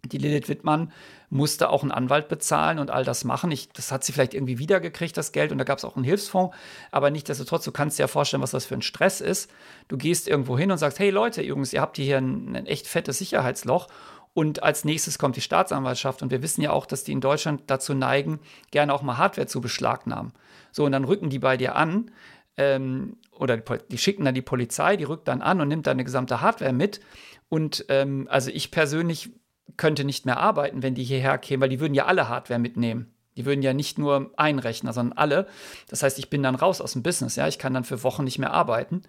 die 0.05 0.19
Lilith 0.19 0.49
Wittmann 0.49 0.93
musste 1.31 1.69
auch 1.69 1.83
einen 1.83 1.93
Anwalt 1.93 2.29
bezahlen 2.29 2.79
und 2.79 2.91
all 2.91 3.05
das 3.05 3.25
machen. 3.25 3.51
Ich, 3.51 3.71
das 3.71 3.93
hat 3.93 4.05
sie 4.05 4.13
vielleicht 4.13 4.35
irgendwie 4.35 4.59
wiedergekriegt, 4.59 5.17
das 5.17 5.33
Geld, 5.33 5.53
und 5.53 5.59
da 5.59 5.65
gab 5.65 5.79
es 5.79 5.85
auch 5.85 5.97
einen 5.97 6.05
Hilfsfonds. 6.05 6.57
Aber 6.91 7.11
nichtsdestotrotz, 7.11 7.65
du 7.65 7.73
kannst 7.73 7.99
dir 7.99 8.05
ja 8.05 8.09
vorstellen, 8.09 8.43
was 8.43 8.53
das 8.53 8.65
für 8.65 8.75
ein 8.75 8.83
Stress 8.83 9.21
ist. 9.21 9.51
Du 9.89 9.97
gehst 9.97 10.29
irgendwo 10.29 10.57
hin 10.59 10.71
und 10.71 10.79
sagst, 10.79 10.99
hey 10.99 11.11
Leute, 11.11 11.43
Jungs, 11.43 11.73
ihr 11.73 11.81
habt 11.81 11.97
hier 11.97 12.19
ein, 12.19 12.57
ein 12.57 12.67
echt 12.67 12.87
fettes 12.87 13.19
Sicherheitsloch. 13.19 13.89
Und 14.35 14.63
als 14.63 14.85
nächstes 14.85 15.19
kommt 15.19 15.37
die 15.37 15.41
Staatsanwaltschaft. 15.41 16.23
Und 16.23 16.31
wir 16.31 16.43
wissen 16.43 16.63
ja 16.63 16.71
auch, 16.71 16.87
dass 16.87 17.05
die 17.05 17.13
in 17.13 17.21
Deutschland 17.21 17.63
dazu 17.67 17.95
neigen, 17.95 18.41
gerne 18.71 18.95
auch 18.95 19.03
mal 19.03 19.19
Hardware 19.19 19.47
zu 19.47 19.61
beschlagnahmen. 19.61 20.33
So, 20.71 20.85
und 20.85 20.93
dann 20.93 21.05
rücken 21.05 21.31
die 21.31 21.39
bei 21.39 21.57
dir 21.57 21.77
an. 21.77 22.11
Ähm, 22.57 23.17
oder 23.33 23.57
die, 23.57 23.79
die, 23.91 23.99
schicken 23.99 24.25
dann 24.25 24.35
die 24.35 24.43
Polizei, 24.43 24.97
die 24.97 25.05
rückt 25.05 25.29
dann 25.29 25.43
an 25.43 25.61
und 25.61 25.69
nimmt 25.69 25.87
deine 25.87 26.05
gesamte 26.05 26.41
Hardware 26.41 26.73
mit. 26.73 27.01
Und 27.49 27.85
ähm, 27.89 28.27
also 28.31 28.51
ich 28.51 28.71
persönlich 28.71 29.31
könnte 29.77 30.05
nicht 30.05 30.27
mehr 30.27 30.39
arbeiten, 30.39 30.83
wenn 30.83 30.95
die 30.95 31.05
hierher 31.05 31.39
kämen, 31.39 31.61
weil 31.61 31.69
die 31.69 31.81
würden 31.81 31.95
ja 31.95 32.07
alle 32.07 32.29
Hardware 32.29 32.59
mitnehmen. 32.59 33.13
Die 33.37 33.47
würden 33.47 33.63
ja 33.63 33.73
nicht 33.73 33.99
nur 33.99 34.33
einen 34.37 34.59
Rechner, 34.59 34.93
sondern 34.93 35.17
alle. 35.17 35.47
Das 35.89 36.03
heißt, 36.03 36.19
ich 36.19 36.29
bin 36.29 36.43
dann 36.43 36.57
raus 36.57 36.81
aus 36.81 36.95
dem 36.95 37.05
Business, 37.05 37.37
ja. 37.37 37.47
Ich 37.47 37.59
kann 37.59 37.75
dann 37.75 37.85
für 37.85 38.03
Wochen 38.03 38.25
nicht 38.25 38.39
mehr 38.39 38.53
arbeiten. 38.53 39.03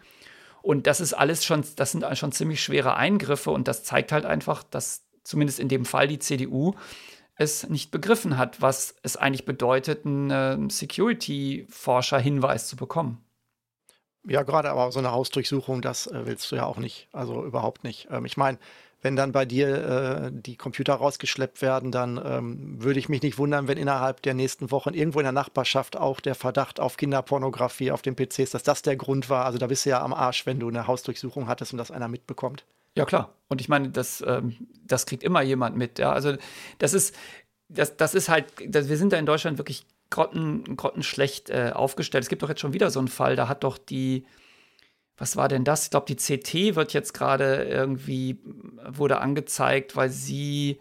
Und 0.62 0.88
das 0.88 1.02
ist 1.02 1.14
alles 1.14 1.46
schon, 1.46 1.64
das 1.78 1.92
sind 1.92 2.06
schon 2.18 2.32
ziemlich 2.32 2.62
schwere 2.62 2.96
Eingriffe 2.96 3.50
und 3.50 3.68
das 3.68 3.84
zeigt 3.84 4.12
halt 4.12 4.26
einfach, 4.26 4.62
dass 4.64 5.09
zumindest 5.30 5.60
in 5.60 5.70
dem 5.70 5.86
Fall 5.86 6.08
die 6.08 6.20
CDU 6.20 6.74
es 7.36 7.70
nicht 7.70 7.92
begriffen 7.92 8.38
hat, 8.38 8.62
was 8.62 8.96
es 9.02 9.16
eigentlich 9.16 9.46
bedeutet, 9.46 10.06
einen 10.06 10.70
Security-Forscher-Hinweis 10.70 12.68
zu 12.68 12.76
bekommen. 12.76 13.24
Ja, 14.28 14.44
gerade 14.44 14.70
aber 14.70 14.92
so 14.92 15.00
eine 15.00 15.12
Hausdurchsuchung, 15.12 15.82
das 15.82 16.08
äh, 16.08 16.26
willst 16.26 16.52
du 16.52 16.58
ja 16.58 16.66
auch 16.66 16.78
nicht. 16.78 17.08
Also 17.14 17.46
überhaupt 17.46 17.86
nicht. 17.86 18.10
Ähm, 18.12 18.26
ich 18.26 18.36
meine, 18.36 18.58
wenn 19.02 19.16
dann 19.16 19.32
bei 19.32 19.46
dir 19.46 19.70
äh, 19.70 20.32
die 20.34 20.58
Computer 20.58 20.96
rausgeschleppt 20.96 21.62
werden, 21.62 21.92
dann 21.92 22.22
ähm, 22.24 22.84
würde 22.84 23.00
ich 23.00 23.08
mich 23.08 23.22
nicht 23.22 23.38
wundern, 23.38 23.70
wenn 23.70 23.78
innerhalb 23.78 24.22
der 24.24 24.34
nächsten 24.34 24.72
Wochen 24.72 24.94
irgendwo 24.94 25.20
in 25.20 25.24
der 25.24 25.32
Nachbarschaft 25.32 25.96
auch 25.96 26.20
der 26.20 26.36
Verdacht 26.36 26.82
auf 26.82 26.98
Kinderpornografie 26.98 27.92
auf 27.92 28.02
den 28.02 28.16
PCs, 28.16 28.52
dass 28.52 28.64
das 28.64 28.82
der 28.82 28.98
Grund 28.98 29.30
war. 29.30 29.46
Also 29.46 29.58
da 29.58 29.68
bist 29.68 29.86
du 29.86 29.92
ja 29.92 30.02
am 30.02 30.14
Arsch, 30.14 30.46
wenn 30.46 30.60
du 30.60 30.68
eine 30.68 30.88
Hausdurchsuchung 30.88 31.48
hattest 31.48 31.72
und 31.72 31.78
das 31.78 31.92
einer 31.92 32.10
mitbekommt. 32.10 32.66
Ja, 32.96 33.06
klar. 33.06 33.36
Und 33.48 33.62
ich 33.62 33.70
meine, 33.70 33.90
das, 33.90 34.24
ähm, 34.26 34.56
das 34.86 35.06
kriegt 35.06 35.24
immer 35.24 35.42
jemand 35.42 35.76
mit. 35.76 36.00
Ja? 36.00 36.12
Also 36.12 36.36
das 36.78 36.94
ist, 36.94 37.16
das, 37.68 37.98
das 37.98 38.16
ist 38.16 38.30
halt, 38.30 38.46
das, 38.68 38.90
wir 38.90 38.98
sind 38.98 39.14
da 39.14 39.18
in 39.18 39.26
Deutschland 39.26 39.58
wirklich 39.58 39.86
grotten, 40.10 40.76
grottenschlecht 40.76 41.50
äh, 41.50 41.72
aufgestellt. 41.74 42.24
Es 42.24 42.30
gibt 42.30 42.44
doch 42.44 42.50
jetzt 42.50 42.62
schon 42.62 42.74
wieder 42.74 42.90
so 42.92 43.00
einen 43.00 43.08
Fall, 43.08 43.36
da 43.36 43.48
hat 43.48 43.64
doch 43.64 43.78
die, 43.78 44.26
was 45.18 45.36
war 45.36 45.48
denn 45.48 45.64
das? 45.64 45.86
Ich 45.86 45.90
glaube, 45.92 46.06
die 46.08 46.16
CT 46.16 46.76
wird 46.76 46.94
jetzt 46.94 47.14
gerade 47.14 47.64
irgendwie, 47.64 48.40
wurde 48.88 49.20
angezeigt, 49.20 49.96
weil 49.96 50.10
sie 50.10 50.80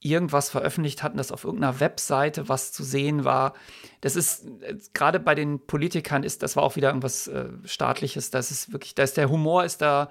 irgendwas 0.00 0.50
veröffentlicht 0.50 1.02
hatten, 1.02 1.16
das 1.16 1.32
auf 1.32 1.44
irgendeiner 1.44 1.80
Webseite 1.80 2.48
was 2.48 2.72
zu 2.72 2.84
sehen 2.84 3.24
war. 3.24 3.54
Das 4.02 4.16
ist 4.16 4.46
gerade 4.92 5.18
bei 5.18 5.34
den 5.34 5.66
Politikern 5.66 6.22
ist, 6.24 6.42
das 6.42 6.56
war 6.56 6.62
auch 6.62 6.76
wieder 6.76 6.88
irgendwas 6.88 7.26
äh, 7.26 7.48
staatliches. 7.64 8.30
Das 8.30 8.50
ist 8.50 8.72
wirklich, 8.72 8.94
da 8.94 9.02
ist 9.02 9.16
der 9.16 9.30
Humor 9.30 9.64
ist 9.64 9.80
da. 9.80 10.10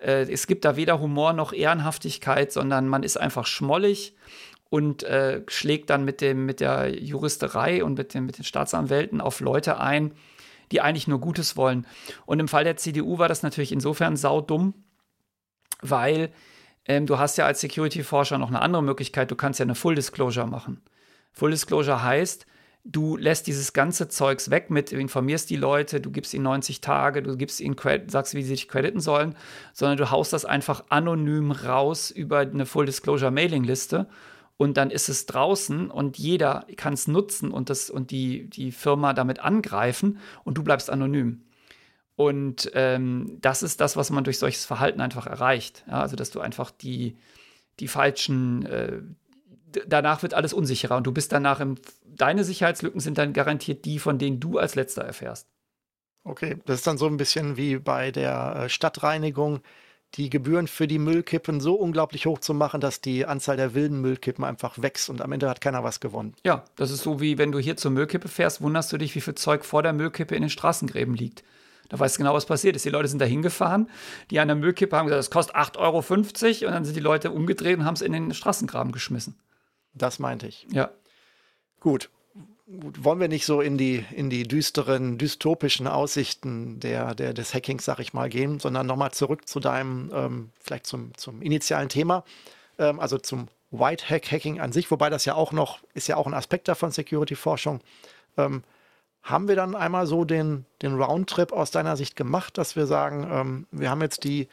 Äh, 0.00 0.30
es 0.30 0.46
gibt 0.46 0.64
da 0.64 0.76
weder 0.76 1.00
Humor 1.00 1.32
noch 1.32 1.52
Ehrenhaftigkeit, 1.52 2.52
sondern 2.52 2.88
man 2.88 3.02
ist 3.02 3.16
einfach 3.16 3.46
schmollig 3.46 4.14
und 4.68 5.02
äh, 5.02 5.42
schlägt 5.48 5.90
dann 5.90 6.04
mit 6.04 6.20
dem 6.20 6.46
mit 6.46 6.60
der 6.60 6.94
Juristerei 6.94 7.84
und 7.84 7.98
mit, 7.98 8.14
dem, 8.14 8.26
mit 8.26 8.38
den 8.38 8.44
Staatsanwälten 8.44 9.20
auf 9.20 9.40
Leute 9.40 9.80
ein, 9.80 10.12
die 10.72 10.80
eigentlich 10.80 11.08
nur 11.08 11.20
Gutes 11.20 11.56
wollen. 11.56 11.86
Und 12.26 12.38
im 12.40 12.48
Fall 12.48 12.64
der 12.64 12.76
CDU 12.76 13.18
war 13.18 13.28
das 13.28 13.42
natürlich 13.42 13.72
insofern 13.72 14.16
saudumm, 14.16 14.74
weil 15.82 16.30
ähm, 16.86 17.06
du 17.06 17.18
hast 17.18 17.36
ja 17.36 17.46
als 17.46 17.60
Security-Forscher 17.60 18.38
noch 18.38 18.48
eine 18.48 18.62
andere 18.62 18.82
Möglichkeit. 18.82 19.30
Du 19.30 19.36
kannst 19.36 19.58
ja 19.58 19.64
eine 19.64 19.74
Full 19.74 19.96
Disclosure 19.96 20.46
machen. 20.46 20.80
Full 21.32 21.50
Disclosure 21.50 22.02
heißt, 22.02 22.46
du 22.84 23.16
lässt 23.16 23.46
dieses 23.46 23.72
ganze 23.72 24.08
Zeugs 24.08 24.50
weg 24.50 24.70
mit, 24.70 24.92
du 24.92 24.96
informierst 24.96 25.50
die 25.50 25.56
Leute, 25.56 26.00
du 26.00 26.10
gibst 26.10 26.32
ihnen 26.34 26.44
90 26.44 26.80
Tage, 26.80 27.22
du 27.22 27.36
gibst 27.36 27.60
ihnen, 27.60 27.76
sagst, 28.08 28.34
wie 28.34 28.42
sie 28.42 28.54
dich 28.54 28.68
crediten 28.68 29.00
sollen, 29.00 29.34
sondern 29.72 29.98
du 29.98 30.10
haust 30.10 30.32
das 30.32 30.44
einfach 30.44 30.84
anonym 30.88 31.52
raus 31.52 32.10
über 32.10 32.38
eine 32.38 32.66
Full 32.66 32.86
Disclosure 32.86 33.30
Mailing-Liste 33.30 34.06
und 34.60 34.76
dann 34.76 34.90
ist 34.90 35.08
es 35.08 35.24
draußen 35.24 35.90
und 35.90 36.18
jeder 36.18 36.66
kann 36.76 36.92
es 36.92 37.08
nutzen 37.08 37.50
und, 37.50 37.70
das, 37.70 37.88
und 37.88 38.10
die, 38.10 38.48
die 38.50 38.72
Firma 38.72 39.14
damit 39.14 39.40
angreifen 39.40 40.18
und 40.44 40.58
du 40.58 40.62
bleibst 40.62 40.90
anonym. 40.90 41.42
Und 42.14 42.70
ähm, 42.74 43.38
das 43.40 43.62
ist 43.62 43.80
das, 43.80 43.96
was 43.96 44.10
man 44.10 44.24
durch 44.24 44.38
solches 44.38 44.66
Verhalten 44.66 45.00
einfach 45.00 45.26
erreicht. 45.26 45.84
Ja, 45.88 46.02
also, 46.02 46.14
dass 46.14 46.30
du 46.30 46.40
einfach 46.40 46.70
die, 46.70 47.16
die 47.78 47.88
falschen, 47.88 48.66
äh, 48.66 49.00
danach 49.86 50.22
wird 50.22 50.34
alles 50.34 50.52
unsicherer 50.52 50.98
und 50.98 51.06
du 51.06 51.12
bist 51.12 51.32
danach 51.32 51.60
im, 51.60 51.76
deine 52.20 52.44
Sicherheitslücken 52.44 53.00
sind 53.00 53.18
dann 53.18 53.32
garantiert 53.32 53.84
die, 53.84 53.98
von 53.98 54.18
denen 54.18 54.40
du 54.40 54.58
als 54.58 54.74
letzter 54.74 55.02
erfährst. 55.02 55.48
Okay, 56.24 56.58
das 56.66 56.76
ist 56.76 56.86
dann 56.86 56.98
so 56.98 57.06
ein 57.06 57.16
bisschen 57.16 57.56
wie 57.56 57.78
bei 57.78 58.10
der 58.10 58.56
äh, 58.56 58.68
Stadtreinigung 58.68 59.60
die 60.14 60.28
Gebühren 60.28 60.66
für 60.66 60.88
die 60.88 60.98
Müllkippen 60.98 61.60
so 61.60 61.74
unglaublich 61.74 62.26
hoch 62.26 62.40
zu 62.40 62.52
machen, 62.52 62.80
dass 62.80 63.00
die 63.00 63.26
Anzahl 63.26 63.56
der 63.56 63.74
wilden 63.74 64.00
Müllkippen 64.00 64.44
einfach 64.44 64.82
wächst 64.82 65.08
und 65.08 65.22
am 65.22 65.32
Ende 65.32 65.48
hat 65.48 65.60
keiner 65.60 65.84
was 65.84 66.00
gewonnen. 66.00 66.34
Ja, 66.44 66.64
das 66.76 66.90
ist 66.90 67.02
so 67.02 67.20
wie 67.20 67.38
wenn 67.38 67.52
du 67.52 67.58
hier 67.58 67.76
zur 67.76 67.92
Müllkippe 67.92 68.28
fährst, 68.28 68.60
wunderst 68.60 68.92
du 68.92 68.98
dich, 68.98 69.14
wie 69.14 69.20
viel 69.20 69.36
Zeug 69.36 69.64
vor 69.64 69.82
der 69.82 69.92
Müllkippe 69.92 70.34
in 70.34 70.42
den 70.42 70.50
Straßengräben 70.50 71.14
liegt. 71.14 71.44
Da 71.88 71.98
weißt 71.98 72.16
du 72.16 72.18
genau, 72.18 72.34
was 72.34 72.46
passiert 72.46 72.76
ist. 72.76 72.84
Die 72.84 72.90
Leute 72.90 73.08
sind 73.08 73.20
da 73.20 73.24
hingefahren, 73.24 73.88
die 74.30 74.40
an 74.40 74.48
der 74.48 74.56
Müllkippe 74.56 74.96
haben 74.96 75.06
gesagt, 75.06 75.20
das 75.20 75.30
kostet 75.30 75.56
8,50 75.56 75.78
Euro 75.78 76.66
und 76.68 76.74
dann 76.74 76.84
sind 76.84 76.96
die 76.96 77.00
Leute 77.00 77.30
umgedreht 77.30 77.78
und 77.78 77.84
haben 77.84 77.94
es 77.94 78.02
in 78.02 78.12
den 78.12 78.34
Straßengraben 78.34 78.92
geschmissen. 78.92 79.38
Das 79.94 80.18
meinte 80.18 80.46
ich. 80.46 80.66
Ja. 80.70 80.90
Gut, 81.80 82.10
gut, 82.80 83.04
wollen 83.04 83.20
wir 83.20 83.28
nicht 83.28 83.46
so 83.46 83.60
in 83.62 83.78
die, 83.78 84.04
in 84.14 84.28
die 84.28 84.44
düsteren, 84.44 85.16
dystopischen 85.16 85.86
Aussichten 85.86 86.78
der, 86.78 87.14
der, 87.14 87.32
des 87.32 87.54
Hackings, 87.54 87.86
sag 87.86 87.98
ich 88.00 88.12
mal, 88.12 88.28
gehen, 88.28 88.60
sondern 88.60 88.86
nochmal 88.86 89.12
zurück 89.12 89.48
zu 89.48 89.60
deinem, 89.60 90.10
ähm, 90.14 90.50
vielleicht 90.60 90.86
zum, 90.86 91.12
zum 91.16 91.40
initialen 91.40 91.88
Thema, 91.88 92.24
ähm, 92.78 93.00
also 93.00 93.16
zum 93.18 93.48
White 93.70 94.08
Hack 94.10 94.30
Hacking 94.30 94.60
an 94.60 94.72
sich, 94.72 94.90
wobei 94.90 95.10
das 95.10 95.24
ja 95.24 95.34
auch 95.34 95.52
noch, 95.52 95.78
ist 95.94 96.06
ja 96.06 96.16
auch 96.16 96.26
ein 96.26 96.34
Aspekt 96.34 96.68
davon, 96.68 96.90
Security-Forschung. 96.90 97.80
Ähm, 98.36 98.62
haben 99.22 99.48
wir 99.48 99.56
dann 99.56 99.74
einmal 99.74 100.06
so 100.06 100.24
den, 100.24 100.66
den 100.82 101.00
Roundtrip 101.00 101.52
aus 101.52 101.70
deiner 101.70 101.96
Sicht 101.96 102.16
gemacht, 102.16 102.58
dass 102.58 102.76
wir 102.76 102.86
sagen, 102.86 103.28
ähm, 103.30 103.66
wir 103.70 103.90
haben 103.90 104.02
jetzt 104.02 104.24
die, 104.24 104.48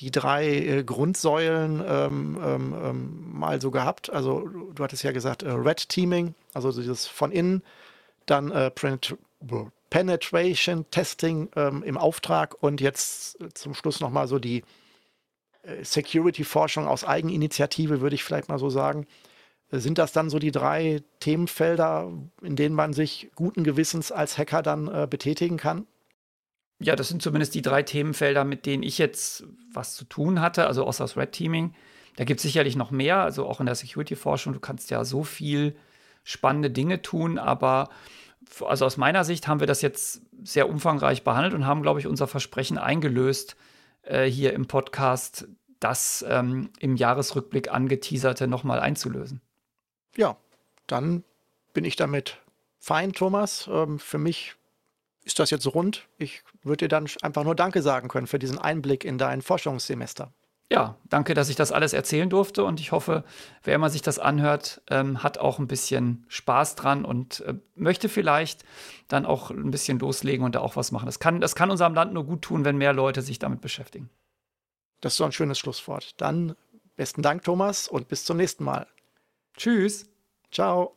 die 0.00 0.10
drei 0.10 0.46
äh, 0.46 0.84
Grundsäulen 0.84 1.82
ähm, 1.86 2.38
ähm, 2.42 2.74
ähm, 2.82 3.38
mal 3.38 3.60
so 3.60 3.70
gehabt. 3.70 4.10
Also 4.10 4.48
du 4.74 4.82
hattest 4.82 5.04
ja 5.04 5.12
gesagt, 5.12 5.42
äh, 5.42 5.50
Red 5.50 5.88
Teaming, 5.88 6.34
also 6.52 6.72
dieses 6.72 7.06
von 7.06 7.30
innen, 7.30 7.62
dann 8.26 8.50
äh, 8.50 8.70
Penetration 9.90 10.86
Testing 10.90 11.48
ähm, 11.54 11.82
im 11.84 11.96
Auftrag 11.96 12.60
und 12.60 12.80
jetzt 12.80 13.40
äh, 13.40 13.48
zum 13.54 13.74
Schluss 13.74 14.00
nochmal 14.00 14.26
so 14.26 14.38
die 14.38 14.64
äh, 15.62 15.84
Security-Forschung 15.84 16.88
aus 16.88 17.04
Eigeninitiative, 17.04 18.00
würde 18.00 18.16
ich 18.16 18.24
vielleicht 18.24 18.48
mal 18.48 18.58
so 18.58 18.70
sagen. 18.70 19.06
Äh, 19.70 19.78
sind 19.78 19.98
das 19.98 20.12
dann 20.12 20.30
so 20.30 20.40
die 20.40 20.50
drei 20.50 21.02
Themenfelder, 21.20 22.10
in 22.42 22.56
denen 22.56 22.74
man 22.74 22.92
sich 22.92 23.30
guten 23.36 23.62
Gewissens 23.62 24.10
als 24.10 24.36
Hacker 24.36 24.62
dann 24.62 25.08
betätigen 25.08 25.56
kann? 25.56 25.86
Ja, 26.80 26.96
das 26.96 27.08
sind 27.08 27.22
zumindest 27.22 27.54
die 27.54 27.62
drei 27.62 27.82
Themenfelder, 27.82 28.44
mit 28.44 28.66
denen 28.66 28.82
ich 28.82 28.98
jetzt 28.98 29.44
was 29.72 29.94
zu 29.94 30.04
tun 30.04 30.40
hatte, 30.40 30.66
also 30.66 30.84
außer 30.84 31.04
das 31.04 31.16
Red 31.16 31.32
Teaming. 31.32 31.74
Da 32.16 32.24
gibt 32.24 32.38
es 32.38 32.42
sicherlich 32.42 32.76
noch 32.76 32.90
mehr, 32.90 33.18
also 33.18 33.46
auch 33.46 33.60
in 33.60 33.66
der 33.66 33.74
Security-Forschung. 33.74 34.52
Du 34.52 34.60
kannst 34.60 34.90
ja 34.90 35.04
so 35.04 35.24
viel 35.24 35.76
spannende 36.24 36.70
Dinge 36.70 37.02
tun, 37.02 37.38
aber 37.38 37.88
also 38.64 38.86
aus 38.86 38.96
meiner 38.96 39.24
Sicht 39.24 39.48
haben 39.48 39.60
wir 39.60 39.66
das 39.66 39.82
jetzt 39.82 40.22
sehr 40.42 40.68
umfangreich 40.68 41.24
behandelt 41.24 41.54
und 41.54 41.66
haben, 41.66 41.82
glaube 41.82 42.00
ich, 42.00 42.06
unser 42.06 42.26
Versprechen 42.26 42.78
eingelöst, 42.78 43.56
äh, 44.02 44.24
hier 44.24 44.52
im 44.52 44.66
Podcast, 44.66 45.48
das 45.80 46.24
ähm, 46.28 46.70
im 46.78 46.96
Jahresrückblick 46.96 47.72
angeteaserte 47.72 48.46
nochmal 48.46 48.80
einzulösen. 48.80 49.40
Ja, 50.16 50.36
dann 50.86 51.24
bin 51.72 51.84
ich 51.84 51.96
damit 51.96 52.38
fein, 52.78 53.12
Thomas. 53.12 53.68
Ähm, 53.70 53.98
für 53.98 54.18
mich 54.18 54.54
ist 55.24 55.38
das 55.38 55.50
jetzt 55.50 55.66
rund. 55.66 56.06
Ich 56.18 56.42
würde 56.62 56.84
dir 56.84 56.88
dann 56.88 57.08
einfach 57.22 57.44
nur 57.44 57.54
Danke 57.54 57.82
sagen 57.82 58.08
können 58.08 58.26
für 58.26 58.38
diesen 58.38 58.58
Einblick 58.58 59.04
in 59.04 59.18
dein 59.18 59.42
Forschungssemester. 59.42 60.32
Ja, 60.72 60.96
danke, 61.04 61.34
dass 61.34 61.50
ich 61.50 61.56
das 61.56 61.72
alles 61.72 61.92
erzählen 61.92 62.30
durfte 62.30 62.64
und 62.64 62.80
ich 62.80 62.90
hoffe, 62.90 63.22
wer 63.62 63.74
immer 63.74 63.90
sich 63.90 64.02
das 64.02 64.18
anhört, 64.18 64.80
ähm, 64.90 65.22
hat 65.22 65.38
auch 65.38 65.58
ein 65.58 65.68
bisschen 65.68 66.24
Spaß 66.28 66.74
dran 66.74 67.04
und 67.04 67.40
äh, 67.40 67.54
möchte 67.74 68.08
vielleicht 68.08 68.64
dann 69.08 69.26
auch 69.26 69.50
ein 69.50 69.70
bisschen 69.70 69.98
loslegen 69.98 70.44
und 70.44 70.54
da 70.54 70.60
auch 70.60 70.76
was 70.76 70.90
machen. 70.90 71.06
Das 71.06 71.20
kann, 71.20 71.40
das 71.40 71.54
kann 71.54 71.70
unserem 71.70 71.94
Land 71.94 72.14
nur 72.14 72.24
gut 72.24 72.42
tun, 72.42 72.64
wenn 72.64 72.78
mehr 72.78 72.94
Leute 72.94 73.20
sich 73.20 73.38
damit 73.38 73.60
beschäftigen. 73.60 74.08
Das 75.00 75.12
ist 75.12 75.18
so 75.18 75.24
ein 75.24 75.32
schönes 75.32 75.58
Schlusswort. 75.58 76.20
Dann 76.20 76.56
besten 76.96 77.22
Dank, 77.22 77.44
Thomas, 77.44 77.86
und 77.86 78.08
bis 78.08 78.24
zum 78.24 78.38
nächsten 78.38 78.64
Mal. 78.64 78.86
Tschüss. 79.56 80.06
Ciao. 80.50 80.96